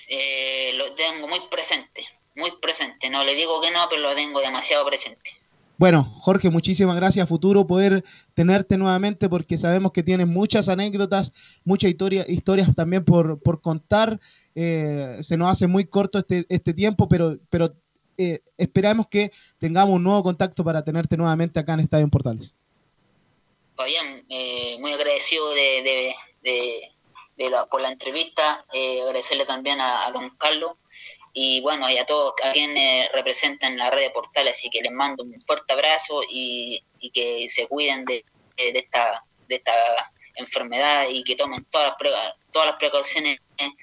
Eh, 0.07 0.73
lo 0.75 0.93
tengo 0.93 1.27
muy 1.27 1.39
presente, 1.49 2.03
muy 2.35 2.51
presente. 2.61 3.09
No 3.09 3.23
le 3.23 3.33
digo 3.35 3.61
que 3.61 3.71
no, 3.71 3.87
pero 3.89 4.01
lo 4.01 4.15
tengo 4.15 4.41
demasiado 4.41 4.85
presente. 4.85 5.31
Bueno, 5.77 6.03
Jorge, 6.03 6.51
muchísimas 6.51 6.95
gracias. 6.95 7.27
Futuro 7.27 7.65
poder 7.65 8.03
tenerte 8.35 8.77
nuevamente 8.77 9.27
porque 9.27 9.57
sabemos 9.57 9.91
que 9.91 10.03
tienes 10.03 10.27
muchas 10.27 10.69
anécdotas, 10.69 11.33
muchas 11.63 11.89
historia, 11.89 12.23
historias 12.27 12.75
también 12.75 13.03
por, 13.03 13.41
por 13.41 13.61
contar. 13.61 14.19
Eh, 14.53 15.17
se 15.21 15.37
nos 15.37 15.49
hace 15.49 15.65
muy 15.65 15.85
corto 15.85 16.19
este, 16.19 16.45
este 16.49 16.75
tiempo, 16.75 17.09
pero, 17.09 17.39
pero 17.49 17.73
eh, 18.17 18.43
esperamos 18.57 19.07
que 19.07 19.31
tengamos 19.57 19.95
un 19.95 20.03
nuevo 20.03 20.21
contacto 20.21 20.63
para 20.63 20.83
tenerte 20.83 21.17
nuevamente 21.17 21.59
acá 21.59 21.73
en 21.73 21.79
Estadio 21.79 22.07
Portales. 22.09 22.55
Fabián, 23.81 24.23
eh, 24.29 24.77
muy 24.79 24.93
agradecido 24.93 25.49
de, 25.55 26.13
de, 26.43 26.91
de, 27.35 27.51
por 27.71 27.81
la 27.81 27.89
entrevista, 27.89 28.63
eh, 28.71 29.01
agradecerle 29.01 29.43
también 29.45 29.81
a, 29.81 30.11
don 30.11 30.29
Carlos 30.37 30.73
y 31.33 31.61
bueno, 31.61 31.89
y 31.89 31.97
a 31.97 32.05
todos 32.05 32.35
a 32.43 32.51
quienes 32.51 33.11
representan 33.11 33.77
la 33.77 33.89
red 33.89 34.03
de 34.03 34.09
portales, 34.11 34.55
así 34.55 34.69
que 34.69 34.81
les 34.81 34.91
mando 34.91 35.23
un 35.23 35.41
fuerte 35.41 35.73
abrazo 35.73 36.21
y, 36.29 36.83
y 36.99 37.09
que 37.09 37.49
se 37.49 37.67
cuiden 37.67 38.05
de, 38.05 38.23
de, 38.55 38.77
esta, 38.77 39.25
de 39.47 39.55
esta 39.55 39.73
enfermedad 40.35 41.07
y 41.09 41.23
que 41.23 41.35
tomen 41.35 41.65
todas 41.71 41.95
las, 42.01 42.35
todas 42.51 42.67
las 42.67 42.77
precauciones 42.77 43.39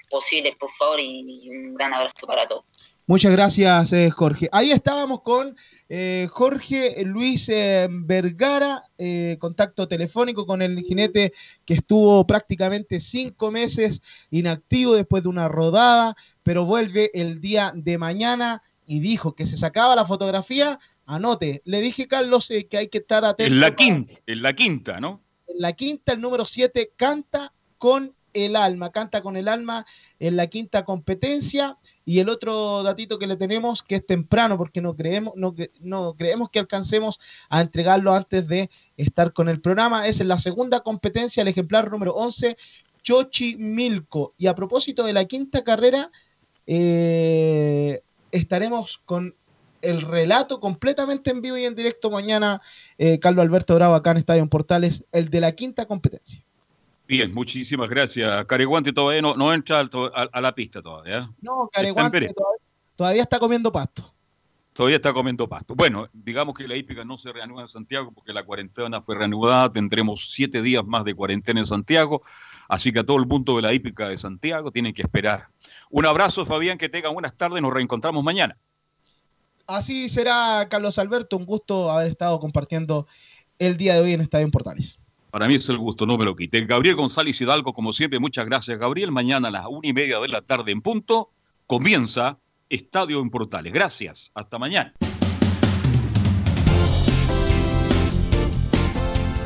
posibles, 0.09 0.55
por 0.55 0.71
favor, 0.71 1.01
y 1.01 1.49
un 1.49 1.75
gran 1.75 1.93
abrazo 1.93 2.25
para 2.25 2.47
todos. 2.47 2.63
Muchas 3.09 3.31
gracias, 3.31 3.91
eh, 3.93 4.11
Jorge. 4.11 4.49
Ahí 4.51 4.69
estábamos 4.69 5.23
con 5.23 5.55
eh, 5.89 6.27
Jorge 6.29 7.03
Luis 7.05 7.49
eh, 7.49 7.87
Vergara, 7.89 8.83
eh, 8.99 9.35
contacto 9.39 9.87
telefónico 9.87 10.45
con 10.45 10.61
el 10.61 10.79
jinete 10.81 11.33
que 11.65 11.73
estuvo 11.73 12.27
prácticamente 12.27 12.99
cinco 12.99 13.49
meses 13.49 14.03
inactivo 14.29 14.93
después 14.93 15.23
de 15.23 15.29
una 15.29 15.47
rodada, 15.47 16.15
pero 16.43 16.65
vuelve 16.65 17.09
el 17.15 17.41
día 17.41 17.71
de 17.73 17.97
mañana 17.97 18.61
y 18.85 18.99
dijo 18.99 19.33
que 19.33 19.47
se 19.47 19.57
sacaba 19.57 19.95
la 19.95 20.05
fotografía. 20.05 20.79
Anote, 21.07 21.63
le 21.65 21.81
dije, 21.81 22.07
Carlos, 22.07 22.53
que 22.69 22.77
hay 22.77 22.89
que 22.89 22.99
estar 22.99 23.25
atento. 23.25 23.51
En 23.51 23.59
la 23.59 23.75
quinta, 23.75 24.13
en 24.27 24.41
la 24.43 24.53
quinta, 24.53 24.99
¿no? 24.99 25.23
En 25.47 25.55
la 25.57 25.73
quinta, 25.73 26.13
el 26.13 26.21
número 26.21 26.45
siete, 26.45 26.91
canta 26.95 27.53
con 27.79 28.13
el 28.33 28.55
alma, 28.55 28.91
canta 28.91 29.21
con 29.21 29.37
el 29.37 29.47
alma 29.47 29.85
en 30.19 30.35
la 30.35 30.47
quinta 30.47 30.85
competencia. 30.85 31.77
Y 32.09 32.17
el 32.17 32.29
otro 32.29 32.81
datito 32.81 33.19
que 33.19 33.27
le 33.27 33.35
tenemos, 33.35 33.83
que 33.83 33.97
es 33.97 34.03
temprano, 34.03 34.57
porque 34.57 34.81
no 34.81 34.95
creemos, 34.95 35.35
no, 35.35 35.53
no 35.79 36.15
creemos 36.15 36.49
que 36.49 36.57
alcancemos 36.57 37.19
a 37.49 37.61
entregarlo 37.61 38.15
antes 38.15 38.47
de 38.47 38.71
estar 38.97 39.31
con 39.31 39.47
el 39.47 39.61
programa, 39.61 40.07
es 40.07 40.19
en 40.19 40.27
la 40.27 40.39
segunda 40.39 40.79
competencia, 40.79 41.41
el 41.41 41.49
ejemplar 41.49 41.91
número 41.91 42.15
11, 42.15 42.57
Chochimilco. 43.03 44.33
Y 44.39 44.47
a 44.47 44.55
propósito 44.55 45.03
de 45.03 45.13
la 45.13 45.25
quinta 45.25 45.63
carrera, 45.63 46.09
eh, 46.65 48.01
estaremos 48.31 48.97
con 49.05 49.35
el 49.83 50.01
relato 50.01 50.59
completamente 50.59 51.29
en 51.29 51.43
vivo 51.43 51.57
y 51.57 51.65
en 51.65 51.75
directo 51.75 52.09
mañana, 52.09 52.59
eh, 52.97 53.19
Carlos 53.19 53.43
Alberto 53.43 53.75
Bravo, 53.75 53.93
acá 53.93 54.09
en 54.09 54.17
Estadio 54.17 54.47
Portales, 54.47 55.05
el 55.11 55.29
de 55.29 55.41
la 55.41 55.51
quinta 55.51 55.85
competencia. 55.85 56.43
Bien, 57.09 57.33
muchísimas 57.33 57.89
gracias. 57.89 58.45
Careguante 58.45 58.93
todavía 58.93 59.23
no, 59.23 59.35
no 59.35 59.51
entra 59.51 59.79
a, 59.79 60.29
a, 60.31 60.41
la 60.41 60.53
pista 60.53 60.79
todavía. 60.79 61.27
No, 61.41 61.67
Careguante 61.73 62.19
todavía, 62.19 62.61
todavía, 62.95 63.21
está 63.23 63.39
comiendo 63.39 63.71
pasto. 63.71 64.13
Todavía 64.73 64.97
está 64.97 65.11
comiendo 65.11 65.49
pasto. 65.49 65.73
Bueno, 65.73 66.07
digamos 66.13 66.53
que 66.53 66.67
la 66.67 66.75
hípica 66.75 67.03
no 67.03 67.17
se 67.17 67.33
reanuda 67.33 67.63
en 67.63 67.67
Santiago 67.67 68.11
porque 68.11 68.31
la 68.31 68.43
cuarentena 68.43 69.01
fue 69.01 69.15
reanudada. 69.15 69.71
Tendremos 69.71 70.29
siete 70.31 70.61
días 70.61 70.85
más 70.85 71.03
de 71.03 71.15
cuarentena 71.15 71.61
en 71.61 71.65
Santiago. 71.65 72.21
Así 72.67 72.93
que 72.93 72.99
a 72.99 73.03
todo 73.03 73.17
el 73.17 73.27
punto 73.27 73.55
de 73.55 73.63
la 73.63 73.73
hípica 73.73 74.07
de 74.07 74.15
Santiago 74.15 74.71
tienen 74.71 74.93
que 74.93 75.01
esperar. 75.01 75.47
Un 75.89 76.05
abrazo, 76.05 76.45
Fabián, 76.45 76.77
que 76.77 76.89
tengan 76.89 77.13
buenas 77.13 77.35
tardes. 77.35 77.59
Nos 77.59 77.73
reencontramos 77.73 78.23
mañana. 78.23 78.55
Así 79.65 80.09
será, 80.09 80.67
Carlos 80.69 80.99
Alberto. 80.99 81.37
Un 81.37 81.47
gusto 81.47 81.89
haber 81.89 82.05
estado 82.05 82.39
compartiendo 82.39 83.07
el 83.57 83.77
día 83.77 83.95
de 83.95 84.01
hoy 84.01 84.13
en 84.13 84.21
Estadio 84.21 84.47
Portales. 84.51 84.98
Para 85.31 85.47
mí 85.47 85.55
es 85.55 85.69
el 85.69 85.77
gusto, 85.77 86.05
no 86.05 86.17
me 86.17 86.25
lo 86.25 86.35
quiten. 86.35 86.65
Gabriel 86.65 86.95
González 86.95 87.39
Hidalgo, 87.39 87.73
como 87.73 87.93
siempre, 87.93 88.19
muchas 88.19 88.45
gracias, 88.45 88.79
Gabriel. 88.79 89.11
Mañana 89.11 89.49
a 89.49 89.51
las 89.51 89.65
una 89.67 89.87
y 89.87 89.93
media 89.93 90.19
de 90.19 90.27
la 90.27 90.41
tarde 90.41 90.71
en 90.71 90.81
punto 90.81 91.29
comienza 91.67 92.39
Estadio 92.67 93.19
en 93.19 93.29
Portales. 93.29 93.71
Gracias, 93.71 94.31
hasta 94.33 94.57
mañana. 94.57 94.93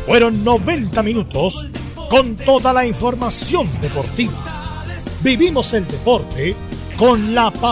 Fueron 0.06 0.44
90 0.44 1.04
minutos 1.04 1.68
con 2.10 2.36
toda 2.38 2.72
la 2.74 2.86
información 2.86 3.68
deportiva. 3.82 4.34
Vivimos 5.22 5.74
el 5.74 5.88
deporte 5.88 6.56
con 6.98 7.34
la 7.34 7.52
paz. 7.52 7.72